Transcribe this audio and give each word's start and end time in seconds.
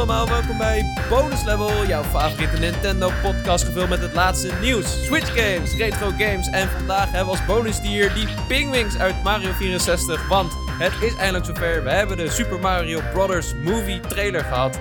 allemaal, 0.00 0.28
welkom 0.28 0.58
bij 0.58 0.84
Bonus 1.08 1.44
Level, 1.44 1.86
jouw 1.86 2.02
favoriete 2.02 2.58
Nintendo 2.58 3.10
podcast 3.22 3.64
gevuld 3.64 3.88
met 3.88 4.00
het 4.00 4.14
laatste 4.14 4.50
nieuws, 4.60 5.04
Switch 5.04 5.40
games, 5.40 5.74
retro 5.76 6.10
games 6.18 6.48
en 6.48 6.68
vandaag 6.68 7.04
hebben 7.04 7.24
we 7.24 7.30
als 7.30 7.46
bonusdier 7.46 8.14
die 8.14 8.26
Pingwings 8.48 8.98
uit 8.98 9.22
Mario 9.22 9.52
64, 9.52 10.28
want 10.28 10.52
het 10.78 10.92
is 11.02 11.14
eindelijk 11.14 11.44
zover, 11.44 11.84
we 11.84 11.90
hebben 11.90 12.16
de 12.16 12.30
Super 12.30 12.58
Mario 12.58 13.00
Bros. 13.12 13.54
movie 13.64 14.00
trailer 14.00 14.44
gehad. 14.44 14.78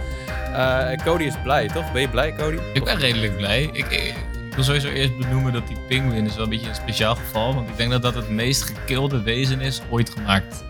Uh, 0.51 0.91
Cody 1.03 1.23
is 1.23 1.35
blij, 1.43 1.67
toch? 1.67 1.91
Ben 1.91 2.01
je 2.01 2.09
blij, 2.09 2.35
Cody? 2.35 2.57
Ik 2.73 2.83
ben 2.83 2.97
redelijk 2.97 3.37
blij. 3.37 3.69
Ik, 3.71 3.85
ik, 3.91 4.15
wil 4.55 4.63
sowieso 4.63 4.87
eerst 4.87 5.17
benoemen 5.17 5.53
dat 5.53 5.67
die 5.67 5.77
Penguin 5.87 6.25
is 6.25 6.35
wel 6.35 6.43
een 6.43 6.49
beetje 6.49 6.69
een 6.69 6.75
speciaal 6.75 7.15
geval, 7.15 7.53
want 7.53 7.69
ik 7.69 7.77
denk 7.77 7.91
dat 7.91 8.01
dat 8.01 8.15
het 8.15 8.29
meest 8.29 8.63
gekilde 8.63 9.21
wezen 9.21 9.61
is 9.61 9.81
ooit 9.89 10.09
gemaakt. 10.09 10.63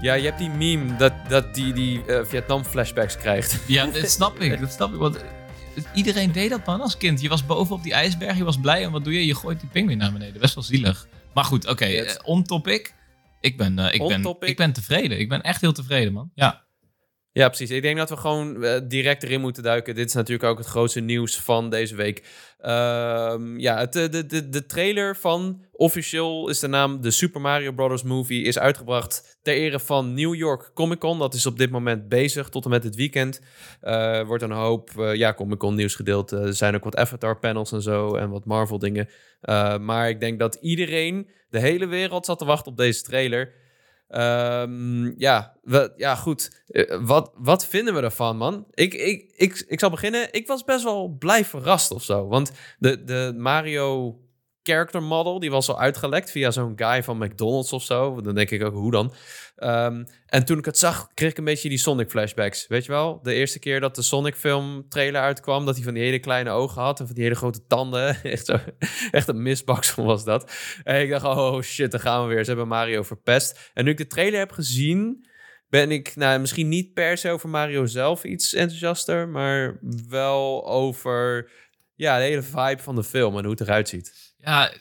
Ja, 0.00 0.14
je 0.14 0.24
hebt 0.24 0.38
die 0.38 0.50
meme 0.50 0.96
dat, 0.96 1.12
dat 1.28 1.54
die, 1.54 1.72
die 1.72 2.02
uh, 2.06 2.24
Vietnam-flashbacks 2.24 3.16
krijgt. 3.16 3.58
Ja, 3.66 3.86
dat 3.86 4.10
snap 4.10 4.40
ik. 4.40 4.60
Dat 4.60 4.72
snap 4.72 4.92
ik. 4.92 4.98
Want 4.98 5.24
iedereen 5.94 6.32
deed 6.32 6.50
dat 6.50 6.66
man 6.66 6.80
als 6.80 6.96
kind. 6.96 7.20
Je 7.20 7.28
was 7.28 7.46
boven 7.46 7.74
op 7.74 7.82
die 7.82 7.92
ijsberg, 7.92 8.36
je 8.36 8.44
was 8.44 8.60
blij. 8.60 8.84
En 8.84 8.90
wat 8.90 9.04
doe 9.04 9.12
je? 9.12 9.26
Je 9.26 9.34
gooit 9.34 9.60
die 9.60 9.68
pinguïn 9.68 9.98
naar 9.98 10.12
beneden. 10.12 10.40
Best 10.40 10.54
wel 10.54 10.64
zielig. 10.64 11.06
Maar 11.34 11.44
goed, 11.44 11.62
oké. 11.64 11.72
Okay, 11.72 12.00
uh, 12.00 12.10
on 12.22 12.44
topic. 12.44 12.94
Ik 13.40 13.56
ben, 13.56 13.78
uh, 13.78 13.94
ik, 13.94 14.06
ben, 14.06 14.36
ik 14.40 14.56
ben 14.56 14.72
tevreden. 14.72 15.18
Ik 15.18 15.28
ben 15.28 15.42
echt 15.42 15.60
heel 15.60 15.72
tevreden, 15.72 16.12
man. 16.12 16.30
Ja. 16.34 16.64
Ja, 17.32 17.46
precies. 17.48 17.70
Ik 17.70 17.82
denk 17.82 17.96
dat 17.96 18.10
we 18.10 18.16
gewoon 18.16 18.64
uh, 18.64 18.76
direct 18.84 19.22
erin 19.22 19.40
moeten 19.40 19.62
duiken. 19.62 19.94
Dit 19.94 20.06
is 20.06 20.14
natuurlijk 20.14 20.50
ook 20.50 20.58
het 20.58 20.66
grootste 20.66 21.00
nieuws 21.00 21.40
van 21.40 21.70
deze 21.70 21.96
week. 21.96 22.22
Uh, 22.60 23.34
ja, 23.56 23.78
het, 23.78 23.92
de, 23.92 24.26
de, 24.26 24.48
de 24.48 24.66
trailer 24.66 25.16
van 25.16 25.64
officieel 25.72 26.48
is 26.48 26.58
de 26.58 26.66
naam 26.66 27.00
de 27.00 27.10
Super 27.10 27.40
Mario 27.40 27.72
Bros. 27.72 28.02
Movie 28.02 28.42
is 28.42 28.58
uitgebracht 28.58 29.38
ter 29.42 29.54
ere 29.54 29.80
van 29.80 30.14
New 30.14 30.34
York 30.34 30.70
Comic 30.74 30.98
Con. 30.98 31.18
Dat 31.18 31.34
is 31.34 31.46
op 31.46 31.58
dit 31.58 31.70
moment 31.70 32.08
bezig 32.08 32.48
tot 32.48 32.64
en 32.64 32.70
met 32.70 32.84
het 32.84 32.94
weekend. 32.94 33.40
Uh, 33.82 34.22
wordt 34.22 34.42
een 34.42 34.50
hoop 34.50 34.90
ja, 35.12 35.34
Comic 35.34 35.58
Con 35.58 35.74
nieuws 35.74 35.94
gedeeld. 35.94 36.30
er 36.30 36.54
zijn 36.54 36.74
ook 36.74 36.84
wat 36.84 36.96
Avatar 36.96 37.38
panels 37.38 37.72
en 37.72 37.82
zo 37.82 38.14
en 38.14 38.30
wat 38.30 38.44
Marvel 38.44 38.78
dingen. 38.78 39.08
maar 39.80 40.08
ik 40.08 40.20
denk 40.20 40.38
dat 40.38 40.54
iedereen, 40.54 41.28
de 41.50 41.60
hele 41.60 41.86
wereld 41.86 42.26
zat 42.26 42.38
te 42.38 42.44
wachten 42.44 42.72
op 42.72 42.76
deze 42.76 43.02
trailer. 43.02 43.59
Um, 44.12 45.14
ja, 45.18 45.56
we, 45.62 45.92
ja, 45.96 46.14
goed. 46.14 46.62
Uh, 46.68 47.06
wat, 47.06 47.32
wat 47.34 47.66
vinden 47.66 47.94
we 47.94 48.00
ervan, 48.00 48.36
man? 48.36 48.66
Ik, 48.74 48.94
ik, 48.94 49.32
ik, 49.36 49.64
ik 49.68 49.80
zal 49.80 49.90
beginnen. 49.90 50.32
Ik 50.32 50.46
was 50.46 50.64
best 50.64 50.84
wel 50.84 51.16
blij 51.18 51.44
verrast 51.44 51.90
of 51.90 52.02
zo. 52.02 52.28
Want 52.28 52.52
de, 52.78 53.04
de 53.04 53.34
Mario 53.36 54.18
character 54.70 55.02
model, 55.02 55.38
die 55.38 55.50
was 55.50 55.68
al 55.68 55.78
uitgelekt 55.78 56.30
via 56.30 56.50
zo'n 56.50 56.72
guy 56.76 57.02
van 57.02 57.18
McDonald's 57.18 57.72
of 57.72 57.82
zo. 57.82 58.20
Dan 58.20 58.34
denk 58.34 58.50
ik 58.50 58.62
ook, 58.62 58.74
hoe 58.74 58.90
dan? 58.90 59.14
Um, 59.56 60.06
en 60.26 60.44
toen 60.44 60.58
ik 60.58 60.64
het 60.64 60.78
zag, 60.78 61.08
kreeg 61.14 61.30
ik 61.30 61.38
een 61.38 61.44
beetje 61.44 61.68
die 61.68 61.78
Sonic 61.78 62.10
flashbacks. 62.10 62.66
Weet 62.66 62.84
je 62.84 62.92
wel? 62.92 63.20
De 63.22 63.34
eerste 63.34 63.58
keer 63.58 63.80
dat 63.80 63.94
de 63.94 64.02
Sonic 64.02 64.34
film 64.34 64.88
trailer 64.88 65.20
uitkwam, 65.20 65.66
dat 65.66 65.74
hij 65.74 65.84
van 65.84 65.94
die 65.94 66.02
hele 66.02 66.18
kleine 66.18 66.50
ogen 66.50 66.82
had 66.82 67.00
en 67.00 67.06
van 67.06 67.14
die 67.14 67.24
hele 67.24 67.36
grote 67.36 67.66
tanden. 67.66 68.22
Echt, 68.22 68.46
zo, 68.46 68.56
echt 69.10 69.28
een 69.28 69.42
misbaks 69.42 69.94
was 69.94 70.24
dat. 70.24 70.52
En 70.84 71.00
ik 71.00 71.10
dacht, 71.10 71.24
oh 71.24 71.60
shit, 71.60 71.90
dan 71.90 72.00
gaan 72.00 72.22
we 72.22 72.34
weer. 72.34 72.44
Ze 72.44 72.50
hebben 72.50 72.68
Mario 72.68 73.02
verpest. 73.02 73.70
En 73.74 73.84
nu 73.84 73.90
ik 73.90 73.96
de 73.96 74.06
trailer 74.06 74.38
heb 74.38 74.52
gezien, 74.52 75.26
ben 75.68 75.90
ik 75.90 76.16
nou, 76.16 76.40
misschien 76.40 76.68
niet 76.68 76.92
per 76.92 77.18
se 77.18 77.30
over 77.30 77.48
Mario 77.48 77.86
zelf 77.86 78.24
iets 78.24 78.54
enthousiaster, 78.54 79.28
maar 79.28 79.78
wel 80.08 80.66
over 80.66 81.50
ja, 81.94 82.18
de 82.18 82.24
hele 82.24 82.42
vibe 82.42 82.82
van 82.82 82.94
de 82.94 83.04
film 83.04 83.36
en 83.36 83.42
hoe 83.42 83.52
het 83.52 83.60
eruit 83.60 83.88
ziet. 83.88 84.29
Ja, 84.42 84.72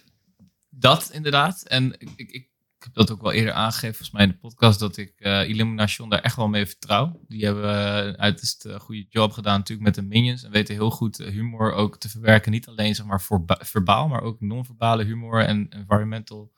dat 0.69 1.09
inderdaad. 1.13 1.63
En 1.63 1.93
ik, 1.97 2.09
ik, 2.15 2.31
ik 2.31 2.49
heb 2.79 2.93
dat 2.93 3.11
ook 3.11 3.21
wel 3.21 3.31
eerder 3.31 3.53
aangegeven, 3.53 3.95
volgens 3.95 4.11
mij 4.11 4.23
in 4.23 4.29
de 4.29 4.37
podcast, 4.37 4.79
dat 4.79 4.97
ik 4.97 5.13
uh, 5.17 5.49
Illumination 5.49 6.09
daar 6.09 6.21
echt 6.21 6.35
wel 6.35 6.47
mee 6.47 6.65
vertrouw. 6.65 7.19
Die 7.27 7.45
hebben 7.45 7.63
uh, 7.63 8.13
uiterst 8.13 8.65
uh, 8.65 8.75
goede 8.79 9.05
job 9.09 9.31
gedaan 9.31 9.57
natuurlijk 9.57 9.87
met 9.87 9.95
de 9.95 10.01
minions. 10.01 10.43
En 10.43 10.51
weten 10.51 10.73
heel 10.73 10.91
goed 10.91 11.17
humor 11.17 11.73
ook 11.73 11.97
te 11.97 12.09
verwerken. 12.09 12.51
Niet 12.51 12.67
alleen 12.67 12.95
zeg 12.95 13.05
maar 13.05 13.21
voor 13.21 13.43
verbaal, 13.47 14.07
maar 14.07 14.21
ook 14.21 14.41
non-verbale 14.41 15.03
humor 15.03 15.45
en 15.45 15.69
environmental 15.69 16.51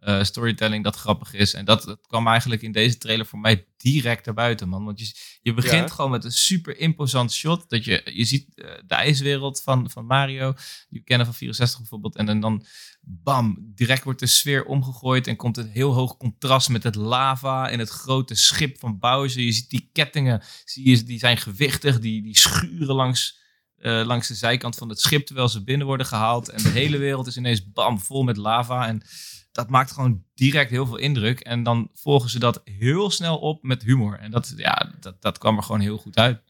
uh, 0.00 0.22
storytelling 0.22 0.84
dat 0.84 0.96
grappig 0.96 1.32
is. 1.32 1.54
En 1.54 1.64
dat, 1.64 1.82
dat, 1.82 2.06
kwam 2.06 2.26
eigenlijk 2.26 2.62
in 2.62 2.72
deze 2.72 2.98
trailer 2.98 3.26
voor 3.26 3.38
mij 3.38 3.66
direct 3.76 4.26
naar 4.26 4.34
buiten, 4.34 4.68
man. 4.68 4.84
Want 4.84 5.00
je, 5.00 5.14
je 5.42 5.54
begint 5.54 5.88
ja. 5.88 5.94
gewoon 5.94 6.10
met 6.10 6.24
een 6.24 6.32
super 6.32 6.78
imposant 6.78 7.32
shot. 7.32 7.68
Dat 7.68 7.84
je, 7.84 8.10
je 8.14 8.24
ziet 8.24 8.46
uh, 8.54 8.70
de 8.86 8.94
ijswereld 8.94 9.62
van, 9.62 9.90
van 9.90 10.06
Mario, 10.06 10.52
die 10.88 10.98
we 10.98 11.04
kennen 11.04 11.26
van 11.26 11.34
64 11.34 11.78
bijvoorbeeld. 11.78 12.16
En, 12.16 12.28
en 12.28 12.40
dan, 12.40 12.64
bam, 13.00 13.72
direct 13.74 14.04
wordt 14.04 14.20
de 14.20 14.26
sfeer 14.26 14.64
omgegooid 14.64 15.26
en 15.26 15.36
komt 15.36 15.56
een 15.56 15.70
heel 15.70 15.92
hoog 15.92 16.16
contrast 16.16 16.68
met 16.68 16.82
het 16.82 16.94
lava 16.94 17.70
en 17.70 17.78
het 17.78 17.90
grote 17.90 18.34
schip 18.34 18.78
van 18.78 18.98
Bowser. 18.98 19.42
Je 19.42 19.52
ziet 19.52 19.70
die 19.70 19.90
kettingen, 19.92 20.42
zie 20.64 20.88
je, 20.88 21.02
die 21.02 21.18
zijn 21.18 21.36
gewichtig, 21.36 22.00
die, 22.00 22.22
die 22.22 22.38
schuren 22.38 22.94
langs... 22.94 23.46
Uh, 23.78 24.04
langs 24.04 24.28
de 24.28 24.34
zijkant 24.34 24.76
van 24.76 24.88
het 24.88 25.00
schip 25.00 25.26
terwijl 25.26 25.48
ze 25.48 25.64
binnen 25.64 25.86
worden 25.86 26.06
gehaald. 26.06 26.48
En 26.48 26.62
de 26.62 26.68
hele 26.68 26.98
wereld 26.98 27.26
is 27.26 27.36
ineens 27.36 27.72
bam 27.72 28.00
vol 28.00 28.22
met 28.22 28.36
lava. 28.36 28.86
En 28.86 29.02
dat 29.58 29.68
maakt 29.68 29.92
gewoon 29.92 30.24
direct 30.34 30.70
heel 30.70 30.86
veel 30.86 30.96
indruk. 30.96 31.40
En 31.40 31.62
dan 31.62 31.90
volgen 31.94 32.30
ze 32.30 32.38
dat 32.38 32.60
heel 32.64 33.10
snel 33.10 33.38
op 33.38 33.62
met 33.62 33.82
humor. 33.82 34.18
En 34.18 34.30
dat, 34.30 34.52
ja, 34.56 34.92
dat, 35.00 35.22
dat 35.22 35.38
kwam 35.38 35.56
er 35.56 35.62
gewoon 35.62 35.80
heel 35.80 35.98
goed 35.98 36.16
uit. 36.16 36.40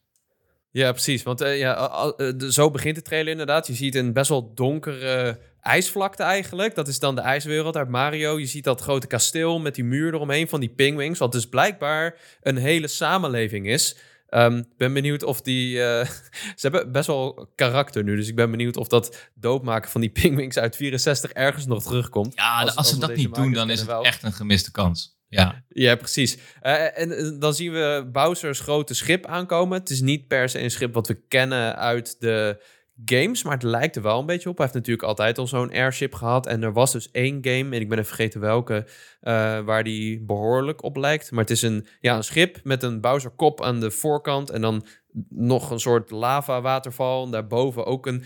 Ja, 0.71 0.91
precies. 0.91 1.23
Want 1.23 1.43
uh, 1.43 1.59
ja, 1.59 2.15
uh, 2.17 2.51
zo 2.51 2.71
begint 2.71 2.95
de 2.95 3.03
trailer 3.03 3.31
inderdaad. 3.31 3.67
Je 3.67 3.75
ziet 3.75 3.95
een 3.95 4.13
best 4.13 4.29
wel 4.29 4.55
donkere 4.55 5.41
ijsvlakte 5.61 6.23
eigenlijk. 6.23 6.75
Dat 6.75 6.89
is 6.89 6.99
dan 6.99 7.15
de 7.15 7.21
ijswereld 7.21 7.77
uit 7.77 7.89
Mario. 7.89 8.39
Je 8.39 8.47
ziet 8.47 8.65
dat 8.65 8.81
grote 8.81 9.07
kasteel 9.07 9.59
met 9.59 9.75
die 9.75 9.85
muur 9.85 10.15
eromheen 10.15 10.49
van 10.49 10.61
die 10.61 10.69
pingwings. 10.69 11.19
Wat 11.19 11.33
dus 11.33 11.49
blijkbaar 11.49 12.19
een 12.43 12.57
hele 12.57 12.89
samenleving 12.89 13.69
is. 13.69 13.97
Um, 14.31 14.65
ben 14.77 14.93
benieuwd 14.93 15.23
of 15.23 15.41
die. 15.41 15.75
Uh, 15.75 16.05
ze 16.57 16.69
hebben 16.69 16.93
best 16.93 17.07
wel 17.07 17.49
karakter 17.55 18.05
nu. 18.05 18.17
Dus 18.17 18.29
ik 18.29 18.37
ben 18.37 18.51
benieuwd 18.51 18.77
of 18.77 18.89
dat 18.89 19.31
doodmaken 19.35 19.91
van 19.91 20.01
die 20.01 20.11
pingwings 20.21 20.59
uit 20.59 20.77
64 20.77 21.33
ergens 21.33 21.67
nog 21.67 21.83
terugkomt. 21.83 22.35
Ja, 22.35 22.61
als, 22.61 22.77
als 22.77 22.89
ze 22.89 22.99
dat 22.99 23.15
niet 23.17 23.35
doen, 23.35 23.53
dan 23.53 23.71
is 23.71 23.79
het 23.79 23.89
wel. 23.89 24.05
echt 24.05 24.23
een 24.23 24.33
gemiste 24.33 24.71
kans. 24.71 25.17
Ja, 25.29 25.65
ja 25.69 25.97
precies. 25.97 26.39
Uh, 26.63 26.99
en 26.99 27.37
dan 27.39 27.55
zien 27.55 27.73
we 27.73 28.09
Bowser's 28.13 28.61
grote 28.61 28.95
schip 28.95 29.27
aankomen. 29.27 29.79
Het 29.79 29.91
is 29.91 30.01
niet 30.01 30.27
per 30.27 30.49
se 30.49 30.61
een 30.61 30.71
schip 30.71 30.95
wat 30.95 31.07
we 31.07 31.15
kennen 31.29 31.77
uit 31.77 32.21
de 32.21 32.63
games, 33.05 33.43
maar 33.43 33.53
het 33.53 33.63
lijkt 33.63 33.97
er 33.97 34.03
wel 34.03 34.19
een 34.19 34.27
beetje 34.27 34.49
op. 34.49 34.57
Hij 34.57 34.65
heeft 34.65 34.79
natuurlijk 34.79 35.09
altijd 35.09 35.39
al 35.39 35.47
zo'n 35.47 35.73
airship 35.73 36.15
gehad. 36.15 36.47
En 36.47 36.63
er 36.63 36.73
was 36.73 36.93
dus 36.93 37.11
één 37.11 37.39
game, 37.41 37.77
en 37.77 37.81
ik 37.81 37.89
ben 37.89 37.99
even 37.99 38.15
vergeten 38.15 38.41
welke, 38.41 38.87
uh, 39.23 39.61
waar 39.61 39.85
die 39.85 40.25
behoorlijk 40.25 40.83
op 40.83 40.97
lijkt. 40.97 41.31
Maar 41.31 41.41
het 41.41 41.51
is 41.51 41.63
een, 41.63 41.87
ja, 42.01 42.17
een 42.17 42.25
schip 42.25 42.61
met 42.63 42.83
een 42.83 43.01
Bowser 43.01 43.31
kop 43.31 43.63
aan 43.63 43.81
de 43.81 43.91
voorkant. 43.91 44.51
En 44.51 44.61
dan 44.61 44.87
nog 45.29 45.71
een 45.71 45.81
soort 45.81 46.11
lava 46.11 46.61
waterval. 46.61 47.25
En 47.25 47.31
daarboven 47.31 47.87
ook 47.87 48.07
een 48.07 48.25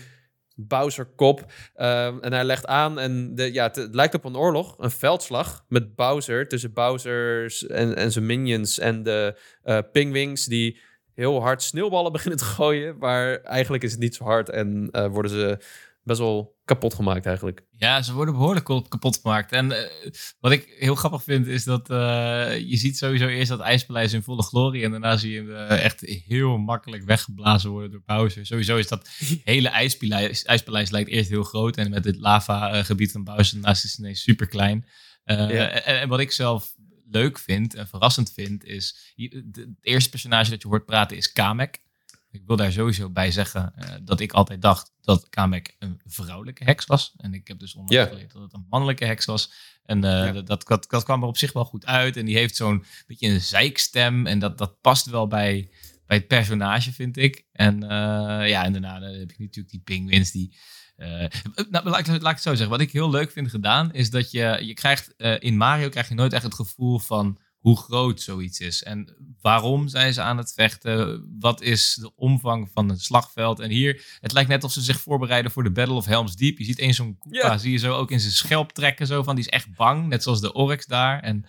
Bowser 0.55 1.05
kop. 1.05 1.51
Uh, 1.75 2.05
en 2.05 2.33
hij 2.33 2.43
legt 2.43 2.65
aan 2.65 2.99
en 2.99 3.35
de, 3.35 3.53
ja, 3.53 3.63
het, 3.73 3.89
lijkt 3.91 4.13
op 4.13 4.25
een 4.25 4.37
oorlog, 4.37 4.75
een 4.77 4.91
veldslag 4.91 5.65
met 5.67 5.95
Bowser. 5.95 6.47
Tussen 6.47 6.73
Bowser 6.73 7.53
en, 7.69 7.95
en 7.95 8.11
zijn 8.11 8.25
minions 8.25 8.79
en 8.79 9.03
de 9.03 9.39
uh, 9.63 9.77
pingwings 9.91 10.45
die 10.45 10.79
heel 11.15 11.41
hard 11.41 11.61
sneeuwballen 11.61 12.11
beginnen 12.17 12.39
te 12.39 12.45
gooien. 12.45 12.97
Maar 12.97 13.41
eigenlijk 13.41 13.83
is 13.83 13.91
het 13.91 13.99
niet 13.99 14.15
zo 14.15 14.23
hard 14.23 14.49
en 14.49 14.89
uh, 14.91 15.07
worden 15.07 15.31
ze 15.31 15.57
best 16.03 16.19
wel 16.19 16.55
kapot 16.65 16.93
gemaakt 16.93 17.25
eigenlijk. 17.25 17.65
Ja, 17.71 18.01
ze 18.01 18.13
worden 18.13 18.33
behoorlijk 18.33 18.65
kapot 18.65 19.19
gemaakt. 19.21 19.51
En 19.51 19.71
uh, 19.71 19.77
wat 20.39 20.51
ik 20.51 20.75
heel 20.79 20.95
grappig 20.95 21.23
vind 21.23 21.47
is 21.47 21.63
dat 21.63 21.89
uh, 21.89 21.97
je 22.59 22.77
ziet 22.77 22.97
sowieso 22.97 23.27
eerst 23.27 23.49
dat 23.49 23.59
ijspaleis 23.59 24.13
in 24.13 24.23
volle 24.23 24.43
glorie. 24.43 24.83
En 24.83 24.91
daarna 24.91 25.17
zie 25.17 25.31
je 25.31 25.41
hem 25.41 25.67
echt 25.67 25.99
heel 26.27 26.57
makkelijk 26.57 27.03
weggeblazen 27.03 27.69
worden 27.69 27.91
door 27.91 28.01
Bowser. 28.05 28.45
Sowieso 28.45 28.77
is 28.77 28.87
dat 28.87 29.09
hele 29.43 29.69
ijspaleis, 29.69 30.43
ijspaleis 30.43 30.89
lijkt 30.89 31.09
eerst 31.09 31.29
heel 31.29 31.43
groot. 31.43 31.77
En 31.77 31.89
met 31.89 32.05
het 32.05 32.19
lava 32.19 32.83
gebied 32.83 33.11
van 33.11 33.23
Bowser 33.23 33.59
naast 33.59 33.83
is 33.83 33.91
het 33.91 33.99
ineens 33.99 34.21
super 34.21 34.47
klein. 34.47 34.85
Ja. 35.25 35.47
En, 35.47 35.99
en, 35.99 36.09
wat 36.09 36.19
ik 36.19 36.31
zelf 36.31 36.75
leuk 37.13 37.39
vind 37.39 37.73
en 37.73 37.87
verrassend 37.87 38.31
vind, 38.31 38.63
is 38.63 39.13
het 39.15 39.67
eerste 39.81 40.09
personage 40.09 40.49
dat 40.49 40.61
je 40.61 40.67
hoort 40.67 40.85
praten 40.85 41.17
is 41.17 41.31
Kamek. 41.31 41.81
Ik 42.31 42.41
wil 42.45 42.55
daar 42.55 42.71
sowieso 42.71 43.09
bij 43.09 43.31
zeggen 43.31 43.73
uh, 43.79 43.89
dat 44.01 44.19
ik 44.19 44.31
altijd 44.31 44.61
dacht 44.61 44.91
dat 45.01 45.29
Kamek 45.29 45.75
een 45.79 46.01
vrouwelijke 46.05 46.63
heks 46.63 46.85
was. 46.85 47.13
En 47.17 47.33
ik 47.33 47.47
heb 47.47 47.59
dus 47.59 47.73
onlangs 47.73 47.93
yeah. 47.93 48.07
geleerd 48.07 48.31
dat 48.31 48.41
het 48.41 48.53
een 48.53 48.65
mannelijke 48.69 49.05
heks 49.05 49.25
was. 49.25 49.51
En 49.83 49.97
uh, 49.97 50.03
ja. 50.03 50.31
dat, 50.31 50.47
dat, 50.47 50.85
dat, 50.89 51.03
kwam 51.03 51.21
er 51.21 51.27
op 51.27 51.37
zich 51.37 51.53
wel 51.53 51.65
goed 51.65 51.85
uit. 51.85 52.17
En 52.17 52.25
die 52.25 52.37
heeft 52.37 52.55
zo'n 52.55 52.85
beetje 53.07 53.27
een 53.27 53.41
zeikstem. 53.41 54.27
En 54.27 54.39
dat, 54.39 54.57
dat 54.57 54.81
past 54.81 55.05
wel 55.05 55.27
bij, 55.27 55.69
bij 56.05 56.17
het 56.17 56.27
personage, 56.27 56.93
vind 56.93 57.17
ik. 57.17 57.45
En 57.51 57.83
uh, 57.83 57.89
ja, 58.49 58.63
en 58.63 58.71
daarna 58.71 59.01
heb 59.01 59.31
ik 59.31 59.39
natuurlijk 59.39 59.69
die 59.69 59.81
penguins 59.83 60.31
die 60.31 60.55
uh, 61.03 61.65
nou, 61.69 61.89
laat, 61.89 61.99
ik, 61.99 62.07
laat 62.07 62.17
ik 62.17 62.23
het 62.25 62.41
zo 62.41 62.49
zeggen. 62.49 62.69
Wat 62.69 62.81
ik 62.81 62.91
heel 62.91 63.09
leuk 63.09 63.31
vind 63.31 63.49
gedaan, 63.49 63.93
is 63.93 64.09
dat 64.09 64.31
je, 64.31 64.59
je 64.61 64.73
krijgt 64.73 65.13
uh, 65.17 65.35
in 65.39 65.57
Mario 65.57 65.89
krijg 65.89 66.07
je 66.07 66.15
nooit 66.15 66.33
echt 66.33 66.43
het 66.43 66.53
gevoel 66.53 66.99
van 66.99 67.37
hoe 67.63 67.77
groot 67.77 68.21
zoiets 68.21 68.59
is. 68.59 68.83
En 68.83 69.15
waarom 69.41 69.87
zijn 69.87 70.13
ze 70.13 70.21
aan 70.21 70.37
het 70.37 70.53
vechten? 70.53 71.25
Wat 71.39 71.61
is 71.61 71.97
de 71.99 72.15
omvang 72.15 72.69
van 72.73 72.89
het 72.89 73.01
slagveld? 73.01 73.59
En 73.59 73.69
hier, 73.69 74.05
het 74.19 74.31
lijkt 74.31 74.49
net 74.49 74.63
alsof 74.63 74.83
ze 74.83 74.91
zich 74.91 75.01
voorbereiden 75.01 75.51
voor 75.51 75.63
de 75.63 75.71
Battle 75.71 75.95
of 75.95 76.05
Helm's 76.05 76.35
Deep. 76.35 76.57
Je 76.57 76.63
ziet 76.63 76.79
eens 76.79 76.95
zo'n 76.95 77.17
Koopa, 77.17 77.37
Ja. 77.37 77.57
zie 77.57 77.71
je 77.71 77.77
zo 77.77 77.93
ook 77.95 78.11
in 78.11 78.19
zijn 78.19 78.31
schelp 78.33 78.71
trekken, 78.71 79.07
zo 79.07 79.23
van, 79.23 79.35
die 79.35 79.45
is 79.45 79.49
echt 79.51 79.75
bang. 79.75 80.07
Net 80.07 80.23
zoals 80.23 80.41
de 80.41 80.53
Oryx 80.53 80.85
daar. 80.85 81.19
En 81.19 81.45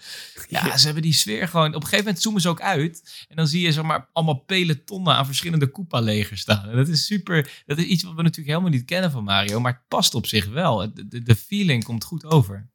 ja, 0.49 0.67
Ja. 0.67 0.77
ze 0.77 0.85
hebben 0.85 1.03
die 1.03 1.13
sfeer 1.13 1.49
gewoon... 1.49 1.69
Op 1.69 1.75
een 1.75 1.81
gegeven 1.83 2.05
moment 2.05 2.23
zoomen 2.23 2.41
ze 2.41 2.49
ook 2.49 2.61
uit. 2.61 3.25
En 3.29 3.37
dan 3.37 3.47
zie 3.47 3.61
je 3.61 3.73
zeg 3.73 3.85
maar 3.85 4.09
allemaal 4.13 4.35
pelotonnen 4.39 5.15
aan 5.15 5.27
verschillende 5.27 5.67
Koopa-legers 5.67 6.41
staan. 6.41 6.69
En 6.69 6.77
dat 6.77 6.89
is 6.89 7.07
super... 7.07 7.63
Dat 7.67 7.79
is 7.79 7.85
iets 7.85 8.03
wat 8.03 8.15
we 8.15 8.23
natuurlijk 8.23 8.49
helemaal 8.57 8.77
niet 8.77 8.85
kennen 8.85 9.11
van 9.11 9.25
Mario. 9.25 9.61
Maar 9.61 9.73
het 9.73 9.89
past 9.89 10.15
op 10.15 10.27
zich 10.27 10.47
wel. 10.47 10.93
De, 10.95 11.23
de 11.23 11.37
feeling 11.37 11.85
komt 11.85 12.05
goed 12.05 12.25
over. 12.25 12.73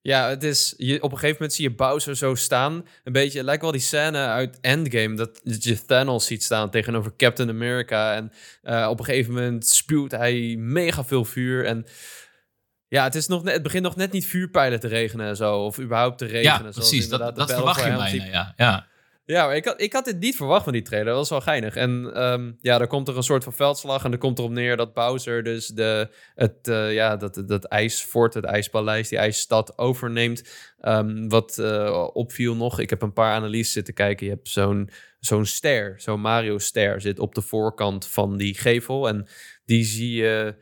Ja, 0.00 0.28
het 0.28 0.44
is, 0.44 0.74
je, 0.76 1.02
op 1.02 1.12
een 1.12 1.18
gegeven 1.18 1.36
moment 1.36 1.52
zie 1.52 1.68
je 1.68 1.74
Bowser 1.74 2.16
zo 2.16 2.34
staan. 2.34 2.84
Een 3.04 3.12
beetje, 3.12 3.38
het 3.38 3.46
lijkt 3.46 3.62
wel 3.62 3.72
die 3.72 3.80
scène 3.80 4.18
uit 4.18 4.58
Endgame. 4.60 5.16
Dat 5.16 5.40
je 5.42 5.84
Thanos 5.84 6.26
ziet 6.26 6.42
staan 6.42 6.70
tegenover 6.70 7.16
Captain 7.16 7.48
America. 7.48 8.14
En 8.14 8.32
eh, 8.62 8.86
op 8.90 8.98
een 8.98 9.04
gegeven 9.04 9.34
moment 9.34 9.66
spuwt 9.66 10.10
hij 10.10 10.56
mega 10.58 11.04
veel 11.04 11.24
vuur. 11.24 11.64
En 11.64 11.86
ja, 12.88 13.04
het, 13.04 13.14
is 13.14 13.26
nog 13.26 13.42
net, 13.42 13.52
het 13.52 13.62
begint 13.62 13.82
nog 13.82 13.96
net 13.96 14.12
niet 14.12 14.26
vuurpijlen 14.26 14.80
te 14.80 14.88
regenen 14.88 15.26
en 15.26 15.36
zo. 15.36 15.64
Of 15.64 15.78
überhaupt 15.78 16.18
te 16.18 16.26
regenen. 16.26 16.64
Ja, 16.64 16.70
precies. 16.70 17.08
Dat, 17.08 17.36
dat 17.36 17.52
verwacht 17.52 17.84
je 17.84 17.96
bijna, 17.96 18.24
ja. 18.24 18.54
ja. 18.56 18.86
Ja, 19.28 19.46
maar 19.46 19.56
ik 19.56 19.64
had, 19.64 19.80
ik 19.80 19.92
had 19.92 20.04
dit 20.04 20.18
niet 20.18 20.36
verwacht 20.36 20.64
van 20.64 20.72
die 20.72 20.82
trailer. 20.82 21.08
Dat 21.08 21.16
was 21.16 21.28
wel 21.28 21.40
geinig. 21.40 21.76
En 21.76 22.10
ehm, 22.14 22.52
ja, 22.60 22.78
dan 22.78 22.86
komt 22.86 23.08
er 23.08 23.16
een 23.16 23.22
soort 23.22 23.44
van 23.44 23.52
veldslag. 23.52 24.04
En 24.04 24.10
dan 24.10 24.18
komt 24.18 24.38
erop 24.38 24.50
neer 24.50 24.76
dat 24.76 24.94
Bowser 24.94 25.42
dus 25.42 25.66
de, 25.66 26.08
het, 26.34 26.68
eh, 26.68 26.92
ja, 26.92 27.16
dat, 27.16 27.42
dat 27.46 27.64
ijsfort, 27.64 28.34
het 28.34 28.44
ijspaleis, 28.44 29.08
die 29.08 29.18
ijsstad 29.18 29.78
overneemt. 29.78 30.42
Ehm, 30.80 31.28
wat 31.28 31.58
eh, 31.58 32.08
opviel 32.12 32.54
nog, 32.56 32.78
ik 32.78 32.90
heb 32.90 33.02
een 33.02 33.12
paar 33.12 33.34
analyses 33.34 33.72
zitten 33.72 33.94
kijken. 33.94 34.26
Je 34.26 34.32
hebt 34.32 34.48
zo'n 34.48 34.90
zo'n 35.20 35.46
ster, 35.46 35.94
zo'n 36.00 36.20
Mario-ster 36.20 37.00
zit 37.00 37.18
op 37.18 37.34
de 37.34 37.42
voorkant 37.42 38.06
van 38.06 38.36
die 38.36 38.54
gevel. 38.54 39.08
En 39.08 39.28
die 39.64 39.84
zie 39.84 40.14
je 40.14 40.56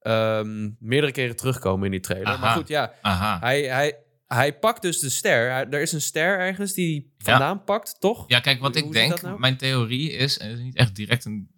ehm, 0.00 0.70
meerdere 0.78 1.12
keren 1.12 1.36
terugkomen 1.36 1.84
in 1.84 1.90
die 1.90 2.00
trailer. 2.00 2.26
Aha. 2.26 2.40
Maar 2.40 2.56
goed, 2.56 2.68
ja, 2.68 2.92
Aha. 3.02 3.38
hij, 3.40 3.62
hij, 3.62 4.03
hij 4.26 4.58
pakt 4.58 4.82
dus 4.82 4.98
de 4.98 5.10
ster. 5.10 5.50
Hij- 5.50 5.66
er 5.70 5.80
is 5.82 5.92
een 5.92 6.00
ster 6.00 6.38
ergens 6.38 6.72
die 6.72 6.86
hij 6.94 7.06
Ja. 7.16 7.24
vandaan 7.38 7.64
pakt, 7.64 7.96
toch? 8.00 8.24
Ja, 8.26 8.40
kijk, 8.40 8.60
wat 8.60 8.74
Hoe 8.74 8.84
ik 8.86 8.92
denk, 8.92 9.22
nou? 9.22 9.38
mijn 9.38 9.56
theorie 9.56 10.10
is, 10.12 10.38
en 10.38 10.48
het 10.48 10.58
is 10.58 10.64
niet 10.64 10.76
echt 10.76 10.94
direct 10.94 11.24
een, 11.24 11.52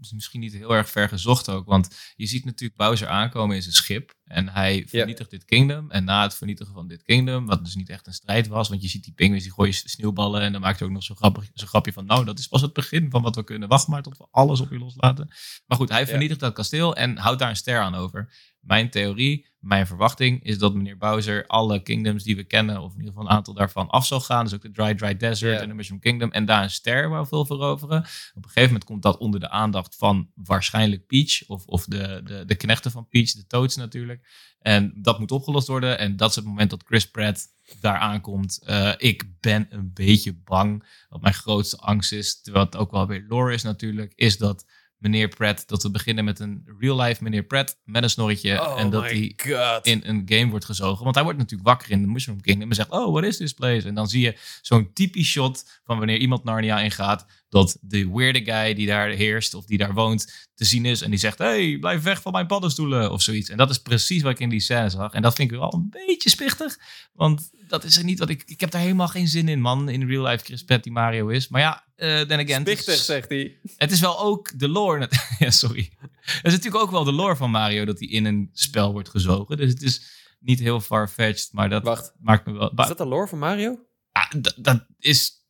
is 0.00 0.12
misschien 0.12 0.40
niet 0.40 0.52
heel 0.52 0.74
erg 0.74 0.90
ver 0.90 1.08
gezocht 1.08 1.48
ook, 1.48 1.66
want 1.66 2.12
je 2.16 2.26
ziet 2.26 2.44
natuurlijk 2.44 2.78
Bowser 2.80 3.08
aankomen 3.08 3.56
in 3.56 3.62
zijn 3.62 3.74
schip 3.74 4.12
en 4.24 4.48
hij 4.48 4.84
vernietigt 4.88 5.30
dit 5.30 5.44
kingdom 5.44 5.90
en 5.90 6.04
na 6.04 6.22
het 6.22 6.34
vernietigen 6.34 6.74
van 6.74 6.88
dit 6.88 7.02
kingdom, 7.02 7.46
wat 7.46 7.64
dus 7.64 7.74
niet 7.74 7.88
echt 7.88 8.06
een 8.06 8.12
strijd 8.12 8.46
was, 8.46 8.68
want 8.68 8.82
je 8.82 8.88
ziet 8.88 9.04
die 9.04 9.12
pinguïns 9.12 9.42
die 9.42 9.52
gooien 9.52 9.72
sneeuwballen 9.74 10.40
en 10.40 10.52
dan 10.52 10.60
maakt 10.60 10.78
hij 10.78 10.88
ook 10.88 10.94
nog 10.94 11.02
zo'n 11.02 11.16
grappig, 11.16 11.44
zo'n 11.54 11.68
grapje 11.68 11.92
van, 11.92 12.06
nou, 12.06 12.24
dat 12.24 12.38
is 12.38 12.46
pas 12.46 12.60
het 12.60 12.72
begin 12.72 13.10
van 13.10 13.22
wat 13.22 13.34
we 13.36 13.44
kunnen, 13.44 13.68
wacht 13.68 13.86
maar 13.88 14.02
tot 14.02 14.16
we 14.18 14.26
alles 14.30 14.60
op 14.60 14.70
je 14.70 14.78
loslaten. 14.78 15.28
Maar 15.66 15.78
goed, 15.78 15.88
hij 15.88 16.06
vernietigt 16.06 16.40
dat 16.40 16.52
kasteel 16.54 16.96
en 16.96 17.16
houdt 17.18 17.38
daar 17.38 17.50
een 17.50 17.56
ster 17.56 17.80
aan 17.80 17.94
over. 17.94 18.32
Mijn 18.66 18.90
theorie, 18.90 19.46
mijn 19.58 19.86
verwachting 19.86 20.42
is 20.42 20.58
dat 20.58 20.74
meneer 20.74 20.96
Bowser 20.96 21.46
alle 21.46 21.82
kingdoms 21.82 22.22
die 22.22 22.36
we 22.36 22.44
kennen, 22.44 22.82
of 22.82 22.92
in 22.92 22.98
ieder 22.98 23.12
geval 23.12 23.28
een 23.28 23.36
aantal 23.36 23.54
daarvan, 23.54 23.88
af 23.88 24.06
zal 24.06 24.20
gaan. 24.20 24.44
Dus 24.44 24.54
ook 24.54 24.62
de 24.62 24.70
Dry 24.70 24.94
Dry 24.94 25.16
Desert 25.16 25.60
en 25.60 25.68
de 25.68 25.74
Mushroom 25.74 26.00
Kingdom. 26.00 26.30
En 26.30 26.44
daar 26.44 26.62
een 26.62 26.70
ster 26.70 27.08
waar 27.08 27.26
veel 27.26 27.46
veroveren. 27.46 27.98
Op 27.98 28.44
een 28.44 28.50
gegeven 28.50 28.62
moment 28.62 28.84
komt 28.84 29.02
dat 29.02 29.18
onder 29.18 29.40
de 29.40 29.50
aandacht 29.50 29.96
van 29.96 30.30
waarschijnlijk 30.34 31.06
Peach. 31.06 31.46
Of, 31.46 31.66
of 31.66 31.84
de, 31.84 32.20
de, 32.24 32.44
de 32.44 32.54
knechten 32.54 32.90
van 32.90 33.08
Peach, 33.08 33.32
de 33.32 33.46
Toads 33.46 33.76
natuurlijk. 33.76 34.52
En 34.58 34.92
dat 34.96 35.18
moet 35.18 35.32
opgelost 35.32 35.68
worden. 35.68 35.98
En 35.98 36.16
dat 36.16 36.30
is 36.30 36.36
het 36.36 36.44
moment 36.44 36.70
dat 36.70 36.84
Chris 36.86 37.10
Pratt 37.10 37.46
daar 37.80 37.98
aankomt. 37.98 38.62
Eh, 38.64 38.92
ik 38.96 39.24
ben 39.40 39.66
een 39.70 39.90
beetje 39.92 40.34
bang. 40.44 40.84
Wat 41.08 41.20
mijn 41.20 41.34
grootste 41.34 41.76
angst 41.76 42.12
is, 42.12 42.40
terwijl 42.40 42.64
het 42.64 42.76
ook 42.76 42.90
wel 42.90 43.06
weer 43.06 43.24
lore 43.28 43.54
is 43.54 43.62
natuurlijk, 43.62 44.12
is 44.14 44.38
dat 44.38 44.66
meneer 45.04 45.28
Pratt, 45.28 45.68
dat 45.68 45.82
we 45.82 45.90
beginnen 45.90 46.24
met 46.24 46.40
een 46.40 46.64
real 46.78 47.00
life 47.00 47.22
meneer 47.22 47.42
Pratt 47.42 47.80
met 47.84 48.02
een 48.02 48.10
snorretje. 48.10 48.60
Oh 48.60 48.80
en 48.80 48.90
dat 48.90 49.02
hij 49.02 49.36
in 49.82 50.02
een 50.04 50.22
game 50.24 50.50
wordt 50.50 50.64
gezogen. 50.64 51.02
Want 51.02 51.14
hij 51.14 51.24
wordt 51.24 51.38
natuurlijk 51.38 51.68
wakker 51.68 51.90
in 51.90 52.02
de 52.02 52.08
Mushroom 52.08 52.40
Kingdom 52.40 52.68
en 52.68 52.74
zegt, 52.74 52.90
oh, 52.90 53.12
what 53.12 53.24
is 53.24 53.36
this 53.36 53.52
place? 53.52 53.88
En 53.88 53.94
dan 53.94 54.08
zie 54.08 54.20
je 54.20 54.38
zo'n 54.62 54.92
typisch 54.92 55.28
shot 55.28 55.80
van 55.84 55.98
wanneer 55.98 56.18
iemand 56.18 56.44
Narnia 56.44 56.80
ingaat, 56.80 57.26
dat 57.48 57.78
de 57.80 58.10
weirde 58.10 58.44
guy 58.44 58.74
die 58.74 58.86
daar 58.86 59.08
heerst 59.08 59.54
of 59.54 59.64
die 59.64 59.78
daar 59.78 59.94
woont 59.94 60.48
te 60.54 60.64
zien 60.64 60.84
is 60.84 61.02
en 61.02 61.10
die 61.10 61.18
zegt, 61.18 61.38
hey, 61.38 61.76
blijf 61.78 62.02
weg 62.02 62.22
van 62.22 62.32
mijn 62.32 62.46
paddenstoelen 62.46 63.12
of 63.12 63.22
zoiets. 63.22 63.48
En 63.48 63.56
dat 63.56 63.70
is 63.70 63.78
precies 63.78 64.22
wat 64.22 64.32
ik 64.32 64.38
in 64.38 64.48
die 64.48 64.60
scène 64.60 64.88
zag. 64.88 65.12
En 65.12 65.22
dat 65.22 65.34
vind 65.34 65.50
ik 65.50 65.58
wel 65.58 65.74
een 65.74 65.88
beetje 66.06 66.30
spichtig, 66.30 66.78
want 67.12 67.50
dat 67.68 67.84
is 67.84 67.96
er 67.96 68.04
niet 68.04 68.18
wat 68.18 68.28
ik... 68.28 68.42
Ik 68.46 68.60
heb 68.60 68.70
daar 68.70 68.80
helemaal 68.80 69.08
geen 69.08 69.28
zin 69.28 69.48
in, 69.48 69.60
man, 69.60 69.88
in 69.88 70.06
real 70.06 70.26
life 70.26 70.44
Chris 70.44 70.64
Pratt 70.64 70.82
die 70.82 70.92
Mario 70.92 71.28
is. 71.28 71.48
Maar 71.48 71.60
ja, 71.60 71.83
then 71.96 72.38
again... 72.40 72.64
is- 72.64 73.04
zegt 73.04 73.28
hij. 73.28 73.60
het 73.76 73.90
is 73.92 74.00
wel 74.00 74.20
ook 74.20 74.58
de 74.58 74.68
lore. 74.68 75.10
ja, 75.38 75.50
sorry. 75.50 75.92
Het 76.20 76.44
is 76.44 76.52
natuurlijk 76.52 76.82
ook 76.84 76.90
wel 76.90 77.04
de 77.04 77.12
lore 77.12 77.36
van 77.36 77.50
Mario 77.50 77.84
dat 77.84 77.98
hij 77.98 78.08
in 78.08 78.24
een 78.24 78.50
spel 78.52 78.92
wordt 78.92 79.08
gezogen. 79.08 79.56
Dus 79.56 79.70
het 79.70 79.82
is 79.82 80.12
niet 80.40 80.58
heel 80.58 80.80
far-fetched, 80.80 81.48
maar 81.52 81.68
dat 81.68 81.82
Wacht, 81.82 82.14
maakt 82.20 82.46
me 82.46 82.52
wel. 82.52 82.70
is 82.70 82.86
dat 82.88 82.98
de 82.98 83.06
lore 83.06 83.28
van 83.28 83.38
Mario? 83.38 83.78
Ah, 84.12 84.30
dat 84.56 84.86
is 84.98 85.42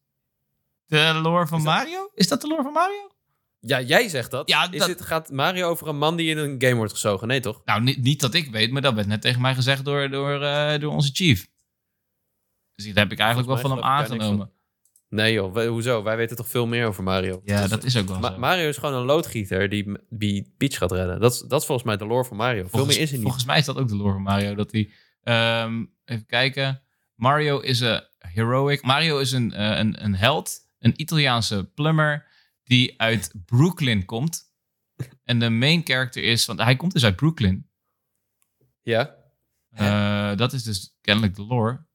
de 0.86 1.18
lore 1.22 1.46
van 1.46 1.58
Is 1.58 1.64
dat- 1.64 1.74
Mario? 1.74 2.10
Is 2.14 2.28
dat 2.28 2.40
de 2.40 2.46
lore 2.46 2.62
van 2.62 2.72
Mario? 2.72 3.12
Ja, 3.58 3.80
jij 3.80 4.08
zegt 4.08 4.30
dat. 4.30 4.48
Ja, 4.48 4.70
is 4.72 4.78
dat- 4.78 4.88
het, 4.88 5.02
gaat 5.02 5.30
Mario 5.30 5.68
over 5.68 5.88
een 5.88 5.98
man 5.98 6.16
die 6.16 6.30
in 6.30 6.38
een 6.38 6.60
game 6.62 6.74
wordt 6.74 6.92
gezogen? 6.92 7.28
Nee, 7.28 7.40
toch? 7.40 7.60
Nou, 7.64 7.82
niet, 7.82 8.02
niet 8.02 8.20
dat 8.20 8.34
ik 8.34 8.50
weet, 8.50 8.70
maar 8.70 8.82
dat 8.82 8.94
werd 8.94 9.06
net 9.06 9.20
tegen 9.20 9.40
mij 9.40 9.54
gezegd 9.54 9.84
door, 9.84 10.10
door, 10.10 10.42
eh, 10.42 10.78
door 10.80 10.92
onze 10.92 11.10
chief. 11.12 11.46
Dus 12.74 12.86
dat 12.86 12.94
heb 12.94 13.12
ik 13.12 13.18
eigenlijk 13.18 13.48
wel 13.48 13.58
van 13.58 13.70
hem 13.70 13.82
aangenomen. 13.82 14.52
Nee 15.14 15.32
joh, 15.32 15.52
wij- 15.52 15.66
hoezo? 15.66 16.02
Wij 16.02 16.16
weten 16.16 16.36
toch 16.36 16.48
veel 16.48 16.66
meer 16.66 16.86
over 16.86 17.02
Mario? 17.02 17.40
Ja, 17.44 17.60
Dus, 17.60 17.70
dat 17.70 17.84
is 17.84 17.96
ook 17.96 18.08
wel 18.08 18.18
Ma- 18.18 18.32
zo. 18.32 18.38
Mario 18.38 18.68
is 18.68 18.76
gewoon 18.76 18.94
een 18.94 19.04
loodgieter 19.06 19.68
die, 19.68 19.98
die 20.08 20.54
Peach 20.56 20.76
gaat 20.76 20.92
redden. 20.92 21.20
Dat, 21.20 21.32
is- 21.32 21.40
dat 21.40 21.60
is 21.60 21.66
volgens 21.66 21.86
mij 21.86 21.96
de 21.96 22.06
lore 22.06 22.24
van 22.24 22.36
Mario. 22.36 22.60
veel 22.60 22.68
Volgens, 22.68 22.94
meer 22.94 23.02
is 23.02 23.08
er 23.08 23.14
niet. 23.14 23.22
volgens 23.24 23.44
mij 23.44 23.58
is 23.58 23.64
dat 23.64 23.76
ook 23.76 23.88
de 23.88 23.96
lore 23.96 24.12
van 24.12 24.22
Mario. 24.22 24.54
Dat 24.54 24.72
hij, 24.72 24.90
ehm, 25.22 25.84
even 26.04 26.26
kijken. 26.26 26.82
Mario 27.14 27.58
is 27.60 27.80
een 27.80 28.02
heroic. 28.18 28.82
Mario 28.82 29.18
is 29.18 29.32
een, 29.32 29.52
eh, 29.52 29.78
een, 29.78 30.04
een 30.04 30.14
held. 30.16 30.58
Een 30.78 30.92
Italiaanse 31.00 31.64
plumber 31.74 32.26
die 32.64 33.00
uit 33.00 33.34
Brooklyn 33.44 34.04
komt. 34.04 34.42
En 35.24 35.38
de 35.38 35.50
main 35.50 35.80
character 35.84 36.22
is, 36.22 36.46
want 36.46 36.60
hij 36.60 36.76
komt 36.76 36.92
dus 36.92 37.04
uit 37.04 37.16
Brooklyn. 37.16 37.70
Ja, 38.82 39.14
Eh, 39.70 40.36
dat 40.36 40.52
is 40.52 40.62
dus 40.62 40.98
kennelijk 41.00 41.34
de 41.34 41.42
lore. 41.44 41.86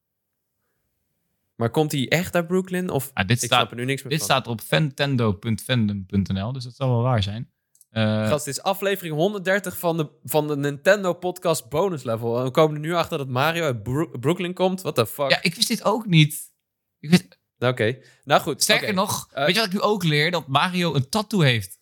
Maar 1.59 1.69
komt 1.69 1.91
hij 1.91 2.07
echt 2.09 2.35
uit 2.35 2.47
Brooklyn? 2.47 2.89
Of 2.89 3.11
Ah, 3.13 3.27
dit 3.27 3.37
ik 3.41 3.43
staat, 3.47 3.59
snap 3.59 3.71
er 3.71 3.77
nu 3.77 3.85
niks 3.85 4.01
meer 4.01 4.11
dit 4.11 4.19
van. 4.21 4.27
staat 4.29 4.47
op 4.47 4.61
fantendo.fandom.nl, 4.61 6.51
dus 6.53 6.63
dat 6.63 6.75
zal 6.75 6.89
wel 6.89 7.01
waar 7.01 7.23
zijn. 7.23 7.51
Eh, 7.89 8.27
Gast, 8.27 8.45
dit 8.45 8.53
is 8.57 8.61
aflevering 8.63 9.15
130 9.15 9.77
van 9.77 9.97
de, 9.97 10.09
van 10.23 10.47
de 10.47 10.57
Nintendo 10.57 11.13
podcast 11.13 11.69
bonus 11.69 12.03
level. 12.03 12.37
En 12.37 12.43
we 12.43 12.51
komen 12.51 12.73
er 12.75 12.81
nu 12.81 12.93
achter 12.93 13.17
dat 13.17 13.27
Mario 13.27 13.63
uit 13.63 13.83
Bro- 13.83 14.17
Brooklyn 14.19 14.53
komt. 14.53 14.81
What 14.81 14.95
the 14.95 15.05
fuck? 15.07 15.29
ja, 15.29 15.41
ik 15.41 15.55
wist 15.55 15.67
dit 15.67 15.83
ook 15.83 16.05
niet. 16.05 16.51
Ik 16.99 17.09
wist, 17.09 17.37
Oké, 17.59 17.97
nou 18.23 18.41
goed. 18.41 18.63
sterker 18.63 18.93
nog, 18.93 19.27
Eh, 19.31 19.45
weet 19.45 19.53
je 19.55 19.59
wat 19.61 19.69
ik 19.69 19.73
nu 19.75 19.81
ook 19.81 20.03
leer? 20.03 20.31
Dat 20.31 20.47
Mario 20.47 20.95
een 20.95 21.09
tattoo 21.09 21.39
heeft 21.41 21.77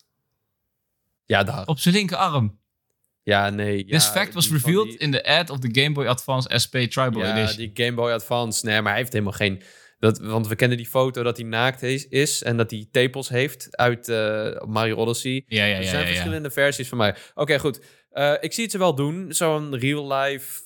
Ja, 1.24 1.42
dag. 1.44 1.66
op 1.66 1.78
zijn 1.78 1.94
linkerarm. 1.94 2.57
Ja, 3.28 3.50
nee. 3.50 3.84
This 3.84 4.04
ja, 4.04 4.12
fact 4.12 4.34
was 4.34 4.50
revealed 4.50 4.84
die- 4.88 4.98
in 4.98 5.10
the 5.10 5.24
ad 5.24 5.50
of 5.50 5.58
the 5.58 5.68
Game 5.80 5.92
Boy 5.92 6.06
Advance 6.06 6.58
SP 6.64 6.74
Tribal 6.76 7.22
Ja, 7.22 7.36
Edition. 7.36 7.56
die 7.56 7.70
Game 7.84 7.96
Boy 7.96 8.10
Advance. 8.12 8.66
Nee, 8.66 8.80
maar 8.80 8.90
hij 8.90 9.00
heeft 9.00 9.12
helemaal 9.12 9.32
geen... 9.32 9.62
Dat, 9.98 10.18
want 10.18 10.48
we 10.48 10.54
kennen 10.56 10.76
die 10.76 10.86
foto 10.86 11.22
dat 11.22 11.36
hij 11.36 11.46
naakt 11.46 11.82
is, 11.82 12.08
is 12.08 12.42
en 12.42 12.56
dat 12.56 12.70
hij 12.70 12.88
tepels 12.90 13.28
heeft 13.28 13.76
uit 13.76 14.08
eh, 14.08 14.60
Mario 14.66 14.96
Odyssey. 14.96 15.44
Ja, 15.46 15.64
ja, 15.64 15.74
er 15.76 15.82
ja. 15.82 15.88
zijn 15.88 16.00
ja, 16.00 16.06
ja. 16.06 16.12
verschillende 16.14 16.50
versies 16.50 16.88
van 16.88 16.98
mij. 16.98 17.14
Oké, 17.34 17.58
goed. 17.58 17.80
Eh, 18.10 18.32
ik 18.40 18.52
zie 18.52 18.62
het 18.62 18.72
ze 18.72 18.78
wel 18.78 18.94
doen. 18.94 19.32
Zo'n 19.32 19.76
real-life 19.78 20.60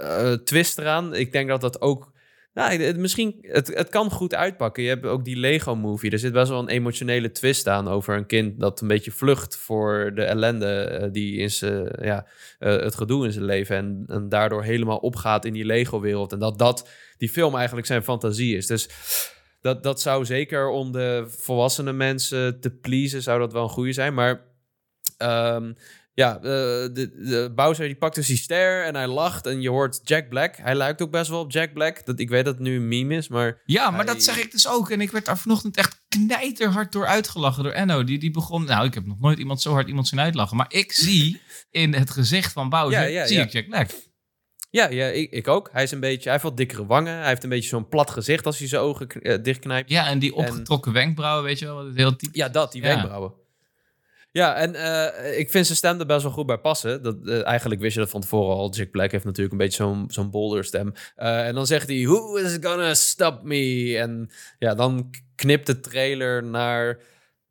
eh, 0.00 0.32
twist 0.32 0.78
eraan. 0.78 1.14
Ik 1.14 1.32
denk 1.32 1.48
dat 1.48 1.60
dat 1.60 1.80
ook... 1.80 2.12
Nou, 2.56 2.82
het, 2.82 2.96
misschien... 2.96 3.38
Het, 3.40 3.66
het 3.66 3.88
kan 3.88 4.10
goed 4.10 4.34
uitpakken. 4.34 4.82
Je 4.82 4.88
hebt 4.88 5.06
ook 5.06 5.24
die 5.24 5.36
Lego-movie. 5.36 6.10
Er 6.10 6.18
zit 6.18 6.32
best 6.32 6.48
wel 6.48 6.58
een 6.58 6.68
emotionele 6.68 7.32
twist 7.32 7.68
aan 7.68 7.88
over 7.88 8.16
een 8.16 8.26
kind... 8.26 8.60
dat 8.60 8.80
een 8.80 8.88
beetje 8.88 9.10
vlucht 9.10 9.56
voor 9.56 10.12
de 10.14 10.24
ellende... 10.24 10.66
eh, 10.66 11.08
die 11.12 11.36
in 11.36 11.50
zijn... 11.50 11.92
ja, 12.00 12.26
eh, 12.58 12.76
het 12.76 12.94
gedoe 12.94 13.24
in 13.24 13.32
zijn 13.32 13.44
leven... 13.44 13.76
En, 13.76 14.04
en 14.06 14.28
daardoor 14.28 14.62
helemaal 14.62 14.96
opgaat 14.96 15.44
in 15.44 15.52
die 15.52 15.64
Lego-wereld. 15.64 16.32
En 16.32 16.38
dat 16.38 16.58
dat 16.58 16.88
die 17.18 17.28
film 17.28 17.54
eigenlijk 17.54 17.86
zijn 17.86 18.02
fantasie 18.02 18.56
is. 18.56 18.66
Dus... 18.66 18.88
Dat, 19.60 19.82
dat 19.82 20.00
zou 20.00 20.24
zeker 20.24 20.68
om 20.68 20.92
de 20.92 21.24
volwassene 21.28 21.92
mensen 21.92 22.60
te 22.60 22.70
pleasen, 22.70 23.22
zou 23.22 23.38
dat 23.38 23.52
wel 23.52 23.62
een 23.62 23.68
goede 23.68 23.92
zijn. 23.92 24.14
Maar 24.14 24.44
ehm, 25.16 25.72
ja, 26.16 26.36
eh, 26.36 26.42
de, 26.42 26.92
de 26.92 27.52
Bowser 27.54 27.86
die 27.86 27.96
pakt 27.96 28.14
dus 28.14 28.26
die 28.26 28.36
ster 28.36 28.84
en 28.84 28.94
hij 28.94 29.06
lacht 29.06 29.46
en 29.46 29.60
je 29.60 29.68
hoort 29.70 30.00
Jack 30.04 30.28
Black. 30.28 30.56
Hij 30.56 30.74
lijkt 30.74 31.02
ook 31.02 31.10
best 31.10 31.30
wel 31.30 31.40
op 31.40 31.52
Jack 31.52 31.72
Black. 31.72 32.06
Dat, 32.06 32.20
ik 32.20 32.28
weet 32.28 32.44
dat 32.44 32.54
het 32.54 32.62
nu 32.62 32.76
een 32.76 32.88
meme 32.88 33.14
is, 33.14 33.28
maar 33.28 33.62
Ja, 33.64 33.90
maar 33.90 34.04
Hij- 34.04 34.14
dat 34.14 34.22
zeg 34.22 34.38
ik 34.38 34.50
dus 34.50 34.68
ook. 34.68 34.90
En 34.90 35.00
ik 35.00 35.10
werd 35.10 35.24
daar 35.24 35.38
vanochtend 35.38 35.76
echt 35.76 36.02
knijterhard 36.08 36.92
door 36.92 37.06
uitgelachen 37.06 37.62
door 37.62 37.72
Enno. 37.72 38.04
Die, 38.04 38.18
die 38.18 38.30
begon... 38.30 38.64
Nou, 38.64 38.86
ik 38.86 38.94
heb 38.94 39.06
nog 39.06 39.20
nooit 39.20 39.38
iemand 39.38 39.60
zo 39.60 39.72
hard 39.72 39.88
iemand 39.88 40.08
zien 40.08 40.20
uitlachen. 40.20 40.56
Maar 40.56 40.72
ik 40.72 40.92
zie 40.92 41.40
in 41.70 41.94
het 41.94 42.10
gezicht 42.10 42.52
van 42.52 42.68
Bowser, 42.68 43.00
Ja, 43.00 43.06
ja, 43.06 43.26
zie 43.26 43.36
ja. 43.36 43.42
ik 43.42 43.50
Jack 43.52 43.66
Black. 43.68 43.90
Ja, 44.70 44.88
ja 44.88 45.06
ik, 45.06 45.30
ik 45.30 45.48
ook. 45.48 45.68
Hij 45.72 45.82
is 45.82 45.90
een 45.90 46.00
beetje, 46.00 46.22
hij 46.22 46.32
heeft 46.32 46.42
wat 46.42 46.56
dikkere 46.56 46.86
wangen. 46.86 47.16
Hij 47.16 47.28
heeft 47.28 47.42
een 47.42 47.48
beetje 47.48 47.68
zo'n 47.68 47.88
plat 47.88 48.10
gezicht 48.10 48.46
als 48.46 48.58
hij 48.58 48.68
zijn 48.68 48.82
ogen 48.82 49.08
eh, 49.08 49.42
dichtknijpt. 49.42 49.90
Ja, 49.90 50.06
en 50.06 50.18
die 50.18 50.34
opgetrokken 50.34 50.92
wenkbrauwen, 50.92 51.44
weet 51.44 51.58
je 51.58 51.64
wel, 51.64 51.74
wat 51.74 51.86
het 51.86 51.96
heel 51.96 52.16
typisch 52.16 52.40
Ja, 52.40 52.48
dat, 52.48 52.72
die 52.72 52.82
wenkbrauwen. 52.82 53.32
Ja, 54.36 54.54
en 54.54 54.74
eh, 54.74 55.38
ik 55.38 55.50
vind 55.50 55.66
zijn 55.66 55.78
stem 55.78 56.00
er 56.00 56.06
best 56.06 56.22
wel 56.22 56.32
goed 56.32 56.46
bij 56.46 56.58
passen. 56.58 57.02
Dat, 57.02 57.16
eh, 57.26 57.44
eigenlijk 57.44 57.80
wist 57.80 57.94
je 57.94 58.00
dat 58.00 58.10
van 58.10 58.20
tevoren 58.20 58.56
al. 58.56 58.74
Jack 58.74 58.90
Black 58.90 59.10
heeft 59.10 59.24
natuurlijk 59.24 59.52
een 59.52 59.58
beetje 59.58 59.82
zo'n 59.82 60.04
zo'n 60.08 60.30
bolder 60.30 60.64
stem. 60.64 60.92
Eh, 61.14 61.46
en 61.46 61.54
dan 61.54 61.66
zegt 61.66 61.88
hij, 61.88 62.04
who 62.04 62.36
is 62.36 62.58
gonna 62.60 62.94
stop 62.94 63.42
me? 63.42 63.96
En 63.98 64.30
ja, 64.58 64.74
dan 64.74 65.10
knipt 65.34 65.66
de 65.66 65.80
trailer 65.80 66.44
naar 66.44 66.98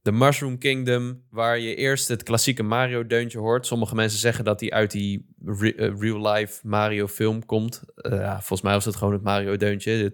The 0.01 0.12
Mushroom 0.12 0.58
Kingdom... 0.58 1.24
waar 1.30 1.60
je 1.60 1.75
eerst 1.75 2.08
het 2.08 2.24
klassieke 2.24 2.63
Mario-deuntje 2.63 3.39
hoort. 3.39 3.65
Sommige 3.65 3.96
mensen 3.96 4.20
zeggen 4.20 4.44
dat 4.44 4.60
hij 4.60 4.70
uit 4.72 4.92
die 4.92 5.25
re- 5.46 5.96
real-life 6.00 6.68
Mario-film 6.68 7.46
komt. 7.46 7.84
Ja, 7.96 8.36
volgens 8.36 8.62
mij 8.62 8.74
was 8.74 8.86
het 8.86 8.96
gewoon 8.96 9.13
het 9.13 9.24
Mario-deuntje. 9.24 10.12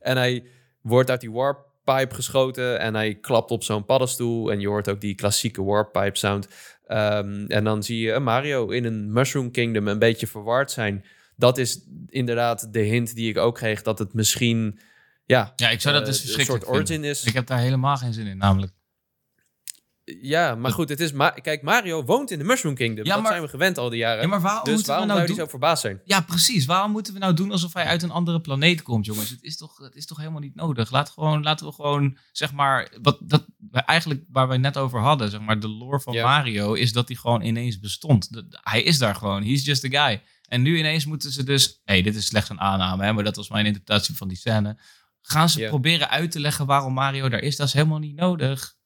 En 0.00 0.16
hij 0.16 0.44
wordt 0.82 1.10
uit 1.10 1.20
die 1.20 1.32
warp 1.32 1.67
pipe 1.94 2.14
geschoten 2.14 2.80
en 2.80 2.94
hij 2.94 3.14
klapt 3.14 3.50
op 3.50 3.62
zo'n 3.62 3.84
paddenstoel 3.84 4.50
en 4.50 4.60
je 4.60 4.68
hoort 4.68 4.88
ook 4.90 5.00
die 5.00 5.14
klassieke 5.14 5.62
warp 5.64 5.92
pipe 5.92 6.18
sound. 6.18 6.48
Ehm, 6.86 7.44
en 7.46 7.64
dan 7.64 7.82
zie 7.82 8.00
je 8.00 8.18
Mario 8.18 8.68
in 8.68 8.84
een 8.84 9.12
Mushroom 9.12 9.50
Kingdom 9.50 9.88
een 9.88 9.98
beetje 9.98 10.26
verward 10.26 10.70
zijn. 10.70 11.04
Dat 11.36 11.58
is 11.58 11.80
inderdaad 12.08 12.72
de 12.72 12.80
hint 12.80 13.14
die 13.14 13.28
ik 13.28 13.36
ook 13.38 13.54
kreeg 13.54 13.82
dat 13.82 13.98
het 13.98 14.14
misschien 14.14 14.78
ja, 15.24 15.52
Ja, 15.56 15.68
ik 15.68 15.80
zou 15.80 15.94
dat 15.94 16.02
eh, 16.02 16.08
dus 16.08 16.18
een 16.18 16.24
verschrikkelijk 16.24 16.64
soort 16.64 16.76
origin 16.76 16.94
vinden. 16.94 17.10
is. 17.10 17.24
Ik 17.24 17.34
heb 17.34 17.46
daar 17.46 17.58
helemaal 17.58 17.96
geen 17.96 18.12
zin 18.12 18.26
in, 18.26 18.38
namelijk. 18.38 18.72
Ja, 20.22 20.54
maar 20.54 20.70
goed, 20.70 20.88
het 20.88 21.00
is 21.00 21.12
Ma 21.12 21.30
kijk, 21.30 21.62
Mario 21.62 22.04
woont 22.04 22.30
in 22.30 22.38
de 22.38 22.44
Mushroom 22.44 22.74
Kingdom. 22.74 23.04
Ja, 23.04 23.12
dat 23.14 23.22
maar- 23.22 23.30
zijn 23.30 23.42
we 23.44 23.48
gewend 23.48 23.78
al 23.78 23.88
die 23.88 23.98
jaren. 23.98 24.22
Ja, 24.22 24.28
maar 24.28 24.40
waarom 24.40 24.64
dus 24.64 24.74
moeten 24.74 24.98
we 25.00 25.04
nou 25.06 25.26
zou 25.26 25.38
zo 25.38 25.46
verbaasd 25.46 25.80
zijn? 25.80 26.00
Ja, 26.04 26.20
precies. 26.20 26.64
Waarom 26.66 26.90
moeten 26.90 27.12
we 27.12 27.18
nou 27.18 27.34
doen 27.34 27.50
alsof 27.52 27.72
hij 27.74 27.84
uit 27.84 28.02
een 28.02 28.10
andere 28.10 28.40
planeet 28.40 28.82
komt, 28.82 29.06
jongens? 29.06 29.30
Het 29.30 29.42
is 29.42 29.56
toch, 29.56 29.78
het 29.78 29.94
is 29.94 30.06
toch 30.06 30.18
helemaal 30.18 30.40
niet 30.40 30.54
nodig? 30.54 30.90
Laat 30.90 31.10
gewoon, 31.10 31.42
laten 31.42 31.66
we 31.66 31.72
gewoon, 31.72 32.18
zeg 32.32 32.52
maar, 32.52 32.88
wat 33.02 33.18
dat, 33.20 33.44
eigenlijk 33.70 34.24
waar 34.30 34.48
we 34.48 34.56
net 34.56 34.76
over 34.76 35.00
hadden, 35.00 35.30
zeg 35.30 35.40
maar, 35.40 35.60
de 35.60 35.68
lore 35.68 36.00
van 36.00 36.12
Ja. 36.12 36.24
Mario 36.26 36.72
is 36.72 36.92
dat 36.92 37.08
hij 37.08 37.16
gewoon 37.16 37.42
ineens 37.42 37.78
bestond. 37.78 38.32
De- 38.32 38.46
hij 38.62 38.82
is 38.82 38.98
daar 38.98 39.14
gewoon. 39.14 39.42
He's 39.44 39.64
just 39.64 39.94
a 39.94 40.06
guy. 40.06 40.22
En 40.48 40.62
nu 40.62 40.78
ineens 40.78 41.04
moeten 41.06 41.32
ze 41.32 41.42
dus, 41.44 41.80
hey, 41.84 42.02
dit 42.02 42.14
is 42.16 42.26
slechts 42.26 42.48
een 42.50 42.60
aanname, 42.60 43.04
hè, 43.04 43.12
maar 43.12 43.24
dat 43.24 43.36
was 43.36 43.48
mijn 43.48 43.66
interpretatie 43.66 44.16
van 44.16 44.28
die 44.28 44.36
scène. 44.36 44.78
Gaan 45.22 45.48
ze 45.48 45.60
Ja. 45.60 45.68
proberen 45.68 46.10
uit 46.10 46.30
te 46.30 46.40
leggen 46.40 46.66
waarom 46.66 46.92
Mario 46.92 47.28
daar 47.28 47.40
is? 47.42 47.56
Dat 47.56 47.66
is 47.66 47.72
helemaal 47.72 47.98
niet 47.98 48.16
nodig. 48.16 48.76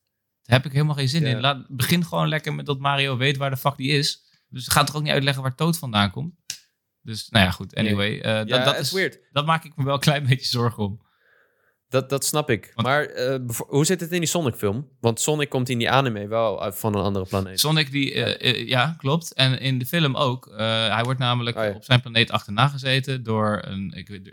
Daar 0.53 0.61
heb 0.61 0.71
ik 0.71 0.77
helemaal 0.77 0.97
geen 0.97 1.09
zin 1.09 1.23
Ja. 1.23 1.29
in. 1.29 1.41
Laat, 1.41 1.65
begin 1.69 2.05
gewoon 2.05 2.29
lekker 2.29 2.55
met 2.55 2.67
dat 2.67 2.79
Mario 2.79 3.17
weet 3.17 3.37
waar 3.37 3.51
de 3.51 3.57
fuck 3.57 3.77
die 3.77 3.91
is. 3.91 4.21
Dus 4.49 4.69
ga 4.69 4.85
toch 4.85 4.97
ook 4.97 5.03
niet 5.03 5.13
uitleggen 5.13 5.43
waar 5.43 5.55
Toad 5.55 5.79
vandaan 5.79 6.11
komt. 6.11 6.35
Dus, 7.03 7.29
nou 7.29 7.45
ja, 7.45 7.51
goed. 7.51 7.75
Anyway, 7.75 8.21
eh, 8.21 8.35
dat, 8.35 8.49
Ja, 8.49 8.65
dat 8.65 8.79
is 8.79 8.93
weird. 8.93 9.19
Dat 9.31 9.47
maak 9.47 9.65
ik 9.65 9.77
me 9.77 9.85
wel 9.85 9.95
een 9.95 10.01
klein 10.01 10.27
beetje 10.27 10.47
zorgen 10.47 10.83
om. 10.83 11.01
Dat, 11.89 12.11
dat 12.11 12.25
snap 12.25 12.51
ik. 12.51 12.71
Want- 12.75 12.87
maar 12.89 13.05
eh, 13.05 13.39
hoe 13.67 13.85
zit 13.85 14.01
het 14.01 14.13
in 14.13 14.19
die 14.19 14.29
Sonic-film? 14.29 14.89
Want 15.01 15.21
Sonic 15.21 15.49
komt 15.49 15.69
in 15.69 15.79
die 15.79 15.91
anime 15.91 16.27
wel 16.27 16.63
uit 16.63 16.79
van 16.79 16.95
een 16.95 17.03
andere 17.03 17.27
planeet. 17.27 17.61
Sonic, 17.61 17.91
die, 17.91 18.25
eh, 18.25 18.69
ja, 18.69 18.95
klopt. 18.99 19.35
En 19.35 19.61
in 19.61 19.79
de 19.79 19.87
film 19.87 20.17
ook. 20.17 20.53
Hij 20.57 21.03
wordt 21.05 21.19
namelijk 21.21 21.57
Oh 21.57 21.65
ja. 21.65 21.71
op 21.71 21.85
zijn 21.85 22.01
planeet 22.01 22.31
achterna 22.31 22.69
gezeten 22.69 23.23
door 23.23 23.63
een, 23.65 23.93
ik 23.97 24.09
weet, 24.09 24.33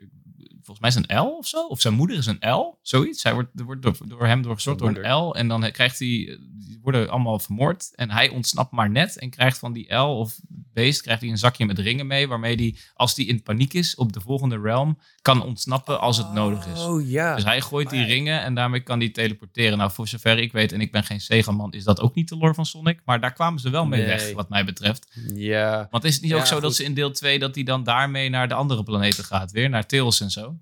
volgens 0.63 0.79
mij 0.79 0.89
is 0.89 0.95
een 0.95 1.17
L 1.25 1.37
of 1.37 1.47
zo. 1.47 1.67
Of 1.67 1.81
zijn 1.81 1.93
moeder 1.93 2.17
is 2.17 2.25
een 2.25 2.49
L, 2.49 2.77
zoiets. 2.81 3.23
Hij 3.23 3.33
wordt, 3.33 3.49
wordt 3.53 3.81
door, 3.81 3.95
door 4.05 4.25
hem 4.25 4.41
doorgezocht 4.41 4.79
door 4.79 4.89
een 4.95 5.11
L. 5.13 5.35
En 5.35 5.47
dan 5.47 5.71
krijgt 5.71 5.99
hij, 5.99 6.07
die 6.07 6.79
worden 6.81 7.09
allemaal 7.09 7.39
vermoord. 7.39 7.91
En 7.95 8.11
hij 8.11 8.29
ontsnapt 8.29 8.71
maar 8.71 8.89
net 8.89 9.17
en 9.17 9.29
krijgt 9.29 9.57
van 9.59 9.73
die 9.73 9.93
L 9.95 10.17
of 10.19 10.39
beest, 10.73 11.01
krijgt 11.01 11.21
hij 11.21 11.29
een 11.29 11.37
zakje 11.37 11.65
met 11.65 11.79
ringen 11.79 12.07
mee. 12.07 12.27
Waarmee 12.27 12.55
hij, 12.55 12.75
als 12.93 13.15
hij 13.15 13.25
in 13.25 13.43
paniek 13.43 13.73
is 13.73 13.95
op 13.95 14.13
de 14.13 14.21
volgende 14.21 14.59
realm, 14.59 14.99
kan 15.21 15.43
ontsnappen 15.43 15.99
als 15.99 16.17
het 16.17 16.31
nodig 16.33 16.67
is. 16.67 16.79
Oh 16.79 17.09
ja. 17.09 17.35
Dus 17.35 17.43
hij 17.43 17.61
gooit 17.61 17.89
die 17.89 18.05
ringen 18.05 18.41
en 18.41 18.55
daarmee 18.55 18.79
kan 18.79 18.99
hij 18.99 19.09
teleporteren. 19.09 19.77
Nou, 19.77 19.91
voor 19.91 20.07
zover 20.07 20.37
ik 20.37 20.51
weet, 20.51 20.71
en 20.71 20.81
ik 20.81 20.91
ben 20.91 21.03
geen 21.03 21.21
Sega-man, 21.21 21.71
is 21.73 21.83
dat 21.83 22.01
ook 22.01 22.15
niet 22.15 22.29
de 22.29 22.37
lore 22.37 22.53
van 22.53 22.65
Sonic. 22.65 22.99
Maar 23.05 23.19
daar 23.21 23.33
kwamen 23.33 23.59
ze 23.59 23.69
wel 23.69 23.85
mee 23.85 23.99
Nee. 23.99 24.07
weg, 24.09 24.31
wat 24.33 24.49
mij 24.49 24.65
betreft. 24.65 25.07
Ja. 25.33 25.87
Want 25.91 26.03
is 26.03 26.13
het 26.13 26.21
niet 26.21 26.31
Ja, 26.31 26.37
ook 26.37 26.45
zo 26.45 26.59
dat 26.59 26.75
ze 26.75 26.83
in 26.83 26.93
deel 26.93 27.11
2 27.11 27.39
dat 27.39 27.55
hij 27.55 27.63
dan 27.63 27.83
daarmee 27.83 28.29
naar 28.29 28.47
de 28.47 28.53
andere 28.53 28.83
planeten 28.83 29.23
gaat 29.23 29.51
weer? 29.51 29.69
Naar 29.69 29.85
Tails 29.85 30.21
en 30.21 30.31
zo? 30.31 30.58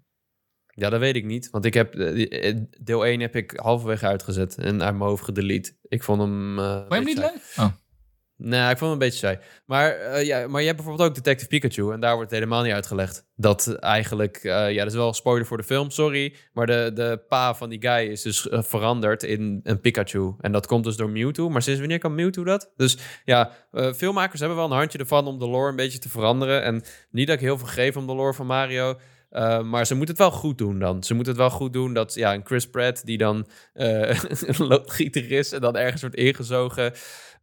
Ja, 0.79 0.89
dat 0.89 0.99
weet 0.99 1.15
ik 1.15 1.25
niet. 1.25 1.49
Want 1.49 1.65
ik 1.65 1.73
heb 1.73 1.95
eh, 1.95 2.49
eh, 2.49 2.57
deel 2.81 3.05
1 3.05 3.19
heb 3.19 3.35
ik 3.35 3.53
halverwege 3.55 4.05
uitgezet 4.05 4.55
en 4.57 4.83
uit 4.83 4.95
mijn 4.95 5.09
hoofd 5.09 5.23
gedelete. 5.23 5.73
Ik 5.87 6.03
vond 6.03 6.21
hem. 6.21 6.55
Vond 6.57 6.87
je 6.89 6.95
hem 6.95 7.03
niet 7.03 7.17
leuk? 7.17 7.53
Oh. 7.57 7.67
Nee, 8.39 8.61
ik 8.61 8.77
vond 8.77 8.79
hem 8.79 8.91
een 8.91 8.97
beetje 8.97 9.19
saai. 9.19 9.37
Maar, 9.65 9.91
eh, 9.91 10.25
ja, 10.25 10.47
maar 10.47 10.59
je 10.61 10.67
hebt 10.67 10.77
bijvoorbeeld 10.77 11.09
ook 11.09 11.15
Detective 11.15 11.49
Pikachu 11.49 11.91
en 11.91 11.99
daar 11.99 12.15
wordt 12.15 12.31
het 12.31 12.39
helemaal 12.39 12.63
niet 12.63 12.73
uitgelegd. 12.73 13.25
Dat 13.35 13.75
eigenlijk, 13.75 14.39
ja, 14.43 14.73
dat 14.73 14.87
is 14.87 14.93
wel 14.93 15.07
een 15.07 15.13
spoiler 15.13 15.45
voor 15.45 15.57
de 15.57 15.63
film, 15.63 15.89
sorry. 15.89 16.35
Maar 16.53 16.65
de, 16.65 16.91
de 16.93 17.23
pa 17.27 17.55
van 17.55 17.69
die 17.69 17.81
guy 17.81 18.07
is 18.07 18.21
dus 18.21 18.47
veranderd 18.49 19.23
in 19.23 19.59
een 19.63 19.81
Pikachu. 19.81 20.35
En 20.39 20.51
dat 20.51 20.67
komt 20.67 20.83
dus 20.83 20.95
door 20.95 21.09
Mewtwo. 21.09 21.49
Maar 21.49 21.61
sinds 21.61 21.79
wanneer 21.79 21.99
kan 21.99 22.15
Mewtwo 22.15 22.43
dat? 22.43 22.71
Dus 22.75 22.97
ja, 23.25 23.51
filmmakers 23.95 24.39
hebben 24.39 24.57
wel 24.57 24.65
een 24.65 24.77
handje 24.77 24.97
ervan 24.97 25.27
om 25.27 25.39
de 25.39 25.47
lore 25.47 25.69
een 25.69 25.75
beetje 25.75 25.99
te 25.99 26.09
veranderen. 26.09 26.63
En 26.63 26.83
niet 27.11 27.27
dat 27.27 27.35
ik 27.35 27.41
heel 27.41 27.57
veel 27.57 27.67
geef 27.67 27.97
om 27.97 28.07
de 28.07 28.15
lore 28.15 28.33
van 28.33 28.45
Mario. 28.45 28.97
Eh, 29.29 29.61
maar 29.61 29.85
ze 29.85 29.95
moeten 29.95 30.15
het 30.15 30.23
wel 30.23 30.39
goed 30.39 30.57
doen 30.57 30.79
dan. 30.79 31.03
Ze 31.03 31.13
moeten 31.13 31.33
het 31.33 31.41
wel 31.41 31.51
goed 31.51 31.73
doen 31.73 31.93
dat 31.93 32.13
ja, 32.13 32.33
een 32.33 32.45
Chris 32.45 32.69
Pratt 32.69 33.05
die 33.05 33.17
dan 33.17 33.47
eh, 33.73 34.23
een 34.49 34.67
loodgieter 34.67 35.31
is 35.31 35.51
en 35.51 35.61
dan 35.61 35.75
ergens 35.75 36.01
wordt 36.01 36.15
ingezogen. 36.15 36.93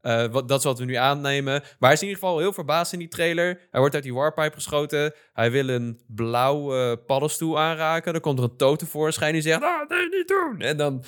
Eh, 0.01 0.27
wat, 0.27 0.49
dat 0.49 0.59
is 0.59 0.65
wat 0.65 0.79
we 0.79 0.85
nu 0.85 0.95
aannemen. 0.95 1.53
Maar 1.53 1.75
hij 1.79 1.93
is 1.93 2.03
in 2.03 2.09
ieder 2.09 2.23
geval 2.23 2.39
heel 2.39 2.53
verbaasd 2.53 2.93
in 2.93 2.99
die 2.99 3.09
trailer. 3.09 3.61
Hij 3.71 3.81
wordt 3.81 3.95
uit 3.95 4.05
die 4.05 4.15
warpipe 4.15 4.55
geschoten. 4.55 5.15
Hij 5.33 5.51
wil 5.51 5.69
een 5.69 6.01
blauwe 6.07 6.97
paddenstoel 6.97 7.59
aanraken. 7.61 8.13
Dan 8.13 8.23
komt 8.23 8.39
er 8.39 8.45
een 8.45 8.57
toad 8.57 8.79
tevoorschijn 8.79 9.33
die 9.33 9.43
zegt... 9.43 9.63
Ah, 9.63 9.89
nee, 9.89 10.09
niet 10.09 10.29
doen! 10.29 10.61
En 10.61 10.77
dan 10.77 11.05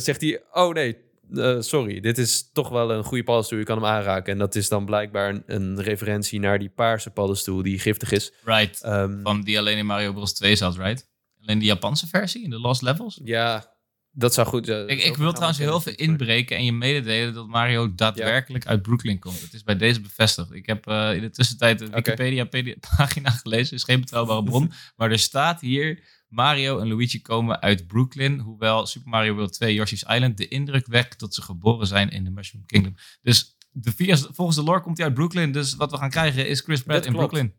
zegt 0.00 0.20
hij... 0.20 0.42
Oh 0.52 0.72
nee, 0.72 1.11
eh, 1.34 1.60
sorry. 1.60 2.00
Dit 2.00 2.18
is 2.18 2.50
toch 2.52 2.68
wel 2.68 2.92
een 2.92 3.04
goede 3.04 3.24
paddenstoel. 3.24 3.58
Je 3.58 3.64
kan 3.64 3.76
hem 3.76 3.86
aanraken. 3.86 4.32
En 4.32 4.38
dat 4.38 4.54
is 4.54 4.68
dan 4.68 4.84
blijkbaar 4.84 5.28
een, 5.28 5.42
een 5.46 5.82
referentie 5.82 6.40
naar 6.40 6.58
die 6.58 6.68
paarse 6.68 7.10
paddenstoel... 7.10 7.62
die 7.62 7.78
giftig 7.78 8.12
is. 8.12 8.32
Right. 8.44 8.82
Ehm, 8.82 9.22
Van 9.22 9.40
die 9.40 9.58
alleen 9.58 9.78
in 9.78 9.86
Mario 9.86 10.12
Bros 10.12 10.32
2 10.32 10.56
zat, 10.56 10.76
right? 10.76 11.10
Alleen 11.40 11.58
de 11.58 11.64
Japanse 11.64 12.06
versie 12.06 12.44
in 12.44 12.50
de 12.50 12.60
Lost 12.60 12.82
Levels? 12.82 13.20
ja, 13.24 13.72
dat 14.14 14.34
zou 14.34 14.46
goed 14.46 14.66
zijn. 14.66 14.88
Ik, 14.88 15.02
ik 15.02 15.16
wil 15.16 15.32
trouwens 15.32 15.58
heel 15.58 15.80
veel 15.80 15.92
inbreken 15.96 16.56
en 16.56 16.64
je 16.64 16.72
mededelen 16.72 17.34
dat 17.34 17.46
Mario 17.46 17.94
daadwerkelijk 17.94 18.66
uit 18.66 18.82
Brooklyn 18.82 19.18
komt. 19.18 19.40
Het 19.40 19.52
is 19.52 19.62
bij 19.62 19.76
deze 19.76 20.00
bevestigd. 20.00 20.52
Ik 20.52 20.66
heb 20.66 20.86
eh, 20.86 21.14
in 21.14 21.20
de 21.20 21.30
tussentijd 21.30 21.78
de 21.78 21.86
Wikipedia-pagina 21.90 23.30
gelezen, 23.42 23.76
is 23.76 23.84
geen 23.84 24.00
betrouwbare 24.00 24.42
bron. 24.42 24.72
maar 24.96 25.10
er 25.10 25.18
staat 25.18 25.60
hier, 25.60 26.02
Mario 26.32 26.78
en 26.78 26.88
Luigi 26.88 27.22
komen 27.22 27.60
uit 27.60 27.86
Brooklyn. 27.86 28.38
Hoewel 28.38 28.86
Super 28.86 29.08
Mario 29.08 29.34
World 29.34 29.52
2 29.52 29.74
Yoshi's 29.74 30.02
Island 30.08 30.36
de 30.36 30.48
indruk 30.48 30.86
wekt 30.86 31.20
dat 31.20 31.34
ze 31.34 31.42
geboren 31.42 31.86
zijn 31.86 32.10
in 32.10 32.24
de 32.24 32.30
Mushroom 32.30 32.66
Kingdom. 32.66 32.94
Dus 33.22 33.56
de, 33.72 33.92
volgens 34.32 34.56
de 34.56 34.62
lore 34.62 34.80
komt 34.80 34.96
hij 34.96 35.06
uit 35.06 35.14
Brooklyn. 35.14 35.52
Dus 35.52 35.74
wat 35.74 35.90
we 35.90 35.96
gaan 35.96 36.10
krijgen 36.10 36.46
is 36.48 36.60
Chris 36.60 36.82
Pratt 36.82 37.06
in. 37.06 37.12
Brooklyn. 37.12 37.54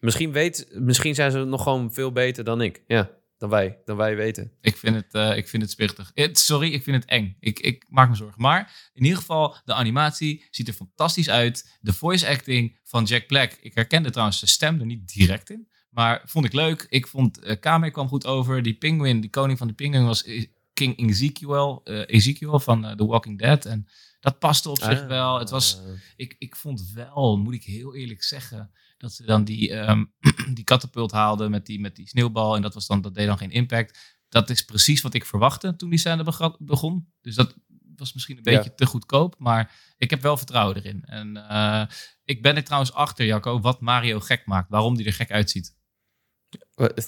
Misschien, 0.00 0.32
weet, 0.32 0.68
misschien 0.72 1.14
zijn 1.14 1.30
ze 1.30 1.44
nog 1.44 1.62
gewoon 1.62 1.92
veel 1.92 2.12
beter 2.12 2.44
dan 2.44 2.60
ik. 2.60 2.82
Ja, 2.86 3.10
dan 3.38 3.48
wij. 3.48 3.78
Dan 3.84 3.96
wij 3.96 4.16
weten. 4.16 4.52
Ik 4.60 4.76
vind 4.76 4.94
het, 4.94 5.14
eh, 5.14 5.36
ik 5.36 5.48
vind 5.48 5.62
het 5.62 5.70
spichtig. 5.70 6.10
Het- 6.14 6.38
sorry, 6.38 6.72
ik 6.72 6.82
vind 6.82 6.96
het 6.96 7.04
eng. 7.10 7.36
Ik, 7.40 7.60
ik 7.60 7.86
maak 7.88 8.08
me 8.08 8.14
zorgen. 8.14 8.40
Maar 8.42 8.90
in 8.94 9.02
ieder 9.02 9.18
geval, 9.18 9.56
de 9.64 9.74
animatie 9.74 10.44
ziet 10.50 10.68
er 10.68 10.74
fantastisch 10.74 11.28
uit. 11.30 11.78
De 11.80 11.92
voice 11.92 12.28
acting 12.28 12.78
van 12.84 13.04
Jack 13.04 13.26
Black. 13.26 13.52
Ik 13.60 13.74
herkende 13.74 14.10
trouwens 14.10 14.38
zijn 14.38 14.50
stem 14.50 14.80
er 14.80 14.86
niet 14.86 15.12
direct 15.14 15.50
in. 15.50 15.68
Maar 15.90 16.22
vond 16.24 16.44
ik 16.44 16.52
leuk. 16.52 16.86
Ik 16.88 17.06
vond 17.06 17.44
uh, 17.44 17.56
Kame 17.60 17.90
kwam 17.90 18.08
goed 18.08 18.26
over. 18.26 18.62
Die 18.62 18.74
penguin, 18.74 19.20
die 19.20 19.30
koning 19.30 19.58
van 19.58 19.66
de 19.66 19.72
penguin 19.74 20.04
was 20.04 20.24
eh, 20.24 20.46
King 20.72 20.98
Ezekiel, 21.08 21.80
eh, 21.84 22.02
Ezekiel 22.06 22.60
van 22.60 22.84
eh, 22.84 22.96
The 22.96 23.06
Walking 23.06 23.38
Dead. 23.38 23.64
En 23.64 23.86
dat 24.20 24.38
paste 24.38 24.70
op 24.70 24.78
zich 24.78 25.00
Ah, 25.00 25.06
wel. 25.06 25.38
Het 25.38 25.50
was, 25.50 25.80
ik, 26.16 26.36
ik 26.38 26.56
vond 26.56 26.90
wel, 26.94 27.38
moet 27.38 27.54
ik 27.54 27.64
heel 27.64 27.94
eerlijk 27.94 28.22
zeggen, 28.22 28.70
dat 28.98 29.12
ze 29.12 29.24
dan 29.24 29.44
die, 29.44 29.74
ehm, 29.74 30.04
die 30.54 30.64
katapult 30.64 31.12
haalden 31.12 31.50
met 31.50 31.66
die, 31.66 31.80
met 31.80 31.96
die 31.96 32.08
sneeuwbal. 32.08 32.56
En 32.56 32.62
dat, 32.62 32.74
was 32.74 32.86
dan, 32.86 33.00
dat 33.00 33.14
deed 33.14 33.26
dan 33.26 33.38
geen 33.38 33.50
impact. 33.50 34.18
Dat 34.28 34.50
is 34.50 34.64
precies 34.64 35.00
wat 35.00 35.14
ik 35.14 35.24
verwachtte 35.26 35.76
toen 35.76 35.90
die 35.90 35.98
scène 35.98 36.56
begon. 36.58 37.08
Dus 37.20 37.34
dat 37.34 37.54
was 37.96 38.12
misschien 38.12 38.36
een 38.36 38.42
beetje 38.42 38.68
Ja. 38.68 38.74
te 38.76 38.86
goedkoop. 38.86 39.34
Maar 39.38 39.74
ik 39.98 40.10
heb 40.10 40.22
wel 40.22 40.36
vertrouwen 40.36 40.76
erin. 40.76 41.04
En 41.04 41.48
eh, 41.48 41.86
ik 42.24 42.42
ben 42.42 42.56
er 42.56 42.64
trouwens 42.64 42.92
achter, 42.92 43.26
Jacco, 43.26 43.60
wat 43.60 43.80
Mario 43.80 44.20
gek 44.20 44.46
maakt. 44.46 44.70
Waarom 44.70 44.96
die 44.96 45.06
er 45.06 45.12
gek 45.12 45.30
uitziet. 45.30 45.78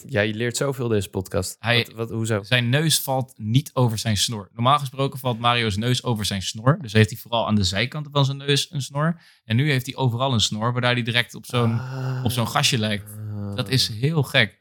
Ja, 0.06 0.20
je 0.20 0.34
leert 0.34 0.56
zoveel 0.56 0.88
deze 0.88 1.08
podcast. 1.08 1.56
Hij- 1.58 1.86
wat, 1.86 1.94
wat, 1.94 2.10
hoezo? 2.10 2.42
Zijn 2.42 2.68
neus 2.68 3.00
valt 3.00 3.32
niet 3.36 3.70
over 3.74 3.98
zijn 3.98 4.16
snor. 4.16 4.48
Normaal 4.52 4.78
gesproken 4.78 5.18
valt 5.18 5.38
Mario's 5.38 5.76
neus 5.76 6.04
over 6.04 6.24
zijn 6.24 6.42
snor. 6.42 6.78
Dus 6.80 6.92
heeft 6.92 7.10
hij 7.10 7.18
vooral 7.18 7.46
aan 7.46 7.54
de 7.54 7.64
zijkanten 7.64 8.12
van 8.12 8.24
zijn 8.24 8.36
neus 8.36 8.70
een 8.70 8.82
snor. 8.82 9.20
En 9.44 9.56
nu 9.56 9.70
heeft 9.70 9.86
hij 9.86 9.96
overal 9.96 10.32
een 10.32 10.40
snor, 10.40 10.72
waardoor 10.72 10.90
hij 10.90 11.02
direct 11.02 11.34
op 11.34 11.46
zo'n 11.46 11.80
op 12.24 12.30
zo'n 12.30 12.48
gastje 12.48 12.78
lijkt. 12.78 13.10
Dat 13.54 13.68
is 13.68 13.88
heel 13.88 14.22
gek. 14.22 14.60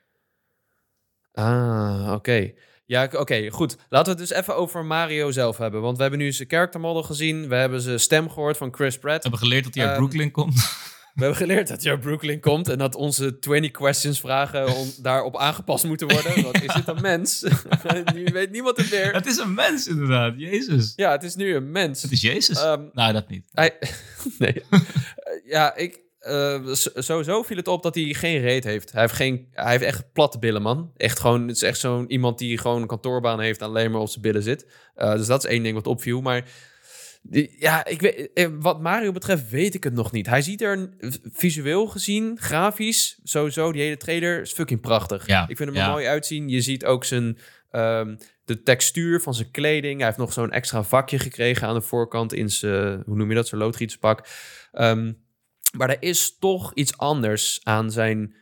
Ah, 1.33 2.11
oké. 2.13 2.51
Ja, 2.85 3.09
oké, 3.15 3.49
goed. 3.49 3.77
Laten 3.89 4.13
we 4.13 4.19
het 4.19 4.29
dus 4.29 4.37
even 4.39 4.55
over 4.55 4.85
Mario 4.85 5.31
zelf 5.31 5.57
hebben. 5.57 5.81
Want 5.81 5.95
we 5.95 6.01
hebben 6.01 6.19
nu 6.19 6.31
zijn 6.31 6.49
character 6.49 6.79
model 6.79 7.03
gezien. 7.03 7.47
We 7.47 7.55
hebben 7.55 7.81
zijn 7.81 7.99
stem 7.99 8.29
gehoord 8.29 8.57
van 8.57 8.73
Chris 8.73 8.97
Pratt. 8.97 9.23
We 9.23 9.29
hebben 9.29 9.47
geleerd 9.47 9.63
dat 9.63 9.73
hij 9.73 9.83
uit 9.83 9.91
Ehm, 9.91 10.01
Brooklyn 10.01 10.31
komt. 10.31 10.69
We 11.15 11.21
hebben 11.21 11.35
geleerd 11.35 11.67
dat 11.67 11.83
Joe 11.83 11.97
Brooklyn 11.97 12.39
komt 12.39 12.69
en 12.69 12.77
dat 12.77 12.95
onze 12.95 13.39
20 13.39 13.71
questions 13.71 14.19
vragen 14.19 14.75
om, 14.75 14.91
daarop 15.01 15.37
aangepast 15.37 15.83
moeten 15.83 16.07
worden. 16.07 16.43
Want 16.43 16.63
is 16.63 16.73
dit 16.73 16.87
een 16.87 17.01
mens? 17.01 17.45
nu 18.15 18.23
weet 18.23 18.51
niemand 18.51 18.77
het 18.77 18.91
meer. 18.91 19.13
Het 19.13 19.25
is 19.25 19.37
een 19.37 19.53
mens, 19.53 19.87
inderdaad. 19.87 20.33
Jezus. 20.37 20.93
Ja, 20.95 21.11
het 21.11 21.23
is 21.23 21.35
nu 21.35 21.55
een 21.55 21.71
mens. 21.71 22.01
Het 22.01 22.11
is 22.11 22.21
Jezus. 22.21 22.61
Ehm, 22.61 22.83
nou, 22.93 23.13
dat 23.13 23.29
niet. 23.29 23.45
hij, 23.51 23.77
nee. 24.39 24.63
ja, 25.45 25.75
ik, 25.75 25.99
eh, 26.19 26.59
sowieso 26.95 27.43
viel 27.43 27.57
het 27.57 27.67
op 27.67 27.83
dat 27.83 27.95
hij 27.95 28.13
geen 28.13 28.39
reet 28.39 28.63
heeft. 28.63 28.91
Hij 28.91 29.01
heeft, 29.01 29.13
geen, 29.13 29.47
hij 29.51 29.71
heeft 29.71 29.83
echt 29.83 30.13
platte 30.13 30.39
billen, 30.39 30.61
man. 30.61 30.91
Echt 30.97 31.19
gewoon, 31.19 31.47
het 31.47 31.55
is 31.55 31.61
echt 31.61 31.79
zo'n 31.79 32.11
iemand 32.11 32.37
die 32.37 32.57
gewoon 32.57 32.81
een 32.81 32.87
kantoorbaan 32.87 33.39
heeft 33.39 33.61
en 33.61 33.67
alleen 33.67 33.91
maar 33.91 34.01
op 34.01 34.09
zijn 34.09 34.21
billen 34.21 34.43
zit. 34.43 34.65
Eh, 34.95 35.11
dus 35.11 35.27
dat 35.27 35.43
is 35.43 35.49
één 35.49 35.63
ding 35.63 35.75
wat 35.75 35.87
opviel. 35.87 36.21
Maar 36.21 36.45
ja, 37.59 37.85
ik 37.85 38.01
weet, 38.01 38.29
eh, 38.33 38.47
wat 38.59 38.81
Mario 38.81 39.11
betreft 39.11 39.49
weet 39.49 39.73
ik 39.73 39.83
het 39.83 39.93
nog 39.93 40.11
niet. 40.11 40.25
Hij 40.27 40.41
ziet 40.41 40.61
er 40.61 40.89
visueel 41.31 41.87
gezien, 41.87 42.37
grafisch, 42.39 43.19
sowieso, 43.23 43.71
die 43.71 43.81
hele 43.81 43.97
trailer 43.97 44.41
is 44.41 44.51
fucking 44.51 44.81
prachtig. 44.81 45.27
Ja, 45.27 45.41
Ik 45.47 45.57
vind 45.57 45.69
hem 45.69 45.77
er 45.77 45.85
ja. 45.85 45.91
mooi 45.91 46.05
uitzien. 46.05 46.49
Je 46.49 46.61
ziet 46.61 46.85
ook 46.85 47.03
zijn, 47.05 47.37
ehm, 47.71 48.15
de 48.45 48.63
textuur 48.63 49.21
van 49.21 49.33
zijn 49.33 49.51
kleding. 49.51 49.97
Hij 49.97 50.05
heeft 50.05 50.17
nog 50.19 50.33
zo'n 50.33 50.51
extra 50.51 50.83
vakje 50.83 51.19
gekregen 51.19 51.67
aan 51.67 51.73
de 51.73 51.81
voorkant 51.81 52.33
in 52.33 52.49
zijn, 52.49 53.03
hoe 53.05 53.15
noem 53.15 53.29
je 53.29 53.35
dat, 53.35 53.47
zijn 53.47 53.61
loodgieterspak. 53.61 54.27
Ehm, 54.71 55.13
maar 55.77 55.89
er 55.89 56.01
is 56.01 56.37
toch 56.39 56.73
iets 56.73 56.97
anders 56.97 57.59
aan 57.63 57.91
zijn, 57.91 58.35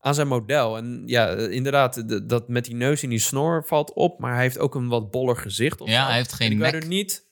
aan 0.00 0.14
zijn 0.14 0.28
model. 0.28 0.76
En 0.76 1.02
ja, 1.06 1.28
inderdaad, 1.36 2.08
de- 2.08 2.26
dat 2.26 2.48
met 2.48 2.64
die 2.64 2.74
neus 2.74 3.02
in 3.02 3.10
die 3.10 3.18
snor 3.18 3.64
valt 3.66 3.92
op. 3.92 4.18
Maar 4.20 4.32
hij 4.34 4.42
heeft 4.42 4.58
ook 4.58 4.74
een 4.74 4.88
wat 4.88 5.10
boller 5.10 5.36
gezicht. 5.36 5.80
of 5.80 5.88
Ja, 5.88 6.06
hij 6.06 6.16
heeft 6.16 6.32
geen 6.32 6.46
En 6.46 6.52
ik 6.52 6.58
nek. 6.58 6.72
weet 6.72 6.82
er 6.82 6.88
niet... 6.88 7.24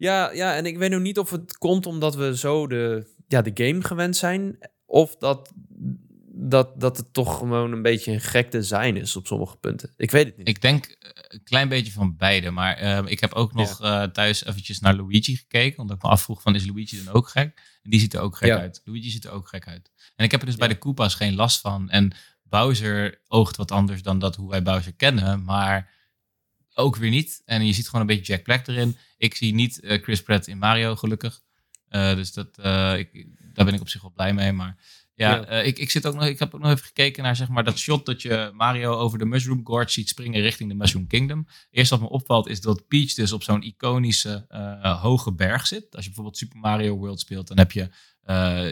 Ja, 0.00 0.30
ja, 0.32 0.56
en 0.56 0.66
ik 0.66 0.78
weet 0.78 0.90
nog 0.90 1.00
niet 1.00 1.18
of 1.18 1.30
het 1.30 1.58
komt 1.58 1.86
omdat 1.86 2.14
we 2.14 2.36
zo 2.36 2.66
de, 2.66 3.06
ja, 3.28 3.42
de 3.42 3.50
game 3.66 3.82
gewend 3.82 4.16
zijn. 4.16 4.58
Of 4.86 5.16
dat, 5.16 5.52
dat, 6.32 6.80
dat 6.80 6.96
het 6.96 7.12
toch 7.12 7.38
gewoon 7.38 7.72
een 7.72 7.82
beetje 7.82 8.12
een 8.12 8.20
gek 8.20 8.50
design 8.52 8.94
is 8.94 9.16
op 9.16 9.26
sommige 9.26 9.56
punten. 9.56 9.92
Ik 9.96 10.10
weet 10.10 10.26
het 10.26 10.36
niet. 10.36 10.48
Ik 10.48 10.60
denk 10.60 10.84
eh, 10.86 11.10
een 11.28 11.42
klein 11.42 11.68
beetje 11.68 11.92
van 11.92 12.16
beide. 12.16 12.50
Maar 12.50 12.76
eh, 12.76 13.02
ik 13.04 13.20
heb 13.20 13.32
ook 13.32 13.54
nog 13.54 13.80
eh, 13.80 14.02
thuis 14.02 14.44
eventjes 14.44 14.80
naar 14.80 14.94
Luigi 14.94 15.36
gekeken. 15.36 15.78
Omdat 15.78 15.96
ik 15.96 16.02
me 16.02 16.08
afvroeg 16.08 16.42
van, 16.42 16.54
is 16.54 16.66
Luigi 16.66 17.04
dan 17.04 17.14
ook 17.14 17.28
gek? 17.28 17.60
En 17.82 17.90
die 17.90 18.00
ziet 18.00 18.14
er 18.14 18.20
ook 18.20 18.36
gek 18.36 18.48
Ja. 18.48 18.58
uit. 18.58 18.80
Luigi 18.84 19.10
ziet 19.10 19.24
er 19.24 19.30
ook 19.30 19.48
gek 19.48 19.68
uit. 19.68 19.90
En 20.16 20.24
ik 20.24 20.30
heb 20.30 20.40
er 20.40 20.46
dus 20.46 20.56
bij 20.56 20.68
de 20.68 20.78
Koopa's 20.78 21.14
geen 21.14 21.34
last 21.34 21.60
van. 21.60 21.90
En 21.90 22.12
Bowser 22.42 23.20
oogt 23.28 23.56
wat 23.56 23.70
anders 23.70 24.02
dan 24.02 24.18
dat 24.18 24.36
hoe 24.36 24.50
wij 24.50 24.62
Bowser 24.62 24.94
kennen. 24.94 25.44
Maar 25.44 25.98
ook 26.74 26.96
weer 26.96 27.10
niet. 27.10 27.42
En 27.44 27.66
je 27.66 27.72
ziet 27.72 27.86
gewoon 27.86 28.00
een 28.00 28.06
beetje 28.16 28.32
Jack 28.32 28.42
Black 28.42 28.66
erin. 28.66 28.96
Ik 29.16 29.34
zie 29.34 29.54
niet 29.54 29.80
eh, 29.80 30.02
Chris 30.02 30.22
Pratt 30.22 30.46
in 30.46 30.58
Mario, 30.58 30.96
gelukkig. 30.96 31.40
Eh, 31.88 32.14
dus 32.14 32.32
dat, 32.32 32.58
eh, 32.58 32.98
ik, 32.98 33.26
daar 33.54 33.64
ben 33.64 33.74
ik 33.74 33.80
op 33.80 33.88
zich 33.88 34.02
wel 34.02 34.12
blij 34.12 34.34
mee. 34.34 34.52
Maar 34.52 34.76
ja, 35.14 35.30
Ja. 35.36 35.46
ik, 35.60 35.78
ik, 35.78 35.90
zit 35.90 36.06
ook 36.06 36.14
nog, 36.14 36.24
ik 36.26 36.38
heb 36.38 36.54
ook 36.54 36.60
nog 36.60 36.70
even 36.70 36.84
gekeken 36.84 37.22
naar 37.22 37.36
zeg 37.36 37.48
maar, 37.48 37.64
dat 37.64 37.78
shot 37.78 38.06
dat 38.06 38.22
je 38.22 38.50
Mario 38.54 38.92
over 38.92 39.18
de 39.18 39.24
Mushroom 39.24 39.60
Gorge 39.64 39.90
ziet 39.90 40.08
springen 40.08 40.40
richting 40.40 40.68
de 40.70 40.76
Mushroom 40.76 41.06
Kingdom. 41.06 41.46
Eerst 41.70 41.90
wat 41.90 42.00
me 42.00 42.08
opvalt 42.08 42.48
is 42.48 42.60
dat 42.60 42.88
Peach 42.88 43.14
dus 43.14 43.32
op 43.32 43.42
zo'n 43.42 43.62
iconische 43.62 44.46
hoge 45.00 45.32
berg 45.32 45.66
zit. 45.66 45.86
Als 45.90 46.00
je 46.00 46.06
bijvoorbeeld 46.06 46.36
Super 46.36 46.58
Mario 46.58 46.96
World 46.96 47.20
speelt, 47.20 47.48
dan 47.48 47.58
heb 47.58 47.72
je, 47.72 47.90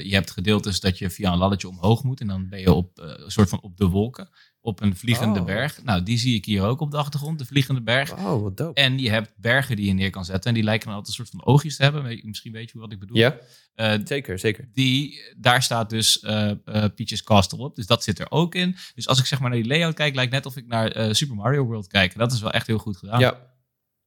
je 0.05 0.15
hebt 0.15 0.31
gedeeltes 0.31 0.81
dat 0.81 0.99
je 0.99 1.11
via 1.11 1.33
een 1.33 1.39
laddertje 1.39 1.69
omhoog 1.69 2.03
moet. 2.03 2.21
En 2.21 2.27
dan 2.27 2.49
ben 2.49 2.61
je 2.61 2.73
op 2.73 2.99
een 2.99 3.31
soort 3.31 3.49
van 3.49 3.61
op 3.61 3.77
de 3.77 3.87
wolken, 3.87 4.29
op 4.69 4.81
een 4.81 4.97
vliegende 4.97 5.41
Oh. 5.41 5.45
berg. 5.47 5.83
Nou, 5.85 6.03
die 6.03 6.19
zie 6.19 6.35
ik 6.35 6.45
hier 6.45 6.63
ook 6.63 6.81
op 6.81 6.91
de 6.91 6.97
achtergrond, 6.97 7.39
de 7.39 7.45
vliegende 7.47 7.83
berg. 7.83 8.13
Oh, 8.13 8.43
wat 8.43 8.57
dope. 8.57 8.81
En 8.81 8.99
je 8.99 9.11
hebt 9.11 9.33
bergen 9.37 9.77
die 9.77 9.87
je 9.87 9.93
neer 9.93 10.11
kan 10.11 10.25
zetten. 10.25 10.49
En 10.49 10.55
die 10.55 10.65
lijken 10.65 10.87
dan 10.87 10.97
altijd 10.97 11.19
een 11.19 11.25
soort 11.27 11.37
van 11.43 11.53
oogjes 11.53 11.77
te 11.77 11.83
hebben. 11.83 12.03
Weet 12.03 12.21
je- 12.21 12.27
Misschien 12.29 12.53
weet 12.53 12.71
je 12.71 12.79
wat 12.79 12.93
ik 12.93 12.99
bedoel. 12.99 13.17
Ja, 13.17 13.37
Eh, 13.75 13.95
zeker, 14.05 14.39
zeker. 14.39 14.69
die, 14.73 15.21
daar 15.37 15.63
staat 15.63 15.91
dus 15.91 16.21
eh, 16.21 16.51
Peach's 16.65 17.23
Castle 17.23 17.59
op. 17.59 17.77
Dus 17.77 17.87
dat 17.87 18.03
zit 18.03 18.19
er 18.19 18.31
ook 18.31 18.55
in. 18.55 18.77
Dus 18.95 19.09
als 19.09 19.19
ik 19.19 19.27
zeg 19.27 19.41
maar 19.41 19.51
naar 19.51 19.59
die 19.59 19.69
layout 19.69 19.95
kijk, 19.95 20.15
lijkt 20.15 20.33
net 20.33 20.47
of 20.47 20.57
ik 20.57 20.67
naar 20.67 21.15
Super 21.15 21.37
Mario 21.37 21.65
World 21.65 21.87
kijk. 21.87 22.13
En 22.13 22.19
dat 22.19 22.33
is 22.33 22.41
wel 22.41 22.51
echt 22.53 22.67
heel 22.67 22.79
goed 22.79 22.97
gedaan. 22.97 23.21
Ja. 23.21 23.47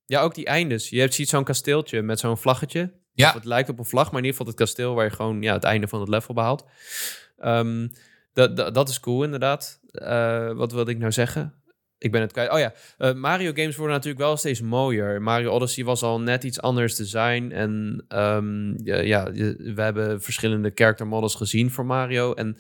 ja, 0.06 0.22
ook 0.22 0.36
die 0.36 0.46
eindes. 0.46 0.90
Je 0.90 1.00
hebt, 1.00 1.14
ziet 1.14 1.30
zo'n 1.30 1.44
kasteeltje 1.44 2.02
met 2.02 2.20
zo'n 2.20 2.38
vlaggetje. 2.38 3.00
Ja. 3.14 3.28
Of 3.28 3.34
het 3.34 3.46
lijkt 3.46 3.70
op 3.70 3.80
een 3.80 3.86
vlag, 3.86 4.04
maar 4.12 4.20
in 4.22 4.26
ieder 4.26 4.32
geval 4.38 4.48
het 4.48 4.56
kasteel 4.56 4.94
waar 4.94 5.06
je 5.06 5.12
gewoon 5.12 5.42
ja, 5.42 5.54
het 5.54 5.64
einde 5.64 5.88
van 5.88 6.00
het 6.00 6.10
level 6.10 6.34
behaalt. 6.34 6.66
Ehm, 7.38 7.88
dat, 8.34 8.58
dat, 8.58 8.74
dat 8.74 8.90
is 8.90 9.00
cool, 9.00 9.24
inderdaad. 9.24 9.80
Eh, 9.92 10.52
wat 10.52 10.72
wilde 10.72 10.92
ik 10.92 10.98
nou 10.98 11.12
zeggen? 11.12 11.62
Ik 11.98 12.12
ben 12.12 12.22
het 12.22 12.32
kwijt. 12.32 12.52
Oh 12.52 12.60
ja, 12.60 12.74
eh, 12.98 13.14
Mario 13.14 13.52
games 13.54 13.76
worden 13.76 13.96
natuurlijk 13.96 14.24
wel 14.24 14.38
steeds 14.38 14.62
mooier. 14.62 15.22
Mario 15.22 15.52
Odyssey 15.52 15.84
was 15.84 16.04
al 16.04 16.20
net 16.20 16.44
iets 16.44 16.62
anders 16.62 16.96
design. 16.96 17.52
En 17.52 18.06
ehm, 18.08 18.84
ja, 18.84 19.32
we 19.32 19.82
hebben 19.82 20.22
verschillende 20.22 20.72
character 20.76 21.08
models 21.08 21.36
gezien 21.36 21.72
voor 21.72 21.86
Mario. 21.86 22.34
En 22.34 22.58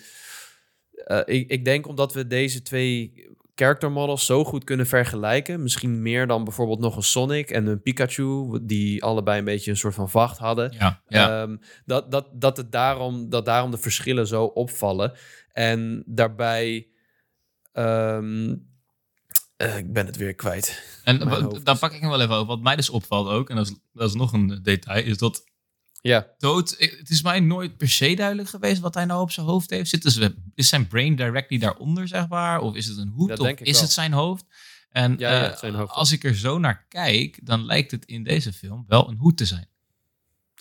eh, 0.91 1.21
ik, 1.25 1.49
ik 1.49 1.65
denk 1.65 1.88
omdat 1.88 2.13
we 2.13 2.27
deze 2.27 2.62
twee 2.62 3.29
character 3.55 3.91
models 3.91 4.25
zo 4.25 4.43
goed 4.43 4.63
kunnen 4.63 4.88
vergelijken. 4.88 5.62
Misschien 5.62 6.01
meer 6.01 6.27
dan 6.27 6.43
bijvoorbeeld 6.43 6.79
nog 6.79 6.95
een 6.95 7.03
Sonic 7.03 7.49
en 7.49 7.65
een 7.65 7.81
Pikachu. 7.81 8.60
Die 8.62 9.03
allebei 9.03 9.39
een 9.39 9.45
beetje 9.45 9.71
een 9.71 9.77
soort 9.77 9.93
van 9.93 10.10
vacht 10.10 10.38
hadden. 10.38 10.75
Ja, 10.79 11.01
ja. 11.07 11.41
Ehm, 11.41 11.57
dat, 11.86 12.12
dat, 12.12 12.27
dat, 12.34 12.57
het 12.57 12.71
daarom, 12.71 13.29
dat 13.29 13.45
daarom 13.45 13.71
de 13.71 13.77
verschillen 13.77 14.27
zo 14.27 14.43
opvallen. 14.43 15.13
En 15.54 16.04
daarbij... 16.06 16.88
ehm, 17.72 18.56
eh, 19.58 19.78
ik 19.78 19.94
ben 19.94 20.06
het 20.06 20.16
weer 20.16 20.36
kwijt. 20.36 20.84
en 21.04 21.20
daar 21.64 21.78
pak 21.78 21.94
ik 21.94 22.02
hem 22.02 22.10
wel 22.10 22.22
even 22.22 22.36
over. 22.36 22.48
Wat 22.48 22.62
mij 22.62 22.76
dus 22.76 22.90
opvalt 22.90 23.28
ook, 23.28 23.50
en 23.50 23.56
dat 23.56 23.70
is, 23.70 23.76
dat 23.94 24.10
is 24.10 24.16
nog 24.16 24.34
een 24.34 24.60
detail, 24.64 25.06
is 25.06 25.18
dat 25.18 25.44
Ja, 26.02 26.28
dood. 26.38 26.76
Het 26.78 27.10
is 27.10 27.22
mij 27.22 27.40
nooit 27.40 27.78
per 27.78 27.90
se 27.90 28.14
duidelijk 28.14 28.50
geweest 28.50 28.82
wat 28.82 28.94
hij 28.94 29.06
nou 29.06 29.22
op 29.22 29.32
zijn 29.32 29.46
hoofd 29.46 29.70
heeft. 29.70 29.90
Zit 29.90 30.02
dus, 30.04 30.20
is 30.56 30.70
zijn 30.70 30.88
brain 30.88 31.16
directly 31.16 31.58
daaronder, 31.58 32.08
zeg 32.08 32.28
maar? 32.28 32.60
Of 32.60 32.76
is 32.76 32.86
het 32.88 32.98
een 32.98 33.12
hoed? 33.16 33.30
Dat 33.30 33.40
of 33.40 33.46
denk 33.46 33.60
ik 33.60 33.66
is 33.66 33.74
wel. 33.74 33.82
het 33.82 33.92
zijn 33.92 34.12
hoofd? 34.12 34.46
En 34.90 35.16
Ja, 35.18 35.32
ja, 35.32 35.52
eh, 35.52 35.58
zijn 35.58 35.74
hoofd. 35.74 35.92
als 35.92 36.12
ik 36.12 36.24
er 36.24 36.36
zo 36.36 36.58
naar 36.60 36.86
kijk, 36.88 37.40
dan 37.44 37.66
lijkt 37.66 37.92
het 37.92 38.06
in 38.06 38.24
deze 38.24 38.54
film 38.54 38.86
wel 38.88 39.10
een 39.10 39.18
hoed 39.18 39.38
te 39.38 39.46
zijn. 39.46 39.70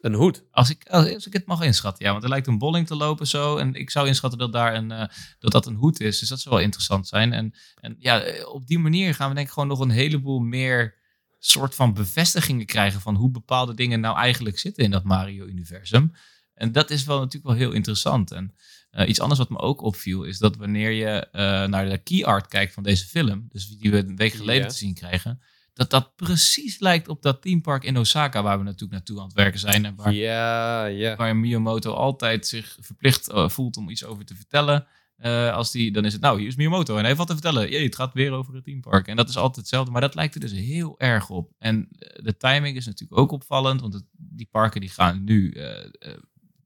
Een 0.00 0.14
hoed. 0.14 0.44
Als 0.50 0.70
ik, 0.70 0.88
als 0.88 1.26
ik 1.26 1.32
het 1.32 1.46
mag 1.46 1.62
inschatten, 1.62 2.04
ja. 2.04 2.10
Want 2.10 2.22
er 2.22 2.28
lijkt 2.28 2.46
een 2.46 2.58
bolling 2.58 2.86
te 2.86 2.94
lopen 2.96 3.26
zo. 3.26 3.56
En 3.56 3.74
ik 3.74 3.90
zou 3.90 4.06
inschatten 4.06 4.38
dat 4.38 4.52
daar 4.52 4.74
een, 4.74 4.90
eh, 4.90 5.08
dat, 5.38 5.52
dat 5.52 5.66
een 5.66 5.74
hoed 5.74 6.00
is. 6.00 6.18
Dus 6.18 6.28
dat 6.28 6.40
zou 6.40 6.54
wel 6.54 6.64
interessant 6.64 7.08
zijn. 7.08 7.32
En, 7.32 7.54
en 7.80 7.96
ja, 7.98 8.20
eh, 8.20 8.48
op 8.48 8.66
die 8.66 8.78
manier 8.78 9.14
gaan 9.14 9.28
we 9.28 9.34
denk 9.34 9.46
ik 9.46 9.52
gewoon 9.52 9.68
nog 9.68 9.80
een 9.80 9.90
heleboel 9.90 10.38
meer 10.38 10.98
soort 11.38 11.74
van 11.74 11.94
bevestigingen 11.94 12.66
krijgen 12.66 13.00
van 13.00 13.14
hoe 13.14 13.30
bepaalde 13.30 13.74
dingen 13.74 14.00
nou 14.00 14.16
eigenlijk 14.16 14.58
zitten 14.58 14.84
in 14.84 14.90
dat 14.90 15.04
Mario-universum. 15.04 16.12
En 16.54 16.72
dat 16.72 16.90
is 16.90 17.04
wel 17.04 17.18
natuurlijk 17.18 17.46
wel 17.46 17.54
heel 17.54 17.72
interessant. 17.72 18.30
En 18.30 18.54
eh, 18.90 19.08
iets 19.08 19.20
anders 19.20 19.38
wat 19.38 19.50
me 19.50 19.58
ook 19.58 19.82
opviel 19.82 20.24
is 20.24 20.38
dat 20.38 20.56
wanneer 20.56 20.90
je 20.90 21.28
naar 21.68 21.88
de 21.88 21.98
key 21.98 22.24
art 22.24 22.48
kijkt 22.48 22.74
van 22.74 22.82
deze 22.82 23.06
film, 23.06 23.46
dus 23.48 23.68
die 23.68 23.90
we 23.90 23.98
een 23.98 24.16
week 24.16 24.32
geleden 24.32 24.62
Ja. 24.62 24.68
te 24.68 24.76
zien 24.76 24.94
krijgen, 24.94 25.42
dat 25.74 25.90
dat 25.90 26.16
precies 26.16 26.78
lijkt 26.78 27.08
op 27.08 27.22
dat 27.22 27.42
teampark 27.42 27.84
in 27.84 27.98
Osaka 27.98 28.42
waar 28.42 28.58
we 28.58 28.64
natuurlijk 28.64 28.92
naartoe 28.92 29.18
aan 29.18 29.24
het 29.24 29.34
werken 29.34 29.60
zijn 29.60 29.84
en 29.84 29.94
waar 29.94 30.12
Ja, 30.12 30.84
ja. 30.84 31.16
waar 31.16 31.36
Miyamoto 31.36 31.92
altijd 31.92 32.46
zich 32.46 32.76
verplicht 32.80 33.28
eh, 33.28 33.48
voelt 33.48 33.76
om 33.76 33.88
iets 33.88 34.04
over 34.04 34.24
te 34.24 34.34
vertellen. 34.34 34.86
Eh, 35.16 35.54
als 35.54 35.70
die, 35.70 35.92
dan 35.92 36.04
is 36.04 36.12
het, 36.12 36.22
nou, 36.22 36.38
hier 36.38 36.48
is 36.48 36.56
Miyamoto 36.56 36.92
en 36.92 36.98
hij 36.98 37.06
heeft 37.06 37.18
wat 37.18 37.26
te 37.26 37.32
vertellen. 37.32 37.70
Jee, 37.70 37.84
het 37.84 37.96
gaat 37.96 38.14
weer 38.14 38.32
over 38.32 38.54
het 38.54 38.64
teampark. 38.64 39.08
En 39.08 39.16
dat 39.16 39.28
is 39.28 39.36
altijd 39.36 39.56
hetzelfde, 39.56 39.90
maar 39.90 40.00
dat 40.00 40.14
lijkt 40.14 40.34
er 40.34 40.40
dus 40.40 40.52
heel 40.52 40.98
erg 40.98 41.30
op. 41.30 41.52
En 41.58 41.88
eh, 41.90 42.24
de 42.24 42.36
timing 42.36 42.76
is 42.76 42.86
natuurlijk 42.86 43.20
ook 43.20 43.30
opvallend, 43.30 43.80
want 43.80 43.94
het, 43.94 44.04
die 44.12 44.48
parken 44.50 44.80
die 44.80 44.90
gaan 44.90 45.24
nu 45.24 45.54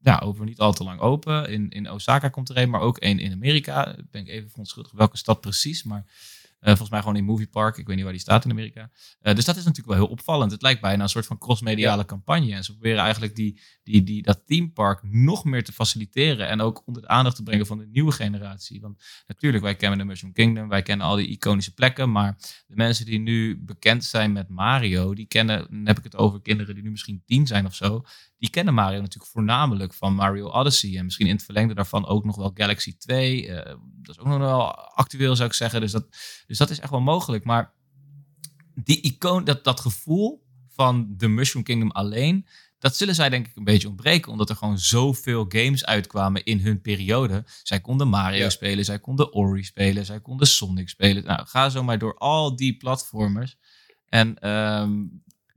ja, 0.00 0.20
over 0.24 0.44
niet 0.44 0.58
al 0.58 0.72
te 0.72 0.84
lang 0.84 1.00
open. 1.00 1.48
In, 1.48 1.68
in 1.68 1.90
Osaka 1.90 2.28
komt 2.28 2.48
er 2.48 2.56
een, 2.56 2.70
maar 2.70 2.80
ook 2.80 2.98
één 2.98 3.18
in 3.18 3.32
Amerika. 3.32 3.96
Ik 3.96 4.10
ben 4.10 4.20
ik 4.20 4.28
even 4.28 4.50
verontschuldigd 4.50 4.96
welke 4.96 5.16
stad 5.16 5.40
precies, 5.40 5.82
maar 5.82 6.04
volgens 6.70 6.90
mij 6.90 7.00
gewoon 7.00 7.16
in 7.16 7.24
Movie 7.24 7.46
Park. 7.46 7.76
Ik 7.76 7.86
weet 7.86 7.94
niet 7.94 8.04
waar 8.04 8.12
die 8.12 8.22
staat 8.22 8.44
in 8.44 8.50
Amerika. 8.50 8.90
Eh, 9.20 9.34
dus 9.34 9.44
dat 9.44 9.56
is 9.56 9.64
natuurlijk 9.64 9.96
wel 9.96 10.06
heel 10.06 10.12
opvallend. 10.12 10.52
Het 10.52 10.62
lijkt 10.62 10.80
bijna 10.80 11.02
een 11.02 11.08
soort 11.08 11.26
van 11.26 11.38
crossmediale 11.38 12.04
campagne. 12.04 12.54
En 12.54 12.64
ze 12.64 12.72
proberen 12.72 12.98
eigenlijk 12.98 13.36
die, 13.36 13.60
die, 13.82 14.02
die, 14.02 14.22
dat 14.22 14.42
teampark 14.46 15.02
nog 15.02 15.44
meer 15.44 15.64
te 15.64 15.72
faciliteren. 15.72 16.48
En 16.48 16.60
ook 16.60 16.82
onder 16.86 17.02
de 17.02 17.08
aandacht 17.08 17.36
te 17.36 17.42
brengen 17.42 17.66
van 17.66 17.78
de 17.78 17.86
nieuwe 17.86 18.12
generatie. 18.12 18.80
Want 18.80 19.04
natuurlijk, 19.26 19.62
wij 19.62 19.74
kennen 19.74 19.98
de 19.98 20.04
Mushroom 20.04 20.32
Kingdom. 20.32 20.68
Wij 20.68 20.82
kennen 20.82 21.06
al 21.06 21.16
die 21.16 21.28
iconische 21.28 21.74
plekken. 21.74 22.12
Maar 22.12 22.36
de 22.66 22.76
mensen 22.76 23.06
die 23.06 23.18
nu 23.18 23.58
bekend 23.64 24.04
zijn 24.04 24.32
met 24.32 24.48
Mario. 24.48 25.14
Die 25.14 25.26
kennen, 25.26 25.66
dan 25.70 25.86
heb 25.86 25.98
ik 25.98 26.04
het 26.04 26.16
over 26.16 26.42
kinderen 26.42 26.74
die 26.74 26.84
nu 26.84 26.90
misschien 26.90 27.22
tien 27.26 27.46
zijn 27.46 27.66
of 27.66 27.74
zo. 27.74 28.04
Die 28.44 28.52
kennen 28.52 28.74
Mario 28.74 29.00
natuurlijk 29.00 29.32
voornamelijk 29.32 29.94
van 29.94 30.14
Mario 30.14 30.48
Odyssey. 30.48 30.96
En 30.96 31.04
misschien 31.04 31.26
in 31.26 31.34
het 31.34 31.44
verlengde 31.44 31.74
daarvan 31.74 32.06
ook 32.06 32.24
nog 32.24 32.36
wel 32.36 32.50
Galaxy 32.54 32.96
2. 32.96 33.48
Eh, 33.48 33.74
dat 34.02 34.16
is 34.16 34.18
ook 34.18 34.26
nog 34.26 34.38
wel 34.38 34.74
actueel 34.74 35.36
zou 35.36 35.48
ik 35.48 35.54
zeggen. 35.54 35.80
Dus 35.80 35.92
dat, 35.92 36.06
dus 36.46 36.58
dat 36.58 36.70
is 36.70 36.80
echt 36.80 36.90
wel 36.90 37.00
mogelijk. 37.00 37.44
Maar 37.44 37.72
die 38.74 39.00
icoon, 39.00 39.44
dat, 39.44 39.64
dat 39.64 39.80
gevoel 39.80 40.46
van 40.68 41.14
de 41.16 41.28
Mushroom 41.28 41.64
Kingdom 41.64 41.90
alleen, 41.90 42.46
dat 42.78 42.96
zullen 42.96 43.14
zij 43.14 43.28
denk 43.28 43.46
ik 43.46 43.56
een 43.56 43.64
beetje 43.64 43.88
ontbreken. 43.88 44.32
Omdat 44.32 44.50
er 44.50 44.56
gewoon 44.56 44.78
zoveel 44.78 45.44
games 45.48 45.84
uitkwamen 45.84 46.44
in 46.44 46.60
hun 46.60 46.80
periode. 46.80 47.44
Zij 47.62 47.80
konden 47.80 48.08
Mario 48.08 48.38
Ja. 48.38 48.50
spelen, 48.50 48.84
zij 48.84 48.98
konden 48.98 49.32
Ori 49.32 49.64
spelen, 49.64 50.04
zij 50.04 50.20
konden 50.20 50.46
Sonic 50.46 50.88
spelen. 50.88 51.24
Nou, 51.24 51.46
ga 51.46 51.68
zo 51.68 51.82
maar 51.82 51.98
door 51.98 52.18
al 52.18 52.56
die 52.56 52.76
platformers. 52.76 53.56
En 54.08 54.38
ehm, 54.38 54.92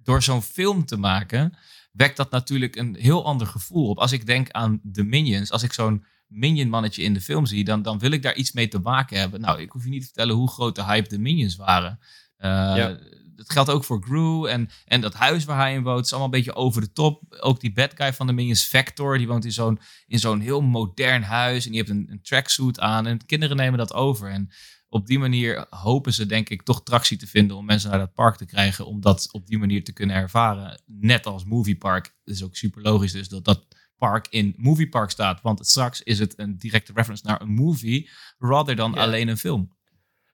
door 0.03 0.23
zo'n 0.23 0.41
film 0.41 0.85
te 0.85 0.97
maken, 0.97 1.57
wekt 1.97 2.17
dat 2.17 2.31
natuurlijk 2.31 2.75
een 2.75 2.95
heel 2.99 3.25
ander 3.25 3.47
gevoel 3.47 3.89
op. 3.89 3.97
Als 3.97 4.11
ik 4.11 4.25
denk 4.25 4.51
aan 4.51 4.79
de 4.83 5.03
Minions, 5.03 5.51
als 5.51 5.63
ik 5.63 5.73
zo'n 5.73 6.05
Minion 6.27 6.69
mannetje 6.69 7.03
in 7.03 7.13
de 7.13 7.21
film 7.21 7.45
zie, 7.45 7.63
dan, 7.63 7.81
dan 7.81 7.99
wil 7.99 8.11
ik 8.11 8.21
daar 8.21 8.35
iets 8.35 8.51
mee 8.51 8.67
te 8.67 8.79
maken 8.79 9.19
hebben. 9.19 9.41
Nou, 9.41 9.61
ik 9.61 9.71
hoef 9.71 9.83
je 9.83 9.89
niet 9.89 9.99
te 9.99 10.05
vertellen 10.05 10.35
hoe 10.35 10.49
groot 10.49 10.75
de 10.75 10.83
hype 10.83 11.09
de 11.09 11.19
Minions 11.19 11.55
waren. 11.55 11.99
Uh, 12.37 12.49
Ja. 12.49 12.99
Dat 13.35 13.51
geldt 13.51 13.69
ook 13.69 13.83
voor 13.83 14.03
Gru 14.03 14.47
en, 14.47 14.69
en 14.85 15.01
dat 15.01 15.13
huis 15.13 15.45
waar 15.45 15.57
hij 15.57 15.73
in 15.73 15.83
woont. 15.83 16.05
is 16.05 16.11
allemaal 16.11 16.33
een 16.33 16.37
beetje 16.37 16.55
over 16.55 16.81
de 16.81 16.91
top. 16.91 17.23
Ook 17.39 17.59
die 17.59 17.73
bad 17.73 17.91
guy 17.95 18.13
van 18.13 18.27
de 18.27 18.33
Minions, 18.33 18.65
Vector, 18.65 19.17
die 19.17 19.27
woont 19.27 19.45
in 19.45 19.51
zo'n, 19.51 19.79
in 20.07 20.19
zo'n 20.19 20.39
heel 20.39 20.61
modern 20.61 21.23
huis. 21.23 21.65
En 21.65 21.71
die 21.71 21.79
heeft 21.79 21.91
een, 21.91 22.07
een 22.09 22.21
tracksuit 22.21 22.79
aan. 22.79 23.07
En 23.07 23.25
kinderen 23.25 23.57
nemen 23.57 23.77
dat 23.77 23.93
over. 23.93 24.29
En 24.29 24.49
op 24.89 25.07
die 25.07 25.19
manier 25.19 25.65
hopen 25.69 26.13
ze, 26.13 26.25
denk 26.25 26.49
ik, 26.49 26.61
toch 26.63 26.83
tractie 26.83 27.17
te 27.17 27.27
vinden 27.27 27.57
om 27.57 27.65
mensen 27.65 27.89
naar 27.89 27.99
dat 27.99 28.13
park 28.13 28.35
te 28.37 28.45
krijgen. 28.45 28.85
Om 28.85 29.01
dat 29.01 29.29
op 29.31 29.47
die 29.47 29.57
manier 29.57 29.83
te 29.83 29.93
kunnen 29.93 30.15
ervaren. 30.15 30.81
Net 30.85 31.25
als 31.25 31.45
Movie 31.45 31.77
Park. 31.77 32.05
Het 32.23 32.35
is 32.35 32.43
ook 32.43 32.55
super 32.55 32.81
logisch 32.81 33.11
dus 33.11 33.27
dat 33.29 33.45
dat 33.45 33.67
park 33.97 34.27
in 34.29 34.53
Movie 34.57 34.89
Park 34.89 35.09
staat. 35.09 35.41
Want 35.41 35.67
straks 35.67 36.01
is 36.01 36.19
het 36.19 36.39
een 36.39 36.57
directe 36.57 36.91
reference 36.95 37.25
naar 37.25 37.41
een 37.41 37.53
movie, 37.53 38.09
rather 38.37 38.75
dan 38.75 38.91
Ja. 38.93 39.01
alleen 39.01 39.27
een 39.27 39.37
film. 39.37 39.75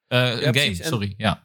Eh, 0.06 0.20
een 0.30 0.36
game, 0.38 0.50
precies. 0.50 0.78
En- 0.80 0.88
sorry. 0.88 1.14
Ja. 1.16 1.43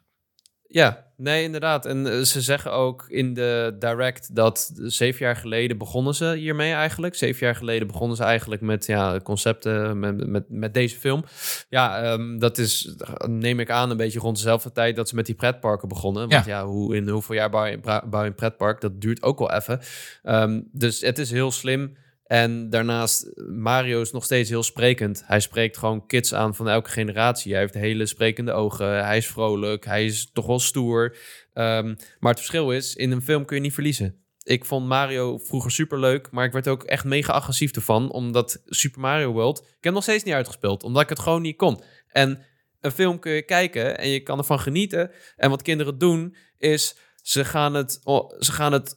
Ja, 0.71 1.05
nee, 1.17 1.43
inderdaad. 1.43 1.85
En 1.85 2.07
eh, 2.11 2.19
ze 2.19 2.41
zeggen 2.41 2.71
ook 2.71 3.05
in 3.07 3.33
de 3.33 3.75
direct 3.79 4.35
dat 4.35 4.71
zeven 4.75 5.25
jaar 5.25 5.35
geleden 5.35 5.77
begonnen 5.77 6.15
ze 6.15 6.33
hiermee 6.35 6.73
eigenlijk. 6.73 7.15
Zeven 7.15 7.45
jaar 7.45 7.55
geleden 7.55 7.87
begonnen 7.87 8.17
ze 8.17 8.23
eigenlijk 8.23 8.61
met 8.61 8.85
ja, 8.85 9.19
concepten, 9.23 9.99
met, 9.99 10.27
met, 10.27 10.43
met 10.49 10.73
deze 10.73 10.97
film. 10.99 11.23
Ja, 11.69 12.01
ehm, 12.01 12.37
dat 12.37 12.57
is, 12.57 12.95
neem 13.27 13.59
ik 13.59 13.69
aan, 13.69 13.89
een 13.89 13.97
beetje 13.97 14.19
rond 14.19 14.35
dezelfde 14.35 14.71
tijd 14.71 14.95
dat 14.95 15.09
ze 15.09 15.15
met 15.15 15.25
die 15.25 15.35
pretparken 15.35 15.87
begonnen. 15.87 16.29
Want 16.29 16.45
ja, 16.45 16.65
hoe, 16.65 16.95
in 16.95 17.09
hoeveel 17.09 17.35
jaar 17.35 17.49
bouw 17.49 17.65
je, 17.65 17.79
bra- 17.79 18.07
bouw 18.07 18.21
je 18.21 18.27
een 18.27 18.35
pretpark? 18.35 18.81
Dat 18.81 19.01
duurt 19.01 19.23
ook 19.23 19.39
wel 19.39 19.51
even. 19.51 19.79
Ehm, 20.23 20.61
dus 20.71 21.01
het 21.01 21.17
is 21.19 21.31
heel 21.31 21.51
slim. 21.51 21.95
En 22.29 22.69
daarnaast, 22.69 23.31
Mario 23.47 24.01
is 24.01 24.11
nog 24.11 24.23
steeds 24.23 24.49
heel 24.49 24.63
sprekend. 24.63 25.23
Hij 25.25 25.39
spreekt 25.39 25.77
gewoon 25.77 26.05
kids 26.05 26.33
aan 26.33 26.55
van 26.55 26.69
elke 26.69 26.89
generatie. 26.89 27.51
Hij 27.51 27.61
heeft 27.61 27.73
hele 27.73 28.05
sprekende 28.05 28.51
ogen. 28.51 29.05
Hij 29.05 29.17
is 29.17 29.27
vrolijk. 29.27 29.85
Hij 29.85 30.05
is 30.05 30.29
toch 30.33 30.45
wel 30.45 30.59
stoer. 30.59 31.17
Ehm, 31.53 31.95
maar 32.19 32.31
het 32.31 32.39
verschil 32.39 32.71
is, 32.71 32.95
in 32.95 33.11
een 33.11 33.21
film 33.21 33.45
kun 33.45 33.55
je 33.55 33.61
niet 33.61 33.73
verliezen. 33.73 34.23
Ik 34.43 34.65
vond 34.65 34.87
Mario 34.87 35.37
vroeger 35.37 35.71
super 35.71 35.99
leuk, 35.99 36.31
maar 36.31 36.45
ik 36.45 36.51
werd 36.51 36.67
ook 36.67 36.83
echt 36.83 37.03
mega 37.03 37.33
agressief 37.33 37.71
ervan. 37.71 38.11
Omdat 38.11 38.61
Super 38.65 39.01
Mario 39.01 39.31
World, 39.31 39.59
ik 39.59 39.83
heb 39.83 39.93
nog 39.93 40.03
steeds 40.03 40.23
niet 40.23 40.33
uitgespeeld. 40.33 40.83
Omdat 40.83 41.01
ik 41.01 41.09
het 41.09 41.19
gewoon 41.19 41.41
niet 41.41 41.57
kon. 41.57 41.81
En 42.07 42.45
een 42.81 42.91
film 42.91 43.19
kun 43.19 43.31
je 43.31 43.41
kijken 43.41 43.97
en 43.97 44.09
je 44.09 44.19
kan 44.19 44.37
ervan 44.37 44.59
genieten. 44.59 45.11
En 45.35 45.49
wat 45.49 45.61
kinderen 45.61 45.97
doen, 45.97 46.35
is 46.57 46.95
ze 47.21 47.45
gaan 47.45 47.73
het, 47.73 47.99
ze 48.39 48.51
gaan 48.51 48.73
het 48.73 48.95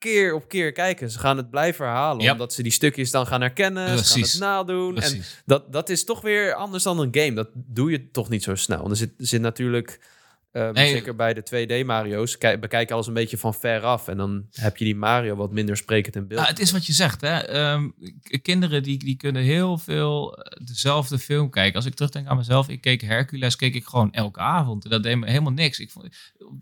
keer 0.00 0.34
op 0.34 0.48
keer 0.48 0.72
kijken. 0.72 1.10
Ze 1.10 1.18
gaan 1.18 1.36
het 1.36 1.50
blijven 1.50 1.84
herhalen, 1.86 2.22
Ja. 2.24 2.32
omdat 2.32 2.52
ze 2.52 2.62
die 2.62 2.72
stukjes 2.72 3.10
dan 3.10 3.26
gaan 3.26 3.40
herkennen. 3.40 3.98
Ze 3.98 4.04
gaan 4.04 4.20
het 4.22 4.38
nadoen. 4.38 4.88
En 4.88 4.94
Precies. 4.94 5.42
dat, 5.46 5.72
dat 5.72 5.88
is 5.88 6.04
toch 6.04 6.20
weer 6.20 6.54
anders 6.54 6.82
dan 6.82 6.98
een 7.00 7.08
game. 7.12 7.32
Dat 7.32 7.48
doe 7.54 7.90
je 7.90 8.10
toch 8.10 8.28
niet 8.28 8.42
zo 8.42 8.54
snel. 8.54 8.84
En 8.84 8.90
er 8.90 8.96
zit, 8.96 9.10
zit 9.16 9.40
natuurlijk, 9.40 10.00
eh, 10.52 10.70
Nee. 10.70 10.90
zeker 10.90 11.16
bij 11.16 11.34
de 11.34 11.42
2D-Mario's, 11.42 12.38
kijk, 12.38 12.60
bekijk 12.60 12.90
alles 12.90 13.06
een 13.06 13.14
beetje 13.14 13.38
van 13.38 13.54
ver 13.54 13.80
af. 13.82 14.08
En 14.08 14.16
dan 14.16 14.46
heb 14.50 14.76
je 14.76 14.84
die 14.84 14.96
Mario 14.96 15.36
wat 15.36 15.52
minder 15.52 15.76
sprekend 15.76 16.16
in 16.16 16.26
beeld. 16.26 16.40
Ja, 16.40 16.46
het 16.46 16.58
is 16.58 16.70
wat 16.72 16.86
je 16.86 16.92
zegt. 16.92 17.20
Hè? 17.20 17.38
Ehm, 17.38 17.88
kinderen 18.42 18.82
die, 18.82 18.98
die 18.98 19.16
kunnen 19.16 19.42
heel 19.42 19.78
veel 19.78 20.36
eh, 20.36 20.66
dezelfde 20.66 21.18
film 21.18 21.50
kijken. 21.50 21.76
Als 21.76 21.86
ik 21.86 21.94
terugdenk 21.94 22.26
aan 22.26 22.36
mezelf, 22.36 22.68
ik 22.68 22.80
keek 22.80 23.00
Hercules, 23.00 23.56
keek 23.56 23.74
ik 23.74 23.84
gewoon 23.84 24.12
elke 24.12 24.40
avond. 24.40 24.84
En 24.84 24.90
dat 24.90 25.02
deed 25.02 25.16
me 25.16 25.26
helemaal 25.26 25.52
niks. 25.52 25.78
Ik, 25.78 25.90
vond, 25.90 26.08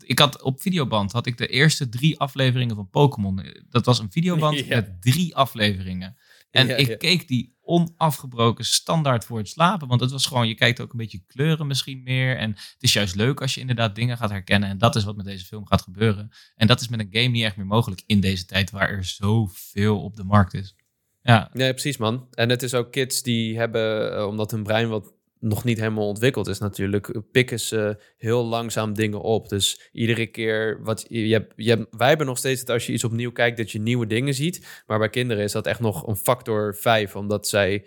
ik 0.05 0.19
had 0.19 0.41
op 0.41 0.61
videoband 0.61 1.11
had 1.11 1.25
ik 1.25 1.37
de 1.37 1.47
eerste 1.47 1.89
drie 1.89 2.19
afleveringen 2.19 2.75
van 2.75 2.89
Pokémon. 2.89 3.45
Dat 3.69 3.85
was 3.85 3.99
een 3.99 4.11
videoband 4.11 4.57
Ja. 4.65 4.75
met 4.75 5.01
drie 5.01 5.35
afleveringen. 5.35 6.17
En 6.51 6.67
Ja, 6.67 6.75
ik 6.75 6.87
ja. 6.87 6.95
keek 6.95 7.27
die 7.27 7.57
onafgebroken 7.61 8.65
standaard 8.65 9.25
voor 9.25 9.37
het 9.37 9.47
slapen. 9.49 9.87
Want 9.87 10.01
het 10.01 10.11
was 10.11 10.25
gewoon, 10.25 10.47
je 10.47 10.55
kijkt 10.55 10.81
ook 10.81 10.91
een 10.91 10.97
beetje 10.97 11.23
kleuren 11.27 11.67
misschien 11.67 12.03
meer. 12.03 12.37
En 12.37 12.49
het 12.49 12.75
is 12.79 12.93
juist 12.93 13.15
leuk 13.15 13.41
als 13.41 13.53
je 13.53 13.61
inderdaad 13.61 13.95
dingen 13.95 14.17
gaat 14.17 14.29
herkennen. 14.29 14.69
En 14.69 14.77
dat 14.77 14.95
is 14.95 15.03
wat 15.03 15.15
met 15.15 15.25
deze 15.25 15.45
film 15.45 15.65
gaat 15.67 15.81
gebeuren. 15.81 16.29
En 16.55 16.67
dat 16.67 16.81
is 16.81 16.87
met 16.87 16.99
een 16.99 17.07
game 17.11 17.27
niet 17.27 17.43
echt 17.43 17.57
meer 17.57 17.65
mogelijk 17.65 18.03
in 18.05 18.19
deze 18.19 18.45
tijd 18.45 18.71
waar 18.71 18.89
er 18.89 19.03
zoveel 19.05 20.03
op 20.03 20.15
de 20.15 20.23
markt 20.23 20.53
is. 20.53 20.75
Ja, 21.21 21.49
Nee, 21.53 21.71
precies 21.71 21.97
man. 21.97 22.27
En 22.31 22.49
het 22.49 22.63
is 22.63 22.73
ook 22.73 22.91
kids 22.91 23.21
die 23.21 23.57
hebben, 23.57 24.15
eh, 24.15 24.25
omdat 24.25 24.51
hun 24.51 24.63
brein 24.63 24.89
wat 24.89 25.13
nog 25.39 25.63
niet 25.63 25.79
helemaal 25.79 26.07
ontwikkeld 26.07 26.47
is 26.47 26.59
natuurlijk, 26.59 27.21
pikken 27.31 27.59
ze 27.59 27.97
heel 28.17 28.45
langzaam 28.45 28.93
dingen 28.93 29.21
op. 29.21 29.49
Dus 29.49 29.89
iedere 29.91 30.27
keer, 30.27 30.79
wat 30.83 31.05
je 31.09 31.33
hebt, 31.33 31.53
je 31.55 31.87
wij 31.91 32.07
hebben 32.07 32.25
nog 32.25 32.37
steeds 32.37 32.59
dat 32.59 32.69
als 32.69 32.85
je 32.85 32.93
iets 32.93 33.03
opnieuw 33.03 33.31
kijkt, 33.31 33.57
dat 33.57 33.71
je 33.71 33.79
nieuwe 33.79 34.07
dingen 34.07 34.33
ziet. 34.33 34.83
Maar 34.87 34.99
bij 34.99 35.09
kinderen 35.09 35.43
is 35.43 35.51
dat 35.51 35.65
echt 35.67 35.79
nog 35.79 36.07
een 36.07 36.15
factor 36.15 36.75
5, 36.75 37.15
omdat 37.15 37.47
zij, 37.47 37.85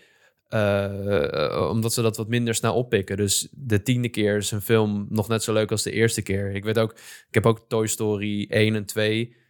eh, 0.49 1.69
omdat 1.71 1.93
ze 1.93 2.03
dat 2.03 2.17
wat 2.17 2.29
minder 2.29 2.55
snel 2.55 2.75
oppikken. 2.75 3.17
Dus 3.17 3.49
de 3.51 3.83
tiende 3.83 4.09
keer 4.09 4.37
is 4.37 4.51
een 4.51 4.63
film 4.63 5.07
nog 5.09 5.29
net 5.29 5.43
zo 5.43 5.53
leuk 5.53 5.71
als 5.71 5.83
de 5.83 5.93
eerste 5.93 6.23
keer. 6.23 6.55
Ik 6.55 6.65
weet 6.65 6.79
ook, 6.79 6.93
ik 7.29 7.35
heb 7.35 7.47
ook 7.47 7.65
Toy 7.69 7.87
Story 7.87 8.47
1 8.49 8.75
en 8.75 8.85
2 8.85 9.41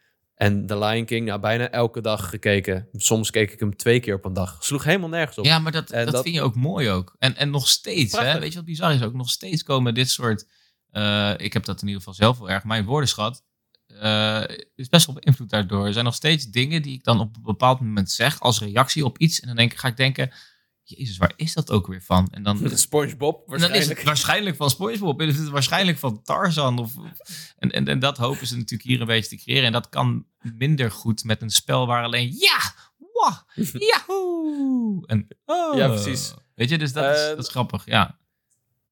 en 0.43 0.67
The 0.67 0.79
Lion 0.79 1.05
King, 1.05 1.27
nou, 1.27 1.41
bijna 1.41 1.71
elke 1.71 2.01
dag 2.01 2.29
gekeken. 2.29 2.89
Soms 2.93 3.31
keek 3.31 3.53
ik 3.53 3.61
hem 3.61 3.77
twee 3.77 4.01
keer 4.01 4.15
op 4.15 4.25
een 4.25 4.33
dag. 4.33 4.65
Sloeg 4.65 4.85
helemaal 4.85 5.09
nergens 5.09 5.39
op. 5.39 5.45
ja 5.45 5.59
maar 5.59 5.73
dat, 5.73 5.89
dat, 5.89 6.11
dat- 6.11 6.23
vind 6.23 6.35
je 6.35 6.43
ook 6.43 6.55
mooi 6.55 6.91
ook. 6.91 7.17
En, 7.19 7.37
en 7.37 7.51
nog 7.51 7.69
steeds, 7.69 8.19
hè? 8.19 8.39
Weet 8.39 8.51
je 8.51 8.57
wat 8.57 8.65
bizar 8.65 8.95
is 8.95 9.03
ook? 9.03 9.15
Nog 9.15 9.31
steeds 9.31 9.63
komen 9.63 9.95
dit 9.95 10.11
soort... 10.11 10.47
eh, 10.91 11.33
ik 11.37 11.53
heb 11.53 11.65
dat 11.65 11.81
in 11.81 11.87
ieder 11.87 12.03
geval 12.03 12.15
zelf 12.15 12.39
wel 12.39 12.51
erg. 12.51 12.65
Mijn 12.65 12.85
woordenschat 12.85 13.45
eh, 13.87 14.43
is 14.75 14.89
best 14.89 15.07
wel 15.07 15.17
beïnvloed 15.23 15.51
daardoor. 15.51 15.87
Er 15.87 15.93
zijn 15.93 16.05
nog 16.05 16.15
steeds 16.15 16.45
dingen 16.47 16.83
die 16.83 16.95
ik 16.95 17.05
dan 17.05 17.21
op 17.21 17.37
een 17.37 17.43
bepaald 17.43 17.81
moment 17.81 18.11
zeg 18.11 18.41
als 18.41 18.61
reactie 18.61 19.05
op 19.05 19.19
iets. 19.19 19.41
En 19.41 19.47
dan 19.47 19.57
denk, 19.57 19.73
ik- 19.73 19.79
ga 19.79 19.89
ik 19.89 19.97
denken, 19.97 20.33
jezus, 20.83 21.17
waar 21.17 21.33
is 21.37 21.53
dat 21.53 21.71
ook 21.71 21.87
weer 21.87 22.03
van? 22.03 22.29
En 22.31 22.43
dan, 22.43 22.71
SpongeBob, 22.79 23.37
En 23.39 23.45
dan 23.47 23.55
is 23.57 23.61
waarschijnlijk. 23.61 23.99
het 23.99 24.07
waarschijnlijk 24.07 24.57
van 24.57 24.71
SpongeBob. 24.71 25.21
En 25.21 25.29
is 25.29 25.39
het 25.39 25.49
waarschijnlijk 25.49 25.99
van 25.99 26.23
Tarzan. 26.23 26.79
Of, 26.79 26.93
en, 27.59 27.71
en, 27.71 27.89
en 27.89 27.99
dat 27.99 28.17
hopen 28.19 28.47
ze 28.47 28.55
natuurlijk 28.57 28.89
hier 28.89 29.01
een 29.01 29.07
beetje 29.07 29.37
te 29.37 29.43
creëren. 29.43 29.65
En 29.67 29.73
dat 29.73 29.89
kan 29.89 30.27
minder 30.59 30.91
goed 30.91 31.25
met 31.25 31.43
een 31.43 31.51
spel 31.51 31.87
waar 31.87 32.05
alleen 32.05 32.35
ja, 32.39 32.59
wah, 33.13 33.37
yahoo. 33.91 35.03
En, 35.07 35.29
oh. 35.45 35.77
Ja, 35.77 35.89
precies. 35.89 36.35
Weet 36.55 36.69
je, 36.69 36.79
dus 36.79 36.93
dat, 36.93 37.17
is, 37.17 37.23
Eh, 37.23 37.29
dat 37.29 37.39
is 37.39 37.49
grappig, 37.49 37.87
ja. 37.87 38.19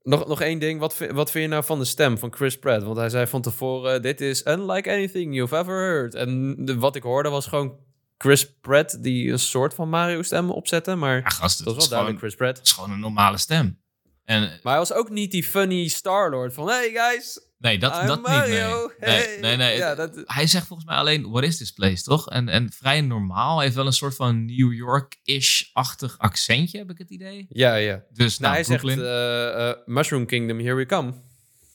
Nog, 0.02 0.26
nog 0.26 0.40
één 0.40 0.58
ding. 0.58 0.80
Wat, 0.80 0.98
wat 1.10 1.30
vind 1.30 1.44
je 1.44 1.50
nou 1.50 1.64
van 1.64 1.78
de 1.78 1.84
stem 1.84 2.18
van 2.18 2.32
Chris 2.34 2.58
Pratt? 2.58 2.82
Want 2.82 2.96
hij 2.96 3.08
zei 3.08 3.26
van 3.26 3.42
tevoren, 3.42 4.02
dit 4.02 4.20
is 4.20 4.46
unlike 4.46 4.90
anything 4.90 5.34
you've 5.34 5.56
ever 5.56 5.74
heard. 5.74 6.14
En 6.14 6.56
de, 6.64 6.78
wat 6.78 6.96
ik 6.96 7.02
hoorde 7.02 7.28
was 7.28 7.46
gewoon 7.46 7.78
Chris 8.18 8.52
Pratt 8.60 9.02
die 9.02 9.30
een 9.32 9.38
soort 9.38 9.74
van 9.74 9.88
Mario-stem 9.88 10.50
opzette. 10.50 10.94
Maar 10.94 11.16
Ja, 11.20 11.28
gast, 11.28 11.64
dat 11.64 11.74
was 11.74 11.76
wel 11.76 11.88
duidelijk 11.88 12.18
Chris 12.18 12.34
Pratt. 12.34 12.56
het 12.58 12.66
is 12.66 12.72
gewoon 12.72 12.90
een 12.90 13.00
normale 13.00 13.38
stem. 13.38 13.80
En 14.24 14.40
Maar 14.40 14.72
hij 14.72 14.76
was 14.78 14.92
ook 14.92 15.10
niet 15.10 15.30
die 15.30 15.44
funny 15.44 15.88
Star-Lord 15.88 16.54
van... 16.54 16.68
Hey 16.68 16.90
guys, 16.94 17.40
nee, 17.60 17.78
dat, 17.78 18.00
I'm 18.00 18.06
dat 18.06 18.16
niet, 18.16 18.26
nee. 18.26 18.58
Hey. 18.98 19.26
Nee, 19.26 19.38
nee, 19.40 19.56
nee. 19.56 19.76
Ja, 19.76 19.94
dat, 19.94 20.22
Hij 20.24 20.46
zegt 20.46 20.66
volgens 20.66 20.88
mij 20.88 20.96
alleen, 20.98 21.30
what 21.30 21.44
is 21.44 21.56
this 21.58 21.70
place, 21.72 22.02
toch? 22.02 22.28
En, 22.30 22.48
en 22.48 22.72
vrij 22.72 23.00
normaal. 23.00 23.54
Hij 23.54 23.64
heeft 23.64 23.76
wel 23.76 23.86
een 23.86 23.92
soort 23.92 24.14
van 24.14 24.44
New 24.44 24.72
York-ish-achtig 24.72 26.18
accentje, 26.18 26.78
heb 26.78 26.90
ik 26.90 26.98
het 26.98 27.10
idee. 27.10 27.46
ja, 27.48 27.74
ja. 27.74 28.04
Dus 28.12 28.38
Nou, 28.38 28.52
nou, 28.52 28.64
hij 28.64 28.78
zegt 28.78 28.98
eh, 28.98 29.68
eh, 29.68 29.76
Mushroom 29.84 30.26
Kingdom, 30.26 30.58
here 30.60 30.74
we 30.74 30.86
come. 30.86 31.12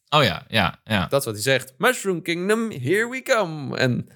Oh 0.10 0.24
ja, 0.24 0.45
ja, 0.48 0.80
ja. 0.84 1.08
Dat 1.08 1.19
is 1.19 1.26
wat 1.26 1.34
hij 1.34 1.43
zegt. 1.43 1.74
Mushroom 1.78 2.21
Kingdom, 2.21 2.71
here 2.71 3.10
we 3.10 3.21
come. 3.24 3.78
En 3.78 4.08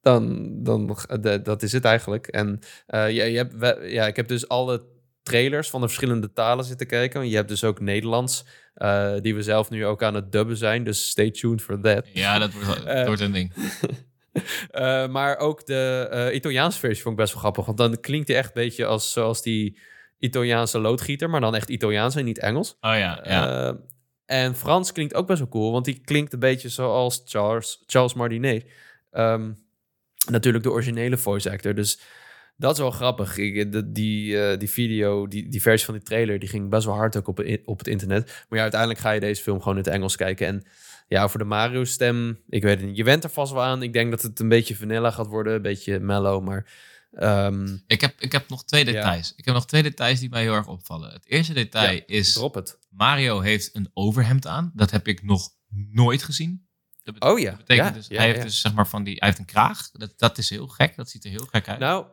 dan, 0.00 0.50
dan 0.62 0.96
de- 1.20 1.42
dat 1.42 1.62
is 1.62 1.72
het 1.72 1.84
eigenlijk. 1.84 2.26
En 2.26 2.58
eh, 2.86 3.10
ja, 3.10 3.24
je 3.24 3.36
hebt, 3.36 3.54
ja, 3.90 4.06
ik 4.06 4.16
heb 4.16 4.28
dus 4.28 4.48
alle 4.48 4.84
trailers 5.22 5.70
van 5.70 5.80
de 5.80 5.86
verschillende 5.86 6.32
talen 6.32 6.64
zitten 6.64 6.86
kijken. 6.86 7.28
Je 7.28 7.36
hebt 7.36 7.48
dus 7.48 7.64
ook 7.64 7.80
Nederlands, 7.80 8.44
eh, 8.74 9.14
die 9.20 9.34
we 9.34 9.42
zelf 9.42 9.70
nu 9.70 9.86
ook 9.86 10.02
aan 10.02 10.14
het 10.14 10.32
dubben 10.32 10.56
zijn. 10.56 10.84
Dus 10.84 11.08
stay 11.08 11.30
tuned 11.30 11.62
for 11.62 11.80
that. 11.80 12.06
Ja, 12.12 12.38
dat 12.38 12.52
wordt, 12.52 12.66
dat 12.68 12.84
Eh, 12.84 13.06
wordt 13.06 13.20
een 13.20 13.32
ding. 13.32 13.52
Eh, 14.70 15.08
maar 15.08 15.36
ook 15.38 15.66
de 15.66 16.08
eh, 16.10 16.34
Italiaanse 16.34 16.78
versie 16.78 17.02
vond 17.02 17.14
ik 17.14 17.20
best 17.20 17.32
wel 17.32 17.42
grappig. 17.42 17.64
Want 17.66 17.78
dan 17.78 18.00
klinkt 18.00 18.28
hij 18.28 18.36
echt 18.36 18.46
een 18.46 18.62
beetje 18.62 18.84
als, 18.86 19.12
zoals 19.12 19.42
die 19.42 19.78
Italiaanse 20.18 20.78
loodgieter. 20.78 21.30
Maar 21.30 21.40
dan 21.40 21.54
echt 21.54 21.68
Italiaans 21.68 22.16
en 22.16 22.24
niet 22.24 22.38
Engels. 22.38 22.76
Oh 22.80 22.96
ja, 22.96 23.20
ja. 23.24 23.76
En 24.26 24.54
Frans 24.56 24.92
klinkt 24.92 25.14
ook 25.14 25.26
best 25.26 25.38
wel 25.38 25.48
cool, 25.48 25.72
want 25.72 25.84
die 25.84 26.00
klinkt 26.04 26.32
een 26.32 26.38
beetje 26.38 26.68
zoals 26.68 27.22
Charles, 27.24 27.82
Charles 27.86 28.14
Martinet. 28.14 28.66
Ehm, 29.10 29.52
natuurlijk 30.30 30.64
de 30.64 30.70
originele 30.70 31.18
voice 31.18 31.50
actor. 31.50 31.74
Dus 31.74 32.00
dat 32.56 32.72
is 32.72 32.78
wel 32.78 32.90
grappig. 32.90 33.36
Ik, 33.36 33.72
de- 33.72 33.92
die, 33.92 34.42
eh, 34.42 34.58
die 34.58 34.70
video, 34.70 35.26
die, 35.28 35.48
die 35.48 35.62
versie 35.62 35.84
van 35.86 35.94
die 35.94 36.02
trailer, 36.02 36.38
die 36.38 36.48
ging 36.48 36.70
best 36.70 36.84
wel 36.86 36.94
hard 36.94 37.16
ook 37.16 37.28
op, 37.28 37.44
op 37.64 37.78
het 37.78 37.88
internet. 37.88 38.26
Maar 38.48 38.56
ja, 38.58 38.62
uiteindelijk 38.62 39.00
ga 39.00 39.10
je 39.10 39.20
deze 39.20 39.42
film 39.42 39.58
gewoon 39.58 39.76
in 39.78 39.82
het 39.84 39.92
Engels 39.92 40.16
kijken. 40.16 40.46
En 40.46 40.62
ja, 41.08 41.28
voor 41.28 41.38
de 41.40 41.46
Mario-stem, 41.46 42.38
ik 42.48 42.62
weet 42.62 42.78
het 42.78 42.86
niet. 42.88 42.96
Je 42.96 43.04
went 43.04 43.24
er 43.24 43.30
vast 43.30 43.52
wel 43.52 43.62
aan. 43.62 43.82
Ik 43.82 43.92
denk 43.92 44.10
dat 44.10 44.22
het 44.22 44.40
een 44.40 44.48
beetje 44.48 44.76
vanilla 44.76 45.10
gaat 45.10 45.26
worden, 45.26 45.54
een 45.54 45.62
beetje 45.62 46.00
mellow, 46.00 46.44
maar... 46.44 46.66
ehm, 47.12 47.76
ik, 47.86 48.00
heb, 48.00 48.14
ik 48.20 48.32
heb 48.32 48.48
nog 48.48 48.64
twee 48.64 48.84
ja. 48.84 48.92
details. 48.92 49.32
Ik 49.36 49.44
heb 49.44 49.54
nog 49.54 49.66
twee 49.66 49.82
details 49.82 50.20
die 50.20 50.28
mij 50.30 50.42
heel 50.42 50.54
erg 50.54 50.68
opvallen. 50.68 51.12
Het 51.12 51.26
eerste 51.28 51.52
detail 51.52 51.92
Ja, 51.94 52.02
is, 52.06 52.32
drop 52.32 52.54
het. 52.54 52.78
Mario 52.90 53.40
heeft 53.40 53.70
een 53.72 53.90
overhemd 53.94 54.46
aan. 54.46 54.72
Dat 54.74 54.90
heb 54.90 55.08
ik 55.08 55.22
nog 55.22 55.48
nooit 55.90 56.22
gezien. 56.22 56.66
Dat 57.02 57.20
Oh 57.20 57.38
ja. 57.38 57.50
Dat 57.50 57.58
betekent 57.58 57.86
Ja, 57.88 57.92
dus, 57.94 58.08
hij 58.08 58.26
heeft 58.26 58.42
dus 58.42 58.60
zeg 58.60 58.74
maar 58.74 58.88
van 58.88 59.04
die, 59.04 59.14
hij 59.18 59.28
heeft 59.28 59.38
een 59.40 59.44
kraag. 59.44 59.90
Dat, 59.90 60.12
dat 60.16 60.38
is 60.38 60.50
heel 60.50 60.66
gek. 60.66 60.96
Dat 60.96 61.08
ziet 61.08 61.24
er 61.24 61.30
heel 61.30 61.46
gek 61.50 61.68
uit. 61.68 61.78
Nou, 61.78 62.06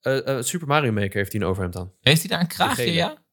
eh, 0.00 0.36
eh, 0.36 0.42
Super 0.42 0.66
Mario 0.68 0.92
Maker 0.92 1.14
heeft 1.16 1.32
hij 1.32 1.40
een 1.40 1.46
overhemd 1.46 1.76
aan. 1.76 1.92
heeft 2.00 2.20
hij 2.20 2.30
daar 2.30 2.40
een 2.40 2.46
kraagje, 2.46 2.92
ja? 2.92 3.26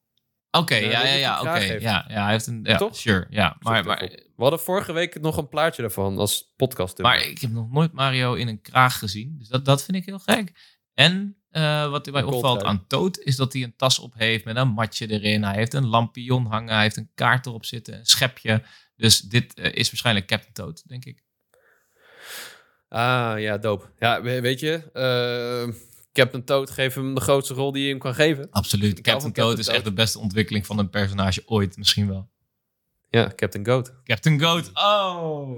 Oké, 0.50 0.74
Ja, 0.74 0.90
ja, 0.90 1.02
ja, 1.04 1.14
ja, 1.14 1.40
oké. 1.40 1.56
Ja, 1.58 2.04
ja, 2.08 2.22
hij 2.22 2.32
heeft 2.32 2.46
een, 2.46 2.60
ja, 2.62 2.76
Toch? 2.76 2.96
sure, 2.96 3.26
ja. 3.30 3.56
Maar, 3.60 3.84
maar. 3.84 3.98
We 4.36 4.42
hadden 4.42 4.60
vorige 4.60 4.92
week 4.92 5.20
nog 5.20 5.36
een 5.36 5.48
plaatje 5.48 5.82
daarvan 5.82 6.18
als 6.18 6.52
podcast. 6.56 6.98
maar 6.98 7.20
ik 7.20 7.38
heb 7.40 7.50
nog 7.50 7.70
nooit 7.70 7.92
Mario 7.92 8.34
in 8.34 8.48
een 8.48 8.60
kraag 8.60 8.98
gezien. 8.98 9.34
Dus 9.38 9.48
dat, 9.48 9.64
dat 9.64 9.84
vind 9.84 9.96
ik 9.96 10.04
heel 10.04 10.18
gek. 10.18 10.52
En 10.94 11.36
eh, 11.50 11.90
wat 11.90 12.10
mij 12.10 12.22
opvalt 12.22 12.62
aan 12.62 12.86
Toad 12.86 13.18
is 13.18 13.36
dat 13.36 13.52
hij 13.52 13.62
een 13.62 13.76
tas 13.76 13.98
op 13.98 14.14
heeft 14.16 14.44
met 14.44 14.56
een 14.56 14.68
matje 14.68 15.06
erin. 15.10 15.44
Hij 15.44 15.54
heeft 15.54 15.74
een 15.74 15.86
lampion 15.86 16.46
hangen, 16.46 16.74
hij 16.74 16.82
heeft 16.82 16.96
een 16.96 17.10
kaart 17.14 17.46
erop 17.46 17.64
zitten, 17.64 17.98
een 17.98 18.06
schepje. 18.06 18.62
Dus 18.96 19.20
dit 19.20 19.58
is 19.58 19.88
waarschijnlijk 19.90 20.26
Captain 20.26 20.52
Toad, 20.52 20.82
denk 20.88 21.04
ik. 21.04 21.24
Ah, 22.88 23.34
ja, 23.38 23.58
dope. 23.58 23.86
Ja, 23.98 24.22
we- 24.22 24.40
weet 24.40 24.60
je, 24.60 24.82
Captain 26.16 26.44
Toad 26.44 26.70
geeft 26.70 26.94
hem 26.94 27.14
de 27.14 27.20
grootste 27.20 27.54
rol 27.54 27.72
die 27.72 27.82
je 27.82 27.88
hem 27.90 27.98
kan 27.98 28.14
geven. 28.14 28.46
Absoluut. 28.50 28.94
Captain 29.00 29.32
Toad 29.32 29.34
Captain 29.34 29.58
is 29.58 29.68
echt 29.68 29.84
de 29.84 29.92
beste 29.92 30.18
ontwikkeling 30.18 30.66
van 30.66 30.78
een 30.78 30.90
personage 30.90 31.42
ooit, 31.46 31.76
misschien 31.76 32.08
wel. 32.08 32.28
Ja, 33.10 33.32
Captain 33.36 33.66
Goat. 33.66 33.92
Captain 34.04 34.40
Goat. 34.40 34.70
Oh, 34.74 35.48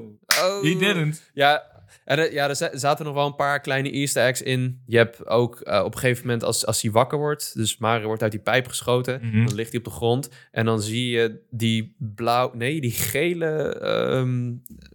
Oh. 0.43 0.63
he 0.63 0.77
didn't. 0.79 1.23
Ja, 1.35 1.63
er- 2.05 2.33
ja, 2.33 2.49
er 2.49 2.57
za- 2.57 2.77
zaten 2.77 3.05
nog 3.05 3.15
wel 3.15 3.27
een 3.27 3.35
paar 3.35 3.61
kleine 3.61 3.91
easter 3.91 4.25
eggs 4.27 4.43
in. 4.43 4.83
Je 4.87 4.97
hebt 4.97 5.27
ook 5.27 5.61
eh, 5.61 5.85
op 5.85 5.93
een 5.95 5.99
gegeven 6.01 6.27
moment, 6.27 6.43
als, 6.45 6.67
als 6.67 6.83
hij 6.83 6.91
wakker 6.91 7.19
wordt... 7.19 7.55
dus 7.55 7.79
Mario 7.79 8.07
wordt 8.07 8.23
uit 8.23 8.31
die 8.33 8.41
pijp 8.41 8.67
geschoten... 8.67 9.21
Mhm. 9.23 9.47
dan 9.47 9.55
ligt 9.55 9.71
hij 9.71 9.79
op 9.79 9.85
de 9.85 9.91
grond... 9.91 10.29
en 10.51 10.65
dan 10.65 10.83
zie 10.83 11.11
je 11.11 11.41
die 11.51 11.95
blauw... 11.99 12.51
nee, 12.55 12.81
die 12.81 12.91
gele... 12.91 13.47
ehm, 13.75 14.53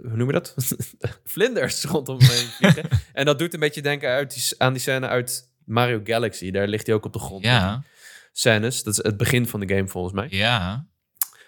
hoe 0.07 0.17
noem 0.17 0.27
je 0.27 0.33
dat? 0.33 0.55
Vlinders 1.23 1.83
rondom 1.83 2.17
hem 2.19 2.29
heen 2.29 2.47
vliegen. 2.47 2.83
en 3.13 3.25
dat 3.25 3.39
doet 3.39 3.53
een 3.53 3.59
beetje 3.59 3.81
denken 3.81 4.09
uit 4.09 4.33
die, 4.33 4.43
aan 4.57 4.73
die 4.73 4.81
scène 4.81 5.07
uit 5.07 5.51
Mario 5.65 6.01
Galaxy. 6.03 6.51
Daar 6.51 6.67
ligt 6.67 6.85
hij 6.85 6.95
ook 6.95 7.05
op 7.05 7.13
de 7.13 7.19
grond. 7.19 7.43
Ja, 7.43 7.83
Scènes, 8.31 8.83
dat 8.83 8.97
is 8.97 9.03
het 9.03 9.17
begin 9.17 9.47
van 9.47 9.59
de 9.59 9.75
game 9.75 9.87
volgens 9.87 10.13
mij. 10.13 10.27
ja. 10.29 10.87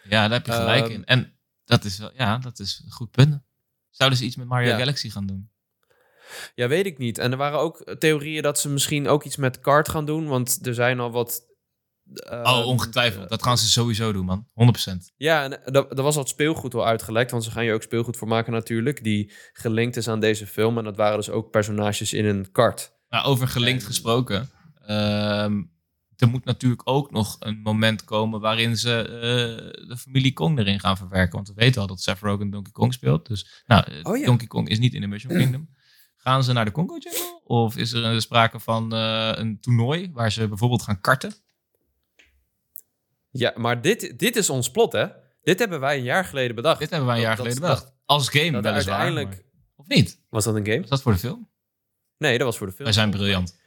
Ja, 0.09 0.21
daar 0.27 0.37
heb 0.37 0.45
je 0.45 0.51
gelijk 0.51 0.83
Ehm, 0.83 0.91
in. 0.93 1.05
En 1.05 1.33
dat 1.65 1.83
is 1.83 1.97
wel, 1.97 2.11
ja, 2.13 2.37
dat 2.37 2.59
is 2.59 2.81
een 2.85 2.91
goed 2.91 3.11
punt. 3.11 3.41
Zouden 3.89 4.19
ze 4.19 4.25
iets 4.25 4.35
met 4.35 4.47
Mario 4.47 4.69
Ja. 4.69 4.77
Galaxy 4.77 5.09
gaan 5.09 5.25
doen? 5.25 5.49
Ja, 6.55 6.67
weet 6.67 6.85
ik 6.85 6.97
niet. 6.97 7.17
En 7.17 7.31
er 7.31 7.37
waren 7.37 7.59
ook 7.59 7.95
theorieën 7.99 8.41
dat 8.43 8.59
ze 8.59 8.69
misschien 8.69 9.07
ook 9.07 9.23
iets 9.23 9.35
met 9.35 9.59
kart 9.59 9.89
gaan 9.89 10.05
doen. 10.05 10.27
Want 10.27 10.67
er 10.67 10.73
zijn 10.73 10.99
al 10.99 11.11
wat... 11.11 11.41
oh, 12.13 12.31
ehm, 12.31 12.63
ongetwijfeld. 12.63 13.29
Dat 13.29 13.43
gaan 13.43 13.57
ze 13.57 13.69
sowieso 13.69 14.11
doen, 14.11 14.25
man. 14.25 14.47
100%. 14.53 15.13
Ja, 15.15 15.43
en 15.43 15.63
er 15.73 15.87
er 15.89 16.03
was 16.03 16.15
wat 16.15 16.29
speelgoed 16.29 16.73
al 16.73 16.85
uitgelekt. 16.85 17.31
Want 17.31 17.43
ze 17.43 17.51
gaan 17.51 17.65
je 17.65 17.73
ook 17.73 17.83
speelgoed 17.83 18.17
voor 18.17 18.27
maken 18.27 18.53
natuurlijk. 18.53 19.03
Die 19.03 19.31
gelinkt 19.53 19.95
is 19.97 20.07
aan 20.07 20.19
deze 20.19 20.47
film. 20.47 20.77
En 20.77 20.83
dat 20.83 20.95
waren 20.97 21.17
dus 21.17 21.29
ook 21.29 21.51
personages 21.51 22.13
in 22.13 22.25
een 22.25 22.51
kart. 22.51 22.93
Maar 23.09 23.25
over 23.25 23.47
gelinkt 23.47 23.81
En- 23.81 23.87
gesproken. 23.87 24.49
ehm, 24.85 25.63
er 26.15 26.27
moet 26.27 26.45
natuurlijk 26.45 26.81
ook 26.89 27.11
nog 27.11 27.35
een 27.39 27.59
moment 27.61 28.03
komen 28.03 28.39
waarin 28.39 28.77
ze 28.77 29.01
eh, 29.01 29.87
de 29.87 29.97
familie 29.97 30.33
Kong 30.33 30.59
erin 30.59 30.79
gaan 30.79 30.97
verwerken. 30.97 31.35
Want 31.35 31.47
we 31.47 31.53
weten 31.53 31.81
al 31.81 31.87
dat 31.87 32.01
Seth 32.01 32.19
Rogen 32.19 32.49
Donkey 32.49 32.71
Kong 32.71 32.93
speelt. 32.93 33.27
Dus 33.27 33.63
nou, 33.65 33.91
eh, 33.91 33.99
Oh 34.03 34.17
ja. 34.17 34.25
Donkey 34.25 34.47
Kong 34.47 34.69
is 34.69 34.79
niet 34.79 34.93
in 34.93 35.01
de 35.01 35.07
Mushroom 35.07 35.37
Kingdom. 35.37 35.69
Gaan 36.25 36.43
ze 36.43 36.53
naar 36.53 36.65
de 36.65 36.71
Congo 36.71 36.97
Jungle? 36.97 37.41
Of 37.43 37.77
is 37.77 37.91
er 37.93 38.21
sprake 38.21 38.59
van 38.59 38.93
eh, 38.93 39.31
een 39.33 39.59
toernooi 39.59 40.11
waar 40.13 40.31
ze 40.31 40.47
bijvoorbeeld 40.47 40.81
gaan 40.81 41.01
karten? 41.01 41.33
Ja, 43.31 43.53
maar 43.55 43.81
dit, 43.81 44.19
dit 44.19 44.35
is 44.35 44.49
ons 44.49 44.71
plot, 44.71 44.91
hè? 44.91 45.05
Dit 45.41 45.59
hebben 45.59 45.79
wij 45.79 45.97
een 45.97 46.03
jaar 46.03 46.25
geleden 46.25 46.55
bedacht. 46.55 46.79
Dit 46.79 46.89
hebben 46.89 47.07
wij 47.07 47.15
een 47.17 47.21
jaar 47.23 47.35
Dat- 47.35 47.45
geleden 47.45 47.63
dat- 47.67 47.75
bedacht. 47.79 47.93
Als 48.05 48.29
game 48.29 48.51
dat 48.51 48.63
weliswaar. 48.63 48.95
uiteindelijk- 48.99 49.29
maar- 49.35 49.43
Of 49.75 49.87
niet? 49.87 50.21
Was 50.29 50.43
dat 50.43 50.55
een 50.55 50.65
game? 50.65 50.79
Was 50.79 50.89
dat 50.89 51.01
voor 51.01 51.11
de 51.11 51.17
film? 51.17 51.49
Nee, 52.17 52.37
dat 52.37 52.47
was 52.47 52.57
voor 52.57 52.67
de 52.67 52.73
film. 52.73 52.85
Wij 52.85 52.93
zijn 52.93 53.09
briljant. 53.09 53.63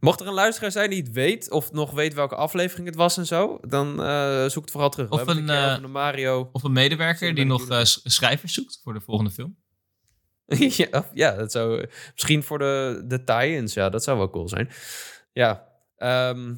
Mocht 0.00 0.20
er 0.20 0.26
een 0.26 0.32
luisteraar 0.32 0.70
zijn 0.70 0.90
die 0.90 1.02
het 1.02 1.12
weet... 1.12 1.50
of 1.50 1.72
nog 1.72 1.90
weet 1.90 2.14
welke 2.14 2.34
aflevering 2.34 2.86
het 2.86 2.96
was 2.96 3.16
en 3.16 3.26
zo... 3.26 3.58
dan 3.68 4.02
eh, 4.02 4.46
zoek 4.46 4.62
het 4.62 4.70
vooral 4.70 4.90
terug. 4.90 5.10
Of 5.10 5.26
een, 5.26 5.48
eh, 5.48 5.78
Mario... 5.84 6.48
Of 6.52 6.62
een 6.62 6.72
medewerker 6.72 7.34
die 7.34 7.44
nog 7.44 7.68
eh, 7.68 7.84
sch- 7.84 8.00
schrijvers 8.02 8.54
zoekt 8.54 8.80
voor 8.82 8.92
de 8.92 9.00
volgende 9.00 9.30
film. 9.30 9.56
ja, 10.82 11.10
ja, 11.12 11.34
dat 11.34 11.52
zou 11.52 11.86
misschien 12.12 12.42
voor 12.42 12.58
de, 12.58 13.02
de 13.06 13.24
tie-ins, 13.24 13.74
ja, 13.74 13.88
dat 13.88 14.04
zou 14.04 14.18
wel 14.18 14.30
cool 14.30 14.48
zijn. 14.48 14.70
Ja, 15.32 15.68
ehm, 15.96 16.54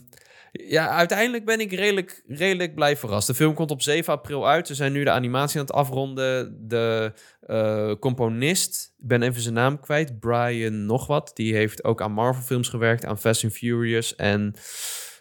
ja, 0.63 0.89
uiteindelijk 0.89 1.45
ben 1.45 1.61
ik 1.61 1.73
redelijk, 1.73 2.23
redelijk 2.27 2.75
blij 2.75 2.97
verrast. 2.97 3.27
De 3.27 3.35
film 3.35 3.55
komt 3.55 3.71
op 3.71 3.83
7 3.83 4.13
april 4.13 4.49
uit. 4.49 4.67
Ze 4.67 4.75
zijn 4.75 4.93
nu 4.93 5.05
de 5.05 5.11
animatie 5.11 5.59
aan 5.59 5.67
het 5.67 5.75
afronden. 5.75 6.57
De 6.69 7.13
eh, 7.41 7.95
componist, 7.99 8.95
ik 8.99 9.07
ben 9.07 9.23
even 9.23 9.41
zijn 9.41 9.55
naam 9.55 9.81
kwijt, 9.81 10.19
Brian 10.21 10.87
nog 10.87 11.07
wat. 11.07 11.31
Die 11.35 11.55
heeft 11.55 11.85
ook 11.85 12.03
aan 12.03 12.13
Marvel 12.13 12.43
films 12.43 12.69
gewerkt, 12.69 13.05
aan 13.05 13.19
Fast 13.19 13.45
and 13.45 13.53
Furious 13.53 14.15
en... 14.15 14.55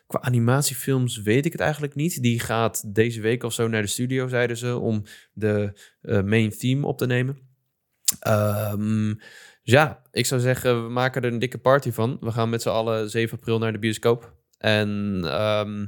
Qua 0.08 0.22
animatiefilms 0.22 1.22
weet 1.22 1.46
ik 1.46 1.52
het 1.52 1.62
eigenlijk 1.62 1.96
niet. 1.96 2.22
Die 2.22 2.40
gaat 2.40 2.94
deze 2.94 3.22
week 3.22 3.44
of 3.44 3.54
zo 3.54 3.68
naar 3.68 3.82
de 3.82 3.88
studio, 3.88 4.28
zeiden 4.28 4.58
ze, 4.58 4.78
om 4.78 5.04
de 5.34 5.80
eh, 6.02 6.22
main 6.22 6.50
theme 6.50 6.88
op 6.88 6.98
te 6.98 7.06
nemen. 7.06 7.38
Ehm, 8.20 9.14
ja, 9.62 10.02
ik 10.12 10.26
zou 10.26 10.42
zeggen, 10.42 10.84
we 10.84 10.90
maken 10.90 11.22
er 11.22 11.32
een 11.32 11.40
dikke 11.40 11.58
party 11.58 11.92
van. 11.92 12.18
We 12.20 12.32
gaan 12.32 12.50
met 12.50 12.62
z'n 12.62 12.70
allen 12.70 13.10
7 13.10 13.38
april 13.38 13.58
naar 13.58 13.72
de 13.72 13.80
bioscoop. 13.80 14.43
En 14.64 15.22
ehm, 15.26 15.86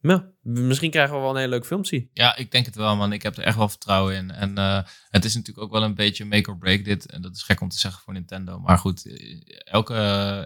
ja, 0.00 0.30
misschien 0.42 0.90
krijgen 0.90 1.14
we 1.14 1.20
wel 1.20 1.30
een 1.30 1.36
hele 1.36 1.48
leuke 1.48 1.66
film 1.66 1.84
zien. 1.84 2.10
Ja, 2.12 2.36
ik 2.36 2.50
denk 2.50 2.66
het 2.66 2.74
wel, 2.74 2.96
man. 2.96 3.12
Ik 3.12 3.22
heb 3.22 3.36
er 3.36 3.42
echt 3.42 3.56
wel 3.56 3.68
vertrouwen 3.68 4.14
in. 4.14 4.30
En 4.30 4.58
eh, 4.58 4.82
het 5.08 5.24
is 5.24 5.34
natuurlijk 5.34 5.66
ook 5.66 5.72
wel 5.72 5.82
een 5.82 5.94
beetje 5.94 6.24
make 6.24 6.50
or 6.50 6.58
break 6.58 6.84
dit. 6.84 7.06
En 7.06 7.22
dat 7.22 7.34
is 7.34 7.42
gek 7.42 7.60
om 7.60 7.68
te 7.68 7.78
zeggen 7.78 8.02
voor 8.02 8.12
Nintendo. 8.12 8.58
Maar 8.60 8.78
goed, 8.78 9.06
eh, 9.06 9.40
elke, 9.64 9.94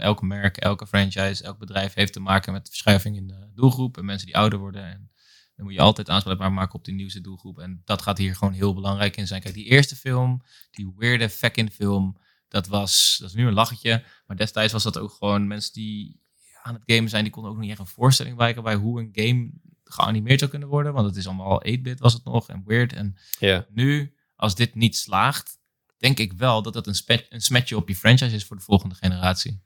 elke 0.00 0.24
merk, 0.24 0.56
elke 0.56 0.86
franchise, 0.86 1.44
elk 1.44 1.58
bedrijf 1.58 1.94
heeft 1.94 2.12
te 2.12 2.20
maken 2.20 2.52
met 2.52 2.68
verschuiving 2.68 3.16
in 3.16 3.26
de 3.26 3.50
doelgroep. 3.54 3.98
En 3.98 4.04
mensen 4.04 4.26
die 4.26 4.36
ouder 4.36 4.58
worden. 4.58 4.84
En 4.84 5.10
dan 5.56 5.64
moet 5.64 5.74
je 5.74 5.80
altijd 5.80 6.08
aanspraakbaar 6.08 6.52
maken 6.52 6.74
op 6.74 6.84
die 6.84 6.94
nieuwste 6.94 7.20
doelgroep. 7.20 7.58
En 7.58 7.82
dat 7.84 8.02
gaat 8.02 8.18
hier 8.18 8.36
gewoon 8.36 8.52
heel 8.52 8.74
belangrijk 8.74 9.16
in 9.16 9.26
zijn. 9.26 9.42
Kijk, 9.42 9.54
die 9.54 9.66
eerste 9.66 9.96
film, 9.96 10.42
die 10.70 10.92
weirde 10.96 11.28
fucking 11.28 11.72
film, 11.72 12.18
dat 12.48 12.66
was, 12.66 13.16
dat 13.20 13.28
is 13.28 13.34
nu 13.34 13.46
een 13.46 13.52
lachetje. 13.52 14.04
Maar 14.26 14.36
destijds 14.36 14.72
was 14.72 14.82
dat 14.82 14.98
ook 14.98 15.10
gewoon 15.10 15.46
mensen 15.46 15.72
die 15.72 16.21
aan 16.62 16.74
het 16.74 16.82
gamen 16.86 17.10
zijn, 17.10 17.22
die 17.22 17.32
konden 17.32 17.52
ook 17.52 17.58
niet 17.58 17.70
echt 17.70 17.78
een 17.78 17.86
voorstelling 17.86 18.36
maken 18.36 18.62
bij 18.62 18.74
hoe 18.74 19.00
een 19.00 19.10
game 19.12 19.50
geanimeerd 19.84 20.38
zou 20.38 20.50
kunnen 20.50 20.68
worden. 20.68 20.92
Want 20.92 21.06
het 21.06 21.16
is 21.16 21.26
allemaal 21.26 21.62
8-bit 21.68 22.00
was 22.00 22.12
het 22.12 22.24
nog 22.24 22.48
en 22.48 22.62
weird. 22.66 22.92
En 22.92 23.16
Ja. 23.38 23.66
nu, 23.70 24.14
als 24.36 24.54
dit 24.54 24.74
niet 24.74 24.96
slaagt, 24.96 25.58
denk 25.96 26.18
ik 26.18 26.32
wel 26.32 26.62
dat 26.62 26.74
het 26.74 26.86
een, 26.86 27.24
een 27.28 27.40
smetje 27.40 27.76
op 27.76 27.88
je 27.88 27.96
franchise 27.96 28.34
is 28.34 28.44
voor 28.44 28.56
de 28.56 28.62
volgende 28.62 28.94
generatie. 28.94 29.62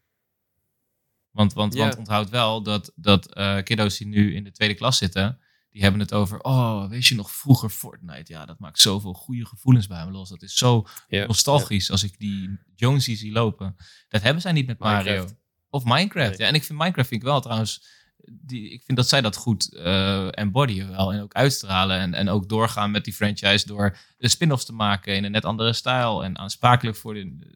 Want, 1.31 1.53
want, 1.53 1.75
want 1.75 1.97
onthoud 1.97 2.31
wel 2.31 2.63
dat, 2.63 2.93
dat 2.95 3.35
eh, 3.35 3.63
kiddo's 3.63 3.97
die 3.99 4.07
nu 4.07 4.35
in 4.35 4.45
de 4.45 4.51
tweede 4.51 4.75
klas 4.75 4.99
zitten, 4.99 5.41
die 5.71 5.83
hebben 5.83 6.01
het 6.01 6.13
over, 6.13 6.41
oh, 6.41 6.89
weet 6.89 7.07
je 7.07 7.15
nog 7.15 7.31
vroeger 7.31 7.71
Fortnite? 7.71 8.33
Ja, 8.33 8.47
dat 8.47 8.59
maakt 8.59 8.79
zoveel 8.79 9.13
goede 9.13 9.47
gevoelens 9.47 9.87
bij 9.87 10.05
me 10.05 10.11
los. 10.11 10.29
Dat 10.29 10.43
is 10.43 10.55
zo 10.57 10.87
nostalgisch 11.27 11.91
als 11.91 12.03
ik 12.03 12.19
die 12.19 12.59
Jonesy 12.75 13.15
zie 13.15 13.33
lopen. 13.33 13.77
Dat 14.09 14.23
hebben 14.23 14.43
zij 14.43 14.53
niet 14.53 14.67
met 14.67 14.79
Mario. 14.79 15.05
Minecraft. 15.05 15.35
Of 15.77 15.85
Minecraft. 15.85 16.29
Nee. 16.29 16.39
Ja, 16.39 16.47
en 16.47 16.55
ik 16.55 16.65
vind 16.65 16.79
Minecraft 16.79 17.09
vind 17.09 17.21
ik 17.23 17.27
wel 17.29 17.41
trouwens. 17.41 17.95
Die, 18.31 18.71
ik 18.71 18.83
vind 18.85 18.99
dat 18.99 19.09
zij 19.09 19.21
dat 19.21 19.37
goed 19.37 19.75
eh 19.75 20.29
embodyen 20.31 20.91
wel. 20.91 21.13
En 21.13 21.23
ook 21.23 21.33
uitstralen. 21.35 21.99
En, 21.99 22.15
en 22.15 22.29
ook 22.29 22.49
doorgaan 22.49 22.91
met 22.91 23.05
die 23.05 23.15
franchise 23.15 23.67
door 23.67 23.97
de 24.19 24.29
spin-offs 24.29 24.65
te 24.65 24.73
maken 24.73 25.17
in 25.17 25.25
een 25.25 25.31
net 25.31 25.45
andere 25.45 25.73
stijl. 25.73 26.25
En 26.25 26.39
aansprakelijk 26.39 26.97
voor 26.97 27.15
de. 27.15 27.55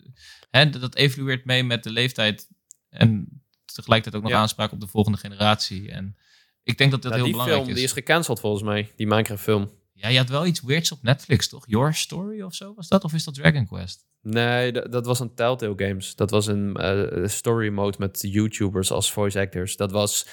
Hè, 0.50 0.70
dat 0.70 0.94
evolueert 0.94 1.44
mee 1.44 1.64
met 1.64 1.82
de 1.82 1.90
leeftijd. 1.90 2.48
En 2.88 3.42
tegelijkertijd 3.64 4.16
ook 4.16 4.22
nog 4.28 4.38
Ja. 4.38 4.38
aanspraak 4.38 4.72
op 4.72 4.80
de 4.80 4.86
volgende 4.86 5.18
generatie. 5.18 5.90
En 5.90 6.16
ik 6.62 6.78
denk 6.78 6.90
dat 6.90 7.02
dat 7.02 7.12
Nou, 7.12 7.14
heel 7.14 7.24
die 7.24 7.32
belangrijk 7.32 7.60
film 7.60 7.70
is. 7.70 7.76
die 7.76 7.84
is 7.88 8.04
gecanceld 8.04 8.40
volgens 8.40 8.62
mij, 8.62 8.92
die 8.96 9.06
Minecraft 9.06 9.42
film. 9.42 9.70
Ja, 10.00 10.08
je 10.08 10.18
had 10.18 10.28
wel 10.28 10.46
iets 10.46 10.60
weirds 10.60 10.92
op 10.92 11.02
Netflix, 11.02 11.48
toch? 11.48 11.64
Your 11.66 11.94
Story 11.94 12.42
of 12.42 12.54
zo 12.54 12.74
was 12.74 12.88
dat? 12.88 13.04
Of 13.04 13.12
is 13.12 13.24
dat 13.24 13.34
Dragon 13.34 13.66
Quest? 13.66 14.08
Nee, 14.22 14.72
dat 14.72 15.06
was 15.06 15.20
een 15.20 15.34
Telltale 15.34 15.72
Games. 15.76 16.14
Dat 16.14 16.30
was 16.30 16.46
een 16.46 16.76
eh, 16.76 17.28
story 17.28 17.68
mode 17.68 17.96
met 17.98 18.18
YouTubers 18.22 18.90
als 18.90 19.12
voice 19.12 19.40
actors. 19.40 19.76
Dat 19.76 19.92
was, 19.92 20.26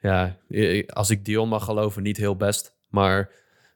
ja, 0.00 0.38
als 0.86 1.10
ik 1.10 1.24
Dion 1.24 1.48
mag 1.48 1.64
geloven, 1.64 2.02
niet 2.02 2.16
heel 2.16 2.36
best. 2.36 2.76
Maar 2.88 3.30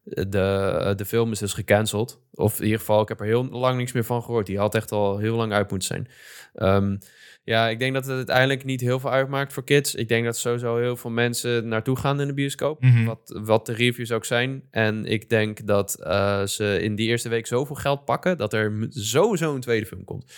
de, 0.05 0.93
de 0.97 1.05
film 1.05 1.33
is 1.33 1.38
dus 1.38 1.53
gecanceld. 1.53 2.21
Of 2.35 2.59
in 2.59 2.65
ieder 2.65 2.79
geval, 2.79 3.03
ik 3.03 3.09
heb 3.09 3.21
er 3.21 3.27
heel 3.27 3.45
lang 3.45 3.77
niks 3.77 3.93
meer 3.93 4.05
van 4.05 4.23
gehoord. 4.23 4.47
Die 4.47 4.59
had 4.59 4.75
echt 4.75 4.93
al 4.93 5.19
heel 5.19 5.37
lang 5.37 5.53
uit 5.53 5.71
moeten 5.71 5.88
zijn. 5.88 6.09
Ehm, 6.55 6.97
ja, 7.45 7.69
ik 7.69 7.79
denk 7.79 7.95
dat 7.95 8.07
het 8.07 8.17
uiteindelijk 8.17 8.65
niet 8.65 8.81
heel 8.81 9.01
veel 9.01 9.11
uitmaakt 9.11 9.53
voor 9.53 9.65
kids. 9.65 9.95
Ik 9.95 10.09
denk 10.09 10.25
dat 10.25 10.37
sowieso 10.37 10.77
heel 10.77 10.97
veel 10.97 11.11
mensen 11.11 11.69
naartoe 11.69 11.97
gaan 11.97 12.21
in 12.21 12.27
de 12.27 12.35
bioscoop. 12.35 12.83
Mhm. 12.83 13.05
Wat, 13.05 13.41
wat 13.43 13.67
de 13.67 13.73
reviews 13.73 14.12
ook 14.12 14.25
zijn. 14.25 14.62
En 14.71 15.05
ik 15.05 15.29
denk 15.29 15.67
dat 15.67 15.95
eh, 15.95 16.45
ze 16.45 16.79
in 16.83 16.95
die 16.95 17.09
eerste 17.09 17.29
week 17.29 17.47
zoveel 17.47 17.77
geld 17.77 18.05
pakken... 18.05 18.38
dat 18.38 18.53
er 18.53 18.87
sowieso 18.88 19.55
een 19.55 19.61
tweede 19.61 19.87
film 19.87 20.05
komt. 20.05 20.33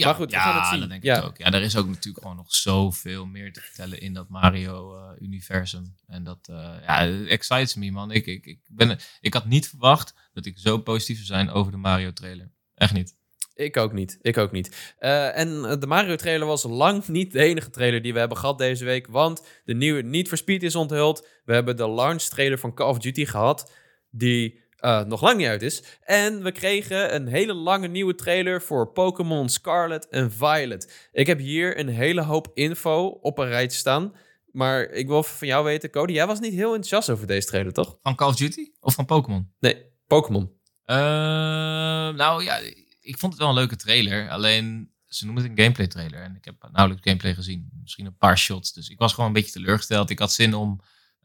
Ja, 0.00 0.06
Maar 0.06 0.14
goed, 0.14 0.30
we 0.30 0.36
ja, 0.36 0.42
gaan 0.42 0.58
het 0.58 0.66
zien. 0.66 0.80
dat 0.80 0.88
denk 0.88 1.02
Ja. 1.02 1.18
ik 1.18 1.24
ook. 1.24 1.38
Ja, 1.38 1.52
er 1.52 1.62
is 1.62 1.76
ook 1.76 1.86
natuurlijk 1.88 2.22
gewoon 2.22 2.36
nog 2.36 2.54
zoveel 2.54 3.26
meer 3.26 3.52
te 3.52 3.60
vertellen 3.60 4.00
in 4.00 4.12
dat 4.14 4.28
Mario-universum. 4.28 5.94
en 6.06 6.24
dat 6.24 6.48
eh, 6.50 6.74
ja, 6.86 7.02
it 7.02 7.26
excites 7.28 7.74
me, 7.74 7.90
man. 7.90 8.10
Ik, 8.10 8.26
ik, 8.26 8.46
ik, 8.46 8.58
ben, 8.70 8.98
ik 9.20 9.34
had 9.34 9.44
niet 9.46 9.68
verwacht 9.68 10.14
dat 10.32 10.46
ik 10.46 10.58
zo 10.58 10.78
positief 10.78 11.16
zou 11.16 11.26
zijn 11.26 11.50
over 11.50 11.72
de 11.72 11.78
Mario-trailer. 11.78 12.50
Echt 12.74 12.92
niet. 12.92 13.18
Ik 13.54 13.76
ook 13.76 13.92
niet. 13.92 14.18
Ik 14.22 14.38
ook 14.38 14.52
niet. 14.52 14.94
Uh, 15.00 15.38
en 15.38 15.80
de 15.80 15.86
Mario 15.86 16.16
trailer 16.16 16.46
was 16.46 16.62
lang 16.62 17.06
niet 17.08 17.32
de 17.32 17.38
enige 17.42 17.70
trailer 17.70 18.02
die 18.02 18.12
we 18.12 18.18
hebben 18.18 18.38
gehad 18.38 18.58
deze 18.58 18.84
week. 18.84 19.06
Want 19.06 19.46
de 19.64 19.74
nieuwe 19.74 20.02
Need 20.02 20.28
for 20.28 20.36
Speed 20.38 20.62
is 20.62 20.76
onthuld. 20.76 21.26
We 21.44 21.52
hebben 21.54 21.76
de 21.76 21.88
launch 21.88 22.22
trailer 22.22 22.58
van 22.58 22.74
Call 22.74 22.88
of 22.88 22.98
Duty 22.98 23.24
gehad. 23.26 23.72
Die 24.10 24.60
uh, 24.80 25.02
nog 25.02 25.22
lang 25.22 25.36
niet 25.36 25.46
uit 25.46 25.62
is. 25.62 25.82
En 26.00 26.42
we 26.42 26.52
kregen 26.52 27.14
een 27.14 27.26
hele 27.26 27.54
lange 27.54 27.88
nieuwe 27.88 28.14
trailer 28.14 28.62
voor 28.62 28.92
Pokémon 28.92 29.48
Scarlet 29.48 30.08
en 30.08 30.32
Violet. 30.32 31.08
Ik 31.12 31.26
heb 31.26 31.38
hier 31.38 31.78
een 31.78 31.88
hele 31.88 32.22
hoop 32.22 32.50
info 32.54 33.06
op 33.06 33.38
een 33.38 33.48
rijtje 33.48 33.78
staan. 33.78 34.14
Maar 34.52 34.82
ik 34.82 35.06
wil 35.06 35.22
van 35.22 35.48
jou 35.48 35.64
weten, 35.64 35.90
Cody, 35.90 36.12
jij 36.12 36.26
was 36.26 36.40
niet 36.40 36.52
heel 36.52 36.74
enthousiast 36.74 37.10
over 37.10 37.26
deze 37.26 37.46
trailer, 37.46 37.72
toch? 37.72 37.98
Van 38.02 38.14
Call 38.14 38.28
of 38.28 38.36
Duty 38.36 38.70
of 38.80 38.94
van 38.94 39.04
Pokémon? 39.04 39.52
Nee, 39.60 39.84
Pokémon. 40.06 40.58
Uh, 40.86 40.96
nou 42.16 42.44
ja, 42.44 42.58
ik 43.00 43.18
vond 43.18 43.32
het 43.32 43.40
wel 43.40 43.48
een 43.48 43.54
leuke 43.54 43.76
trailer. 43.76 44.30
Alleen, 44.30 44.90
ze 45.06 45.24
noemen 45.24 45.42
het 45.42 45.52
een 45.52 45.58
gameplay 45.58 45.86
trailer. 45.86 46.22
En 46.22 46.36
ik 46.36 46.44
heb 46.44 46.68
nauwelijks 46.72 47.06
gameplay 47.06 47.34
gezien. 47.34 47.70
Misschien 47.82 48.06
een 48.06 48.16
paar 48.16 48.38
shots. 48.38 48.72
Dus 48.72 48.88
ik 48.88 48.98
was 48.98 49.12
gewoon 49.12 49.26
een 49.26 49.34
beetje 49.34 49.52
teleurgesteld. 49.52 50.10
Ik 50.10 50.18
had 50.18 50.32
zin 50.32 50.54
om 50.54 50.80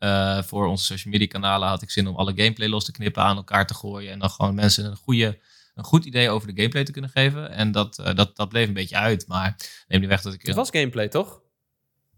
uh, 0.05 0.43
voor 0.43 0.65
onze 0.65 0.85
social 0.85 1.13
media 1.13 1.27
kanalen 1.27 1.67
had 1.67 1.81
ik 1.81 1.89
zin 1.89 2.07
om 2.07 2.15
alle 2.15 2.33
gameplay 2.35 2.67
los 2.67 2.85
te 2.85 2.91
knippen, 2.91 3.23
aan 3.23 3.35
elkaar 3.35 3.67
te 3.67 3.73
gooien. 3.73 4.11
En 4.11 4.19
dan 4.19 4.29
gewoon 4.29 4.55
mensen 4.55 4.85
een, 4.85 4.95
goede, 4.95 5.39
een 5.75 5.83
goed 5.83 6.05
idee 6.05 6.29
over 6.29 6.47
de 6.47 6.55
gameplay 6.55 6.83
te 6.83 6.91
kunnen 6.91 7.09
geven. 7.09 7.51
En 7.51 7.71
dat, 7.71 7.99
uh, 7.99 8.13
dat, 8.13 8.35
dat 8.35 8.49
bleef 8.49 8.67
een 8.67 8.73
beetje 8.73 8.97
uit. 8.97 9.27
Maar 9.27 9.55
neem 9.87 9.99
niet 9.99 10.09
weg 10.09 10.21
dat 10.21 10.33
ik. 10.33 10.45
Het 10.45 10.55
was 10.55 10.69
gameplay, 10.69 11.07
toch? 11.07 11.41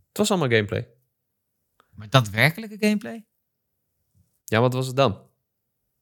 Het 0.08 0.18
was 0.18 0.30
allemaal 0.30 0.50
gameplay. 0.50 0.88
Maar 1.90 2.10
daadwerkelijke 2.10 2.78
gameplay? 2.80 3.26
Ja, 4.44 4.60
wat 4.60 4.74
was 4.74 4.88
het 4.88 4.96
dan? 4.96 5.22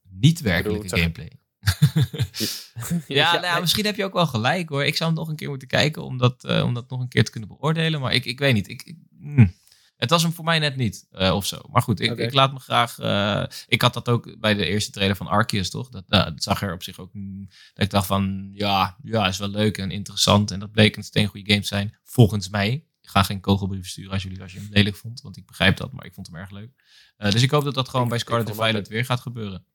Niet 0.09 0.41
werkelijke 0.41 0.97
gameplay. 0.97 1.31
ja, 3.07 3.31
nou 3.33 3.45
ja, 3.45 3.59
misschien 3.59 3.85
heb 3.85 3.95
je 3.95 4.03
ook 4.03 4.13
wel 4.13 4.27
gelijk 4.27 4.69
hoor. 4.69 4.85
Ik 4.85 4.95
zou 4.95 5.09
hem 5.09 5.19
nog 5.19 5.29
een 5.29 5.35
keer 5.35 5.49
moeten 5.49 5.67
kijken 5.67 6.03
om 6.03 6.17
dat, 6.17 6.43
uh, 6.43 6.63
om 6.63 6.73
dat 6.73 6.89
nog 6.89 6.99
een 6.99 7.07
keer 7.07 7.23
te 7.23 7.31
kunnen 7.31 7.49
beoordelen. 7.49 7.99
Maar 7.99 8.13
ik, 8.13 8.25
ik 8.25 8.39
weet 8.39 8.53
niet. 8.53 8.69
Ik, 8.69 8.83
ik 8.83 8.95
mm. 9.09 9.53
Het 9.97 10.09
was 10.09 10.21
hem 10.21 10.31
voor 10.31 10.45
mij 10.45 10.59
net 10.59 10.75
niet, 10.75 11.07
uh, 11.11 11.33
of 11.33 11.45
zo. 11.45 11.61
Maar 11.71 11.81
goed, 11.81 11.99
ik, 11.99 12.11
okay. 12.11 12.25
ik 12.25 12.33
laat 12.33 12.53
me 12.53 12.59
graag... 12.59 12.99
Uh, 12.99 13.45
ik 13.67 13.81
had 13.81 13.93
dat 13.93 14.09
ook 14.09 14.39
bij 14.39 14.53
de 14.53 14.65
eerste 14.65 14.91
trailer 14.91 15.15
van 15.15 15.27
Arceus, 15.27 15.69
toch? 15.69 15.89
Dat, 15.89 16.03
uh, 16.09 16.23
dat 16.23 16.43
zag 16.43 16.61
er 16.61 16.73
op 16.73 16.83
zich 16.83 16.99
ook... 16.99 17.13
Mm, 17.13 17.47
dat 17.73 17.85
ik 17.85 17.89
dacht 17.89 18.07
van, 18.07 18.49
ja, 18.53 18.97
ja, 19.03 19.27
is 19.27 19.37
wel 19.37 19.47
leuk 19.47 19.77
en 19.77 19.91
interessant. 19.91 20.51
En 20.51 20.59
dat 20.59 20.71
bleek 20.71 20.95
een 20.95 21.03
steengoede 21.03 21.49
game 21.49 21.61
te 21.61 21.67
zijn, 21.67 21.97
volgens 22.03 22.49
mij. 22.49 22.71
Ik 23.01 23.09
ga 23.09 23.23
geen 23.23 23.39
kogelbrief 23.39 23.87
sturen 23.87 24.11
als 24.11 24.23
jullie 24.23 24.41
als 24.41 24.53
je 24.53 24.59
hem 24.59 24.67
lelijk 24.71 24.95
vond. 24.95 25.21
Want 25.21 25.37
ik 25.37 25.45
begrijp 25.45 25.77
dat, 25.77 25.91
maar 25.91 26.05
ik 26.05 26.13
vond 26.13 26.27
hem 26.27 26.35
erg 26.35 26.51
leuk. 26.51 26.71
dus 27.17 27.41
ik 27.41 27.51
hoop 27.51 27.63
dat 27.63 27.73
dat 27.73 27.89
gewoon 27.89 28.05
ik, 28.05 28.11
bij 28.11 28.19
Scarlet 28.19 28.55
Violet 28.55 28.87
weer 28.87 29.05
gaat 29.05 29.19
gebeuren. 29.19 29.65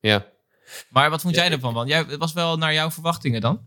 Ja. 0.00 0.26
Maar 0.88 1.10
wat 1.10 1.20
vond 1.20 1.34
jij 1.34 1.50
ervan? 1.50 1.74
Want 1.74 1.88
jij, 1.88 1.98
het 1.98 2.18
was 2.18 2.32
wel 2.32 2.56
naar 2.56 2.74
jouw 2.74 2.90
verwachtingen 2.90 3.40
dan? 3.40 3.66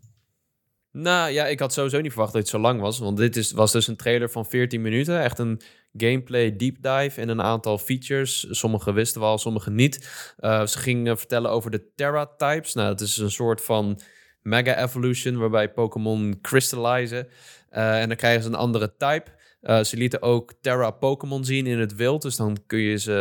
Nou 0.91 1.32
ja, 1.32 1.47
ik 1.47 1.60
had 1.60 1.73
sowieso 1.73 2.01
niet 2.01 2.12
verwacht 2.12 2.34
dat 2.34 2.41
het 2.41 2.51
zo 2.51 2.60
lang 2.60 2.82
was. 2.82 2.99
Want 2.99 3.17
dit 3.17 3.36
is, 3.36 3.51
was 3.51 3.71
dus 3.71 3.88
een 3.88 3.95
trailer 3.95 4.30
van 4.30 4.45
14 4.45 4.82
minuten. 4.82 5.21
Echt 5.21 5.39
een 5.39 5.62
gameplay 5.97 6.56
deep 6.56 6.75
dive 6.82 7.21
en 7.21 7.30
een 7.30 7.41
aantal 7.41 7.77
features. 7.77 8.47
Sommige 8.49 8.93
wisten 8.93 9.21
we 9.21 9.27
al, 9.27 9.38
sommige 9.38 9.69
niet. 9.69 10.10
Uh, 10.39 10.65
ze 10.65 10.77
gingen 10.77 11.17
vertellen 11.17 11.51
over 11.51 11.71
de 11.71 11.93
Terra 11.95 12.25
types. 12.38 12.73
Nou, 12.73 12.88
dat 12.88 13.01
is 13.01 13.17
een 13.17 13.32
soort 13.32 13.62
van 13.62 13.99
mega 14.41 14.84
evolution 14.84 15.38
waarbij 15.38 15.71
Pokémon 15.71 16.39
crystallizen. 16.41 17.27
Uh, 17.71 18.01
en 18.01 18.08
dan 18.08 18.17
krijgen 18.17 18.43
ze 18.43 18.47
een 18.47 18.56
andere 18.56 18.93
type. 18.97 19.32
Uh, 19.62 19.84
ze 19.84 19.97
lieten 19.97 20.21
ook 20.21 20.54
Terra 20.62 20.91
Pokémon 20.91 21.45
zien 21.45 21.67
in 21.67 21.80
het 21.80 21.95
wild. 21.95 22.21
Dus 22.21 22.36
dan 22.36 22.58
kun 22.67 22.80
je 22.80 22.97
ze 22.97 23.12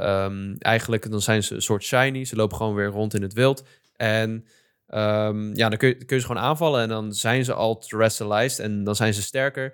um, 0.00 0.56
eigenlijk, 0.58 1.10
dan 1.10 1.22
zijn 1.22 1.42
ze 1.42 1.54
een 1.54 1.62
soort 1.62 1.84
shiny. 1.84 2.24
Ze 2.24 2.36
lopen 2.36 2.56
gewoon 2.56 2.74
weer 2.74 2.86
rond 2.86 3.14
in 3.14 3.22
het 3.22 3.32
wild. 3.32 3.64
En 3.96 4.44
um, 4.94 5.56
ja, 5.56 5.68
dan 5.68 5.78
kun 5.78 5.88
je, 5.88 5.94
kun 5.94 6.16
je 6.16 6.22
ze 6.22 6.26
gewoon 6.26 6.42
aanvallen. 6.42 6.82
En 6.82 6.88
dan 6.88 7.12
zijn 7.12 7.44
ze 7.44 7.54
al 7.54 7.78
terrestrialized 7.78 8.58
en 8.58 8.84
dan 8.84 8.96
zijn 8.96 9.14
ze 9.14 9.22
sterker. 9.22 9.72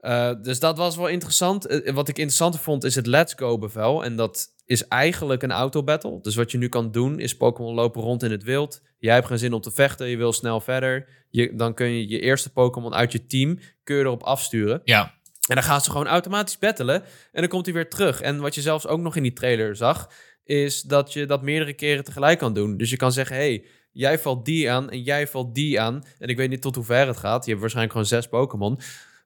Uh, 0.00 0.30
dus 0.42 0.60
dat 0.60 0.78
was 0.78 0.96
wel 0.96 1.06
interessant. 1.06 1.70
Uh, 1.70 1.94
wat 1.94 2.08
ik 2.08 2.18
interessanter 2.18 2.60
vond 2.60 2.84
is 2.84 2.94
het 2.94 3.06
Let's 3.06 3.34
Go 3.36 3.58
bevel. 3.58 4.04
En 4.04 4.16
dat 4.16 4.52
is 4.66 4.88
eigenlijk 4.88 5.42
een 5.42 5.52
auto-battle. 5.52 6.18
Dus 6.22 6.34
wat 6.34 6.50
je 6.50 6.58
nu 6.58 6.68
kan 6.68 6.90
doen 6.90 7.18
is 7.18 7.36
Pokémon 7.36 7.74
lopen 7.74 8.02
rond 8.02 8.22
in 8.22 8.30
het 8.30 8.42
wild. 8.42 8.82
Jij 8.98 9.14
hebt 9.14 9.26
geen 9.26 9.38
zin 9.38 9.52
om 9.52 9.60
te 9.60 9.70
vechten, 9.70 10.08
je 10.08 10.16
wil 10.16 10.32
snel 10.32 10.60
verder. 10.60 11.08
Je, 11.30 11.54
dan 11.54 11.74
kun 11.74 11.86
je 11.86 12.08
je 12.08 12.20
eerste 12.20 12.52
Pokémon 12.52 12.94
uit 12.94 13.12
je 13.12 13.26
team 13.26 13.58
kun 13.84 13.96
je 13.96 14.02
erop 14.02 14.22
afsturen. 14.22 14.80
Ja. 14.84 15.14
En 15.48 15.54
dan 15.54 15.64
gaat 15.64 15.84
ze 15.84 15.90
gewoon 15.90 16.06
automatisch 16.06 16.58
battelen. 16.58 17.02
En 17.32 17.40
dan 17.40 17.48
komt 17.48 17.64
hij 17.64 17.74
weer 17.74 17.88
terug. 17.88 18.20
En 18.20 18.40
wat 18.40 18.54
je 18.54 18.60
zelfs 18.60 18.86
ook 18.86 19.00
nog 19.00 19.16
in 19.16 19.22
die 19.22 19.32
trailer 19.32 19.76
zag, 19.76 20.10
is 20.44 20.82
dat 20.82 21.12
je 21.12 21.26
dat 21.26 21.42
meerdere 21.42 21.72
keren 21.72 22.04
tegelijk 22.04 22.38
kan 22.38 22.54
doen. 22.54 22.76
Dus 22.76 22.90
je 22.90 22.96
kan 22.96 23.12
zeggen, 23.12 23.36
hey, 23.36 23.64
jij 23.94 24.18
valt 24.18 24.44
die 24.44 24.70
aan 24.70 24.90
en 24.90 25.02
jij 25.02 25.28
valt 25.28 25.54
die 25.54 25.80
aan. 25.80 26.04
En 26.18 26.28
ik 26.28 26.36
weet 26.36 26.50
niet 26.50 26.62
tot 26.62 26.74
hoe 26.74 26.84
ver 26.84 27.06
het 27.06 27.16
gaat. 27.16 27.44
Je 27.44 27.48
hebt 27.48 27.60
waarschijnlijk 27.60 27.96
gewoon 27.96 28.08
zes 28.08 28.28
Pokémon. 28.28 28.80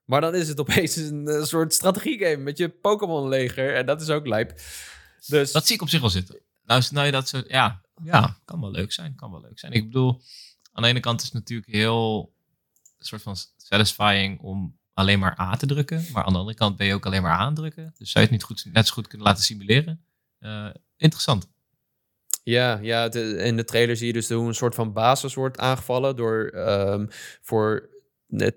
Maar 0.04 0.20
dan 0.20 0.34
is 0.34 0.48
het 0.48 0.60
opeens 0.60 0.96
een, 1.10 1.26
een 1.26 1.46
soort 1.46 1.74
strategiegame 1.74 2.36
met 2.36 2.58
je 2.58 2.68
Pokémon-leger. 2.68 3.74
En 3.74 3.86
dat 3.86 4.00
is 4.00 4.08
ook 4.08 4.26
lijp. 4.26 4.60
Dus... 5.26 5.52
Dat 5.52 5.66
zie 5.66 5.74
ik 5.74 5.82
op 5.82 5.88
zich 5.88 6.00
wel 6.00 6.10
zitten. 6.10 6.40
Nou, 6.64 6.82
nou 6.90 7.10
dat 7.10 7.28
zo... 7.28 7.42
Ja, 7.46 7.80
ja, 8.02 8.36
kan 8.44 8.60
wel 8.60 8.70
leuk 8.70 8.92
zijn. 8.92 9.14
Kan 9.14 9.30
wel 9.30 9.40
leuk 9.40 9.58
zijn. 9.58 9.72
Ik 9.72 9.84
bedoel, 9.84 10.20
aan 10.72 10.82
de 10.82 10.88
ene 10.88 11.00
kant 11.00 11.20
is 11.20 11.26
het 11.26 11.34
natuurlijk 11.34 11.70
heel... 11.70 12.32
Een 12.98 13.06
soort 13.06 13.22
van 13.22 13.36
satisfying 13.56 14.40
om 14.40 14.78
alleen 14.94 15.18
maar 15.18 15.40
A 15.40 15.56
te 15.56 15.66
drukken. 15.66 16.04
Maar 16.12 16.24
aan 16.24 16.32
de 16.32 16.38
andere 16.38 16.56
kant 16.56 16.76
ben 16.76 16.86
je 16.86 16.94
ook 16.94 17.06
alleen 17.06 17.22
maar 17.22 17.38
aandrukken. 17.38 17.94
Dus 17.98 18.10
zou 18.10 18.24
je 18.24 18.30
het 18.30 18.40
niet 18.40 18.42
goed, 18.42 18.72
net 18.72 18.86
zo 18.86 18.92
goed 18.92 19.06
kunnen 19.06 19.26
laten 19.26 19.44
simuleren. 19.44 20.04
Uh, 20.40 20.68
interessant. 20.96 21.48
Ja, 22.48 22.78
ja 22.82 23.08
de, 23.08 23.36
in 23.36 23.56
de 23.56 23.64
trailer 23.64 23.96
zie 23.96 24.06
je 24.06 24.12
dus 24.12 24.28
hoe 24.28 24.46
een 24.46 24.54
soort 24.54 24.74
van 24.74 24.92
basis 24.92 25.34
wordt 25.34 25.58
aangevallen 25.58 26.16
door 26.16 26.52
um, 26.54 27.08
voor 27.42 27.88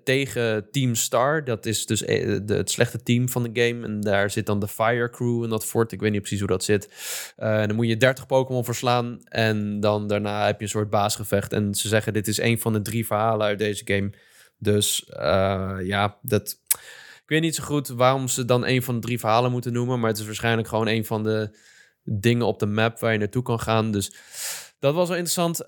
tegen 0.04 0.70
Team 0.70 0.94
Star. 0.94 1.44
Dat 1.44 1.66
is 1.66 1.86
dus 1.86 2.00
de, 2.00 2.42
het 2.46 2.70
slechte 2.70 3.02
team 3.02 3.28
van 3.28 3.42
de 3.42 3.50
game. 3.52 3.84
En 3.84 4.00
daar 4.00 4.30
zit 4.30 4.46
dan 4.46 4.58
de 4.60 4.68
Fire 4.68 5.10
Crew 5.10 5.44
in 5.44 5.50
dat 5.50 5.64
fort. 5.64 5.92
Ik 5.92 6.00
weet 6.00 6.10
niet 6.10 6.20
precies 6.20 6.38
hoe 6.38 6.48
dat 6.48 6.64
zit. 6.64 6.88
En 7.36 7.66
dan 7.66 7.76
moet 7.76 7.88
je 7.88 7.96
30 7.96 8.26
Pokémon 8.26 8.64
verslaan. 8.64 9.18
En 9.24 9.80
dan 9.80 10.06
daarna 10.06 10.46
heb 10.46 10.58
je 10.58 10.64
een 10.64 10.70
soort 10.70 10.90
baasgevecht. 10.90 11.52
En 11.52 11.74
ze 11.74 11.88
zeggen 11.88 12.12
dit 12.12 12.28
is 12.28 12.38
een 12.38 12.60
van 12.60 12.72
de 12.72 12.82
drie 12.82 13.06
verhalen 13.06 13.46
uit 13.46 13.58
deze 13.58 13.82
game. 13.84 14.12
Dus 14.58 15.04
ja, 15.82 16.18
dat... 16.22 16.60
Ik 17.22 17.28
weet 17.38 17.40
niet 17.40 17.54
zo 17.54 17.64
goed 17.64 17.88
waarom 17.88 18.28
ze 18.28 18.44
dan 18.44 18.66
een 18.66 18.82
van 18.82 18.94
de 18.94 19.00
drie 19.00 19.18
verhalen 19.18 19.50
moeten 19.50 19.72
noemen. 19.72 20.00
Maar 20.00 20.10
het 20.10 20.18
is 20.18 20.26
waarschijnlijk 20.26 20.68
gewoon 20.68 20.88
een 20.88 21.04
van 21.04 21.22
de 21.22 21.56
dingen 22.04 22.46
op 22.46 22.58
de 22.58 22.66
map 22.66 22.98
waar 22.98 23.12
je 23.12 23.18
naartoe 23.18 23.42
kan 23.42 23.60
gaan. 23.60 23.90
Dus 23.90 24.12
dat 24.78 24.94
was 24.94 25.08
wel 25.08 25.16
interessant. 25.16 25.60
Uh, 25.60 25.66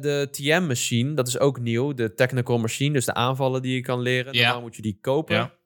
de 0.00 0.28
TM-machine, 0.30 1.14
dat 1.14 1.28
is 1.28 1.38
ook 1.38 1.60
nieuw. 1.60 1.94
De 1.94 2.14
technical 2.14 2.58
machine, 2.58 2.92
dus 2.92 3.04
de 3.04 3.14
aanvallen 3.14 3.62
die 3.62 3.74
je 3.74 3.80
kan 3.80 4.00
leren. 4.00 4.32
Ja. 4.32 4.42
Normaal 4.42 4.60
moet 4.60 4.76
je 4.76 4.82
die 4.82 4.98
kopen. 5.00 5.34
Ja. 5.34 5.56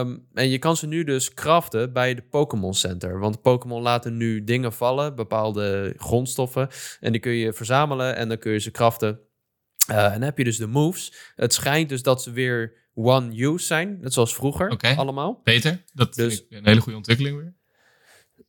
Um, 0.00 0.26
en 0.34 0.48
je 0.48 0.58
kan 0.58 0.76
ze 0.76 0.86
nu 0.86 1.04
dus 1.04 1.34
craften 1.34 1.92
bij 1.92 2.14
de 2.14 2.22
Pokémon 2.22 2.74
Center. 2.74 3.18
Want 3.18 3.42
Pokémon 3.42 3.82
laten 3.82 4.16
nu 4.16 4.44
dingen 4.44 4.72
vallen, 4.72 5.14
bepaalde 5.14 5.94
grondstoffen. 5.96 6.68
En 7.00 7.12
die 7.12 7.20
kun 7.20 7.32
je 7.32 7.52
verzamelen 7.52 8.16
en 8.16 8.28
dan 8.28 8.38
kun 8.38 8.52
je 8.52 8.58
ze 8.58 8.70
craften. 8.70 9.20
Uh, 9.90 10.04
en 10.04 10.12
dan 10.12 10.22
heb 10.22 10.38
je 10.38 10.44
dus 10.44 10.56
de 10.56 10.66
moves. 10.66 11.12
Het 11.34 11.52
schijnt 11.52 11.88
dus 11.88 12.02
dat 12.02 12.22
ze 12.22 12.30
weer 12.30 12.90
one-use 12.94 13.66
zijn. 13.66 13.98
Net 14.00 14.12
zoals 14.12 14.34
vroeger 14.34 14.70
okay. 14.70 14.94
allemaal. 14.94 15.40
Beter. 15.44 15.84
Dat 15.94 16.14
dus, 16.14 16.34
is 16.34 16.46
een 16.48 16.66
hele 16.66 16.80
goede 16.80 16.96
ontwikkeling 16.96 17.36
weer. 17.36 17.57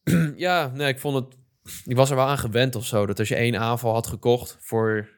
ja, 0.36 0.72
nee, 0.74 0.88
ik 0.88 1.00
vond 1.00 1.16
het. 1.16 1.38
Ik 1.86 1.96
was 1.96 2.10
er 2.10 2.16
wel 2.16 2.26
aan 2.26 2.38
gewend 2.38 2.76
of 2.76 2.86
zo. 2.86 3.06
Dat 3.06 3.20
als 3.20 3.28
je 3.28 3.36
één 3.36 3.60
aanval 3.60 3.94
had 3.94 4.08
gekocht 4.08 4.58
voor 4.60 5.10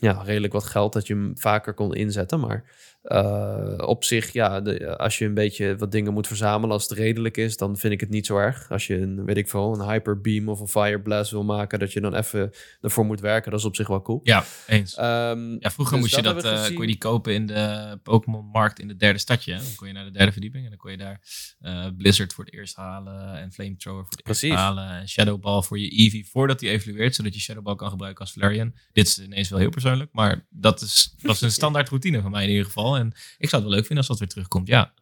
ja, 0.00 0.22
redelijk 0.22 0.52
wat 0.52 0.64
geld, 0.64 0.92
dat 0.92 1.06
je 1.06 1.14
hem 1.14 1.38
vaker 1.38 1.74
kon 1.74 1.94
inzetten. 1.94 2.40
Maar 2.40 2.64
uh, 3.02 3.74
op 3.76 4.04
zich, 4.04 4.32
ja, 4.32 4.60
de, 4.60 4.96
als 4.98 5.18
je 5.18 5.24
een 5.24 5.34
beetje 5.34 5.76
wat 5.76 5.92
dingen 5.92 6.12
moet 6.12 6.26
verzamelen, 6.26 6.70
als 6.70 6.88
het 6.88 6.98
redelijk 6.98 7.36
is, 7.36 7.56
dan 7.56 7.76
vind 7.76 7.92
ik 7.92 8.00
het 8.00 8.10
niet 8.10 8.26
zo 8.26 8.36
erg. 8.36 8.70
Als 8.70 8.86
je 8.86 8.96
een, 8.96 9.24
weet 9.24 9.36
ik 9.36 9.48
veel, 9.48 9.74
een 9.74 9.88
hyper 9.88 10.20
beam 10.20 10.48
of 10.48 10.60
een 10.60 10.68
fire 10.68 11.00
blast 11.00 11.30
wil 11.30 11.44
maken, 11.44 11.78
dat 11.78 11.92
je 11.92 12.00
dan 12.00 12.14
even 12.14 12.52
ervoor 12.80 13.04
moet 13.04 13.20
werken, 13.20 13.50
dat 13.50 13.60
is 13.60 13.66
op 13.66 13.76
zich 13.76 13.88
wel 13.88 14.02
cool. 14.02 14.20
Ja, 14.22 14.44
eens. 14.66 14.98
Um, 14.98 15.56
ja, 15.60 15.70
vroeger 15.70 15.94
dus 15.96 16.00
moest 16.00 16.16
je 16.16 16.22
dat, 16.22 16.44
uh, 16.44 16.64
kon 16.64 16.80
je 16.80 16.86
die 16.86 16.98
kopen 16.98 17.34
in 17.34 17.46
de 17.46 17.98
Pokémon-markt 18.02 18.78
in 18.78 18.88
de 18.88 18.96
derde 18.96 19.18
stadje. 19.18 19.52
Hè? 19.52 19.58
Dan 19.58 19.74
kon 19.76 19.86
je 19.86 19.92
naar 19.92 20.04
de 20.04 20.10
derde 20.10 20.32
verdieping 20.32 20.64
en 20.64 20.70
dan 20.70 20.78
kon 20.78 20.90
je 20.90 20.96
daar 20.96 21.20
uh, 21.60 21.86
Blizzard 21.96 22.32
voor 22.32 22.44
het 22.44 22.54
eerst 22.54 22.76
halen 22.76 23.38
en 23.38 23.52
Flamethrower 23.52 24.04
voor 24.04 24.12
het 24.12 24.22
Precies. 24.22 24.50
eerst 24.50 24.62
halen 24.62 24.88
en 24.88 25.08
Shadow 25.08 25.40
Ball 25.40 25.62
voor 25.62 25.78
je 25.78 25.98
Eevee 25.98 26.28
voordat 26.28 26.58
die 26.58 26.70
evolueert, 26.70 27.14
zodat 27.14 27.34
je 27.34 27.40
Shadow 27.40 27.62
Ball 27.62 27.76
kan 27.76 27.90
gebruiken 27.90 28.20
als 28.24 28.32
Flareon. 28.32 28.74
Dit 28.92 29.06
is 29.06 29.18
ineens 29.18 29.48
wel 29.48 29.58
heel 29.58 29.70
persoonlijk, 29.70 30.12
maar 30.12 30.46
dat 30.50 30.80
is, 30.80 31.14
dat 31.22 31.34
is 31.34 31.40
een 31.40 31.50
standaard 31.60 31.88
routine 31.88 32.20
van 32.20 32.30
mij 32.30 32.42
in 32.42 32.50
ieder 32.50 32.64
geval. 32.64 32.89
En 32.96 33.12
ik 33.38 33.48
zou 33.48 33.62
het 33.62 33.70
wel 33.70 33.70
leuk 33.70 33.86
vinden 33.86 33.96
als 33.96 34.06
dat 34.06 34.18
weer 34.18 34.28
terugkomt, 34.28 34.66
ja. 34.66 34.92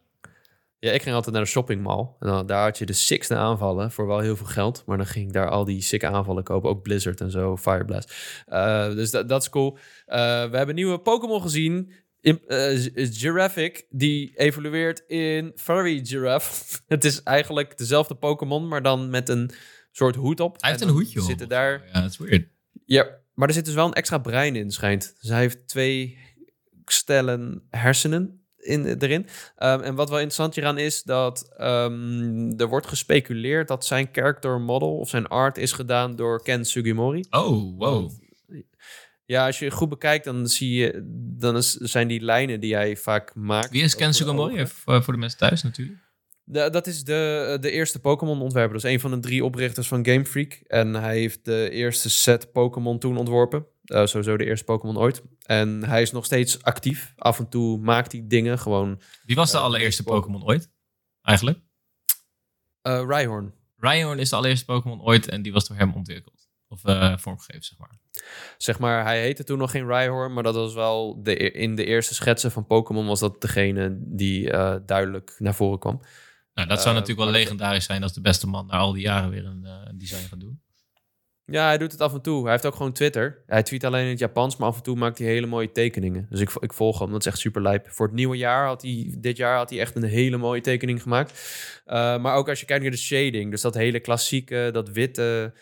Ja, 0.79 0.91
ik 0.91 1.01
ging 1.01 1.15
altijd 1.15 1.35
naar 1.35 1.43
de 1.43 1.49
shoppingmall. 1.49 2.07
En 2.19 2.27
dan, 2.27 2.45
daar 2.45 2.63
had 2.63 2.77
je 2.77 2.85
de 2.85 2.93
sickste 2.93 3.35
aanvallen 3.35 3.91
voor 3.91 4.07
wel 4.07 4.19
heel 4.19 4.35
veel 4.35 4.45
geld. 4.45 4.83
Maar 4.85 4.97
dan 4.97 5.05
ging 5.05 5.27
ik 5.27 5.33
daar 5.33 5.49
al 5.49 5.65
die 5.65 5.81
sick 5.81 6.03
aanvallen 6.03 6.43
kopen. 6.43 6.69
Ook 6.69 6.81
Blizzard 6.81 7.21
en 7.21 7.31
zo, 7.31 7.57
Fireblast. 7.57 8.13
Uh, 8.47 8.89
dus 8.89 9.11
dat, 9.11 9.29
dat 9.29 9.41
is 9.41 9.49
cool. 9.49 9.73
Uh, 9.73 10.15
we 10.49 10.57
hebben 10.57 10.75
nieuwe 10.75 10.99
Pokémon 10.99 11.41
gezien. 11.41 11.91
In, 12.21 12.41
uh, 12.47 12.89
Giraffic, 12.93 13.85
die 13.89 14.31
evolueert 14.35 15.03
in 15.07 15.51
Furry 15.55 16.05
Giraffe. 16.05 16.77
het 16.87 17.05
is 17.05 17.23
eigenlijk 17.23 17.77
dezelfde 17.77 18.15
Pokémon, 18.15 18.67
maar 18.67 18.81
dan 18.81 19.09
met 19.09 19.29
een 19.29 19.51
soort 19.91 20.15
hoed 20.15 20.39
op. 20.39 20.61
Hij 20.61 20.69
heeft 20.69 20.81
een 20.81 20.89
hoedje 20.89 21.21
zitten 21.21 21.49
daar. 21.49 21.83
Ja, 21.93 22.01
dat 22.01 22.09
is 22.09 22.17
weird. 22.17 22.47
Ja, 22.85 23.07
maar 23.33 23.47
er 23.47 23.53
zit 23.53 23.65
dus 23.65 23.73
wel 23.73 23.85
een 23.85 23.93
extra 23.93 24.17
brein 24.17 24.55
in, 24.55 24.71
schijnt. 24.71 25.15
Dus 25.19 25.29
hij 25.29 25.39
heeft 25.39 25.67
twee 25.67 26.17
stellen 26.91 27.61
hersenen 27.69 28.43
in, 28.57 28.85
erin. 28.85 29.21
Um, 29.57 29.81
en 29.81 29.95
wat 29.95 30.09
wel 30.09 30.17
interessant 30.17 30.55
hieraan 30.55 30.77
is, 30.77 31.03
dat 31.03 31.53
um, 31.61 32.59
er 32.59 32.67
wordt 32.67 32.87
gespeculeerd 32.87 33.67
dat 33.67 33.85
zijn 33.85 34.09
character 34.11 34.61
model 34.61 34.97
of 34.97 35.09
zijn 35.09 35.27
art 35.27 35.57
is 35.57 35.71
gedaan 35.71 36.15
door 36.15 36.43
Ken 36.43 36.65
Sugimori. 36.65 37.25
Oh, 37.29 37.77
wow. 37.77 38.11
Ja, 39.25 39.45
als 39.45 39.59
je 39.59 39.71
goed 39.71 39.89
bekijkt, 39.89 40.25
dan 40.25 40.47
zie 40.47 40.73
je, 40.73 41.01
dan 41.37 41.57
is, 41.57 41.73
zijn 41.73 42.07
die 42.07 42.21
lijnen 42.21 42.59
die 42.59 42.75
hij 42.75 42.95
vaak 42.95 43.35
maakt. 43.35 43.69
Wie 43.69 43.83
is 43.83 43.95
Ken 43.95 44.13
Sugimori? 44.13 44.67
Voor, 44.67 45.03
voor 45.03 45.13
de 45.13 45.19
mensen 45.19 45.39
thuis 45.39 45.63
natuurlijk. 45.63 45.97
De, 46.43 46.69
dat 46.69 46.87
is 46.87 47.03
de, 47.03 47.57
de 47.61 47.71
eerste 47.71 47.99
Pokémon-ontwerper. 47.99 48.73
Dat 48.73 48.83
is 48.83 48.91
een 48.91 48.99
van 48.99 49.11
de 49.11 49.19
drie 49.19 49.43
oprichters 49.43 49.87
van 49.87 50.05
Game 50.05 50.25
Freak. 50.25 50.53
En 50.53 50.93
hij 50.93 51.17
heeft 51.17 51.45
de 51.45 51.69
eerste 51.69 52.09
set 52.09 52.51
Pokémon 52.51 52.99
toen 52.99 53.17
ontworpen. 53.17 53.65
Uh, 53.89 54.05
sowieso 54.05 54.37
de 54.37 54.45
eerste 54.45 54.65
Pokémon 54.65 54.97
ooit. 54.97 55.23
En 55.41 55.83
hij 55.83 56.01
is 56.01 56.11
nog 56.11 56.25
steeds 56.25 56.61
actief. 56.63 57.13
Af 57.15 57.39
en 57.39 57.49
toe 57.49 57.79
maakt 57.79 58.11
hij 58.11 58.23
dingen 58.27 58.59
gewoon. 58.59 59.01
Wie 59.23 59.35
was 59.35 59.51
de 59.51 59.57
uh, 59.57 59.63
allereerste 59.63 60.03
Pokémon 60.03 60.43
ooit? 60.43 60.71
Eigenlijk? 61.21 61.59
Uh, 62.87 63.03
Rhyhorn. 63.07 63.53
Rhyhorn 63.77 64.19
is 64.19 64.29
de 64.29 64.35
allereerste 64.35 64.65
Pokémon 64.65 65.01
ooit 65.01 65.27
en 65.27 65.41
die 65.41 65.53
was 65.53 65.67
door 65.67 65.77
hem 65.77 65.93
ontwikkeld. 65.93 66.47
Of 66.67 66.81
vormgegeven, 67.21 67.63
zeg 67.63 67.77
maar. 67.77 67.99
Zeg 68.57 68.79
maar, 68.79 69.03
hij 69.03 69.21
heette 69.21 69.43
toen 69.43 69.57
nog 69.57 69.71
geen 69.71 69.87
Rhyhorn, 69.87 70.33
maar 70.33 70.43
dat 70.43 70.55
was 70.55 70.73
wel 70.73 71.23
de, 71.23 71.35
in 71.35 71.75
de 71.75 71.85
eerste 71.85 72.13
schetsen 72.13 72.51
van 72.51 72.65
Pokémon 72.65 73.05
was 73.05 73.19
dat 73.19 73.41
degene 73.41 73.97
die 74.01 74.49
duidelijk 74.85 75.35
naar 75.37 75.55
voren 75.55 75.79
kwam. 75.79 76.01
Nou, 76.53 76.67
dat 76.67 76.81
zou 76.81 76.93
natuurlijk 76.93 77.19
wel 77.19 77.31
legendarisch 77.31 77.85
zijn 77.85 78.03
als 78.03 78.13
de 78.13 78.21
beste 78.21 78.47
man 78.47 78.65
na 78.65 78.77
al 78.77 78.93
die 78.93 79.01
jaren 79.01 79.29
weer 79.29 79.45
een, 79.45 79.63
een 79.63 79.97
design 79.97 80.27
gaat 80.27 80.39
doen. 80.39 80.61
Ja, 81.51 81.67
hij 81.67 81.77
doet 81.77 81.91
het 81.91 82.01
af 82.01 82.13
en 82.13 82.21
toe. 82.21 82.41
Hij 82.43 82.51
heeft 82.51 82.65
ook 82.65 82.75
gewoon 82.75 82.91
Twitter. 82.91 83.43
Hij 83.45 83.63
tweet 83.63 83.83
alleen 83.83 84.03
in 84.03 84.09
het 84.09 84.19
Japans, 84.19 84.57
maar 84.57 84.67
af 84.67 84.77
en 84.77 84.83
toe 84.83 84.95
maakt 84.95 85.17
hij 85.17 85.27
hele 85.27 85.45
mooie 85.45 85.71
tekeningen. 85.71 86.27
Dus 86.29 86.39
ik, 86.39 86.51
ik 86.59 86.73
volg 86.73 86.99
hem. 86.99 87.11
Dat 87.11 87.19
is 87.19 87.25
echt 87.25 87.37
super 87.37 87.61
lijp. 87.61 87.89
Voor 87.89 88.05
het 88.05 88.15
nieuwe 88.15 88.37
jaar 88.37 88.65
had 88.65 88.81
hij, 88.81 89.15
dit 89.17 89.37
jaar 89.37 89.57
had 89.57 89.69
hij 89.69 89.79
echt 89.79 89.95
een 89.95 90.03
hele 90.03 90.37
mooie 90.37 90.61
tekening 90.61 91.01
gemaakt. 91.01 91.31
Uh, 91.87 91.93
maar 91.93 92.35
ook 92.35 92.49
als 92.49 92.59
je 92.59 92.65
kijkt 92.65 92.81
naar 92.81 92.91
de 92.91 92.97
shading, 92.97 93.51
dus 93.51 93.61
dat 93.61 93.73
hele 93.73 93.99
klassieke, 93.99 94.69
dat 94.73 94.89
witte, 94.89 95.53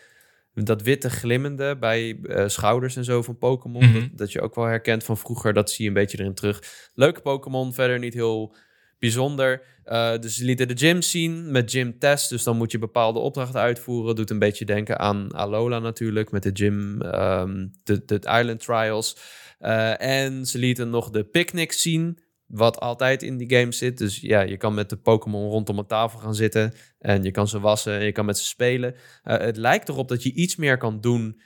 dat 0.54 0.82
witte 0.82 1.10
glimmende 1.10 1.76
bij 1.76 2.18
uh, 2.22 2.48
schouders 2.48 2.96
en 2.96 3.04
zo 3.04 3.22
van 3.22 3.38
Pokémon. 3.38 3.84
Mm 3.84 3.92
-hmm. 3.92 4.00
dat, 4.00 4.18
dat, 4.18 4.32
je 4.32 4.40
ook 4.40 4.54
wel 4.54 4.64
herkent 4.64 5.04
van 5.04 5.18
vroeger, 5.18 5.52
dat 5.52 5.70
zie 5.70 5.82
je 5.82 5.88
een 5.88 5.96
beetje 5.96 6.18
erin 6.18 6.34
terug. 6.34 6.62
Leuke 6.94 7.20
Pokémon, 7.20 7.74
verder 7.74 7.98
niet 7.98 8.14
heel 8.14 8.54
bijzonder. 8.98 9.62
Uh, 9.86 10.18
dus 10.18 10.36
ze 10.36 10.44
lieten 10.44 10.68
de 10.68 10.76
gym 10.76 11.02
zien 11.02 11.50
met 11.50 11.70
gym 11.70 11.98
test. 11.98 12.28
Dus 12.28 12.42
dan 12.42 12.56
moet 12.56 12.72
je 12.72 12.78
bepaalde 12.78 13.18
opdrachten 13.18 13.60
uitvoeren. 13.60 14.16
Doet 14.16 14.30
een 14.30 14.38
beetje 14.38 14.64
denken 14.64 14.98
aan 14.98 15.32
Alola 15.32 15.78
natuurlijk. 15.78 16.30
Met 16.30 16.42
de 16.42 16.50
gym, 16.52 17.02
um, 17.02 17.70
de, 17.82 18.20
Island 18.20 18.60
Trials. 18.60 19.16
Uh, 19.60 20.02
en 20.02 20.46
ze 20.46 20.58
lieten 20.58 20.90
nog 20.90 21.10
de 21.10 21.24
picnic 21.24 21.72
zien. 21.72 22.18
Wat 22.46 22.80
altijd 22.80 23.22
in 23.22 23.36
die 23.36 23.58
game 23.58 23.72
zit. 23.72 23.98
Dus 23.98 24.20
ja, 24.20 24.40
je 24.40 24.56
kan 24.56 24.74
met 24.74 24.90
de 24.90 24.96
Pokémon 24.96 25.50
rondom 25.50 25.78
een 25.78 25.86
tafel 25.86 26.18
gaan 26.18 26.34
zitten. 26.34 26.72
En 26.98 27.22
je 27.22 27.30
kan 27.30 27.48
ze 27.48 27.60
wassen 27.60 27.98
en 27.98 28.04
je 28.04 28.12
kan 28.12 28.24
met 28.24 28.38
ze 28.38 28.46
spelen. 28.46 28.94
Uh, 28.94 29.36
het 29.36 29.56
lijkt 29.56 29.88
erop 29.88 30.08
dat 30.08 30.22
je 30.22 30.32
iets 30.32 30.56
meer 30.56 30.76
kan 30.76 31.00
doen 31.00 31.40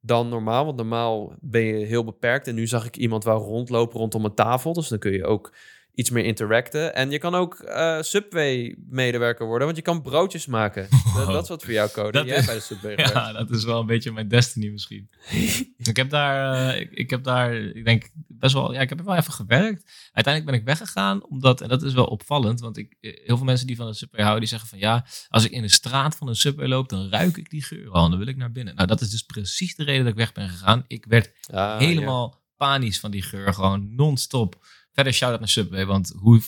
dan 0.00 0.28
normaal. 0.28 0.64
Want 0.64 0.76
normaal 0.76 1.36
ben 1.40 1.62
je 1.62 1.86
heel 1.86 2.04
beperkt. 2.04 2.46
En 2.46 2.54
nu 2.54 2.66
zag 2.66 2.86
ik 2.86 2.96
iemand 2.96 3.24
wel 3.24 3.38
rondlopen 3.38 3.98
rondom 4.00 4.24
een 4.24 4.34
tafel. 4.34 4.72
Dus 4.72 4.88
dan 4.88 4.98
kun 4.98 5.12
je 5.12 5.24
ook 5.24 5.52
iets 5.98 6.10
meer 6.10 6.24
interacten. 6.24 6.94
En 6.94 7.10
je 7.10 7.18
kan 7.18 7.34
ook 7.34 7.62
uh, 7.64 8.02
Subway-medewerker 8.02 9.46
worden, 9.46 9.66
want 9.66 9.78
je 9.78 9.82
kan 9.82 10.02
broodjes 10.02 10.46
maken. 10.46 10.88
Dat, 11.16 11.26
dat 11.26 11.42
is 11.42 11.48
wat 11.48 11.62
voor 11.62 11.72
jou, 11.72 11.90
Code. 11.90 12.10
Dat 12.10 12.26
Jij 12.26 12.36
is, 12.36 12.46
bij 12.46 12.54
de 12.54 12.60
Subway 12.60 12.96
Ja, 13.12 13.32
dat 13.32 13.50
is 13.50 13.64
wel 13.64 13.80
een 13.80 13.86
beetje 13.86 14.12
mijn 14.12 14.28
destiny 14.28 14.68
misschien. 14.68 15.10
ik 15.92 15.96
heb 15.96 16.10
daar, 16.10 16.68
uh, 16.74 16.80
ik, 16.80 16.90
ik, 16.90 17.10
heb 17.10 17.24
daar, 17.24 17.54
ik 17.54 17.84
denk 17.84 18.10
best 18.28 18.52
wel, 18.54 18.72
ja, 18.72 18.80
ik 18.80 18.88
heb 18.88 18.98
er 18.98 19.04
wel 19.04 19.16
even 19.16 19.32
gewerkt. 19.32 20.10
Uiteindelijk 20.12 20.44
ben 20.44 20.54
ik 20.60 20.66
weggegaan, 20.78 21.26
omdat, 21.26 21.60
en 21.60 21.68
dat 21.68 21.82
is 21.82 21.92
wel 21.92 22.06
opvallend, 22.06 22.60
want 22.60 22.76
ik, 22.76 22.96
eh, 23.00 23.12
heel 23.24 23.36
veel 23.36 23.46
mensen 23.46 23.66
die 23.66 23.76
van 23.76 23.86
de 23.86 23.94
Subway 23.94 24.20
houden, 24.20 24.40
die 24.40 24.50
zeggen 24.50 24.68
van 24.68 24.78
ja, 24.78 25.06
als 25.28 25.44
ik 25.44 25.50
in 25.50 25.62
de 25.62 25.68
straat 25.68 26.16
van 26.16 26.28
een 26.28 26.36
Subway 26.36 26.68
loop, 26.68 26.88
dan 26.88 27.10
ruik 27.10 27.36
ik 27.36 27.50
die 27.50 27.64
geur 27.64 27.90
al 27.90 28.04
en 28.04 28.10
dan 28.10 28.18
wil 28.18 28.28
ik 28.28 28.36
naar 28.36 28.52
binnen. 28.52 28.74
Nou, 28.74 28.86
dat 28.88 29.00
is 29.00 29.10
dus 29.10 29.22
precies 29.22 29.74
de 29.76 29.84
reden 29.84 30.02
dat 30.02 30.12
ik 30.12 30.18
weg 30.18 30.32
ben 30.32 30.48
gegaan. 30.48 30.84
Ik 30.86 31.04
werd 31.08 31.30
Ah, 31.52 31.78
helemaal 31.78 32.30
ja. 32.34 32.40
panisch 32.56 33.00
van 33.00 33.10
die 33.10 33.22
geur, 33.22 33.54
gewoon 33.54 33.94
non-stop. 33.94 34.66
Verder 34.98 35.16
shout-out 35.16 35.40
naar 35.40 35.48
Subway, 35.48 35.86
want 35.86 36.12
hoe 36.16 36.40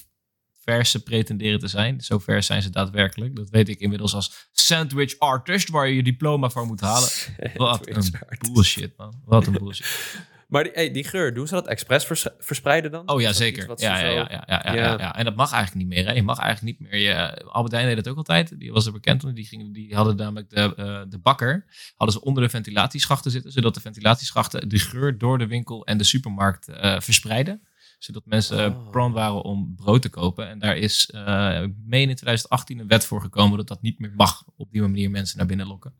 vers 0.64 0.90
ze 0.90 1.02
pretenderen 1.02 1.58
te 1.58 1.68
zijn, 1.68 2.00
zo 2.00 2.18
vers 2.18 2.46
zijn 2.46 2.62
ze 2.62 2.70
daadwerkelijk. 2.70 3.36
Dat 3.36 3.50
weet 3.50 3.68
ik 3.68 3.80
inmiddels 3.80 4.14
als 4.14 4.48
sandwich 4.52 5.18
artist, 5.18 5.68
waar 5.68 5.88
je 5.88 5.94
je 5.94 6.02
diploma 6.02 6.48
voor 6.50 6.66
moet 6.66 6.80
halen. 6.80 7.08
Wat 7.54 7.88
een 7.88 8.52
bullshit, 8.52 8.96
man. 8.96 9.20
Wat 9.24 9.46
een 9.46 9.52
bullshit. 9.52 9.86
Maar 10.48 10.62
die, 10.64 10.72
hey, 10.74 10.90
die 10.92 11.04
geur, 11.04 11.34
doen 11.34 11.46
ze 11.46 11.54
dat 11.54 11.66
expres 11.66 12.04
vers 12.04 12.26
verspreiden 12.38 12.90
dan? 12.90 13.08
Oh 13.08 13.20
ja, 13.20 13.26
dat 13.26 13.36
zeker. 13.36 13.72
Ja, 13.76 13.98
ja, 13.98 13.98
zo- 14.00 14.06
ja, 14.06 14.26
ja, 14.30 14.44
ja, 14.46 14.74
ja, 14.74 14.98
Ja. 14.98 15.16
En 15.16 15.24
dat 15.24 15.36
mag 15.36 15.52
eigenlijk 15.52 15.86
niet 15.86 15.96
meer. 15.96 16.06
Hè. 16.06 16.12
Je 16.12 16.22
mag 16.22 16.38
eigenlijk 16.38 16.78
niet 16.78 16.90
meer. 16.90 17.00
Je, 17.00 17.44
Albert 17.44 17.72
Heijn 17.72 17.86
deed 17.86 17.96
het 17.96 18.08
ook 18.08 18.16
altijd. 18.16 18.58
Die 18.58 18.72
was 18.72 18.86
er 18.86 18.92
bekend 18.92 19.24
om. 19.24 19.34
Die, 19.34 19.44
gingen, 19.46 19.72
die 19.72 19.94
hadden 19.94 20.16
namelijk 20.16 20.50
de, 20.50 20.74
eh, 20.76 21.00
de 21.08 21.18
bakker. 21.18 21.64
Hadden 21.96 22.16
ze 22.18 22.24
onder 22.24 22.42
de 22.42 22.48
ventilatieschachten 22.48 23.30
zitten. 23.30 23.52
Zodat 23.52 23.74
de 23.74 23.80
ventilatieschachten 23.80 24.68
de 24.68 24.78
geur 24.78 25.18
door 25.18 25.38
de 25.38 25.46
winkel 25.46 25.86
en 25.86 25.98
de 25.98 26.04
supermarkt 26.04 26.68
eh, 26.68 27.00
verspreiden. 27.00 27.62
Zodat 28.02 28.26
mensen 28.26 28.74
Oh. 28.74 28.78
oh. 28.78 28.90
prone 28.90 29.14
waren 29.14 29.42
om 29.42 29.74
brood 29.76 30.02
te 30.02 30.08
kopen. 30.08 30.48
En 30.48 30.58
daar 30.58 30.76
is, 30.76 31.10
eh 31.10 31.62
ik 31.62 31.74
meen 31.84 32.08
in 32.08 32.14
2018, 32.14 32.78
een 32.78 32.86
wet 32.86 33.04
voor 33.04 33.20
gekomen 33.20 33.56
dat 33.56 33.68
dat 33.68 33.82
niet 33.82 33.98
meer 33.98 34.12
mag. 34.16 34.44
Op 34.56 34.72
die 34.72 34.80
manier 34.80 35.10
mensen 35.10 35.38
naar 35.38 35.46
binnen 35.46 35.66
lokken. 35.66 35.94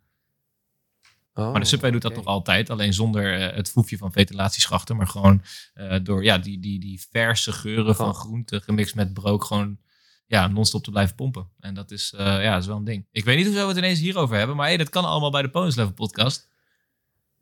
Oh, 1.35 1.51
Maar 1.51 1.61
de 1.61 1.67
Subway 1.67 1.91
doet 1.91 2.03
dat 2.03 2.15
nog 2.15 2.25
altijd. 2.25 2.71
Alleen 2.71 2.95
zonder 2.95 3.41
eh, 3.41 3.57
het 3.57 3.71
foefje 3.71 3.99
van 3.99 4.13
ventilatieschachten. 4.13 4.97
Maar 4.97 5.07
gewoon 5.07 5.43
eh, 5.75 5.99
door 6.03 6.25
ja, 6.25 6.39
die, 6.39 6.61
die, 6.61 6.81
die 6.81 7.07
verse 7.11 7.53
geuren 7.53 7.97
van 7.97 8.15
groenten 8.15 8.63
gemixt 8.63 8.95
met 8.95 9.15
brood. 9.15 9.45
Gewoon 9.45 9.79
ja, 10.27 10.47
non-stop 10.47 10.85
te 10.85 10.91
blijven 10.91 11.15
pompen. 11.15 11.49
En 11.61 11.75
dat 11.75 11.91
is, 11.91 12.13
eh, 12.13 12.43
ja, 12.43 12.53
dat 12.53 12.61
is 12.61 12.67
wel 12.67 12.77
een 12.77 12.85
ding. 12.85 13.07
Ik 13.13 13.25
weet 13.25 13.37
niet 13.37 13.47
hoezo 13.47 13.61
we 13.61 13.69
het 13.69 13.77
ineens 13.77 14.01
hierover 14.01 14.37
hebben. 14.37 14.57
Maar 14.57 14.67
hey, 14.67 14.77
dat 14.77 14.89
kan 14.89 15.05
allemaal 15.05 15.31
bij 15.31 15.43
de 15.43 15.51
Bonus 15.51 15.75
Level 15.75 15.93
podcast. 15.93 16.50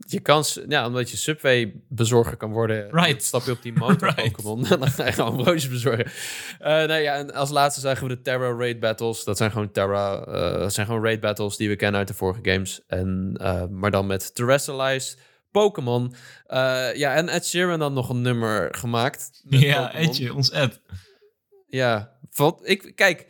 Je 0.06 0.20
kan, 0.20 0.44
ja, 0.68 0.86
omdat 0.86 1.10
je 1.10 1.16
Subway 1.16 1.72
bezorger 1.88 2.36
kan 2.36 2.50
worden, 2.52 2.90
Right. 2.90 3.22
stap 3.22 3.44
je 3.44 3.50
op 3.50 3.62
die 3.62 3.72
motor 3.72 4.08
Right. 4.14 4.32
Pokémon. 4.32 4.62
dan 4.80 4.88
ga 4.88 5.06
je 5.06 5.12
gewoon 5.12 5.36
broodjes 5.36 5.68
bezorgen. 5.68 6.06
Eh 6.58 6.68
nou 6.68 6.94
ja, 7.00 7.14
en 7.14 7.32
als 7.34 7.50
laatste 7.50 7.80
zeggen 7.80 8.08
we 8.08 8.14
de 8.14 8.22
Terra 8.22 8.56
Raid 8.56 8.80
Battles. 8.80 9.24
Dat 9.24 9.36
zijn 9.36 9.50
gewoon 9.50 9.70
Terra, 9.72 10.24
eh, 10.24 10.58
dat 10.58 10.72
zijn 10.74 10.86
gewoon 10.86 11.04
raid 11.04 11.20
battles 11.20 11.56
die 11.56 11.68
we 11.68 11.76
kennen 11.76 11.98
uit 11.98 12.08
de 12.08 12.14
vorige 12.14 12.40
games. 12.42 12.80
En, 12.86 13.34
eh, 13.40 13.66
maar 13.66 13.90
dan 13.90 14.06
met 14.06 14.34
Terrestrialized 14.34 15.18
Pokémon. 15.50 16.14
Eh, 16.46 16.94
ja, 16.94 17.14
en 17.14 17.28
Ed 17.28 17.46
Sheeran 17.46 17.78
dan 17.78 17.92
nog 17.92 18.08
een 18.08 18.22
nummer 18.22 18.74
gemaakt. 18.74 19.40
Ja, 19.48 19.86
Pokémon. 19.86 20.08
Edje, 20.08 20.34
ons 20.34 20.50
Ed. 20.50 20.80
Ja, 21.66 22.12
wat, 22.32 22.60
ik, 22.62 22.92
kijk, 22.94 23.26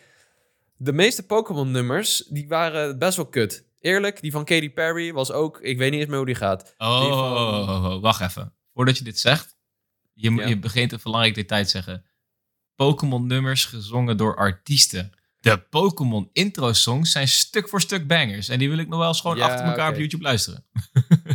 de 0.76 0.92
meeste 0.92 1.26
Pokémon-nummers, 1.26 2.24
die 2.28 2.48
waren 2.48 2.98
best 2.98 3.16
wel 3.16 3.26
kut. 3.26 3.64
Eerlijk, 3.81 4.20
die 4.20 4.31
van 4.31 4.45
Katy 4.45 4.70
Perry 4.70 5.12
was 5.12 5.31
ook, 5.33 5.61
ik 5.61 5.79
weet 5.79 5.91
niet 5.91 6.01
eens 6.01 6.09
meer 6.09 6.16
hoe 6.16 6.26
die 6.26 6.35
gaat. 6.35 6.74
Oh, 6.79 7.01
Die 7.01 7.09
van- 7.11 7.18
oh, 7.37 7.68
oh, 7.68 7.85
oh, 7.85 8.01
wacht 8.03 8.20
even. 8.20 8.55
Voordat 8.74 8.99
je 8.99 9.05
dit 9.05 9.18
zegt. 9.18 9.57
Je, 10.14 10.31
Ja. 10.35 10.47
je 10.47 10.59
begint 10.59 10.93
een 10.93 11.01
belangrijk 11.03 11.35
detail 11.35 11.64
te 11.64 11.70
zeggen. 11.70 12.05
Pokémon 12.74 13.26
nummers 13.26 13.64
gezongen 13.64 14.16
door 14.16 14.37
artiesten. 14.37 15.12
De 15.41 15.59
Pokémon 15.59 16.29
intro 16.33 16.72
songs 16.72 17.12
zijn 17.12 17.29
stuk 17.29 17.68
voor 17.68 17.81
stuk 17.81 18.07
bangers. 18.07 18.49
En 18.49 18.59
die 18.59 18.68
wil 18.68 18.79
ik 18.79 18.89
nog 18.89 18.99
wel 18.99 19.09
eens 19.09 19.20
gewoon 19.20 19.37
Ja, 19.37 19.47
achter 19.49 19.64
elkaar 19.66 19.91
op 19.91 19.97
YouTube 19.99 20.22
luisteren. 20.22 20.64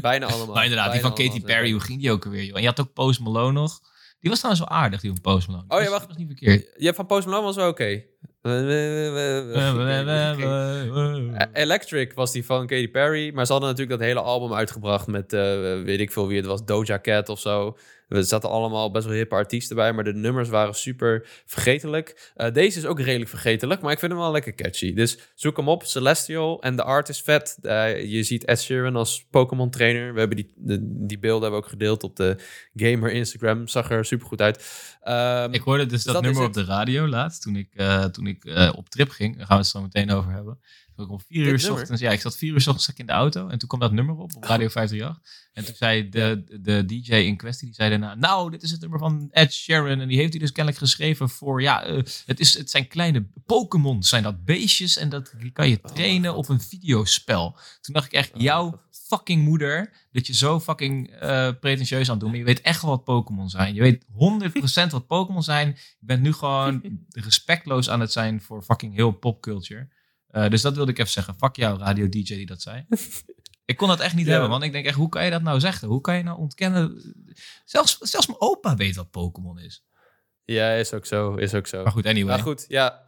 Bijna 0.02 0.26
allemaal. 0.26 0.54
Maar 0.56 0.64
inderdaad, 0.64 0.92
die 0.92 1.02
van 1.02 1.14
Katy. 1.14 1.42
Perry, 1.42 1.72
hoe 1.72 1.80
ging 1.82 2.02
die 2.02 2.12
ook 2.12 2.26
alweer? 2.26 2.44
Joh? 2.44 2.56
En 2.56 2.62
je 2.62 2.68
had 2.68 2.80
ook 2.80 2.94
Post 2.94 3.20
Malone 3.20 3.52
nog. 3.52 3.80
Die 4.24 4.32
was 4.32 4.40
trouwens 4.42 4.68
wel 4.70 4.78
aardig, 4.78 5.02
die 5.02 5.10
van 5.12 5.22
Post 5.22 5.48
Malone. 5.48 5.66
Oh 5.68 5.78
ja, 5.78 5.84
was- 5.84 5.90
wacht. 5.90 6.08
Was 6.08 6.18
niet 6.18 6.28
verkeerd. 6.28 6.68
Je 6.78 6.84
hebt 6.86 6.96
van 6.96 7.06
Post 7.06 7.26
Malone 7.26 7.44
was 7.46 7.56
wel 7.56 7.70
oké. 7.70 8.04
Electric 11.54 12.14
was 12.14 12.32
die 12.32 12.46
van 12.46 12.68
Katy 12.68 12.92
Perry. 12.92 13.34
Maar 13.34 13.46
ze 13.46 13.52
hadden 13.52 13.70
natuurlijk 13.70 14.00
dat 14.00 14.08
hele 14.08 14.22
album 14.22 14.54
uitgebracht 14.54 15.08
met, 15.08 15.34
eh, 15.34 15.40
weet 15.84 16.00
ik 16.00 16.12
veel 16.12 16.28
wie 16.28 16.38
het 16.38 16.46
was, 16.46 16.66
Doja 16.66 17.00
Cat 17.00 17.30
of 17.30 17.40
zo. 17.40 17.78
Er 18.14 18.24
zaten 18.24 18.50
allemaal 18.50 18.92
best 18.92 19.06
wel 19.06 19.16
hippe 19.16 19.36
artiesten 19.36 19.76
bij, 19.76 19.94
maar 19.94 20.04
de 20.04 20.14
nummers 20.14 20.50
waren 20.50 20.74
super 20.76 21.28
vergetelijk. 21.46 22.32
Eh, 22.36 22.52
deze 22.54 22.78
is 22.80 22.86
ook 22.86 23.00
redelijk 23.00 23.30
vergetelijk, 23.30 23.82
maar 23.82 23.92
ik 23.92 24.00
vind 24.00 24.12
hem 24.12 24.22
wel 24.22 24.32
lekker 24.32 24.56
catchy. 24.56 24.94
Dus 24.94 25.18
zoek 25.36 25.58
hem 25.58 25.68
op, 25.70 25.84
Celestial. 25.84 26.62
En 26.62 26.76
de 26.76 26.84
art 26.84 27.10
is 27.10 27.22
vet. 27.22 27.58
Eh, 27.62 28.12
je 28.12 28.24
ziet 28.24 28.46
Ed 28.46 28.62
Sheeran 28.62 28.96
als 28.96 29.26
Pokémon 29.30 29.70
trainer. 29.70 30.14
We 30.14 30.20
hebben 30.20 30.38
die, 30.38 30.54
de- 30.56 31.06
die 31.06 31.20
beelden 31.20 31.42
hebben 31.42 31.60
we 31.60 31.66
ook 31.66 31.72
gedeeld 31.72 32.04
op 32.04 32.16
de 32.16 32.36
Gamer 32.76 33.12
Instagram. 33.12 33.68
Zag 33.68 33.92
er 33.92 34.06
super 34.06 34.28
goed 34.28 34.42
uit. 34.42 34.66
Ehm, 35.02 35.54
Ik 35.54 35.62
hoorde 35.62 35.86
dus 35.86 36.04
dat, 36.04 36.14
dat 36.14 36.24
is 36.24 36.30
nummer 36.30 36.48
op 36.48 36.54
de 36.54 36.64
radio 36.66 37.08
laatst, 37.08 37.42
toen 37.42 37.56
ik, 37.56 37.68
eh, 37.74 38.04
toen 38.06 38.28
ik 38.28 38.44
op 38.76 38.90
trip 38.90 39.10
ging. 39.10 39.38
Daar 39.38 39.46
gaan 39.46 39.58
we 39.58 39.64
het 39.64 39.72
zo 39.72 39.82
meteen 39.82 40.12
over 40.12 40.32
hebben. 40.32 40.60
Ik 40.98 41.10
om 41.10 41.20
vier 41.20 41.44
Dit 41.44 41.54
uur 41.54 41.60
's 41.60 41.70
ochtends. 41.70 42.02
Ja, 42.02 42.12
ik 42.12 42.22
zat 42.22 42.38
vier 42.38 42.54
uur 42.54 42.62
's 42.62 42.68
ochtends 42.68 43.00
in 43.00 43.06
de 43.06 43.12
auto. 43.12 43.48
En 43.48 43.58
toen 43.58 43.68
kwam 43.68 43.80
dat 43.80 43.92
nummer 43.92 44.16
op, 44.16 44.36
op 44.36 44.44
Radio 44.44 44.68
538. 44.68 45.42
En 45.54 45.66
toen 45.66 45.76
zei 45.76 46.10
de, 46.10 46.44
de 46.62 46.86
DJ 46.86 47.14
in 47.14 47.38
kwestie, 47.38 47.68
die 47.68 47.76
zei 47.76 47.90
daarna... 47.90 48.16
Nou, 48.16 48.52
dit 48.52 48.64
is 48.64 48.72
het 48.72 48.82
nummer 48.82 49.00
van 49.00 49.28
Ed 49.32 49.54
Sheeran. 49.54 50.00
En 50.00 50.08
die 50.08 50.18
heeft 50.18 50.32
hij 50.32 50.40
dus 50.40 50.52
kennelijk 50.52 50.84
geschreven 50.84 51.30
voor... 51.30 51.62
Ja, 51.62 51.84
eh, 51.84 51.96
het, 52.26 52.40
is, 52.40 52.58
het 52.58 52.70
zijn 52.70 52.88
kleine 52.88 53.26
Pokémon. 53.46 54.04
Zijn 54.04 54.24
dat 54.24 54.46
beestjes? 54.46 54.98
En 54.98 55.10
dat 55.10 55.34
die 55.40 55.52
kan 55.52 55.70
je 55.70 55.80
Oh, 55.84 55.92
trainen 55.92 56.36
op 56.36 56.50
een 56.50 56.62
videospel. 56.62 57.58
Toen 57.82 57.94
dacht 57.94 58.06
ik 58.06 58.14
echt, 58.14 58.34
Oh, 58.34 58.42
jouw 58.42 58.82
fucking 58.92 59.44
moeder... 59.44 59.92
Dat 60.12 60.28
je 60.28 60.34
zo 60.34 60.60
fucking 60.60 61.10
eh, 61.10 61.50
pretentieus 61.60 62.08
aan 62.08 62.12
het 62.12 62.20
doen. 62.20 62.30
Maar 62.30 62.40
je 62.40 62.46
weet 62.46 62.62
echt 62.62 62.82
wel 62.82 62.92
wat 62.92 63.04
Pokémon 63.04 63.50
zijn. 63.50 63.74
Je 63.74 63.82
weet 63.82 64.06
100% 64.88 64.92
wat 64.92 65.08
Pokémon 65.08 65.44
zijn. 65.44 65.68
Je 65.68 66.06
bent 66.06 66.22
nu 66.22 66.34
gewoon 66.34 66.82
respectloos 67.10 67.90
aan 67.90 68.00
het 68.00 68.12
zijn 68.12 68.42
voor 68.42 68.64
fucking 68.64 68.94
heel 68.96 69.12
popculture. 69.12 69.88
Eh, 70.34 70.50
dus 70.50 70.62
dat 70.62 70.76
wilde 70.76 70.92
ik 70.92 71.00
even 71.00 71.12
zeggen. 71.12 71.36
Fuck 71.38 71.56
jou, 71.56 71.80
radio 71.80 72.10
DJ 72.10 72.36
die 72.36 72.46
dat 72.46 72.62
zei. 72.62 72.86
ik 73.66 73.78
kon 73.78 73.88
dat 73.88 74.00
echt 74.00 74.16
niet 74.16 74.26
Ja. 74.26 74.32
hebben, 74.32 74.50
want 74.50 74.64
ik 74.64 74.72
denk 74.72 74.86
echt, 74.86 74.96
hoe 74.96 75.10
kan 75.10 75.26
je 75.26 75.32
dat 75.32 75.42
nou 75.42 75.60
zeggen? 75.60 75.88
Hoe 75.88 76.02
kan 76.02 76.18
je 76.18 76.24
nou 76.24 76.38
ontkennen? 76.38 77.14
Zelfs, 77.66 77.98
zelfs 77.98 78.28
mijn 78.28 78.42
opa 78.42 78.76
weet 78.76 78.96
wat 78.96 79.12
Pokémon 79.12 79.60
is. 79.60 79.84
Ja, 80.44 80.72
is 80.74 80.94
ook 80.94 81.06
zo. 81.06 81.36
Is 81.36 81.54
ook 81.54 81.68
zo. 81.68 81.84
Maar 81.84 81.92
goed, 81.92 82.06
anyway. 82.06 82.34
Maar 82.36 82.44
goed, 82.44 82.66
ja. 82.68 83.02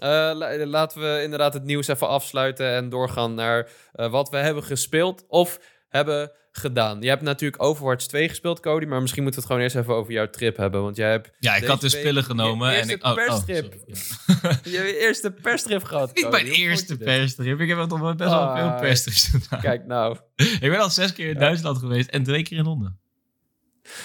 Eh, 0.00 0.08
la- 0.34 0.66
laten 0.66 1.00
we 1.00 1.22
inderdaad 1.22 1.54
het 1.54 1.64
nieuws 1.64 1.86
even 1.88 2.08
afsluiten 2.08 2.74
en 2.74 2.88
doorgaan 2.88 3.34
naar 3.34 3.70
eh, 3.92 4.10
wat 4.10 4.28
we 4.30 4.36
hebben 4.36 4.62
gespeeld 4.64 5.24
of 5.28 5.60
hebben 5.90 6.30
gedaan. 6.52 7.00
Je 7.00 7.08
hebt 7.08 7.22
natuurlijk 7.22 7.62
Overwatch 7.62 8.06
2 8.06 8.28
gespeeld, 8.28 8.60
Cody, 8.60 8.86
maar 8.86 9.00
misschien 9.00 9.22
moeten 9.22 9.40
we 9.40 9.46
het 9.46 9.56
gewoon 9.56 9.62
eerst 9.70 9.84
even 9.84 10.00
over 10.00 10.12
jouw 10.12 10.30
trip 10.30 10.56
hebben. 10.56 10.82
Want 10.82 10.96
jij 10.96 11.10
hebt 11.10 11.30
ja, 11.38 11.54
ik 11.56 11.64
had 11.64 11.80
dus 11.80 12.00
pillen 12.00 12.24
genomen. 12.24 12.72
je 12.72 12.78
en 12.78 12.88
ik, 12.88 13.04
oh, 13.04 13.10
oh, 13.10 13.14
perstrip. 13.16 13.74
ja. 13.86 13.94
je 14.70 14.76
hebt 14.76 14.88
je 14.88 14.98
eerste 15.00 15.30
perstrip 15.30 15.82
gehad. 15.84 16.10
Niet 16.16 16.30
mijn 16.30 16.46
eerste 16.46 16.96
perstrip. 16.96 17.60
Ik 17.60 17.68
heb 17.68 17.88
toch 17.88 18.00
wel 18.00 18.14
best 18.14 18.30
wel 18.30 18.38
Ah, 18.38 18.58
veel 18.58 18.80
perstrips 18.80 19.28
gedaan. 19.28 19.60
Kijk 19.60 19.86
nou, 19.86 20.16
Ik 20.60 20.70
ben 20.70 20.78
al 20.78 20.90
zes 20.90 21.12
keer 21.12 21.28
in 21.28 21.34
Ja. 21.34 21.40
Duitsland 21.40 21.78
geweest 21.78 22.10
en 22.10 22.22
twee 22.22 22.42
keer 22.42 22.58
in 22.58 22.64
Londen. 22.64 23.00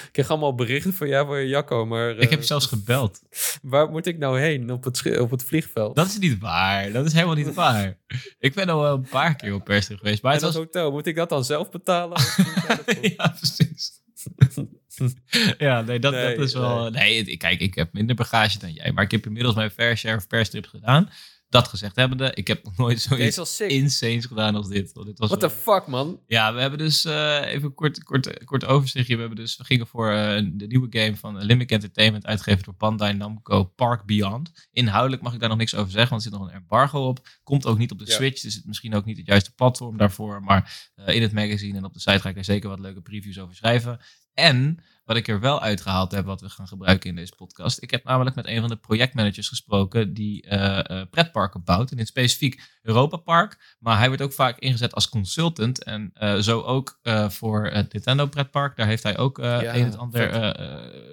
Ik 0.04 0.08
kreeg 0.12 0.30
allemaal 0.30 0.54
berichten 0.54 0.94
van 0.94 1.08
jou 1.08 1.26
voor 1.26 1.38
je 1.38 1.48
Jacco, 1.48 1.86
maar 1.86 2.16
ik 2.16 2.30
heb 2.30 2.40
eh, 2.40 2.46
zelfs 2.46 2.66
gebeld. 2.66 3.20
waar 3.62 3.90
moet 3.90 4.06
ik 4.06 4.18
nou 4.18 4.40
heen 4.40 4.70
op 4.70 4.84
het, 4.84 5.18
op 5.18 5.30
het 5.30 5.44
vliegveld? 5.44 5.96
Dat 5.96 6.06
is 6.06 6.18
niet 6.18 6.38
waar. 6.38 6.92
Dat 6.92 7.06
is 7.06 7.12
helemaal 7.12 7.34
niet 7.34 7.54
waar. 7.54 7.98
Ik 8.38 8.54
ben 8.54 8.68
al 8.68 8.80
wel 8.80 8.94
een 8.94 9.08
paar 9.10 9.36
keer 9.36 9.54
op 9.54 9.64
perstrip 9.64 9.98
geweest. 9.98 10.22
Maar 10.22 10.32
en 10.32 10.38
het 10.38 10.46
was... 10.46 10.56
hotel, 10.56 10.90
moet 10.90 11.06
ik 11.06 11.16
dat 11.16 11.28
dan 11.28 11.44
zelf 11.44 11.70
betalen? 11.70 12.20
Ja, 13.16 13.34
precies. 13.38 14.04
ja, 15.58 15.80
nee, 15.80 15.98
dat, 15.98 16.12
Nee, 16.12 16.36
dat 16.36 16.46
is 16.46 16.52
wel... 16.52 16.90
Nee, 16.90 17.36
kijk, 17.36 17.60
ik 17.60 17.74
heb 17.74 17.92
minder 17.92 18.16
bagage 18.16 18.58
dan 18.58 18.72
jij. 18.72 18.92
Maar 18.92 19.04
ik 19.04 19.10
heb 19.10 19.26
inmiddels 19.26 19.54
mijn 19.54 19.70
fair 19.70 19.96
share 19.96 20.16
of 20.16 20.26
perstrips 20.26 20.68
gedaan. 20.68 21.10
Dat 21.48 21.68
gezegd 21.68 21.96
hebbende, 21.96 22.32
ik 22.34 22.46
heb 22.46 22.64
nog 22.64 22.76
nooit 22.76 23.00
zoiets 23.00 23.60
insanes 23.60 24.24
gedaan 24.24 24.54
als 24.54 24.68
dit. 24.68 24.92
Want 24.92 25.06
dit 25.06 25.18
was 25.18 25.28
What 25.28 25.40
the 25.40 25.50
fuck, 25.50 25.86
man? 25.86 26.20
Ja, 26.26 26.54
we 26.54 26.60
hebben 26.60 26.78
dus 26.78 27.04
eh, 27.04 27.40
even 27.44 27.64
een 27.64 27.74
kort, 27.74 28.02
kort, 28.02 28.44
kort 28.44 28.64
overzichtje. 28.64 29.14
We, 29.14 29.20
hebben 29.20 29.38
dus, 29.38 29.56
we 29.56 29.64
gingen 29.64 29.86
voor 29.86 30.10
eh, 30.10 30.42
de 30.52 30.66
nieuwe 30.66 30.86
game 30.90 31.16
van 31.16 31.44
Limbic 31.44 31.70
Entertainment, 31.70 32.26
uitgegeven 32.26 32.64
door 32.64 32.74
Bandai 32.76 33.12
Namco, 33.12 33.64
Park 33.64 34.04
Beyond. 34.04 34.68
Inhoudelijk 34.70 35.22
mag 35.22 35.34
ik 35.34 35.40
daar 35.40 35.48
nog 35.48 35.58
niks 35.58 35.74
over 35.74 35.90
zeggen, 35.90 36.10
want 36.10 36.24
er 36.24 36.30
zit 36.30 36.40
nog 36.40 36.48
een 36.48 36.54
embargo 36.54 37.08
op. 37.08 37.28
Komt 37.42 37.66
ook 37.66 37.78
niet 37.78 37.92
op 37.92 37.98
de 37.98 38.06
Ja. 38.06 38.14
Switch, 38.14 38.40
dus 38.42 38.54
het 38.54 38.62
is 38.62 38.68
misschien 38.68 38.94
ook 38.94 39.04
niet 39.04 39.16
het 39.16 39.26
juiste 39.26 39.52
platform 39.54 39.96
daarvoor. 39.96 40.42
Maar 40.42 40.90
eh, 40.94 41.14
in 41.14 41.22
het 41.22 41.32
magazine 41.32 41.78
en 41.78 41.84
op 41.84 41.92
de 41.92 42.00
site 42.00 42.20
ga 42.20 42.28
ik 42.28 42.36
er 42.36 42.44
zeker 42.44 42.68
wat 42.68 42.78
leuke 42.78 43.00
previews 43.00 43.38
over 43.38 43.54
schrijven. 43.54 44.00
En 44.36 44.80
wat 45.06 45.16
ik 45.16 45.28
er 45.28 45.40
wel 45.40 45.60
uitgehaald 45.60 46.12
heb, 46.12 46.24
wat 46.24 46.40
we 46.40 46.48
gaan 46.48 46.68
gebruiken 46.68 47.10
in 47.10 47.16
deze 47.16 47.34
podcast. 47.36 47.82
Ik 47.82 47.90
heb 47.90 48.04
namelijk 48.04 48.36
met 48.36 48.46
een 48.46 48.60
van 48.60 48.68
de 48.68 48.76
projectmanagers 48.76 49.48
gesproken 49.48 50.14
die 50.14 50.42
eh, 50.42 50.78
eh, 50.78 51.08
pretparken 51.10 51.64
bouwt. 51.64 51.90
En 51.90 51.98
in 51.98 52.06
specifiek 52.06 52.78
Europa 52.82 53.16
Park. 53.16 53.76
Maar 53.78 53.98
hij 53.98 54.06
wordt 54.06 54.22
ook 54.22 54.32
vaak 54.32 54.58
ingezet 54.58 54.94
als 54.94 55.08
consultant. 55.08 55.84
En 55.84 56.10
eh, 56.14 56.36
zo 56.36 56.60
ook 56.60 57.00
voor 57.28 57.66
het 57.66 57.92
Nintendo 57.92 58.26
pretpark. 58.26 58.76
Daar 58.76 58.86
heeft 58.86 59.02
hij 59.02 59.18
ook 59.18 59.38
Ja, 59.38 59.60
een 59.60 59.66
en 59.66 59.84
het 59.84 59.96
ander 59.96 60.30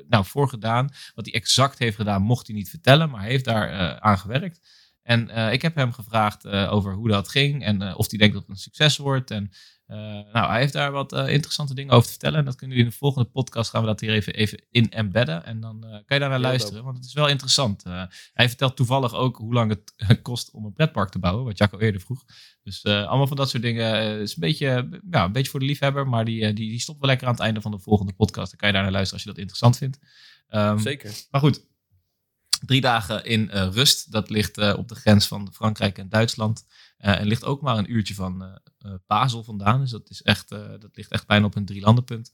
nou, 0.08 0.26
voor 0.26 0.50
gedaan. 0.50 0.90
Wat 1.16 1.26
hij 1.26 1.34
exact 1.34 1.80
heeft 1.80 1.96
gedaan, 1.96 2.22
mocht 2.22 2.48
hij 2.48 2.56
niet 2.56 2.70
vertellen. 2.70 3.10
Maar 3.10 3.22
hij 3.22 3.30
heeft 3.30 3.46
daar 3.46 4.00
aan 4.00 4.18
gewerkt. 4.18 4.60
En 5.04 5.30
ik 5.52 5.62
heb 5.62 5.76
hem 5.76 5.92
gevraagd 5.92 6.48
over 6.48 6.94
hoe 6.94 7.08
dat 7.10 7.30
ging. 7.30 7.64
En 7.64 7.96
of 7.96 8.10
hij 8.10 8.20
denkt 8.20 8.34
dat 8.34 8.44
het 8.44 8.52
een 8.52 8.62
succes 8.62 8.98
wordt. 8.98 9.32
En 9.32 9.52
nou, 9.88 10.50
hij 10.50 10.60
heeft 10.60 10.74
daar 10.74 10.92
wat 10.92 11.14
eh, 11.14 11.28
interessante 11.30 11.74
dingen 11.74 11.92
over 11.94 12.04
te 12.06 12.10
vertellen. 12.12 12.40
En 12.40 12.46
dat 12.46 12.56
kunnen 12.56 12.76
jullie 12.76 12.92
in 12.92 12.98
de 12.98 13.02
volgende 13.06 13.30
podcast 13.30 13.70
gaan 13.70 13.82
we 13.82 13.88
dat 13.88 14.00
hier 14.00 14.10
even, 14.12 14.34
even 14.34 14.64
in 14.72 14.92
embedden. 14.92 15.46
En 15.46 15.60
dan 15.60 15.84
eh, 15.84 15.90
kan 15.90 16.04
je 16.08 16.20
daar 16.20 16.30
naar 16.30 16.40
luisteren. 16.40 16.84
Want 16.84 16.98
het 16.98 17.06
is 17.06 17.14
wel 17.14 17.28
interessant. 17.28 17.84
Eh, 17.84 18.04
hij 18.34 18.48
vertelt 18.48 18.76
toevallig 18.76 19.14
ook 19.14 19.38
hoe 19.38 19.54
lang 19.54 19.70
het 19.70 19.94
eh, 19.96 20.10
kost 20.22 20.52
om 20.52 20.66
een 20.66 20.74
pretpark 20.74 21.10
te 21.10 21.20
bouwen. 21.20 21.46
Wat 21.46 21.58
Jacco 21.58 21.80
eerder 21.80 22.02
vroeg. 22.02 22.24
Dus 22.64 22.82
eh, 22.82 23.08
allemaal 23.08 23.28
van 23.28 23.38
dat 23.38 23.50
soort 23.50 23.64
dingen. 23.64 23.94
eh, 23.94 24.20
is 24.20 24.34
een 24.34 24.40
beetje, 24.42 25.00
ja, 25.12 25.24
een 25.24 25.32
beetje 25.32 25.52
voor 25.52 25.60
de 25.60 25.66
liefhebber. 25.66 26.08
Maar 26.08 26.26
die, 26.26 26.42
eh, 26.46 26.56
die, 26.56 26.70
die 26.70 26.80
stopt 26.80 27.00
wel 27.00 27.10
lekker 27.10 27.28
aan 27.28 27.34
het 27.34 27.42
einde 27.44 27.62
van 27.62 27.72
de 27.72 27.80
volgende 27.80 28.14
podcast. 28.14 28.50
Dan 28.50 28.60
kan 28.60 28.68
je 28.68 28.74
daar 28.74 28.84
naar 28.84 28.92
luisteren 28.92 29.24
als 29.24 29.24
je 29.24 29.30
dat 29.30 29.40
interessant 29.40 29.78
vindt. 29.78 30.00
Ehm, 30.48 30.78
Zeker. 30.80 31.12
maar 31.32 31.42
goed, 31.42 31.66
drie 32.66 32.82
dagen 32.82 33.26
in 33.26 33.50
eh, 33.50 33.68
rust. 33.72 34.12
Dat 34.12 34.30
ligt 34.30 34.58
eh, 34.58 34.74
op 34.78 34.88
de 34.88 34.96
grens 34.96 35.28
van 35.28 35.54
Frankrijk 35.54 35.98
en 35.98 36.10
Duitsland. 36.10 36.66
Eh, 37.04 37.20
en 37.20 37.28
ligt 37.28 37.46
ook 37.46 37.62
maar 37.62 37.78
een 37.78 37.92
uurtje 37.92 38.14
van 38.14 38.44
eh 38.44 38.56
eh, 38.78 38.92
Basel 39.08 39.44
vandaan. 39.44 39.80
Dus 39.80 39.90
dat, 39.90 40.10
is 40.10 40.22
echt, 40.22 40.50
dat 40.50 40.90
ligt 40.94 41.12
echt 41.12 41.28
bijna 41.28 41.46
op 41.46 41.56
een 41.56 41.66
drielandenpunt. 41.66 42.34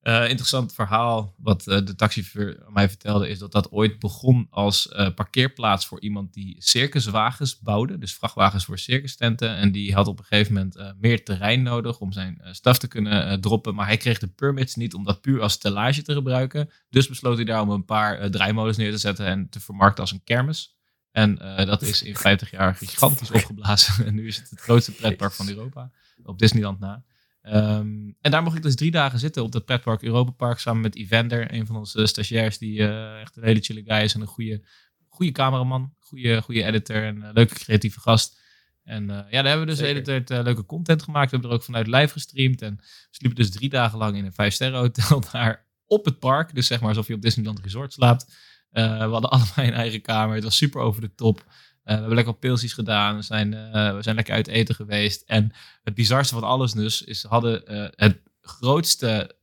Eh 0.00 0.28
interessant 0.28 0.74
verhaal 0.74 1.34
wat 1.38 1.66
eh, 1.66 1.84
de 1.84 1.94
taxichauffeur 1.94 2.64
mij 2.72 2.88
vertelde... 2.88 3.28
is 3.28 3.38
dat 3.38 3.52
dat 3.52 3.72
ooit 3.72 3.98
begon 3.98 4.46
als 4.50 4.94
parkeerplaats 5.14 5.86
voor 5.86 6.00
iemand 6.00 6.32
die 6.32 6.56
circuswagens 6.58 7.58
bouwde. 7.58 7.98
Dus 7.98 8.14
vrachtwagens 8.14 8.64
voor 8.64 8.78
circustenten. 8.78 9.56
En 9.56 9.72
die 9.72 9.94
had 9.94 10.06
op 10.06 10.18
een 10.18 10.24
gegeven 10.24 10.52
moment 10.52 11.00
meer 11.00 11.24
terrein 11.24 11.62
nodig 11.62 11.98
om 11.98 12.12
zijn 12.12 12.40
staf 12.50 12.78
te 12.78 12.88
kunnen 12.88 13.40
droppen. 13.40 13.74
Maar 13.74 13.86
hij 13.86 13.96
kreeg 13.96 14.18
de 14.18 14.28
permits 14.28 14.74
niet 14.74 14.94
om 14.94 15.04
dat 15.04 15.20
puur 15.20 15.40
als 15.40 15.52
stellage 15.52 16.02
te 16.02 16.12
gebruiken. 16.12 16.70
Dus 16.90 17.08
besloot 17.08 17.36
hij 17.36 17.44
daar 17.44 17.62
om 17.62 17.70
een 17.70 17.84
paar 17.84 18.30
draaimolens 18.30 18.76
neer 18.76 18.90
te 18.90 18.98
zetten 18.98 19.26
en 19.26 19.48
te 19.48 19.60
vermarkten 19.60 20.00
als 20.00 20.12
een 20.12 20.24
kermis. 20.24 20.73
En 21.14 21.38
eh, 21.38 21.66
dat 21.66 21.82
is 21.82 22.02
in 22.02 22.16
50 22.16 22.50
jaar 22.50 22.74
gigantisch 22.74 23.30
opgeblazen. 23.30 23.94
En 24.06 24.14
nu 24.14 24.26
is 24.26 24.36
het 24.36 24.50
het 24.50 24.60
grootste 24.60 24.92
pretpark 24.92 25.32
van 25.32 25.48
Europa. 25.48 25.90
Op 26.24 26.38
Disneyland 26.38 26.80
na. 26.80 27.04
Ehm, 27.42 28.10
en 28.20 28.30
daar 28.30 28.42
mocht 28.42 28.56
ik 28.56 28.62
dus 28.62 28.74
drie 28.74 28.90
dagen 28.90 29.18
zitten 29.18 29.42
op 29.42 29.52
het 29.52 29.64
pretpark 29.64 30.02
Europa 30.02 30.30
Park. 30.30 30.58
Samen 30.58 30.82
met 30.82 30.96
Evander, 30.96 31.54
een 31.54 31.66
van 31.66 31.76
onze 31.76 32.06
stagiairs. 32.06 32.58
Die 32.58 32.86
eh, 32.86 33.20
echt 33.20 33.36
een 33.36 33.44
hele 33.44 33.60
chille 33.60 33.82
guy 33.84 34.02
is. 34.02 34.14
En 34.14 34.20
een 34.20 34.26
goede, 34.26 34.64
goede 35.08 35.32
cameraman. 35.32 35.94
Goede, 35.98 36.42
goede 36.42 36.64
editor. 36.64 37.04
En 37.04 37.22
een 37.22 37.32
leuke 37.32 37.54
creatieve 37.54 38.00
gast. 38.00 38.40
En 38.84 39.10
eh, 39.10 39.16
ja, 39.16 39.42
daar 39.42 39.44
hebben 39.44 39.60
we 39.60 39.66
dus 39.66 39.78
de 39.78 39.86
hele 39.86 40.04
Zeker. 40.04 40.24
tijd 40.24 40.44
leuke 40.44 40.66
content 40.66 41.02
gemaakt. 41.02 41.30
We 41.30 41.30
hebben 41.30 41.50
er 41.50 41.56
ook 41.56 41.64
vanuit 41.64 41.86
live 41.86 42.12
gestreamd. 42.12 42.62
En 42.62 42.76
we 42.76 42.84
sliepen 43.10 43.42
dus 43.42 43.50
drie 43.50 43.68
dagen 43.68 43.98
lang 43.98 44.16
in 44.16 44.24
een 44.24 44.32
vijf-sterren 44.32 44.78
hotel 44.78 45.22
daar 45.32 45.66
op 45.86 46.04
het 46.04 46.18
park. 46.18 46.54
Dus 46.54 46.66
zeg 46.66 46.80
maar 46.80 46.88
alsof 46.88 47.06
je 47.06 47.14
op 47.14 47.22
Disneyland 47.22 47.60
Resort 47.60 47.92
slaapt. 47.92 48.26
Eh, 48.74 48.98
we 48.98 49.12
hadden 49.12 49.30
allebei 49.40 49.68
een 49.68 49.74
eigen 49.74 50.00
kamer. 50.00 50.34
Het 50.34 50.44
was 50.44 50.56
super 50.56 50.80
over 50.80 51.00
de 51.00 51.14
top. 51.14 51.44
Eh, 51.84 51.94
we 51.94 52.00
hebben 52.00 52.14
lekker 52.14 52.32
wat 52.32 52.40
pilsjes 52.40 52.72
gedaan. 52.72 53.16
We 53.16 53.22
zijn, 53.22 53.54
eh, 53.54 53.94
we 53.94 54.02
zijn 54.02 54.14
lekker 54.14 54.34
uit 54.34 54.46
eten 54.46 54.74
geweest. 54.74 55.22
En 55.26 55.52
het 55.82 55.94
bizarste 55.94 56.34
van 56.34 56.44
alles 56.44 56.72
dus, 56.72 57.02
is 57.02 57.22
hadden 57.22 57.62
het 57.96 58.20
grootste, 58.40 59.36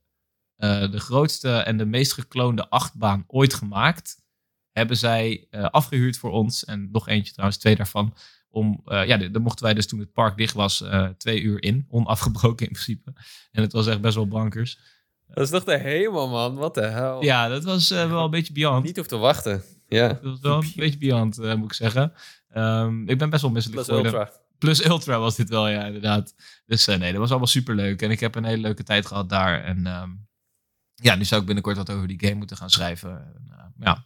de 0.56 1.00
grootste 1.00 1.56
en 1.56 1.76
de 1.76 1.84
meest 1.84 2.12
gekloonde 2.12 2.68
achtbaan 2.68 3.24
ooit 3.26 3.54
gemaakt. 3.54 4.20
Hebben 4.70 4.96
zij 4.96 5.46
eh, 5.50 5.64
afgehuurd 5.64 6.16
voor 6.16 6.30
ons. 6.30 6.64
En 6.64 6.90
nog 6.90 7.08
eentje 7.08 7.32
trouwens, 7.32 7.60
twee 7.60 7.76
daarvan. 7.76 8.14
Om, 8.48 8.82
ja, 8.84 9.16
daar 9.16 9.40
mochten 9.40 9.64
wij 9.64 9.74
dus 9.74 9.86
toen 9.86 9.98
het 9.98 10.12
park 10.12 10.36
dicht 10.36 10.54
was, 10.54 10.84
twee 11.16 11.40
uur 11.40 11.62
in. 11.62 11.86
Onafgebroken 11.88 12.66
in 12.66 12.72
principe. 12.72 13.12
En 13.50 13.62
het 13.62 13.72
was 13.72 13.86
echt 13.86 14.00
best 14.00 14.14
wel 14.14 14.28
bankers. 14.28 14.78
Dat 15.34 15.44
is 15.44 15.50
toch 15.50 15.64
de 15.64 15.78
hemel, 15.78 16.28
man? 16.28 16.54
Wat 16.54 16.74
de 16.74 16.84
hel? 16.86 17.22
Ja, 17.24 17.48
dat 17.48 17.64
was 17.64 17.90
eh, 17.90 18.10
wel 18.10 18.24
een 18.24 18.30
beetje 18.30 18.52
beyond. 18.52 18.84
Niet 18.84 18.96
hoeft 18.96 19.08
te 19.08 19.16
wachten. 19.16 19.62
Ja. 19.88 20.08
Dat 20.08 20.22
was 20.22 20.40
wel 20.40 20.56
een 20.56 20.72
beetje 20.84 20.98
beyond, 20.98 21.38
eh, 21.38 21.54
moet 21.54 21.64
ik 21.70 21.72
zeggen. 21.72 22.12
Ehm, 22.48 23.08
ik 23.08 23.18
ben 23.18 23.30
best 23.30 23.42
wel 23.42 23.50
misselijk 23.50 23.82
Plus 23.84 23.96
geworden. 23.96 24.20
ultra. 24.20 24.40
Plus 24.58 24.84
Ultra 24.84 25.18
was 25.18 25.36
dit 25.36 25.48
wel, 25.48 25.68
ja, 25.68 25.84
inderdaad. 25.84 26.34
Dus 26.66 26.86
eh, 26.86 26.98
nee, 26.98 27.10
dat 27.10 27.20
was 27.20 27.30
allemaal 27.30 27.46
super 27.48 27.74
leuk. 27.74 28.02
En 28.02 28.10
ik 28.10 28.20
heb 28.20 28.34
een 28.34 28.44
hele 28.44 28.62
leuke 28.62 28.82
tijd 28.82 29.06
gehad 29.06 29.28
daar. 29.28 29.64
En 29.64 29.86
ehm, 29.86 30.10
ja, 30.94 31.14
nu 31.14 31.24
zou 31.24 31.40
ik 31.40 31.46
binnenkort 31.46 31.76
wat 31.76 31.90
over 31.90 32.06
die 32.08 32.20
game 32.20 32.34
moeten 32.34 32.56
gaan 32.56 32.70
schrijven. 32.70 33.10
En, 33.10 33.44
eh, 33.50 33.64
ja. 33.78 34.04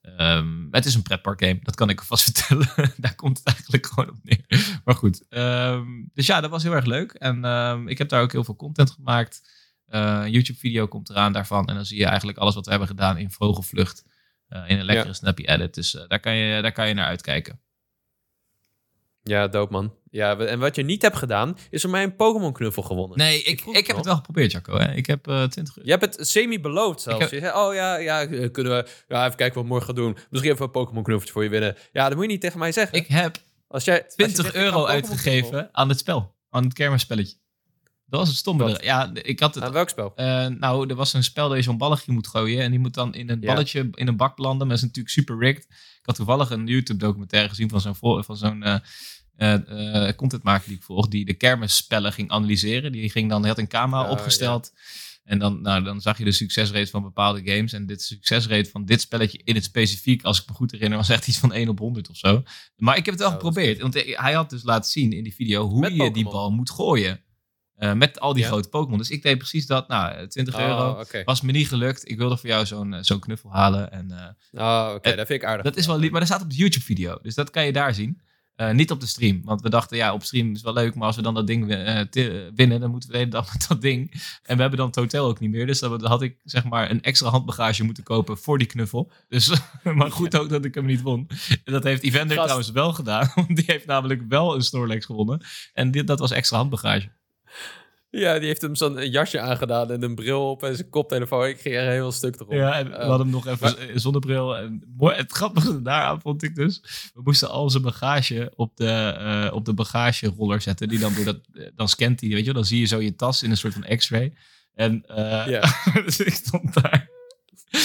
Ehm, 0.00 0.66
het 0.70 0.84
is 0.84 0.94
een 0.94 1.02
pretpark 1.02 1.44
game, 1.44 1.58
dat 1.62 1.74
kan 1.74 1.88
ik 1.90 1.98
alvast 1.98 2.24
vertellen. 2.30 2.92
daar 2.96 3.14
komt 3.14 3.38
het 3.38 3.46
eigenlijk 3.46 3.86
gewoon 3.86 4.10
op 4.10 4.16
neer. 4.22 4.80
Maar 4.84 4.94
goed. 4.94 5.28
ehm, 5.28 5.86
dus 6.14 6.26
ja, 6.26 6.40
dat 6.40 6.50
was 6.50 6.62
heel 6.62 6.72
erg 6.74 6.84
leuk. 6.84 7.12
En 7.12 7.44
ehm, 7.44 7.88
ik 7.88 7.98
heb 7.98 8.08
daar 8.08 8.22
ook 8.22 8.32
heel 8.32 8.44
veel 8.44 8.56
content 8.56 8.90
gemaakt. 8.90 9.42
Eh, 9.90 10.20
een 10.24 10.30
YouTube-video 10.30 10.86
komt 10.86 11.10
eraan 11.10 11.32
daarvan. 11.32 11.66
En 11.68 11.74
dan 11.74 11.84
zie 11.84 11.98
je 11.98 12.04
eigenlijk 12.06 12.38
alles 12.38 12.54
wat 12.54 12.64
we 12.64 12.70
hebben 12.70 12.88
gedaan 12.88 13.18
in 13.18 13.30
vogelvlucht. 13.30 14.04
eh, 14.48 14.62
in 14.66 14.78
een 14.78 14.84
lekkere 14.84 15.08
Ja. 15.08 15.14
snappy 15.14 15.42
edit. 15.44 15.74
Dus 15.74 15.94
eh, 15.94 16.02
daar, 16.08 16.20
kan 16.20 16.34
je, 16.36 16.62
daar 16.62 16.72
kan 16.72 16.88
je 16.88 16.94
naar 16.94 17.06
uitkijken. 17.06 17.60
Ja, 19.22 19.48
dope, 19.48 19.72
man. 19.72 19.94
Ja, 20.10 20.38
en 20.38 20.58
wat 20.58 20.76
je 20.76 20.82
niet 20.82 21.02
hebt 21.02 21.16
gedaan, 21.16 21.56
is 21.70 21.80
voor 21.80 21.90
mij 21.90 22.02
een 22.02 22.16
Pokémon 22.16 22.52
knuffel 22.52 22.82
gewonnen. 22.82 23.18
Nee, 23.18 23.42
ik, 23.42 23.60
ik 23.60 23.74
heb 23.74 23.86
nog. 23.86 23.96
het 23.96 24.04
wel 24.04 24.14
geprobeerd, 24.16 24.52
Jacco. 24.52 24.76
Hè? 24.78 24.92
Ik 24.94 25.06
heb 25.06 25.26
eh 25.28 25.42
20 25.44 25.76
euro. 25.76 25.88
Je 25.90 25.96
hebt 25.98 26.16
het 26.16 26.28
semi-beloofd 26.28 27.00
zelfs. 27.00 27.24
Ik 27.24 27.30
heb- 27.30 27.40
Je 27.40 27.46
zei, 27.46 27.58
oh 27.66 27.74
ja, 27.74 27.96
ja, 27.96 28.26
kunnen 28.26 28.72
we 28.76 28.88
ja, 29.08 29.24
even 29.24 29.36
kijken 29.36 29.54
wat 29.54 29.62
we 29.64 29.68
morgen 29.68 29.86
gaan 29.86 29.94
doen. 29.94 30.16
Misschien 30.30 30.52
even 30.52 30.64
een 30.64 30.70
Pokémon 30.70 31.02
knuffeltje 31.02 31.32
voor 31.32 31.42
je 31.44 31.48
winnen. 31.50 31.76
Ja, 31.92 32.04
dat 32.08 32.14
moet 32.14 32.24
je 32.24 32.30
niet 32.30 32.40
tegen 32.40 32.58
mij 32.58 32.72
zeggen. 32.72 32.98
Ik 32.98 33.06
heb 33.06 33.36
Als 33.68 33.84
jij, 33.84 33.94
als 34.04 34.14
je 34.16 34.16
20 34.16 34.36
zegt, 34.44 34.48
ik 34.48 34.60
ga 34.60 34.66
euro 34.66 34.86
uitgegeven 34.86 35.68
aan 35.72 35.88
het 35.88 35.98
spel. 35.98 36.34
Aan 36.50 36.64
het 36.64 36.72
kermisspelletje. 36.72 37.36
Dat 38.10 38.20
was 38.20 38.28
het 38.28 38.38
stomme. 38.38 38.62
Wat? 38.62 38.78
er- 38.78 38.84
Ja, 38.84 39.10
ik 39.14 39.40
had 39.40 39.54
het... 39.54 39.64
Aan 39.64 39.72
welk 39.72 39.88
spel? 39.88 40.12
eh, 40.16 40.46
nou, 40.46 40.88
er 40.88 40.94
was 40.94 41.12
een 41.12 41.24
spel 41.24 41.48
dat 41.48 41.56
je 41.56 41.62
zo'n 41.62 41.78
balletje 41.78 42.12
moet 42.12 42.26
gooien. 42.28 42.62
En 42.62 42.70
die 42.70 42.80
moet 42.80 42.94
dan 42.94 43.14
in 43.14 43.30
een 43.30 43.40
Ja. 43.40 43.46
balletje 43.46 43.88
in 43.94 44.08
een 44.08 44.16
bak 44.16 44.38
landen. 44.38 44.58
Maar 44.66 44.76
dat 44.76 44.76
is 44.76 44.82
natuurlijk 44.82 45.14
super 45.14 45.38
rigged. 45.38 45.64
Ik 45.70 46.00
had 46.06 46.14
toevallig 46.14 46.50
een 46.50 46.66
YouTube-documentaire 46.66 47.48
gezien 47.48 47.68
van 47.68 47.80
zo'n 47.80 48.24
van 48.24 48.36
zo'n 48.36 48.62
eh 48.62 48.78
eh, 49.36 50.14
contentmaker 50.16 50.68
die 50.68 50.76
ik 50.76 50.82
volg. 50.82 51.08
Die 51.08 51.24
de 51.24 51.34
kermisspellen 51.34 52.12
ging 52.12 52.30
analyseren. 52.30 52.92
Die 52.92 53.10
ging 53.10 53.28
dan, 53.30 53.40
hij 53.40 53.48
had 53.48 53.58
een 53.58 53.68
camera 53.68 54.04
Oh, 54.04 54.10
opgesteld. 54.10 54.72
En 55.24 55.38
dan, 55.38 55.62
nou, 55.62 55.82
dan 55.84 56.00
zag 56.00 56.18
je 56.18 56.24
de 56.24 56.32
succesrate 56.32 56.90
van 56.90 57.02
bepaalde 57.02 57.40
games. 57.44 57.72
En 57.72 57.86
dit 57.86 58.02
succesrate 58.02 58.70
van 58.70 58.84
dit 58.84 59.00
spelletje 59.00 59.40
in 59.44 59.54
het 59.54 59.64
specifiek, 59.64 60.22
als 60.22 60.40
ik 60.42 60.48
me 60.48 60.54
goed 60.54 60.70
herinner, 60.70 60.98
was 60.98 61.08
echt 61.08 61.28
iets 61.28 61.38
van 61.38 61.52
1 61.52 61.68
op 61.68 61.78
100 61.78 62.10
of 62.10 62.16
zo. 62.16 62.42
Maar 62.76 62.96
ik 62.96 63.04
heb 63.04 63.14
het 63.14 63.22
wel 63.22 63.32
Oh, 63.32 63.34
geprobeerd. 63.34 63.80
Want 63.80 63.94
hij 63.94 64.32
had 64.32 64.50
dus 64.50 64.62
laten 64.62 64.90
zien 64.90 65.12
in 65.12 65.22
die 65.24 65.34
video 65.34 65.68
hoe 65.68 65.80
Met 65.80 65.94
je 65.96 66.10
die 66.10 66.24
bal 66.28 66.50
moet 66.50 66.70
gooien. 66.70 67.20
Eh, 67.80 67.92
met 67.92 68.20
al 68.20 68.32
die 68.32 68.42
Ja. 68.42 68.48
grote 68.48 68.68
Pokémon. 68.68 68.98
Dus 68.98 69.10
ik 69.10 69.22
deed 69.22 69.38
precies 69.38 69.66
dat. 69.66 69.88
Nou, 69.88 70.26
20 70.26 70.54
Oh, 70.54 70.60
euro. 70.60 70.90
oké. 71.00 71.22
Was 71.24 71.40
me 71.40 71.52
niet 71.52 71.68
gelukt. 71.68 72.10
Ik 72.10 72.18
wilde 72.18 72.36
voor 72.36 72.48
jou 72.48 72.66
zo'n 72.66 72.94
eh, 72.94 73.02
zo'n 73.02 73.18
knuffel 73.20 73.52
halen. 73.52 73.92
En, 73.92 74.10
eh, 74.10 74.62
Oh, 74.62 74.92
oké, 74.94 75.10
Eh, 75.10 75.16
dat 75.16 75.26
vind 75.26 75.42
ik 75.42 75.48
aardig. 75.48 75.64
dat 75.64 75.76
is 75.76 75.86
wel 75.86 75.98
lief. 75.98 76.10
Maar 76.10 76.20
dat 76.20 76.28
staat 76.28 76.42
op 76.42 76.50
de 76.50 76.56
YouTube-video. 76.56 77.18
Dus 77.22 77.34
dat 77.34 77.50
kan 77.50 77.64
je 77.66 77.72
daar 77.72 77.94
zien. 77.94 78.20
Eh, 78.56 78.70
niet 78.70 78.90
op 78.90 79.00
de 79.00 79.06
stream. 79.06 79.40
Want 79.44 79.62
we 79.62 79.70
dachten, 79.70 79.96
ja, 79.96 80.12
op 80.12 80.22
stream 80.22 80.52
is 80.52 80.62
wel 80.62 80.72
leuk. 80.72 80.94
Maar 80.94 81.06
als 81.06 81.16
we 81.16 81.22
dan 81.22 81.34
dat 81.34 81.46
ding 81.46 81.70
eh, 81.70 82.00
winnen, 82.54 82.80
dan 82.80 82.90
moeten 82.90 83.08
we 83.08 83.12
de 83.14 83.18
hele 83.20 83.30
dag 83.30 83.48
met 83.52 83.66
dat 83.68 83.80
ding. 83.80 84.10
En 84.42 84.54
we 84.56 84.60
hebben 84.60 84.78
dan 84.78 84.86
het 84.86 84.96
hotel 84.96 85.26
ook 85.26 85.40
niet 85.40 85.50
meer. 85.50 85.66
Dus 85.66 85.78
dan 85.78 86.04
had 86.06 86.22
ik 86.22 86.36
zeg 86.44 86.64
maar 86.64 86.90
een 86.90 87.02
extra 87.02 87.28
handbagage 87.28 87.84
moeten 87.84 88.02
kopen 88.04 88.38
voor 88.38 88.58
die 88.58 88.66
knuffel. 88.66 89.12
Dus, 89.28 89.52
maar 89.94 90.10
goed 90.10 90.36
ook 90.36 90.48
dat 90.48 90.64
ik 90.64 90.74
hem 90.74 90.86
niet 90.86 91.00
won. 91.02 91.26
En 91.64 91.72
dat 91.72 91.84
heeft 91.84 92.02
Evander 92.02 92.28
Gast. 92.36 92.42
trouwens 92.42 92.70
wel 92.70 92.92
gedaan. 92.92 93.30
Want 93.34 93.56
die 93.56 93.64
heeft 93.66 93.86
namelijk 93.86 94.22
wel 94.28 94.54
een 94.54 94.62
Snorlax 94.62 95.04
gewonnen. 95.06 95.40
En 95.72 95.90
dit, 95.90 96.06
dat 96.06 96.18
was 96.18 96.30
extra 96.30 96.56
handbagage. 96.56 97.18
Ja, 98.10 98.38
die 98.38 98.46
heeft 98.46 98.62
hem 98.62 98.74
zo'n 98.74 99.10
jasje 99.10 99.40
aangedaan 99.40 99.90
en 99.90 100.02
een 100.02 100.14
bril 100.14 100.50
op 100.50 100.62
en 100.62 100.76
zijn 100.76 100.88
koptelefoon. 100.88 101.46
Ik 101.46 101.60
ging 101.60 101.74
er 101.74 101.90
heel 101.90 102.12
stuk 102.12 102.34
erop. 102.40 102.52
Ja, 102.52 102.78
en 102.78 102.86
we 102.88 102.94
Eh, 102.94 102.98
hadden 103.08 103.26
hem 103.26 103.30
nog 103.30 103.46
even 103.46 103.68
z- 103.68 104.02
zonnebril. 104.02 104.56
En 104.56 104.82
mooi, 104.96 105.16
het 105.16 105.32
grappige 105.32 105.82
daaraan 105.82 106.20
vond 106.20 106.42
ik 106.42 106.54
dus. 106.54 106.80
We 107.14 107.20
moesten 107.24 107.50
al 107.50 107.70
zijn 107.70 107.82
bagage 107.82 108.52
op 108.56 108.76
de, 108.76 108.86
eh, 108.88 109.54
op 109.54 109.64
de 109.64 109.74
bagageroller 109.74 110.60
zetten. 110.60 110.88
Die 110.88 110.98
dan 110.98 111.14
door 111.14 111.24
dat. 111.24 111.40
eh, 111.54 111.66
Dan 111.76 111.88
scant 111.88 112.20
hij, 112.20 112.28
weet 112.28 112.38
je 112.38 112.44
wel. 112.44 112.54
Dan 112.54 112.64
zie 112.64 112.78
je 112.80 112.86
zo 112.86 113.00
je 113.00 113.14
tas 113.16 113.42
in 113.42 113.50
een 113.50 113.56
soort 113.56 113.72
van 113.74 113.96
x-ray. 113.96 114.32
En 114.74 115.04
eh, 115.06 115.46
Ja. 115.46 115.62
dus 116.04 116.20
ik 116.20 116.34
stond 116.34 116.74
daar. 116.74 117.08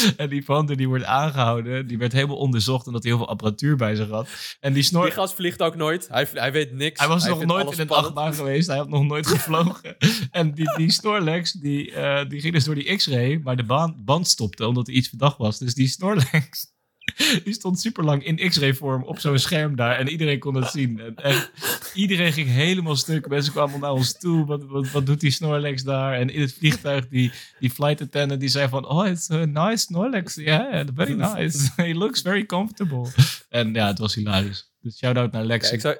En 0.17 0.29
die 0.29 0.45
Vander 0.45 0.77
die 0.77 0.87
wordt 0.87 1.03
aangehouden. 1.03 1.87
Die 1.87 1.97
werd 1.97 2.11
helemaal 2.11 2.37
onderzocht 2.37 2.87
omdat 2.87 3.03
hij 3.03 3.11
heel 3.11 3.21
veel 3.21 3.29
apparatuur 3.29 3.75
bij 3.75 3.95
zich 3.95 4.09
had. 4.09 4.27
En 4.59 4.73
die 4.73 4.83
snor. 4.83 5.03
Die 5.03 5.13
gast 5.13 5.33
vliegt 5.33 5.61
ook 5.61 5.75
nooit. 5.75 6.07
Hij, 6.07 6.27
hij 6.33 6.51
weet 6.51 6.71
niks. 6.71 6.99
Hij 6.99 7.07
was 7.09 7.25
nog 7.25 7.45
nooit 7.45 7.71
in 7.71 7.79
een 7.79 7.89
achtbaan 7.89 8.33
geweest. 8.33 8.67
Hij 8.67 8.77
had 8.77 8.89
nog 8.89 9.03
nooit 9.03 9.27
gevlogen. 9.35 9.97
en 10.31 10.53
die, 10.53 10.75
die 10.75 10.91
Snorlax, 10.91 11.51
die, 11.51 11.91
eh, 11.91 12.29
die 12.29 12.41
ging 12.41 12.53
dus 12.53 12.63
door 12.63 12.75
die 12.75 12.95
X-ray, 12.95 13.39
maar 13.43 13.55
de 13.55 13.63
baan, 13.63 13.95
band 14.05 14.27
stopte 14.27 14.67
omdat 14.67 14.87
er 14.87 14.93
iets 14.93 15.09
verdacht 15.09 15.37
was. 15.37 15.57
Dus 15.57 15.73
die 15.73 15.87
Snorlax, 15.87 16.73
die 17.43 17.53
stond 17.53 17.79
super 17.79 18.03
lang 18.03 18.23
in 18.23 18.49
X-ray 18.49 18.73
vorm 18.73 19.03
op 19.03 19.19
zo'n 19.19 19.39
scherm 19.39 19.75
daar. 19.75 19.97
En 19.97 20.07
iedereen 20.07 20.39
kon 20.39 20.55
het 20.55 20.71
zien. 20.71 20.99
En, 20.99 21.15
en 21.15 21.49
iedereen 21.93 22.33
ging 22.33 22.47
helemaal 22.47 22.95
stuk. 22.95 23.27
Mensen 23.27 23.53
kwamen 23.53 23.79
naar 23.79 23.91
ons 23.91 24.17
toe. 24.19 24.45
Wat, 24.45 24.63
wat, 24.65 24.91
wat 24.91 25.05
doet 25.05 25.19
die 25.19 25.31
Snorlax 25.31 25.83
daar? 25.83 26.13
En 26.13 26.29
in 26.29 26.41
het 26.41 26.53
vliegtuig, 26.53 27.07
die, 27.07 27.31
die 27.59 27.69
flight 27.69 28.01
attendant, 28.01 28.39
die 28.39 28.49
zei 28.49 28.67
van... 28.67 28.87
Oh, 28.87 29.07
it's 29.07 29.29
a 29.29 29.45
nice 29.45 29.83
Snorlax. 29.83 30.35
Yeah, 30.35 30.87
very 30.95 31.13
nice. 31.35 31.71
He 31.75 31.93
looks 31.93 32.21
very 32.21 32.45
comfortable. 32.45 33.07
En 33.49 33.73
ja, 33.73 33.87
het 33.87 33.99
was 33.99 34.15
hilarisch. 34.15 34.71
Dus 34.81 34.97
shout-out 34.97 35.31
naar 35.31 35.43
Lex. 35.43 35.67
Ja, 35.67 35.73
ik, 35.73 35.81
zou, 35.81 35.95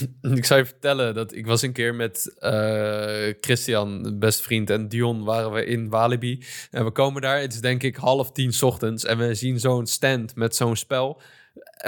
ik 0.36 0.44
zou 0.44 0.60
je 0.60 0.66
vertellen 0.66 1.14
dat 1.14 1.34
ik 1.34 1.46
was 1.46 1.62
een 1.62 1.72
keer 1.72 1.94
met 1.94 2.34
eh, 2.38 3.34
Christian, 3.40 4.18
beste 4.18 4.42
vriend, 4.42 4.70
en 4.70 4.88
Dion 4.88 5.24
waren 5.24 5.52
we 5.52 5.64
in 5.64 5.88
Walibi. 5.88 6.44
En 6.70 6.84
we 6.84 6.90
komen 6.90 7.22
daar, 7.22 7.40
het 7.40 7.52
is 7.52 7.60
denk 7.60 7.82
ik 7.82 7.96
half 7.96 8.32
tien 8.32 8.52
ochtends. 8.60 9.04
En 9.04 9.18
we 9.18 9.34
zien 9.34 9.60
zo'n 9.60 9.86
stand 9.86 10.34
met 10.36 10.56
zo'n 10.56 10.76
spel. 10.76 11.20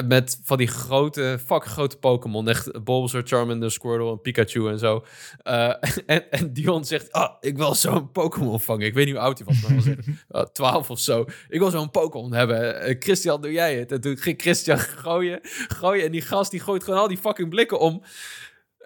Met 0.07 0.41
van 0.43 0.57
die 0.57 0.67
grote, 0.67 1.39
fucking 1.47 1.73
grote 1.73 1.97
Pokémon. 1.97 2.49
Echt 2.49 2.85
Bulbasaur, 2.85 3.23
Charmander, 3.25 3.71
Squirtle 3.71 4.11
en 4.11 4.21
Pikachu 4.21 4.69
en 4.69 4.79
zo. 4.79 5.05
Eh, 5.43 5.69
en, 6.07 6.31
en 6.31 6.53
Dion 6.53 6.85
zegt, 6.85 7.13
ah, 7.13 7.35
ik 7.41 7.57
wil 7.57 7.75
zo'n 7.75 8.11
Pokémon 8.13 8.61
vangen. 8.61 8.87
Ik 8.87 8.95
weet 8.95 9.05
niet 9.07 9.15
hoe 9.15 9.23
oud 9.25 9.39
hij 9.39 9.47
was, 9.47 9.61
maar 9.61 9.75
was 9.75 9.87
echt, 9.87 10.07
eh, 10.29 10.41
12 10.43 10.91
of 10.91 10.99
zo. 11.01 11.25
Ik 11.49 11.59
wil 11.59 11.71
zo'n 11.71 11.91
Pokémon 11.91 12.33
hebben. 12.33 12.81
Eh, 12.81 12.97
Christian, 12.99 13.41
doe 13.41 13.53
jij 13.53 13.79
het? 13.79 13.93
En 13.93 14.01
toen 14.01 14.17
ging 14.17 14.41
Christian 14.41 14.79
gooien, 15.05 15.41
gooien. 15.69 16.05
En 16.05 16.13
die 16.13 16.23
gast 16.23 16.51
die 16.51 16.61
gooit 16.61 16.85
gewoon 16.85 17.01
al 17.01 17.09
die 17.09 17.19
fucking 17.19 17.49
blikken 17.49 17.79
om. 17.79 18.03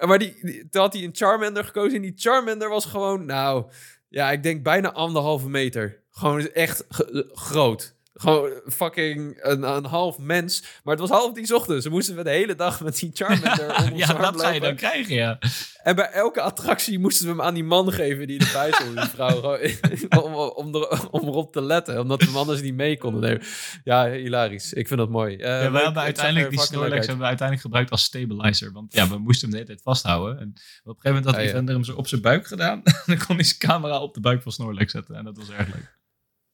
Maar 0.07 0.19
die, 0.19 0.37
die- 0.43 0.69
toen 0.69 0.81
had 0.83 0.93
hij 0.93 1.05
een 1.05 1.15
Charmander 1.17 1.65
gekozen. 1.65 1.95
En 1.97 2.03
die 2.03 2.13
Charmander 2.17 2.69
was 2.69 2.85
gewoon, 2.85 3.25
nou, 3.27 3.65
ja, 4.09 4.31
ik 4.31 4.43
denk 4.43 4.63
bijna 4.63 4.93
anderhalve 4.93 5.49
meter. 5.49 6.03
Gewoon 6.11 6.49
echt 6.49 6.85
groot. 7.33 7.97
Gewoon 8.19 8.51
fucking 8.67 9.39
een, 9.41 9.63
een 9.63 9.85
half 9.85 10.19
mens. 10.19 10.63
Maar 10.83 10.97
het 10.97 11.09
was 11.09 11.19
half 11.19 11.33
tien 11.33 11.47
's 11.47 11.51
ochtends. 11.53 11.85
Ze 11.85 11.91
moesten 11.91 12.17
we 12.17 12.23
de 12.23 12.31
hele 12.31 12.55
dag 12.55 12.81
met 12.81 12.99
die 12.99 13.11
Charmander 13.15 13.77
om 13.85 13.93
ons 13.93 14.07
ja, 14.07 14.13
dat 14.13 14.41
ga 14.41 14.51
je 14.51 14.61
dan 14.61 14.75
krijgen, 14.77 15.15
ja. 15.15 15.39
En 15.83 15.95
bij 15.97 16.11
elke 16.11 16.41
attractie 16.41 16.99
moesten 16.99 17.25
we 17.27 17.31
hem 17.31 17.41
aan 17.43 17.55
die 17.55 17.65
man 17.65 17.93
geven 17.93 18.27
die 18.27 18.41
erbij 18.47 18.73
stond. 18.73 18.97
Die 18.97 19.09
vrouw, 19.09 19.59
om, 20.25 20.35
om, 20.35 20.75
er, 20.75 21.11
om 21.11 21.29
erop 21.29 21.53
te 21.53 21.63
letten. 21.63 22.01
Omdat 22.01 22.21
we 22.21 22.27
hem 22.27 22.37
anders 22.37 22.61
niet 22.63 22.75
mee 22.75 22.99
konden 22.99 23.21
nemen. 23.21 23.43
Ja, 23.85 24.11
hilarisch. 24.11 24.73
Ik 24.73 24.87
vind 24.87 25.01
dat 25.01 25.09
mooi. 25.09 25.37
Eh, 25.37 25.63
Ja, 25.63 25.71
we 25.71 25.79
hebben 25.79 26.03
uiteindelijk 26.03 26.51
die 26.51 26.61
Snorlax 26.61 26.99
hebben 27.07 27.19
we 27.19 27.25
uiteindelijk 27.25 27.61
gebruikt 27.61 27.91
als 27.91 28.03
stabilizer. 28.03 28.73
Want 28.73 28.93
ja, 28.95 29.09
we 29.09 29.19
moesten 29.19 29.41
hem 29.43 29.51
de 29.51 29.57
hele 29.57 29.69
tijd 29.69 29.83
vasthouden. 29.83 30.39
En 30.39 30.49
op 30.49 30.55
een 30.55 30.63
gegeven 30.85 30.99
moment 31.05 31.25
had 31.25 31.35
Ah, 31.35 31.45
ja. 31.45 31.73
Hem 31.73 31.85
zo 31.85 31.95
op 31.95 32.09
zijn 32.09 32.21
buik 32.21 32.47
gedaan. 32.47 32.83
dan 33.07 33.19
kon 33.27 33.35
hij 33.37 33.45
zijn 33.45 33.59
camera 33.59 34.01
op 34.01 34.15
de 34.15 34.21
buik 34.21 34.43
van 34.43 34.53
Snorlax 34.53 34.93
zetten. 34.93 35.15
En 35.15 35.25
dat 35.25 35.37
was 35.37 35.51
erg 35.51 35.67
leuk. 35.75 35.97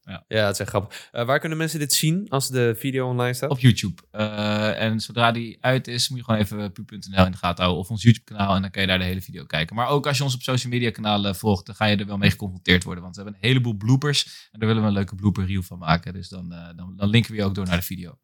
Ja, 0.05 0.24
het 0.28 0.52
is 0.52 0.59
echt 0.59 0.68
grappig. 0.68 1.09
Eh, 1.12 1.24
waar 1.26 1.38
kunnen 1.38 1.59
mensen 1.59 1.78
dit 1.78 1.92
zien 1.92 2.28
als 2.28 2.48
de 2.48 2.74
video 2.76 3.09
online 3.09 3.34
staat? 3.34 3.50
Op 3.50 3.59
YouTube. 3.59 4.02
Eh, 4.11 4.80
en 4.80 5.00
zodra 5.00 5.32
die 5.32 5.57
uit 5.61 5.88
is, 5.88 6.09
moet 6.09 6.18
je 6.18 6.24
gewoon 6.24 6.40
even 6.40 6.72
pu.nl 6.72 7.24
in 7.24 7.30
de 7.30 7.36
gaten 7.36 7.64
houden. 7.64 7.76
Of 7.76 7.90
ons 7.90 8.02
YouTube 8.02 8.24
kanaal. 8.24 8.55
En 8.55 8.62
dan 8.62 8.70
kan 8.70 8.82
je 8.82 8.88
daar 8.88 8.98
de 8.98 9.05
hele 9.05 9.22
video 9.22 9.44
kijken. 9.44 9.76
Maar 9.76 9.88
ook 9.88 10.07
als 10.07 10.16
je 10.16 10.24
ons 10.24 10.34
op 10.34 10.42
social 10.42 10.72
media 10.72 10.90
kanalen 10.90 11.36
volgt, 11.36 11.66
dan 11.66 11.74
ga 11.74 11.84
je 11.84 11.96
er 11.96 12.07
wel 12.07 12.18
mee 12.18 12.30
geconfronteerd 12.30 12.84
worden. 12.84 13.02
Want 13.02 13.16
we 13.16 13.22
hebben 13.22 13.40
een 13.40 13.48
heleboel 13.48 13.74
bloopers. 13.74 14.48
En 14.52 14.59
daar 14.59 14.68
willen 14.68 14.82
we 14.82 14.88
een 14.88 14.94
leuke 14.94 15.14
blooper 15.14 15.46
reel 15.46 15.62
van 15.62 15.78
maken. 15.78 16.12
Dus 16.12 16.28
dan, 16.28 16.52
eh, 16.52 16.68
dan, 16.76 16.96
dan 16.96 17.09
linken 17.09 17.30
we 17.30 17.36
je 17.36 17.44
ook 17.44 17.55
door 17.55 17.66
naar 17.66 17.76
de 17.76 17.82
video. 17.82 18.18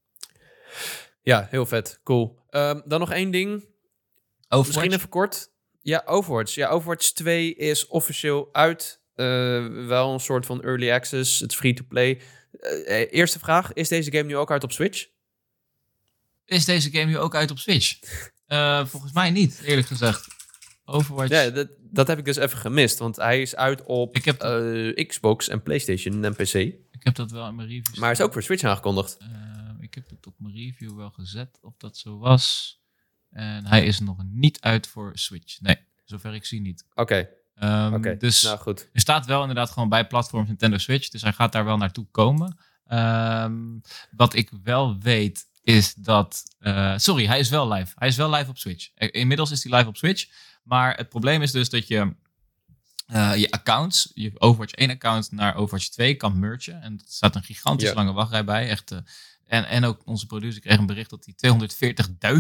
Ja, 1.23 1.47
heel 1.51 1.67
vet. 1.67 2.01
Cool. 2.05 2.39
Ehm, 2.51 2.81
dan 2.85 3.01
nog 3.01 3.11
één 3.11 3.31
ding. 3.31 3.65
Misschien 4.49 4.93
even 4.93 5.09
kort. 5.09 5.51
Ja, 5.83 6.03
Overwatch. 6.05 6.55
Ja, 6.55 6.69
Overwatch 6.69 7.11
2 7.11 7.55
is 7.55 7.87
officieel 7.87 8.49
uit. 8.53 9.00
Eh, 9.21 9.87
wel 9.87 10.13
een 10.13 10.21
soort 10.21 10.47
van 10.47 10.63
early 10.63 10.91
access. 10.91 11.41
Het 11.41 11.51
is 11.51 11.57
free 11.57 11.75
to 11.75 11.85
play. 11.89 12.21
Eh, 12.53 13.01
eh, 13.03 13.09
eerste 13.13 13.39
vraag. 13.39 13.73
Is 13.73 13.89
deze 13.89 14.11
game 14.13 14.25
nu 14.25 14.37
ook 14.37 14.51
uit 14.51 14.63
op 14.65 14.73
Switch? 14.73 15.07
Is 16.45 16.65
deze 16.65 16.91
game 16.91 17.05
nu 17.05 17.19
ook 17.19 17.35
uit 17.35 17.51
op 17.51 17.59
Switch? 17.59 17.99
Volgens 18.85 19.13
mij 19.13 19.31
niet, 19.31 19.61
eerlijk 19.65 19.87
gezegd. 19.87 20.27
Overwatch. 20.85 21.31
Ja, 21.31 21.51
dat, 21.51 21.69
dat 21.79 22.07
heb 22.07 22.19
ik 22.19 22.25
dus 22.25 22.37
even 22.37 22.59
gemist. 22.59 22.99
Want 22.99 23.17
hij 23.17 23.41
is 23.41 23.57
uit 23.57 23.83
op 23.85 24.17
Ik 24.17 24.25
heb- 24.25 24.39
Xbox 25.07 25.49
en 25.49 25.63
PlayStation 25.63 26.25
en 26.25 26.35
PC. 26.35 26.55
Ik 26.55 27.05
heb 27.07 27.15
dat 27.15 27.31
wel 27.31 27.49
in 27.49 27.55
mijn 27.55 27.69
review. 27.69 27.95
Maar 27.95 28.03
hij 28.03 28.13
is 28.13 28.21
ook 28.21 28.33
voor 28.33 28.43
Switch 28.43 28.63
aangekondigd. 28.65 29.17
Ik 29.81 29.95
heb 29.95 30.11
het 30.11 30.27
op 30.27 30.35
mijn 30.39 30.55
review 30.55 30.97
wel 30.97 31.11
gezet 31.11 31.59
of 31.63 31.75
dat 31.77 31.97
zo 31.97 32.19
was. 32.19 32.79
En 33.31 33.67
hij 33.67 33.85
is 33.85 34.01
nog 34.01 34.17
niet 34.25 34.61
uit 34.61 34.87
voor 34.89 35.11
Switch. 35.19 35.61
Nee, 35.61 35.77
zover 36.05 36.35
ik 36.35 36.45
zie 36.45 36.61
niet. 36.61 36.85
Oké, 36.95 37.29
Ehm. 37.61 38.19
Dus 38.19 38.43
Nou 38.43 38.59
goed. 38.59 38.89
er 38.93 39.01
staat 39.01 39.27
wel 39.27 39.41
inderdaad 39.41 39.71
gewoon 39.71 39.89
bij 39.89 40.07
platforms 40.07 40.49
Nintendo 40.49 40.79
Switch. 40.79 41.09
Dus 41.09 41.23
hij 41.23 41.33
gaat 41.33 41.53
daar 41.53 41.65
wel 41.65 41.77
naartoe 41.77 42.07
komen. 42.11 42.59
Ehm, 42.87 43.55
wat 44.11 44.35
ik 44.35 44.51
wel 44.63 44.99
weet 44.99 45.47
is 45.63 45.95
dat... 45.95 46.43
eh, 46.59 46.93
sorry, 46.97 47.27
hij 47.27 47.39
is 47.39 47.49
wel 47.49 47.69
live. 47.73 47.93
Hij 47.99 48.09
is 48.09 48.17
wel 48.17 48.31
live 48.31 48.51
op 48.51 48.59
Switch. 48.59 48.89
Eh, 48.95 49.09
Inmiddels 49.13 49.51
is 49.51 49.65
hij 49.65 49.77
live 49.77 49.89
op 49.89 49.97
Switch. 49.97 50.27
Maar 50.63 50.97
het 50.97 51.09
probleem 51.09 51.43
is 51.43 51.53
dus 51.53 51.71
dat 51.71 51.89
je 51.89 52.15
eh, 53.07 53.37
je 53.37 53.51
accounts, 53.51 54.11
je 54.15 54.33
Overwatch 54.41 54.73
1 54.75 54.91
account 54.91 55.33
naar 55.33 55.55
Overwatch 55.55 55.89
2 55.89 56.15
kan 56.15 56.39
mergen. 56.39 56.83
En 56.83 56.93
er 56.93 57.05
staat 57.09 57.35
een 57.37 57.43
gigantisch 57.43 57.89
Ja. 57.89 57.95
lange 57.95 58.13
wachtrij 58.13 58.45
bij. 58.45 58.69
Echt, 58.69 58.95
en, 59.51 59.69
en 59.69 59.85
ook 59.85 60.01
onze 60.05 60.27
producer 60.27 60.61
kreeg 60.61 60.79
een 60.79 60.87
bericht 60.87 61.11
dat 61.11 61.29
hij 61.37 61.55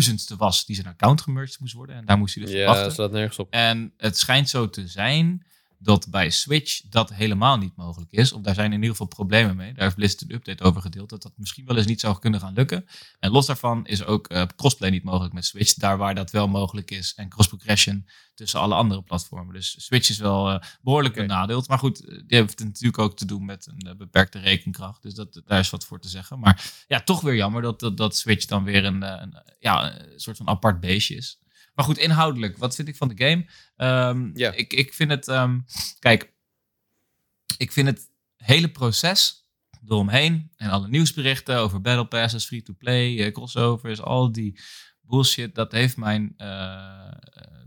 240.000ste 0.02 0.36
was 0.36 0.64
die 0.64 0.74
zijn 0.76 0.86
account 0.86 1.20
gemerged 1.20 1.60
moest 1.60 1.74
worden. 1.74 1.96
En 1.96 2.04
daar 2.04 2.18
moest 2.18 2.34
hij 2.34 2.44
dus 2.44 2.52
op 2.52 2.58
Ja, 2.58 2.66
wachten. 2.66 2.84
er 2.84 2.92
staat 2.92 3.10
nergens 3.10 3.38
op. 3.38 3.50
En 3.50 3.92
het 3.96 4.18
schijnt 4.18 4.48
zo 4.48 4.70
te 4.70 4.86
zijn 4.88 5.42
dat 5.82 6.06
bij 6.10 6.30
Switch 6.30 6.80
dat 6.88 7.14
helemaal 7.14 7.56
niet 7.56 7.76
mogelijk 7.76 8.12
is. 8.12 8.32
Of 8.32 8.42
daar 8.42 8.54
zijn 8.54 8.66
in 8.66 8.72
ieder 8.72 8.90
geval 8.90 9.06
problemen 9.06 9.56
mee. 9.56 9.72
Daar 9.72 9.82
heeft 9.82 9.96
Blizzard 9.96 10.22
een 10.22 10.34
update 10.36 10.64
over 10.64 10.80
gedeeld. 10.80 11.08
Dat 11.08 11.22
dat 11.22 11.32
misschien 11.36 11.66
wel 11.66 11.76
eens 11.76 11.86
niet 11.86 12.00
zou 12.00 12.18
kunnen 12.18 12.40
gaan 12.40 12.54
lukken. 12.54 12.86
En 13.18 13.30
los 13.30 13.46
daarvan 13.46 13.86
is 13.86 14.04
ook 14.04 14.32
uh, 14.32 14.42
crossplay 14.56 14.90
niet 14.90 15.02
mogelijk 15.02 15.34
met 15.34 15.44
Switch. 15.44 15.74
Daar 15.74 15.98
waar 15.98 16.14
dat 16.14 16.30
wel 16.30 16.48
mogelijk 16.48 16.90
is. 16.90 17.14
En 17.14 17.28
cross-progression 17.28 18.06
tussen 18.34 18.60
alle 18.60 18.74
andere 18.74 19.02
platformen. 19.02 19.54
Dus 19.54 19.84
Switch 19.84 20.08
is 20.08 20.18
wel 20.18 20.52
uh, 20.52 20.58
behoorlijk 20.82 21.14
okay. 21.14 21.26
benadeeld. 21.26 21.68
Maar 21.68 21.78
goed, 21.78 22.06
die 22.06 22.24
heeft 22.26 22.58
het 22.58 22.68
natuurlijk 22.68 22.98
ook 22.98 23.16
te 23.16 23.26
doen 23.26 23.44
met 23.44 23.66
een 23.66 23.86
uh, 23.86 23.94
beperkte 23.94 24.38
rekenkracht. 24.38 25.02
Dus 25.02 25.14
dat, 25.14 25.42
daar 25.44 25.58
is 25.58 25.70
wat 25.70 25.84
voor 25.84 26.00
te 26.00 26.08
zeggen. 26.08 26.38
Maar 26.38 26.84
ja, 26.86 27.00
toch 27.00 27.20
weer 27.20 27.34
jammer 27.34 27.62
dat, 27.62 27.80
dat, 27.80 27.96
dat 27.96 28.16
Switch 28.16 28.44
dan 28.46 28.64
weer 28.64 28.84
een, 28.84 29.02
een, 29.02 29.42
ja, 29.58 30.00
een 30.00 30.20
soort 30.20 30.36
van 30.36 30.48
apart 30.48 30.80
beestje 30.80 31.16
is. 31.16 31.39
Maar 31.80 31.88
goed, 31.88 31.98
inhoudelijk, 31.98 32.56
wat 32.56 32.74
vind 32.74 32.88
ik 32.88 32.96
van 32.96 33.08
de 33.08 33.16
game? 33.16 33.46
Um, 34.08 34.30
ja. 34.34 34.52
ik, 34.52 34.72
ik 34.72 34.94
vind 34.94 35.10
het, 35.10 35.28
um, 35.28 35.64
kijk, 35.98 36.32
ik 37.56 37.72
vind 37.72 37.86
het 37.86 38.10
hele 38.36 38.70
proces 38.70 39.48
eromheen 39.86 40.50
en 40.56 40.70
alle 40.70 40.88
nieuwsberichten 40.88 41.58
over 41.58 41.80
battle 41.80 42.06
passes, 42.06 42.46
free-to-play, 42.46 43.26
uh, 43.26 43.32
crossovers, 43.32 44.00
al 44.00 44.32
die 44.32 44.60
bullshit, 45.00 45.54
dat 45.54 45.72
heeft 45.72 45.96
mijn, 45.96 46.34
uh, 46.38 47.12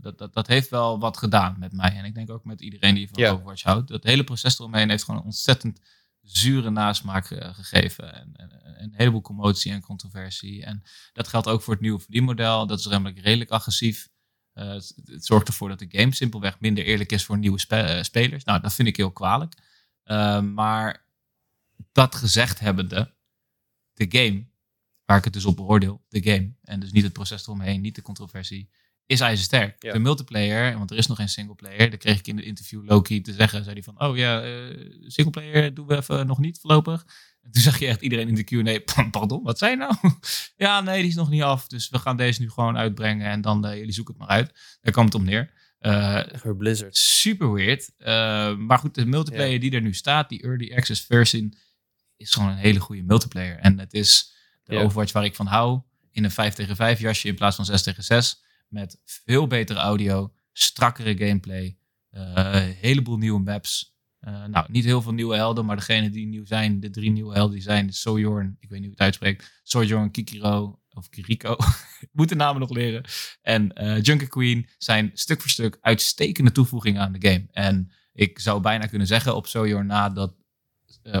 dat, 0.00 0.18
dat, 0.18 0.34
dat 0.34 0.46
heeft 0.46 0.70
wel 0.70 0.98
wat 0.98 1.16
gedaan 1.16 1.56
met 1.58 1.72
mij. 1.72 1.90
En 1.96 2.04
ik 2.04 2.14
denk 2.14 2.30
ook 2.30 2.44
met 2.44 2.60
iedereen 2.60 2.94
die 2.94 3.08
van. 3.12 3.24
Overwatch 3.24 3.62
houdt. 3.62 3.88
Dat 3.88 4.04
hele 4.04 4.24
proces 4.24 4.58
eromheen 4.58 4.90
heeft 4.90 5.04
gewoon 5.04 5.20
een 5.20 5.26
ontzettend 5.26 5.80
zure 6.24 6.70
nasmaak 6.70 7.30
eh, 7.30 7.54
gegeven. 7.54 8.14
En, 8.14 8.32
en, 8.36 8.50
en 8.50 8.82
een 8.82 8.94
heleboel 8.94 9.20
commotie 9.20 9.72
en 9.72 9.80
controversie. 9.80 10.64
En 10.64 10.82
dat 11.12 11.28
geldt 11.28 11.48
ook 11.48 11.62
voor 11.62 11.72
het 11.72 11.82
nieuwe 11.82 12.00
verdienmodel. 12.00 12.66
Dat 12.66 12.78
is 12.78 12.86
namelijk 12.86 13.18
redelijk 13.18 13.50
agressief. 13.50 14.08
Eh, 14.52 14.68
het, 14.68 15.26
zorgt 15.26 15.48
ervoor 15.48 15.68
dat 15.68 15.78
de 15.78 15.98
game 15.98 16.14
simpelweg 16.14 16.60
minder 16.60 16.84
eerlijk 16.84 17.12
is 17.12 17.24
voor 17.24 17.38
nieuwe 17.38 17.66
eh, 17.68 18.02
spelers. 18.02 18.44
Nou, 18.44 18.60
dat 18.60 18.74
vind 18.74 18.88
ik 18.88 18.96
heel 18.96 19.12
kwalijk. 19.12 19.54
Maar 20.42 21.06
dat 21.92 22.14
gezegd 22.14 22.60
hebbende, 22.60 23.14
de 23.94 24.06
game, 24.08 24.46
waar 25.04 25.18
ik 25.18 25.24
het 25.24 25.32
dus 25.32 25.44
op 25.44 25.56
beoordeel, 25.56 26.04
de 26.08 26.22
game, 26.22 26.54
en 26.62 26.80
dus 26.80 26.92
niet 26.92 27.02
het 27.02 27.12
proces 27.12 27.42
eromheen, 27.42 27.80
niet 27.80 27.94
de 27.94 28.02
controversie, 28.02 28.70
is 29.06 29.20
ijzersterk. 29.20 29.82
Ja. 29.82 29.92
De 29.92 29.98
multiplayer, 29.98 30.78
want 30.78 30.90
er 30.90 30.96
is 30.96 31.06
nog 31.06 31.16
geen 31.16 31.28
singleplayer, 31.28 31.90
daar 31.90 31.98
kreeg 31.98 32.18
ik 32.18 32.26
in 32.26 32.36
het 32.36 32.46
interview 32.46 32.84
Loki 32.84 33.20
te 33.20 33.32
zeggen, 33.32 33.62
zei 33.62 33.74
hij 33.74 33.82
van, 33.82 34.00
oh 34.00 34.16
ja, 34.16 34.42
eh, 34.42 34.76
singleplayer 35.06 35.74
doen 35.74 35.86
we 35.86 35.96
even 35.96 36.26
nog 36.26 36.38
niet 36.38 36.58
voorlopig. 36.60 37.06
En 37.42 37.50
toen 37.50 37.62
zag 37.62 37.78
je 37.78 37.86
echt 37.86 38.00
iedereen 38.00 38.28
in 38.28 38.34
de 38.34 38.44
Q&A, 38.44 39.04
pardon, 39.10 39.42
wat 39.42 39.58
zei 39.58 39.70
je 39.70 39.76
nou? 39.76 39.94
ja, 40.56 40.80
nee, 40.80 41.00
die 41.00 41.10
is 41.10 41.16
nog 41.16 41.30
niet 41.30 41.42
af, 41.42 41.66
dus 41.66 41.88
we 41.88 41.98
gaan 41.98 42.16
deze 42.16 42.40
nu 42.40 42.50
gewoon 42.50 42.76
uitbrengen 42.76 43.26
en 43.30 43.40
dan, 43.40 43.66
eh, 43.66 43.76
jullie 43.76 43.92
zoeken 43.92 44.14
het 44.14 44.22
maar 44.22 44.36
uit. 44.36 44.78
Daar 44.80 44.92
kwam 44.92 45.04
het 45.04 45.14
op 45.14 45.22
neer. 45.22 45.52
Weer 46.42 46.56
Blizzard. 46.56 46.96
super 46.96 47.52
weird. 47.52 47.90
Uh, 47.98 48.06
maar 48.56 48.78
goed, 48.78 48.94
de 48.94 49.06
multiplayer 49.06 49.52
Ja. 49.52 49.58
die 49.58 49.70
er 49.70 49.80
nu 49.80 49.94
staat, 49.94 50.28
die 50.28 50.42
early 50.42 50.72
access 50.76 51.00
version, 51.00 51.54
is 52.16 52.32
gewoon 52.32 52.48
een 52.48 52.56
hele 52.56 52.80
goede 52.80 53.02
multiplayer. 53.02 53.56
En 53.58 53.78
het 53.78 53.92
is 53.92 54.34
de 54.64 54.74
Ja. 54.74 54.80
Overwatch 54.80 55.12
waar 55.12 55.24
ik 55.24 55.34
van 55.34 55.46
hou. 55.46 55.80
In 56.10 56.24
een 56.24 56.30
5 56.30 56.54
tegen 56.54 56.76
5 56.76 57.00
jasje 57.00 57.28
in 57.28 57.34
plaats 57.34 57.56
van 57.56 57.64
6 57.64 57.82
tegen 57.82 58.04
6. 58.04 58.43
Met 58.74 59.00
veel 59.04 59.46
betere 59.46 59.78
audio, 59.78 60.32
strakkere 60.52 61.16
gameplay, 61.16 61.76
eh 62.10 62.62
heleboel 62.62 63.16
nieuwe 63.16 63.40
maps. 63.40 63.96
Eh, 64.18 64.44
nou, 64.44 64.66
niet 64.70 64.84
heel 64.84 65.02
veel 65.02 65.12
nieuwe 65.12 65.36
helden, 65.36 65.64
maar 65.64 65.76
degene 65.76 66.10
die 66.10 66.26
nieuw 66.26 66.44
zijn, 66.44 66.80
de 66.80 66.90
drie 66.90 67.10
nieuwe 67.10 67.34
helden 67.34 67.54
die 67.54 67.62
zijn, 67.62 67.92
Sojourn, 67.92 68.56
ik 68.60 68.68
weet 68.68 68.78
niet 68.78 68.88
hoe 68.88 68.90
het 68.90 69.00
uitspreekt, 69.00 69.60
Sojourn, 69.62 70.10
Kikiro 70.10 70.80
of 70.90 71.08
Kiriko, 71.08 71.52
ik 72.06 72.08
moet 72.12 72.28
de 72.28 72.34
namen 72.34 72.60
nog 72.60 72.70
leren, 72.70 73.04
en 73.42 73.72
eh 73.72 74.02
Junker 74.02 74.28
Queen 74.28 74.68
zijn 74.78 75.10
stuk 75.14 75.40
voor 75.40 75.50
stuk 75.50 75.78
uitstekende 75.80 76.52
toevoegingen 76.52 77.02
aan 77.02 77.12
de 77.12 77.28
game. 77.28 77.46
En 77.50 77.92
ik 78.12 78.38
zou 78.38 78.60
bijna 78.60 78.86
kunnen 78.86 79.06
zeggen 79.06 79.36
op 79.36 79.46
Sojourn 79.46 79.86
na 79.86 80.10
dat 80.10 80.34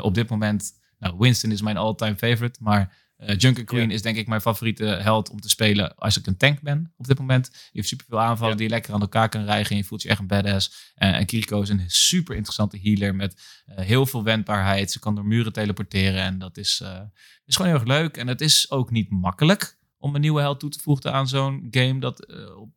op 0.00 0.14
dit 0.14 0.28
moment, 0.28 0.80
nou, 0.98 1.14
Winston 1.18 1.50
is 1.50 1.62
mijn 1.62 1.76
all-time 1.76 2.16
favorite, 2.16 2.58
maar 2.62 3.03
eh 3.26 3.38
Junker 3.38 3.64
Queen 3.64 3.88
Ja. 3.88 3.94
is 3.94 4.02
denk 4.02 4.16
ik 4.16 4.26
mijn 4.26 4.40
favoriete 4.40 4.84
held 4.84 5.30
om 5.30 5.40
te 5.40 5.48
spelen 5.48 5.94
als 5.96 6.18
ik 6.18 6.26
een 6.26 6.36
tank 6.36 6.60
ben 6.60 6.92
op 6.96 7.06
dit 7.06 7.18
moment. 7.18 7.50
Je 7.52 7.58
heeft 7.72 7.88
superveel 7.88 8.20
aanvallen 8.20 8.50
Ja. 8.52 8.56
die 8.58 8.66
je 8.66 8.72
lekker 8.72 8.92
aan 8.94 9.00
elkaar 9.00 9.28
kan 9.28 9.44
rijgen 9.44 9.70
en 9.70 9.76
je 9.76 9.84
voelt 9.84 10.02
je 10.02 10.08
echt 10.08 10.18
een 10.20 10.26
badass. 10.26 10.92
Eh, 10.94 11.14
en 11.14 11.26
Kiriko 11.26 11.60
is 11.62 11.68
een 11.68 11.84
super 11.86 12.34
interessante 12.34 12.78
healer 12.82 13.14
met 13.14 13.62
eh, 13.66 13.84
heel 13.84 14.06
veel 14.06 14.22
wendbaarheid. 14.22 14.90
Ze 14.92 14.98
kan 14.98 15.14
door 15.14 15.26
muren 15.26 15.52
teleporteren 15.52 16.22
en 16.22 16.38
dat 16.38 16.56
is, 16.56 16.82
is 17.46 17.56
gewoon 17.56 17.70
heel 17.70 17.80
erg 17.80 17.88
leuk. 17.88 18.16
En 18.16 18.26
het 18.28 18.40
is 18.40 18.70
ook 18.70 18.90
niet 18.90 19.10
makkelijk 19.10 19.78
om 19.98 20.14
een 20.14 20.20
nieuwe 20.20 20.40
held 20.40 20.60
toe 20.60 20.70
te 20.70 20.78
voegen 20.80 21.12
aan 21.12 21.28
zo'n 21.28 21.68
game 21.70 22.00
dat 22.00 22.26
op 22.56 22.70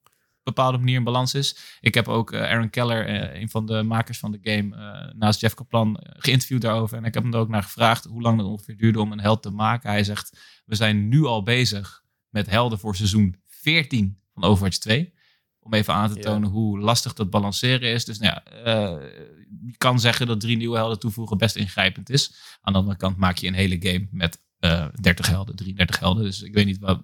bepaalde 0.54 0.78
manier 0.78 0.96
in 0.96 1.04
balans 1.04 1.34
is. 1.34 1.78
Ik 1.80 1.94
heb 1.94 2.08
ook 2.08 2.32
eh, 2.32 2.42
Aaron 2.42 2.70
Keller, 2.70 3.06
eh, 3.06 3.42
een 3.42 3.50
van 3.50 3.66
de 3.66 3.84
makers 3.84 4.20
van 4.20 4.32
de 4.32 4.40
game, 4.42 4.76
eh, 4.76 5.14
naast 5.14 5.42
Jeff 5.42 5.54
Kaplan, 5.56 5.98
geïnterviewd 6.02 6.62
daarover. 6.62 6.98
En 6.98 7.06
ik 7.06 7.14
heb 7.14 7.24
hem 7.24 7.34
er 7.34 7.40
ook 7.40 7.50
naar 7.50 7.64
gevraagd 7.64 8.04
hoe 8.06 8.22
lang 8.22 8.38
het 8.38 8.48
ongeveer 8.48 8.78
duurde 8.78 9.00
om 9.02 9.12
een 9.12 9.20
held 9.20 9.42
te 9.42 9.50
maken. 9.50 9.90
Hij 9.90 10.04
zegt, 10.04 10.40
we 10.66 10.76
zijn 10.76 11.08
nu 11.08 11.26
al 11.26 11.44
bezig 11.44 12.04
met 12.30 12.50
helden 12.50 12.80
voor 12.80 12.96
seizoen 12.96 13.36
14 13.48 14.20
van 14.34 14.44
Overwatch 14.44 14.78
2. 14.78 15.14
Om 15.60 15.74
even 15.74 15.94
aan 15.94 16.10
te 16.10 16.16
Ja. 16.16 16.22
tonen 16.22 16.50
hoe 16.50 16.80
lastig 16.80 17.14
dat 17.14 17.30
balanceren 17.30 17.92
is. 17.92 18.06
Dus 18.06 18.20
nou 18.20 18.34
ja, 18.34 18.44
je 19.66 19.78
kan 19.78 20.00
zeggen 20.00 20.28
dat 20.28 20.40
drie 20.40 20.58
nieuwe 20.58 20.78
helden 20.78 21.00
toevoegen 21.00 21.38
best 21.38 21.56
ingrijpend 21.56 22.10
is. 22.10 22.36
Aan 22.62 22.74
de 22.74 22.80
andere 22.80 22.98
kant 22.98 23.18
maak 23.18 23.38
je 23.38 23.48
een 23.48 23.54
hele 23.54 23.78
game 23.80 24.08
met 24.12 24.46
eh 24.60 24.88
30 25.02 25.28
helden, 25.28 25.56
33 25.56 26.00
helden. 26.00 26.24
Dus 26.24 26.42
ik 26.42 26.54
weet 26.54 26.66
niet 26.66 26.80
wat, 26.80 27.04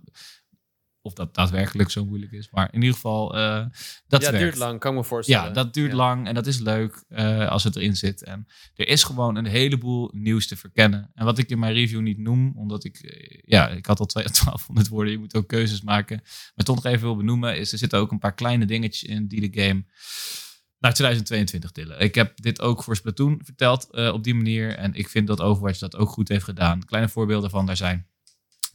of 1.06 1.14
dat 1.14 1.36
daadwerkelijk 1.36 1.90
zo 1.90 2.06
moeilijk 2.06 2.32
is. 2.32 2.50
Maar 2.52 2.68
in 2.72 2.80
ieder 2.82 2.94
geval, 2.96 3.36
eh, 3.38 3.66
dat 4.08 4.22
ja, 4.22 4.32
duurt 4.32 4.56
lang, 4.58 4.80
kan 4.80 4.92
ik 4.92 4.98
me 4.98 5.04
voorstellen. 5.04 5.44
Ja, 5.48 5.50
dat 5.54 5.74
duurt 5.74 5.92
Ja. 5.92 5.98
lang 5.98 6.28
en 6.28 6.34
dat 6.34 6.48
is 6.48 6.60
leuk 6.60 7.04
eh, 7.10 7.48
als 7.50 7.64
het 7.64 7.76
erin 7.76 7.96
zit. 7.96 8.24
En 8.24 8.48
er 8.76 8.88
is 8.88 9.04
gewoon 9.04 9.36
een 9.36 9.46
heleboel 9.46 10.10
nieuws 10.14 10.48
te 10.48 10.56
verkennen. 10.56 11.12
En 11.14 11.26
wat 11.26 11.38
ik 11.38 11.50
in 11.50 11.60
mijn 11.60 11.74
review 11.74 12.02
niet 12.02 12.18
noem, 12.18 12.54
omdat 12.56 12.84
ik, 12.84 12.96
eh, 12.98 13.40
ja, 13.46 13.70
ik 13.70 13.86
had 13.86 14.00
al 14.00 14.06
twee- 14.06 14.24
1200 14.44 14.88
woorden, 14.88 15.12
je 15.12 15.20
moet 15.20 15.36
ook 15.36 15.48
keuzes 15.48 15.82
maken. 15.82 16.22
Maar 16.56 16.66
toch 16.66 16.76
nog 16.76 16.86
even 16.86 17.02
wil 17.02 17.16
benoemen, 17.16 17.58
is 17.58 17.72
er 17.72 17.78
zitten 17.78 18.00
ook 18.00 18.12
een 18.12 18.20
paar 18.20 18.34
kleine 18.36 18.66
dingetjes 18.66 19.10
in 19.10 19.28
die 19.28 19.50
de 19.52 19.62
game 19.62 19.86
naar 20.80 20.94
2022 20.94 21.72
tillen. 21.72 22.00
Ik 22.00 22.16
heb 22.16 22.42
dit 22.42 22.62
ook 22.62 22.84
voor 22.84 22.96
Splatoon 22.96 23.42
verteld 23.44 23.92
op 24.12 24.24
die 24.24 24.36
manier. 24.36 24.76
En 24.76 24.94
ik 24.94 25.10
vind 25.10 25.28
dat 25.28 25.42
Overwatch 25.42 25.80
dat 25.80 25.96
ook 25.96 26.10
goed 26.10 26.28
heeft 26.28 26.44
gedaan. 26.44 26.86
Kleine 26.86 27.10
voorbeelden 27.10 27.50
van 27.50 27.66
daar 27.66 27.78
zijn. 27.78 28.08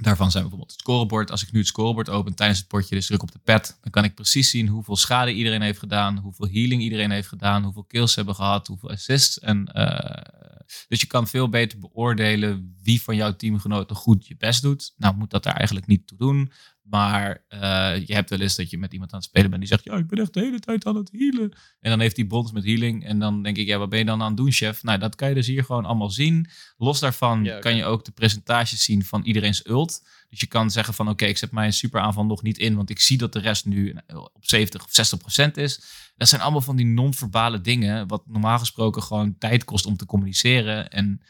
Daarvan 0.02 0.30
zijn 0.30 0.42
bijvoorbeeld 0.42 0.72
het 0.72 0.80
scorebord. 0.80 1.30
Als 1.30 1.42
ik 1.42 1.52
nu 1.52 1.58
het 1.58 1.68
scorebord 1.68 2.08
open 2.08 2.34
tijdens 2.34 2.58
het 2.58 2.68
potje, 2.68 2.94
dus 2.94 3.06
druk 3.06 3.22
op 3.22 3.32
de 3.32 3.38
pad, 3.38 3.78
dan 3.80 3.90
kan 3.90 4.04
ik 4.04 4.14
precies 4.14 4.50
zien 4.50 4.68
hoeveel 4.68 4.96
schade 4.96 5.32
iedereen 5.32 5.62
heeft 5.62 5.78
gedaan, 5.78 6.18
hoeveel 6.18 6.48
healing 6.48 6.82
iedereen 6.82 7.10
heeft 7.10 7.28
gedaan, 7.28 7.64
hoeveel 7.64 7.84
kills 7.84 8.14
hebben 8.14 8.34
gehad, 8.34 8.66
hoeveel 8.66 8.90
assists. 8.90 9.38
En, 9.38 9.66
eh, 9.66 10.66
dus 10.88 11.00
je 11.00 11.06
kan 11.06 11.26
veel 11.26 11.48
beter 11.48 11.78
beoordelen 11.78 12.76
wie 12.82 13.02
van 13.02 13.16
jouw 13.16 13.36
teamgenoten 13.36 13.96
goed 13.96 14.26
je 14.26 14.36
best 14.36 14.62
doet. 14.62 14.92
Nou 14.96 15.16
moet 15.16 15.30
dat 15.30 15.42
daar 15.42 15.56
eigenlijk 15.56 15.86
niet 15.86 16.06
toe 16.06 16.18
doen. 16.18 16.52
Maar 16.90 17.44
eh, 17.48 18.06
je 18.06 18.14
hebt 18.14 18.30
wel 18.30 18.40
eens 18.40 18.56
dat 18.56 18.70
je 18.70 18.78
met 18.78 18.92
iemand 18.92 19.12
aan 19.12 19.18
het 19.18 19.28
spelen 19.28 19.50
bent 19.50 19.62
die 19.62 19.70
zegt, 19.70 19.84
ja, 19.84 19.96
ik 19.96 20.06
ben 20.06 20.18
echt 20.18 20.34
de 20.34 20.40
hele 20.40 20.58
tijd 20.58 20.86
aan 20.86 20.96
het 20.96 21.10
healen. 21.12 21.52
En 21.80 21.90
dan 21.90 22.00
heeft 22.00 22.16
hij 22.16 22.26
bons 22.26 22.52
met 22.52 22.64
healing. 22.64 23.04
En 23.04 23.18
dan 23.18 23.42
denk 23.42 23.56
ik, 23.56 23.66
ja, 23.66 23.78
wat 23.78 23.88
ben 23.88 23.98
je 23.98 24.04
dan 24.04 24.22
aan 24.22 24.28
het 24.28 24.36
doen, 24.36 24.52
chef? 24.52 24.82
Nou, 24.82 24.98
dat 24.98 25.14
kan 25.14 25.28
je 25.28 25.34
dus 25.34 25.46
hier 25.46 25.64
gewoon 25.64 25.84
allemaal 25.84 26.10
zien. 26.10 26.48
Los 26.76 27.00
daarvan 27.00 27.44
Ja, 27.44 27.58
kan 27.58 27.76
je 27.76 27.84
ook 27.84 28.04
de 28.04 28.12
percentages 28.12 28.84
zien 28.84 29.04
van 29.04 29.22
iedereen's 29.22 29.62
ult. 29.66 30.02
Dus 30.28 30.40
je 30.40 30.46
kan 30.46 30.70
zeggen 30.70 30.94
van, 30.94 31.08
oké, 31.08 31.24
ik 31.24 31.38
zet 31.38 31.50
mijn 31.50 31.72
superaanval 31.72 32.24
nog 32.24 32.42
niet 32.42 32.58
in, 32.58 32.76
want 32.76 32.90
ik 32.90 33.00
zie 33.00 33.18
dat 33.18 33.32
de 33.32 33.38
rest 33.38 33.64
nu 33.64 33.96
op 34.06 34.30
70 34.40 34.84
of 34.84 34.88
60 34.90 35.18
procent 35.18 35.56
is. 35.56 35.80
Dat 36.16 36.28
zijn 36.28 36.40
allemaal 36.40 36.60
van 36.60 36.76
die 36.76 36.86
non-verbale 36.86 37.60
dingen, 37.60 38.06
wat 38.06 38.22
normaal 38.26 38.58
gesproken 38.58 39.02
gewoon 39.02 39.38
tijd 39.38 39.64
kost 39.64 39.86
om 39.86 39.96
te 39.96 40.06
communiceren. 40.06 40.90
En 40.90 41.20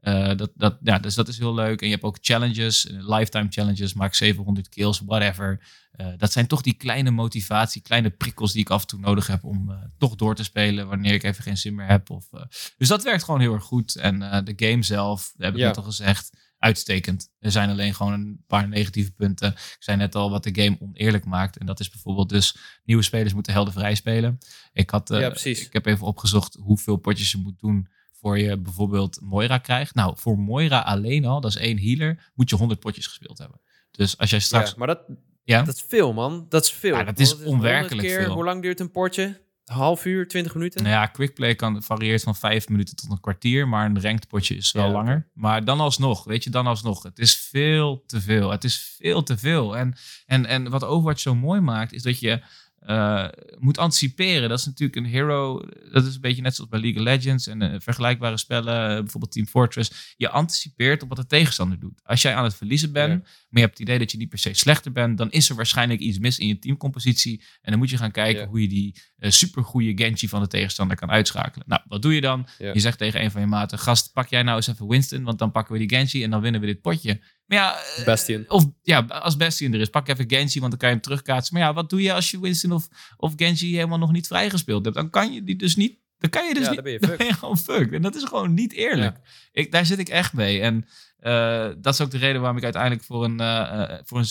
eh, 0.00 0.36
dat, 0.36 0.50
dat, 0.54 0.78
ja, 0.82 0.98
dus 0.98 1.14
dat 1.14 1.28
is 1.28 1.38
heel 1.38 1.54
leuk. 1.54 1.80
En 1.80 1.86
je 1.86 1.92
hebt 1.92 2.04
ook 2.04 2.18
challenges, 2.20 2.86
eh, 2.86 3.08
lifetime 3.08 3.46
challenges, 3.50 3.94
maak 3.94 4.14
700 4.14 4.68
kills, 4.68 5.00
whatever. 5.00 5.60
Eh, 5.92 6.06
dat 6.16 6.32
zijn 6.32 6.46
toch 6.46 6.62
die 6.62 6.74
kleine 6.74 7.10
motivatie, 7.10 7.82
kleine 7.82 8.10
prikkels 8.10 8.52
die 8.52 8.60
ik 8.60 8.70
af 8.70 8.80
en 8.80 8.86
toe 8.86 8.98
nodig 8.98 9.26
heb 9.26 9.44
om 9.44 9.90
toch 9.98 10.14
door 10.14 10.34
te 10.34 10.44
spelen 10.44 10.88
wanneer 10.88 11.12
ik 11.14 11.22
even 11.22 11.42
geen 11.42 11.56
zin 11.56 11.74
meer 11.74 11.86
heb. 11.86 12.10
Of, 12.10 12.28
dus 12.76 12.88
dat 12.88 13.02
werkt 13.02 13.24
gewoon 13.24 13.40
heel 13.40 13.54
erg 13.54 13.64
goed. 13.64 13.96
En 13.96 14.18
de 14.44 14.52
game 14.56 14.82
zelf, 14.82 15.32
dat 15.36 15.46
heb 15.46 15.54
ik 15.54 15.60
Ja. 15.60 15.66
net 15.66 15.76
al 15.76 15.82
gezegd, 15.82 16.30
uitstekend. 16.58 17.30
Er 17.38 17.50
zijn 17.50 17.70
alleen 17.70 17.94
gewoon 17.94 18.12
een 18.12 18.44
paar 18.46 18.68
negatieve 18.68 19.12
punten. 19.12 19.48
Ik 19.52 19.76
zei 19.78 19.96
net 19.96 20.14
al 20.14 20.30
wat 20.30 20.44
de 20.44 20.62
game 20.62 20.76
oneerlijk 20.80 21.24
maakt. 21.24 21.56
En 21.56 21.66
dat 21.66 21.80
is 21.80 21.90
bijvoorbeeld 21.90 22.28
dus 22.28 22.56
nieuwe 22.84 23.02
spelers 23.02 23.34
moeten 23.34 23.52
heldenvrij 23.52 23.94
spelen. 23.94 24.38
Ik, 24.72 24.90
had, 24.90 25.08
Ja, 25.08 25.34
ik 25.42 25.72
heb 25.72 25.86
even 25.86 26.06
opgezocht 26.06 26.56
hoeveel 26.60 26.96
potjes 26.96 27.30
je 27.30 27.38
moet 27.38 27.58
doen 27.58 27.88
voor 28.20 28.38
je 28.38 28.58
bijvoorbeeld 28.58 29.18
Moira 29.22 29.58
krijgt. 29.58 29.94
Nou, 29.94 30.14
voor 30.16 30.38
Moira 30.38 30.80
alleen 30.80 31.24
al, 31.24 31.40
dat 31.40 31.50
is 31.50 31.56
één 31.56 31.78
healer, 31.78 32.30
moet 32.34 32.50
je 32.50 32.56
100 32.56 32.80
potjes 32.80 33.06
gespeeld 33.06 33.38
hebben. 33.38 33.60
Dus 33.90 34.18
als 34.18 34.30
jij 34.30 34.40
straks... 34.40 34.70
Ja, 34.70 34.74
maar 34.76 34.86
dat, 34.86 35.00
Ja? 35.44 35.62
dat 35.62 35.74
is 35.74 35.84
veel, 35.88 36.12
man. 36.12 36.46
Dat 36.48 36.64
is 36.64 36.72
veel. 36.72 36.96
Ja, 36.96 37.02
dat 37.04 37.18
is 37.18 37.42
onwerkelijk 37.42 38.08
keer, 38.08 38.22
veel. 38.22 38.34
Hoe 38.34 38.44
lang 38.44 38.62
duurt 38.62 38.80
een 38.80 38.90
potje? 38.90 39.22
Een 39.64 39.76
half 39.76 40.04
uur, 40.04 40.28
twintig 40.28 40.54
minuten? 40.54 40.82
Nou 40.82 40.94
ja, 40.94 41.06
quickplay 41.06 41.54
kan 41.54 41.82
varieert 41.82 42.22
van 42.22 42.36
vijf 42.36 42.68
minuten 42.68 42.96
tot 42.96 43.10
een 43.10 43.20
kwartier, 43.20 43.68
maar 43.68 43.86
een 43.86 44.00
ranked 44.02 44.28
potje 44.28 44.54
is 44.54 44.72
wel 44.72 44.86
Ja, 44.86 44.92
langer. 44.92 45.28
Maar 45.32 45.64
dan 45.64 45.80
alsnog, 45.80 46.24
weet 46.24 46.44
je, 46.44 46.50
dan 46.50 46.66
alsnog. 46.66 47.02
Het 47.02 47.18
is 47.18 47.34
veel 47.36 48.02
te 48.06 48.20
veel. 48.20 48.50
Het 48.50 48.64
is 48.64 48.96
veel 48.98 49.22
te 49.22 49.38
veel. 49.38 49.76
En, 49.76 49.94
en, 50.26 50.46
en 50.46 50.70
wat 50.70 50.84
Overwatch 50.84 51.20
zo 51.20 51.34
mooi 51.34 51.60
maakt, 51.60 51.92
is 51.92 52.02
dat 52.02 52.20
je 52.20 52.42
eh, 52.80 53.26
moet 53.58 53.78
anticiperen. 53.78 54.48
Dat 54.48 54.58
is 54.58 54.66
natuurlijk 54.66 54.96
een 54.96 55.04
hero. 55.04 55.60
Dat 55.92 56.06
is 56.06 56.14
een 56.14 56.20
beetje 56.20 56.42
net 56.42 56.54
zoals 56.54 56.70
bij 56.70 56.80
League 56.80 56.98
of 57.00 57.06
Legends 57.06 57.46
en 57.46 57.62
eh, 57.62 57.80
vergelijkbare 57.80 58.36
spellen, 58.36 58.88
eh, 58.90 58.98
bijvoorbeeld 58.98 59.32
Team 59.32 59.46
Fortress. 59.46 60.14
Je 60.16 60.28
anticipeert 60.28 61.02
op 61.02 61.08
wat 61.08 61.18
de 61.18 61.26
tegenstander 61.26 61.78
doet. 61.78 62.00
Als 62.04 62.22
jij 62.22 62.34
aan 62.34 62.44
het 62.44 62.54
verliezen 62.54 62.92
bent, 62.92 63.12
Ja. 63.12 63.18
maar 63.18 63.28
je 63.50 63.60
hebt 63.60 63.70
het 63.78 63.80
idee 63.88 63.98
dat 63.98 64.12
je 64.12 64.18
niet 64.18 64.28
per 64.28 64.38
se 64.38 64.54
slechter 64.54 64.92
bent, 64.92 65.18
dan 65.18 65.30
is 65.30 65.48
er 65.48 65.56
waarschijnlijk 65.56 66.00
iets 66.00 66.18
mis 66.18 66.38
in 66.38 66.46
je 66.46 66.58
teamcompositie. 66.58 67.42
En 67.62 67.70
dan 67.70 67.78
moet 67.78 67.90
je 67.90 67.96
gaan 67.96 68.10
kijken 68.10 68.42
Ja. 68.42 68.48
hoe 68.48 68.60
je 68.62 68.68
die 68.68 68.94
supergoeie 69.18 69.92
Genji 69.96 70.28
van 70.28 70.40
de 70.42 70.48
tegenstander 70.48 70.96
kan 70.96 71.10
uitschakelen. 71.10 71.66
Nou, 71.68 71.80
wat 71.86 72.02
doe 72.02 72.14
je 72.14 72.20
dan? 72.20 72.46
Ja. 72.58 72.72
Je 72.72 72.80
zegt 72.80 72.98
tegen 72.98 73.22
een 73.22 73.30
van 73.30 73.40
je 73.40 73.46
maten: 73.46 73.78
Gast, 73.78 74.12
pak 74.12 74.28
jij 74.28 74.42
nou 74.42 74.56
eens 74.56 74.66
even 74.66 74.88
Winston, 74.88 75.22
want 75.22 75.38
dan 75.38 75.50
pakken 75.50 75.72
we 75.72 75.86
die 75.86 75.98
Genji 75.98 76.24
en 76.24 76.30
dan 76.30 76.40
winnen 76.40 76.60
we 76.60 76.66
dit 76.66 76.80
potje. 76.80 77.20
Maar 77.50 77.58
ja, 77.58 77.76
eh, 77.96 78.04
Bastion. 78.04 78.44
Of 78.48 78.64
ja, 78.82 79.00
als 79.00 79.36
Bastion 79.36 79.72
er 79.72 79.80
is, 79.80 79.88
pak 79.90 80.08
even 80.08 80.24
Genji, 80.28 80.60
want 80.60 80.70
dan 80.70 80.78
kan 80.78 80.88
je 80.88 80.94
hem 80.94 81.04
terugkaatsen. 81.04 81.54
Maar 81.54 81.62
ja, 81.62 81.72
wat 81.72 81.90
doe 81.90 82.02
je 82.02 82.12
als 82.12 82.30
je 82.30 82.40
Winston 82.40 82.72
of, 82.72 82.88
of 83.16 83.32
Genji 83.36 83.74
helemaal 83.74 83.98
nog 83.98 84.12
niet 84.12 84.26
vrijgespeeld 84.26 84.84
hebt? 84.84 84.96
Dan 84.96 85.10
kan 85.10 85.32
je 85.32 85.44
die 85.44 85.56
dus 85.56 85.76
niet. 85.76 85.98
Dan 86.18 86.30
kan 86.30 86.46
je 86.48 86.54
dus 86.54 86.62
Ja, 86.64 86.70
niet. 86.70 86.82
dan 86.82 86.84
ben 86.84 86.92
je 86.92 86.98
dan 87.06 87.08
fucked. 87.08 87.18
ben 87.18 87.26
je 87.26 87.38
gewoon 87.40 87.58
fucked. 87.58 87.92
En 87.92 88.02
dat 88.02 88.14
is 88.14 88.24
gewoon 88.24 88.54
niet 88.54 88.72
eerlijk. 88.72 89.16
Ik, 89.52 89.72
daar 89.72 89.86
zit 89.86 89.98
ik 89.98 90.08
echt 90.08 90.32
mee. 90.32 90.60
En 90.60 90.86
eh, 91.18 91.68
dat 91.78 91.94
is 91.94 92.00
ook 92.00 92.10
de 92.10 92.18
reden 92.18 92.40
waarom 92.40 92.58
ik 92.58 92.64
uiteindelijk 92.64 93.04
voor 93.04 93.24
een, 93.24 93.40
eh, 93.40 93.82
eh, 93.82 93.98
voor 94.04 94.18
een 94.18 94.24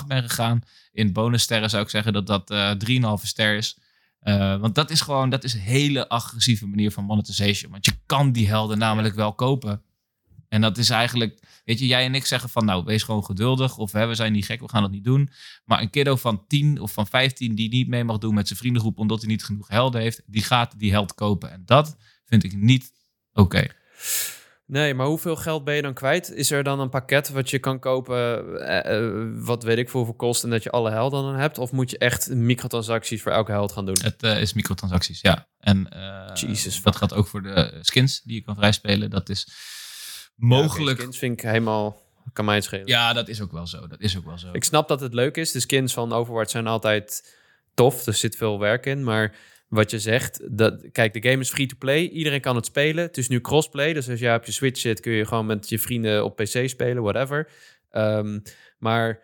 7,8 0.00 0.06
ben 0.06 0.22
gegaan. 0.22 0.60
In 0.92 1.12
bonussterren 1.12 1.70
zou 1.70 1.82
ik 1.82 1.90
zeggen 1.90 2.12
dat 2.12 2.26
dat 2.26 2.50
eh 2.50 2.70
3,5 2.70 3.26
ster 3.26 3.56
is. 3.56 3.78
Eh, 4.20 4.56
want 4.56 4.74
dat 4.74 4.90
is 4.90 5.00
gewoon, 5.00 5.30
dat 5.30 5.44
is 5.44 5.54
een 5.54 5.60
hele 5.60 6.08
agressieve 6.08 6.66
manier 6.66 6.90
van 6.90 7.04
monetization. 7.04 7.70
Want 7.70 7.84
je 7.84 7.92
kan 8.06 8.32
die 8.32 8.48
helden 8.48 8.78
namelijk 8.78 9.14
wel 9.14 9.32
kopen. 9.34 9.82
En 10.50 10.60
dat 10.60 10.78
is 10.78 10.90
eigenlijk, 10.90 11.42
weet 11.64 11.78
je, 11.78 11.86
jij 11.86 12.04
en 12.04 12.14
ik 12.14 12.26
zeggen 12.26 12.50
van 12.50 12.64
nou, 12.64 12.84
wees 12.84 13.02
gewoon 13.02 13.24
geduldig. 13.24 13.76
Of 13.76 13.92
hè, 13.92 14.06
we 14.06 14.14
zijn 14.14 14.32
niet 14.32 14.44
gek, 14.44 14.60
we 14.60 14.68
gaan 14.68 14.82
dat 14.82 14.90
niet 14.90 15.04
doen. 15.04 15.30
Maar 15.64 15.80
een 15.80 15.90
kiddo 15.90 16.16
van 16.16 16.46
10 16.46 16.80
of 16.80 16.92
van 16.92 17.06
15 17.06 17.54
die 17.54 17.68
niet 17.68 17.88
mee 17.88 18.04
mag 18.04 18.18
doen 18.18 18.34
met 18.34 18.46
zijn 18.46 18.58
vriendengroep 18.58 18.98
omdat 18.98 19.20
hij 19.20 19.28
niet 19.28 19.44
genoeg 19.44 19.68
helden 19.68 20.00
heeft, 20.00 20.22
die 20.26 20.42
gaat 20.42 20.78
die 20.78 20.90
held 20.90 21.14
kopen. 21.14 21.50
En 21.50 21.62
dat 21.64 21.96
vind 22.24 22.44
ik 22.44 22.56
niet 22.56 22.92
oké. 23.32 23.66
Nee, 24.66 24.94
maar 24.94 25.06
hoeveel 25.06 25.36
geld 25.36 25.64
ben 25.64 25.74
je 25.74 25.82
dan 25.82 25.94
kwijt? 25.94 26.30
Is 26.30 26.50
er 26.50 26.62
dan 26.62 26.80
een 26.80 26.88
pakket 26.88 27.28
wat 27.28 27.50
je 27.50 27.58
kan 27.58 27.78
kopen, 27.78 28.16
eh, 28.66 28.96
eh, 28.96 29.28
wat 29.34 29.62
weet 29.62 29.78
ik 29.78 29.88
voor 29.88 29.98
hoeveel 29.98 30.16
kost 30.16 30.44
en 30.44 30.50
dat 30.50 30.62
je 30.62 30.70
alle 30.70 30.90
helden 30.90 31.22
dan 31.22 31.36
hebt? 31.36 31.58
Of 31.58 31.72
moet 31.72 31.90
je 31.90 31.98
echt 31.98 32.34
microtransacties 32.34 33.22
voor 33.22 33.32
elke 33.32 33.50
held 33.50 33.72
gaan 33.72 33.86
doen? 33.86 33.98
Het 34.02 34.22
eh, 34.22 34.40
is 34.40 34.52
microtransacties, 34.52 35.20
ja. 35.20 35.48
En 35.58 35.88
Jesus, 36.34 36.82
dat 36.82 36.96
gaat 36.96 37.14
ook 37.14 37.26
voor 37.26 37.42
de 37.42 37.78
skins 37.80 38.20
die 38.20 38.34
je 38.34 38.42
kan 38.42 38.56
vrijspelen. 38.56 39.10
Dat 39.10 39.28
is 39.28 39.48
mogelijk. 40.40 41.00
Ja, 41.00 41.10
vind 41.10 41.32
ik 41.32 41.40
helemaal, 41.40 42.02
kan 42.32 42.44
mij 42.44 42.54
het 42.54 42.64
schelen. 42.64 42.86
Ja, 42.86 43.12
dat 43.12 43.28
is 43.28 43.40
ook 43.40 43.52
wel 43.52 43.66
zo. 43.66 43.86
Dat 43.86 44.00
is 44.00 44.16
ook 44.16 44.24
wel 44.24 44.38
zo. 44.38 44.48
Ik 44.52 44.64
snap 44.64 44.88
dat 44.88 45.00
het 45.00 45.14
leuk 45.14 45.36
is. 45.36 45.52
De 45.52 45.60
skins 45.60 45.92
van 45.92 46.12
Overwatch 46.12 46.50
zijn 46.50 46.66
altijd 46.66 47.36
tof. 47.74 48.06
Er 48.06 48.14
zit 48.14 48.36
veel 48.36 48.58
werk 48.58 48.86
in. 48.86 49.04
Maar 49.04 49.34
wat 49.68 49.90
je 49.90 49.98
zegt, 49.98 50.40
dat, 50.58 50.90
kijk, 50.92 51.12
de 51.12 51.28
game 51.28 51.40
is 51.42 51.50
free-to-play. 51.50 52.08
Iedereen 52.08 52.40
kan 52.40 52.56
het 52.56 52.66
spelen. 52.66 53.04
Het 53.04 53.18
is 53.18 53.28
nu 53.28 53.40
crossplay. 53.40 53.92
Dus 53.92 54.08
als 54.08 54.20
jij 54.20 54.34
op 54.34 54.44
je 54.44 54.52
Switch 54.52 54.80
zit, 54.80 55.00
kun 55.00 55.12
je 55.12 55.26
gewoon 55.26 55.46
met 55.46 55.68
je 55.68 55.78
vrienden 55.78 56.24
op 56.24 56.36
PC 56.36 56.68
spelen, 56.68 57.02
whatever. 57.02 57.48
Ehm, 57.90 58.38
maar 58.78 59.20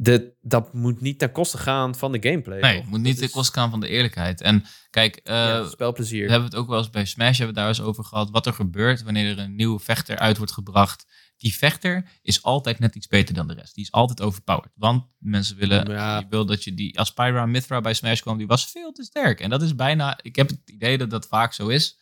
de, 0.00 0.32
dat 0.40 0.74
moet 0.74 1.00
niet 1.00 1.18
ten 1.18 1.32
koste 1.32 1.58
gaan 1.58 1.94
van 1.94 2.12
de 2.12 2.18
gameplay. 2.28 2.60
nee, 2.60 2.72
toch? 2.72 2.80
het 2.80 2.90
moet 2.90 3.00
niet 3.00 3.12
Dat 3.18 3.24
ten 3.24 3.30
koste 3.30 3.52
gaan 3.52 3.70
van 3.70 3.80
de 3.80 3.88
eerlijkheid. 3.88 4.40
En 4.40 4.64
kijk, 4.90 5.16
eh, 5.16 5.34
ja, 5.34 5.62
we 5.62 5.68
spelplezier. 5.68 6.28
hebben 6.30 6.48
het 6.48 6.58
ook 6.58 6.68
wel 6.68 6.78
eens 6.78 6.90
bij 6.90 7.04
Smash 7.04 7.36
hebben 7.38 7.54
we 7.54 7.60
daar 7.60 7.68
eens 7.68 7.80
over 7.80 8.04
gehad. 8.04 8.30
Wat 8.30 8.46
er 8.46 8.52
gebeurt 8.52 9.02
wanneer 9.02 9.30
er 9.30 9.38
een 9.38 9.56
nieuwe 9.56 9.78
vechter 9.80 10.18
uit 10.18 10.36
wordt 10.36 10.52
gebracht. 10.52 11.06
Die 11.36 11.54
vechter 11.56 12.08
is 12.22 12.42
altijd 12.42 12.78
net 12.78 12.94
iets 12.94 13.06
beter 13.06 13.34
dan 13.34 13.46
de 13.48 13.54
rest. 13.54 13.74
Die 13.74 13.84
is 13.84 13.92
altijd 13.92 14.20
overpowered. 14.22 14.72
Want 14.74 15.04
mensen 15.18 15.56
willen, 15.56 15.90
Ja. 15.90 16.18
je 16.18 16.26
wil 16.30 16.46
dat 16.46 16.64
je 16.64 16.74
die, 16.74 16.98
als 16.98 17.12
Pyra 17.12 17.46
Mithra 17.46 17.80
bij 17.80 17.94
Smash 17.94 18.20
kwam, 18.20 18.38
die 18.38 18.46
was 18.46 18.66
veel 18.70 18.92
te 18.92 19.02
sterk. 19.04 19.40
En 19.40 19.50
dat 19.50 19.62
is 19.62 19.74
bijna, 19.74 20.18
ik 20.22 20.36
heb 20.36 20.48
het 20.48 20.60
idee 20.64 20.98
dat 20.98 21.10
dat 21.10 21.26
vaak 21.26 21.52
zo 21.52 21.68
is. 21.68 21.98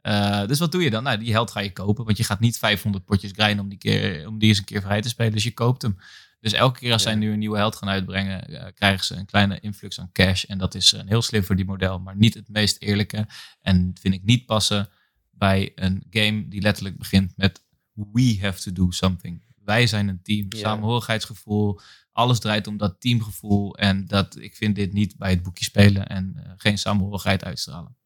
Eh, 0.00 0.46
dus 0.46 0.58
wat 0.58 0.72
doe 0.72 0.82
je 0.82 0.90
dan? 0.90 1.02
Nou, 1.02 1.18
die 1.18 1.32
held 1.32 1.50
ga 1.50 1.60
je 1.60 1.72
kopen, 1.72 2.04
want 2.04 2.16
je 2.16 2.24
gaat 2.24 2.40
niet 2.40 2.58
500 2.58 3.04
potjes 3.04 3.32
grinden 3.34 3.64
om 3.64 3.68
die, 3.68 3.78
keer, 3.78 4.26
om 4.26 4.38
die 4.38 4.48
eens 4.48 4.58
een 4.58 4.64
keer 4.64 4.82
vrij 4.82 5.00
te 5.00 5.08
spelen. 5.08 5.32
Dus 5.32 5.44
je 5.44 5.54
koopt 5.54 5.82
hem. 5.82 5.96
Dus 6.40 6.52
elke 6.52 6.78
keer 6.78 6.92
als 6.92 7.02
zij 7.02 7.14
nu 7.14 7.32
een 7.32 7.38
nieuwe 7.38 7.56
held 7.56 7.76
gaan 7.76 7.88
uitbrengen, 7.88 8.46
eh, 8.48 8.66
krijgen 8.74 9.04
ze 9.04 9.14
een 9.14 9.24
kleine 9.26 9.60
influx 9.60 10.00
aan 10.00 10.12
cash. 10.12 10.44
En 10.44 10.58
dat 10.58 10.74
is 10.74 10.92
eh, 10.92 11.00
heel 11.06 11.22
slim 11.22 11.44
voor 11.44 11.56
die 11.56 11.64
model, 11.64 11.98
maar 11.98 12.16
niet 12.16 12.34
het 12.34 12.48
meest 12.48 12.82
eerlijke. 12.82 13.26
En 13.60 13.90
vind 14.00 14.14
ik 14.14 14.22
niet 14.24 14.46
passen 14.46 14.88
bij 15.30 15.72
een 15.74 16.04
game 16.10 16.48
die 16.48 16.60
letterlijk 16.62 16.98
begint 16.98 17.32
met 17.36 17.62
we 17.94 18.38
have 18.40 18.60
to 18.60 18.72
do 18.72 18.90
something. 18.90 19.42
Wij 19.64 19.86
zijn 19.86 20.08
een 20.08 20.22
team, 20.22 20.46
Ja. 20.48 20.58
samenhorigheidsgevoel. 20.58 21.80
Alles 22.12 22.38
draait 22.38 22.66
om 22.66 22.76
dat 22.76 23.00
teamgevoel. 23.00 23.76
En 23.76 24.06
dat, 24.06 24.36
ik 24.38 24.56
vind 24.56 24.74
dit 24.74 24.92
niet 24.92 25.16
bij 25.16 25.30
het 25.30 25.42
boekje 25.42 25.64
spelen 25.64 26.06
en 26.06 26.34
eh, 26.44 26.52
geen 26.56 26.78
samenhorigheid 26.78 27.44
uitstralen. 27.44 27.96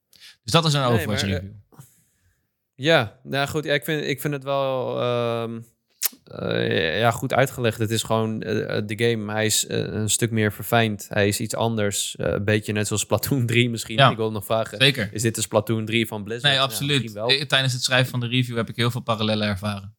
Dus 0.43 0.53
dat 0.53 0.65
is 0.65 0.73
een 0.73 0.81
Nee, 0.81 0.91
Overwatch 0.91 1.23
maar, 1.23 1.31
review. 1.31 1.53
Ja, 2.75 3.21
nou 3.23 3.49
goed, 3.49 3.65
ja, 3.65 3.73
ik, 3.75 3.85
vind, 3.85 4.05
ik 4.05 4.21
vind 4.21 4.35
het 4.35 4.45
wel 4.45 5.01
ehm, 5.01 5.61
eh, 6.25 6.99
ja, 6.99 7.11
goed 7.11 7.33
uitgelegd. 7.35 7.79
Het 7.79 7.91
is 7.91 8.03
gewoon 8.03 8.43
eh, 8.43 8.83
de 8.87 9.05
game. 9.09 9.33
Hij 9.33 9.47
is 9.47 9.67
eh, 9.67 9.79
een 9.79 10.11
stuk 10.11 10.31
meer 10.31 10.53
verfijnd. 10.53 11.07
Hij 11.09 11.29
is 11.29 11.41
iets 11.41 11.55
anders. 11.55 12.17
Eh, 12.17 12.33
een 12.33 12.45
beetje 12.45 12.73
net 12.73 12.87
zoals 12.87 13.03
Splatoon 13.03 13.47
3 13.53 13.71
misschien. 13.71 13.97
Ja. 13.97 14.11
Ik 14.11 14.17
wil 14.17 14.31
nog 14.33 14.45
vragen. 14.45 14.79
Zeker. 14.81 15.09
Is 15.13 15.23
dit 15.23 15.35
de 15.35 15.41
Splatoon 15.41 15.85
3 15.85 16.07
van 16.07 16.25
Blizzard? 16.25 16.53
Nee, 16.53 16.63
absoluut. 16.63 17.13
wel. 17.13 17.29
Eh, 17.29 17.43
Tijdens 17.43 17.73
het 17.73 17.83
schrijven 17.83 18.11
van 18.11 18.21
de 18.21 18.27
review 18.27 18.57
heb 18.57 18.69
ik 18.69 18.77
heel 18.77 18.91
veel 18.91 19.03
parallellen 19.03 19.49
ervaren. 19.49 19.95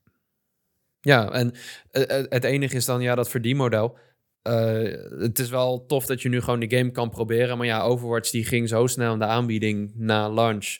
Ja, 1.02 1.32
en 1.32 1.52
eh, 1.92 2.20
eh, 2.20 2.26
het 2.30 2.44
enige 2.44 2.76
is 2.76 2.86
dan 2.86 3.02
ja, 3.02 3.16
dat 3.16 3.30
verdienmodel. 3.30 3.98
Eh 4.42 4.82
het 5.20 5.40
is 5.40 5.50
wel 5.50 5.86
tof 5.86 6.06
dat 6.06 6.22
je 6.22 6.30
nu 6.30 6.42
gewoon 6.42 6.60
de 6.60 6.78
game 6.78 6.92
kan 6.92 7.10
proberen. 7.10 7.58
Maar 7.58 7.68
ja, 7.68 7.82
Overwatch 7.82 8.30
die 8.30 8.46
ging 8.46 8.70
zo 8.70 8.88
snel 8.88 9.14
in 9.14 9.20
de 9.20 9.26
aanbieding 9.26 9.92
na 9.96 10.30
launch. 10.30 10.78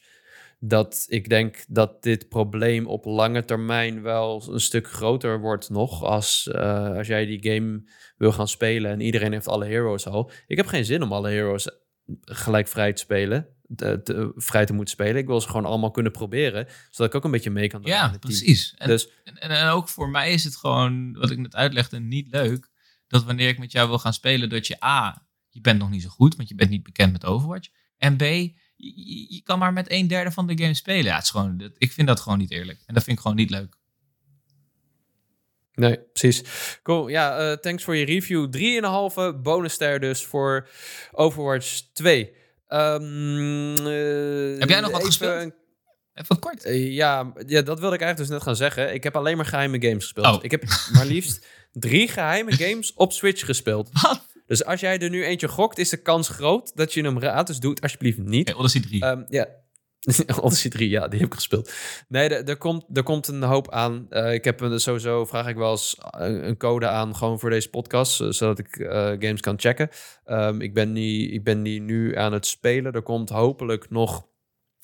Dat 0.68 1.06
ik 1.08 1.30
denk 1.30 1.66
dat 1.68 2.04
dit 2.04 2.30
probleem 2.30 2.86
op 2.88 3.06
lange 3.06 3.46
termijn 3.46 4.02
wel 4.02 4.54
een 4.54 4.60
stuk 4.60 4.88
groter 4.88 5.40
wordt 5.40 5.70
nog. 5.70 6.04
Als, 6.04 6.48
eh, 6.48 6.90
als 6.98 7.08
jij 7.08 7.26
die 7.26 7.52
game 7.54 7.84
wil 8.18 8.32
gaan 8.32 8.48
spelen 8.48 8.92
en 8.92 9.00
iedereen 9.00 9.32
heeft 9.32 9.48
alle 9.48 9.66
heroes 9.66 10.08
al. 10.08 10.32
Ik 10.48 10.58
heb 10.58 10.66
geen 10.66 10.86
zin 10.86 11.02
om 11.04 11.14
alle 11.14 11.30
heroes 11.30 11.70
gelijk 12.22 12.68
vrij 12.68 12.94
te 12.94 13.02
spelen. 13.02 13.48
Te, 13.76 14.02
te- 14.04 14.32
vrij 14.36 14.66
te 14.66 14.74
moeten 14.74 14.94
spelen. 14.94 15.16
Ik 15.16 15.28
wil 15.28 15.42
ze 15.42 15.48
gewoon 15.48 15.66
allemaal 15.66 15.92
kunnen 15.92 16.12
proberen. 16.12 16.68
Zodat 16.90 17.12
ik 17.12 17.16
ook 17.18 17.24
een 17.24 17.32
beetje 17.32 17.50
mee 17.50 17.68
kan 17.68 17.82
doen. 17.82 17.92
Ja, 17.92 18.16
precies. 18.20 18.74
En, 18.78 18.88
Dus 18.88 19.10
en, 19.24 19.38
en 19.38 19.70
ook 19.70 19.90
voor 19.90 20.10
mij 20.10 20.34
is 20.34 20.44
het 20.44 20.56
gewoon, 20.56 21.14
wat 21.14 21.30
ik 21.32 21.38
net 21.38 21.56
uitlegde, 21.56 22.00
niet 22.00 22.28
leuk. 22.32 22.70
Dat 23.08 23.24
wanneer 23.24 23.48
ik 23.48 23.60
met 23.60 23.72
jou 23.72 23.88
wil 23.88 24.00
gaan 24.00 24.14
spelen, 24.14 24.50
dat 24.50 24.68
je 24.68 24.84
A, 24.84 25.28
je 25.50 25.62
bent 25.62 25.80
nog 25.80 25.90
niet 25.90 26.02
zo 26.02 26.10
goed, 26.10 26.36
want 26.36 26.50
je 26.50 26.56
bent 26.56 26.70
niet 26.70 26.84
bekend 26.84 27.12
met 27.12 27.26
Overwatch. 27.26 27.70
En 27.98 28.16
B, 28.16 28.24
je, 28.76 29.42
kan 29.44 29.60
maar 29.60 29.74
met 29.74 29.92
een 29.92 30.08
derde 30.08 30.32
van 30.32 30.48
de 30.48 30.58
game 30.58 30.74
spelen. 30.74 31.04
Ja, 31.04 31.16
het 31.16 31.24
is 31.24 31.30
gewoon, 31.30 31.72
ik 31.78 31.92
vind 31.92 32.08
dat 32.08 32.20
gewoon 32.20 32.38
niet 32.38 32.52
eerlijk. 32.52 32.80
En 32.86 32.94
dat 32.94 33.04
vind 33.04 33.16
ik 33.18 33.22
gewoon 33.22 33.38
niet 33.38 33.50
leuk. 33.50 33.76
Nee, 35.74 36.00
precies. 36.14 36.44
Cool. 36.84 37.08
Ja, 37.08 37.38
eh, 37.38 37.58
thanks 37.58 37.84
voor 37.84 37.96
je 37.96 38.06
review. 38.06 38.50
3,5 38.50 39.42
bonusster 39.42 40.00
dus 40.00 40.26
voor 40.26 40.68
Overwatch 41.12 41.82
2. 41.94 42.32
Ehm, 42.68 43.76
eh, 43.76 44.60
Heb 44.60 44.70
jij 44.70 44.80
nog 44.82 44.92
wat 44.92 45.06
gespeeld? 45.06 45.42
een- 45.42 45.54
Even 46.14 46.40
kort. 46.40 46.64
eh, 46.64 46.94
ja, 46.94 47.34
ja, 47.48 47.62
dat 47.62 47.80
wilde 47.80 47.96
ik 47.96 48.02
eigenlijk 48.02 48.18
dus 48.18 48.30
net 48.30 48.42
gaan 48.42 48.56
zeggen. 48.56 48.94
Ik 48.94 49.04
heb 49.04 49.16
alleen 49.16 49.38
maar 49.38 49.46
geheime 49.46 49.82
games 49.82 50.04
gespeeld. 50.04 50.26
Oh. 50.36 50.44
Ik 50.44 50.52
heb 50.52 50.64
maar 50.94 51.06
liefst 51.06 51.46
drie 51.72 52.08
geheime 52.08 52.52
games 52.52 52.94
op 52.94 53.12
Switch 53.14 53.46
gespeeld. 53.46 53.90
Wat? 54.02 54.26
Dus 54.46 54.66
als 54.66 54.80
jij 54.80 55.00
er 55.00 55.10
nu 55.10 55.24
eentje 55.24 55.48
gokt, 55.48 55.78
is 55.78 55.90
de 55.90 56.02
kans 56.02 56.30
groot 56.30 56.76
dat 56.76 56.94
je 56.94 57.02
hem 57.02 57.20
raadt. 57.20 57.48
Dus 57.48 57.60
doe 57.60 57.70
het 57.70 57.82
alsjeblieft 57.82 58.18
niet. 58.18 58.50
Oké, 58.50 58.60
Odyssey 58.60 58.82
3. 58.82 59.02
Ehm, 59.02 59.24
ja. 59.30 59.48
Odyssey 60.42 60.70
3, 60.70 60.90
ja, 60.90 61.08
die 61.08 61.20
heb 61.20 61.28
ik 61.28 61.34
gespeeld. 61.34 61.74
Nee, 62.08 62.30
er, 62.30 62.58
komt, 62.58 62.86
er 62.94 63.04
komt 63.04 63.28
een 63.28 63.44
hoop 63.44 63.72
aan. 63.72 64.06
Eh, 64.10 64.34
ik 64.34 64.44
heb 64.44 64.62
een, 64.62 64.80
sowieso, 64.80 65.26
vraag 65.26 65.48
ik 65.48 65.56
wel 65.56 65.72
eens 65.72 65.98
een, 66.00 66.48
een 66.48 66.58
code 66.58 66.88
aan, 66.88 67.16
gewoon 67.16 67.40
voor 67.40 67.50
deze 67.50 67.70
podcast, 67.70 68.22
eh, 68.22 68.30
zodat 68.30 68.60
ik 68.60 68.78
eh, 68.78 69.06
games 69.06 69.42
kan 69.42 69.60
checken. 69.60 69.90
Ehm, 70.24 70.62
ik, 70.62 70.74
ben 70.74 70.94
die, 70.94 71.30
ik 71.32 71.44
ben 71.44 71.64
die 71.64 71.82
nu 71.82 72.18
aan 72.18 72.34
het 72.34 72.46
spelen. 72.46 72.94
Er 72.94 73.02
komt 73.02 73.30
hopelijk 73.30 73.90
nog 73.90 74.28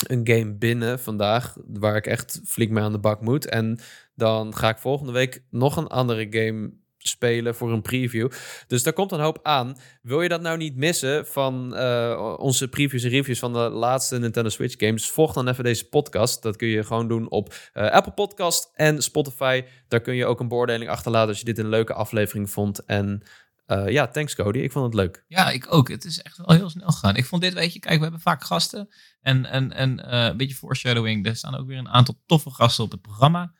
een 0.07 0.27
game 0.27 0.53
binnen 0.53 0.99
vandaag, 0.99 1.55
waar 1.67 1.95
ik 1.95 2.07
echt 2.07 2.41
flink 2.45 2.71
mee 2.71 2.83
aan 2.83 2.91
de 2.91 2.99
bak 2.99 3.21
moet. 3.21 3.45
En 3.45 3.79
dan 4.15 4.55
ga 4.55 4.69
ik 4.69 4.77
volgende 4.77 5.11
week 5.11 5.43
nog 5.49 5.77
een 5.77 5.87
andere 5.87 6.27
game 6.29 6.71
spelen 7.07 7.55
voor 7.55 7.71
een 7.71 7.81
preview. 7.81 8.29
Dus 8.67 8.83
daar 8.83 8.93
komt 8.93 9.11
een 9.11 9.19
hoop 9.19 9.39
aan. 9.43 9.77
Wil 10.01 10.21
je 10.21 10.29
dat 10.29 10.41
nou 10.41 10.57
niet 10.57 10.75
missen 10.75 11.27
van 11.27 11.75
eh, 11.75 12.35
onze 12.39 12.67
previews 12.67 13.03
en 13.03 13.09
reviews 13.09 13.39
van 13.39 13.53
de 13.53 13.59
laatste 13.59 14.19
Nintendo 14.19 14.49
Switch 14.49 14.75
games? 14.77 15.09
Volg 15.09 15.33
dan 15.33 15.47
even 15.47 15.63
deze 15.63 15.89
podcast. 15.89 16.41
Dat 16.41 16.55
kun 16.55 16.67
je 16.67 16.83
gewoon 16.83 17.07
doen 17.07 17.29
op 17.29 17.53
eh, 17.73 17.89
Apple 17.89 18.13
Podcast 18.13 18.71
en 18.73 19.03
Spotify. 19.03 19.63
Daar 19.87 20.01
kun 20.01 20.15
je 20.15 20.25
ook 20.25 20.39
een 20.39 20.47
beoordeling 20.47 20.89
achterlaten 20.89 21.29
als 21.29 21.39
je 21.39 21.45
dit 21.45 21.57
een 21.57 21.69
leuke 21.69 21.93
aflevering 21.93 22.49
vond. 22.49 22.85
En 22.85 23.23
eh, 23.65 23.89
ja, 23.89 24.07
thanks 24.07 24.35
Cody. 24.35 24.59
Ik 24.59 24.71
vond 24.71 24.85
het 24.85 24.93
leuk. 24.93 25.23
Ja, 25.27 25.49
ik 25.49 25.73
ook. 25.73 25.89
Het 25.89 26.05
is 26.05 26.21
echt 26.21 26.37
wel 26.37 26.55
heel 26.55 26.69
snel 26.69 26.89
gegaan. 26.89 27.15
Ik 27.15 27.25
vond 27.25 27.41
dit, 27.41 27.53
weet 27.53 27.73
je, 27.73 27.79
kijk, 27.79 27.95
we 27.95 28.03
hebben 28.03 28.21
vaak 28.21 28.43
gasten. 28.43 28.93
En, 29.21 29.45
en, 29.45 29.71
en 29.73 30.13
een 30.13 30.37
beetje 30.37 30.55
foreshadowing. 30.55 31.25
Er 31.25 31.35
staan 31.35 31.57
ook 31.57 31.67
weer 31.67 31.77
een 31.77 31.89
aantal 31.89 32.21
toffe 32.25 32.49
gasten 32.49 32.83
op 32.83 32.91
het 32.91 33.01
programma. 33.01 33.53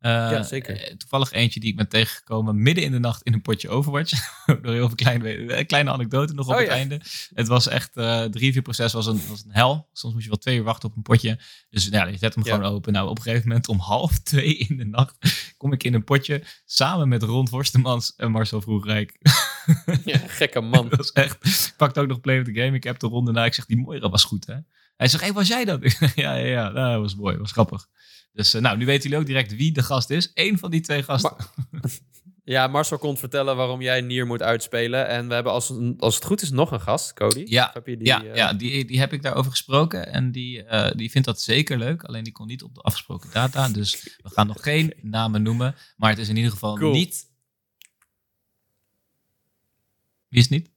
Uh, 0.00 0.10
ja, 0.10 0.42
zeker. 0.42 0.96
Toevallig 0.96 1.32
eentje 1.32 1.60
die 1.60 1.70
ik 1.70 1.76
ben 1.76 1.88
tegengekomen 1.88 2.62
midden 2.62 2.84
in 2.84 2.92
de 2.92 2.98
nacht 2.98 3.22
in 3.22 3.32
een 3.32 3.42
potje 3.42 3.68
Overwatch. 3.68 4.12
Door 4.62 4.72
heel 4.72 4.86
veel 4.86 4.94
kleine, 4.94 5.64
kleine 5.64 5.90
anekdoten 5.90 6.36
nog 6.36 6.46
op 6.46 6.52
Oh, 6.52 6.58
het 6.58 6.66
ja. 6.68 6.72
einde. 6.72 7.00
Het 7.34 7.48
was 7.48 7.68
echt, 7.68 7.96
eh 7.96 8.24
drie, 8.24 8.52
vier 8.52 8.62
proces 8.62 8.92
was 8.92 9.06
een, 9.06 9.20
was 9.28 9.44
een 9.44 9.52
hel. 9.52 9.88
Soms 9.92 10.12
moest 10.14 10.24
je 10.24 10.30
wel 10.30 10.38
twee 10.40 10.56
uur 10.56 10.62
wachten 10.62 10.88
op 10.88 10.96
een 10.96 11.02
potje. 11.02 11.38
Dus 11.70 11.86
ja, 11.86 12.06
je 12.06 12.16
zet 12.18 12.34
hem 12.34 12.44
Ja. 12.44 12.54
gewoon 12.54 12.70
open. 12.72 12.92
Nou, 12.92 13.08
op 13.08 13.16
een 13.16 13.22
gegeven 13.22 13.48
moment 13.48 13.68
om 13.68 13.78
half 13.78 14.18
twee 14.32 14.56
in 14.56 14.76
de 14.76 14.84
nacht 14.84 15.16
kom 15.56 15.72
ik 15.72 15.84
in 15.84 15.94
een 15.94 16.04
potje 16.04 16.42
samen 16.66 17.08
met 17.08 17.22
Ron 17.22 17.48
Forstemans 17.48 18.14
en 18.16 18.30
Marcel 18.30 18.60
Vroegrijk. 18.60 19.18
Ja, 20.04 20.18
gekke 20.40 20.60
man. 20.60 20.88
Dat 20.88 20.98
was 20.98 21.12
echt. 21.12 21.46
Ik 21.46 21.74
pakte 21.76 22.00
ook 22.00 22.08
nog 22.08 22.20
Play 22.20 22.38
of 22.38 22.44
the 22.44 22.54
Game. 22.54 22.76
Ik 22.76 22.84
heb 22.84 22.98
de 22.98 23.06
ronde 23.06 23.32
na. 23.32 23.44
Ik 23.44 23.54
zeg, 23.54 23.66
die 23.66 23.76
Moira 23.78 24.08
was 24.08 24.24
goed, 24.24 24.46
hè? 24.46 24.56
Hij 24.96 25.08
zegt, 25.08 25.24
hé, 25.24 25.32
was 25.32 25.48
jij 25.48 25.64
dat? 25.64 25.82
Ja, 25.98 26.34
ja, 26.34 26.34
ja. 26.46 26.68
Nou, 26.68 26.92
dat 26.92 27.00
was 27.00 27.14
mooi. 27.14 27.32
Dat 27.32 27.40
was 27.42 27.52
grappig. 27.52 27.86
Dus 28.38 28.54
eh, 28.54 28.60
nou, 28.60 28.76
nu 28.76 28.86
weten 28.86 29.02
jullie 29.02 29.18
ook 29.18 29.26
direct 29.26 29.56
wie 29.56 29.72
de 29.72 29.82
gast 29.82 30.10
is. 30.10 30.30
Eén 30.34 30.58
van 30.58 30.70
die 30.70 30.80
twee 30.80 31.02
gasten. 31.02 31.36
Ja, 32.44 32.66
Marcel 32.66 32.98
kon 32.98 33.16
vertellen 33.16 33.56
waarom 33.56 33.82
jij 33.82 34.00
Nier 34.00 34.26
moet 34.26 34.42
uitspelen. 34.42 35.08
En 35.08 35.28
we 35.28 35.34
hebben 35.34 35.52
als, 35.52 35.72
als 35.98 36.14
het 36.14 36.24
goed 36.24 36.42
is 36.42 36.50
nog 36.50 36.70
een 36.70 36.80
gast, 36.80 37.12
Cody. 37.12 37.44
Ja, 37.46 37.70
heb 37.72 37.86
je 37.86 37.96
die, 37.96 38.06
ja, 38.06 38.24
eh, 38.24 38.34
ja 38.34 38.52
die, 38.52 38.84
die 38.84 38.98
heb 38.98 39.12
ik 39.12 39.22
daarover 39.22 39.50
gesproken. 39.50 40.12
En 40.12 40.32
die, 40.32 40.64
eh, 40.64 40.96
die 40.96 41.10
vindt 41.10 41.26
dat 41.26 41.40
zeker 41.40 41.78
leuk. 41.78 42.02
Alleen 42.02 42.24
die 42.24 42.32
kon 42.32 42.46
niet 42.46 42.62
op 42.62 42.74
de 42.74 42.80
afgesproken 42.80 43.30
data. 43.32 43.68
Dus 43.68 44.02
we 44.22 44.30
gaan 44.30 44.46
nog 44.46 44.62
geen 44.62 44.94
namen 45.16 45.42
noemen. 45.42 45.74
Maar 45.96 46.10
het 46.10 46.18
is 46.18 46.28
in 46.28 46.36
ieder 46.36 46.50
geval 46.50 46.74
Cool. 46.74 46.92
niet... 46.92 47.26
Wie 50.28 50.38
is 50.38 50.48
het 50.48 50.50
niet? 50.50 50.70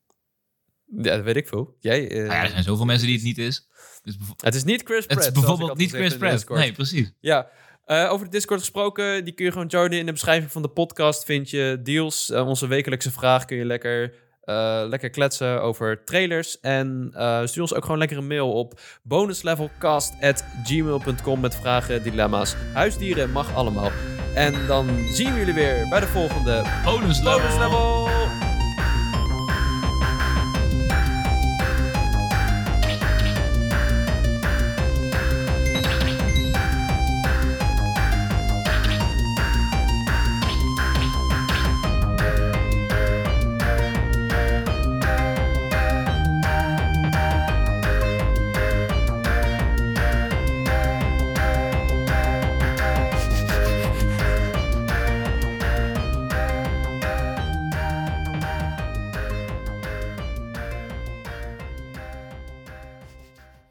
Ja, 1.06 1.16
dat 1.16 1.24
weet 1.24 1.36
ik 1.36 1.48
veel. 1.48 1.78
Jij, 1.80 2.00
Nou 2.08 2.26
ja, 2.26 2.44
er 2.44 2.50
zijn 2.50 2.64
zoveel 2.64 2.86
mensen 2.86 3.08
die 3.08 3.16
het 3.16 3.26
niet 3.26 3.38
is. 3.38 3.68
Dus 4.04 4.18
Het 4.38 4.56
is 4.56 4.64
niet 4.64 4.82
Chris 4.84 4.98
het 4.98 5.08
Pratt. 5.08 5.20
is 5.22 5.26
zoals 5.26 5.28
ik 5.28 5.34
bijvoorbeeld 5.48 5.78
niet 5.78 5.92
Chris 5.92 6.18
Pratt. 6.18 6.50
Nee, 6.50 6.72
precies. 6.72 7.12
Ja, 7.20 7.48
eh, 7.86 8.12
over 8.12 8.26
de 8.26 8.32
Discord 8.32 8.60
gesproken, 8.60 9.24
die 9.26 9.34
kun 9.34 9.46
je 9.46 9.52
gewoon 9.52 9.68
joinen. 9.68 10.00
In 10.00 10.06
de 10.06 10.12
beschrijving 10.12 10.52
van 10.52 10.62
de 10.62 10.68
podcast 10.68 11.26
vind 11.26 11.50
je 11.50 11.80
deals. 11.84 12.30
Eh, 12.30 12.48
onze 12.48 12.68
wekelijkse 12.68 13.12
vraag 13.12 13.46
kun 13.46 13.58
je 13.58 13.66
lekker, 13.66 14.14
eh, 14.42 14.84
lekker 14.88 15.10
kletsen 15.10 15.62
over 15.62 16.04
trailers. 16.04 16.60
En 16.60 17.10
stuur 17.46 17.62
ons 17.62 17.74
ook 17.74 17.84
gewoon 17.84 17.98
lekker 17.98 18.18
een 18.18 18.28
mail 18.28 18.52
op 18.54 18.80
bonuslevelcast.gmail.com 19.04 21.40
met 21.40 21.56
vragen, 21.56 22.04
dilemma's. 22.04 22.56
Huisdieren 22.74 23.32
mag 23.32 23.56
allemaal. 23.56 23.92
En 24.36 24.68
dan 24.68 25.08
zien 25.12 25.34
we 25.34 25.40
jullie 25.40 25.54
weer 25.54 25.88
bij 25.90 26.00
de 26.00 26.08
volgende 26.08 26.64
Bonus 26.86 27.18
level. 27.22 27.40
bonus 27.40 27.58
level. 27.58 28.10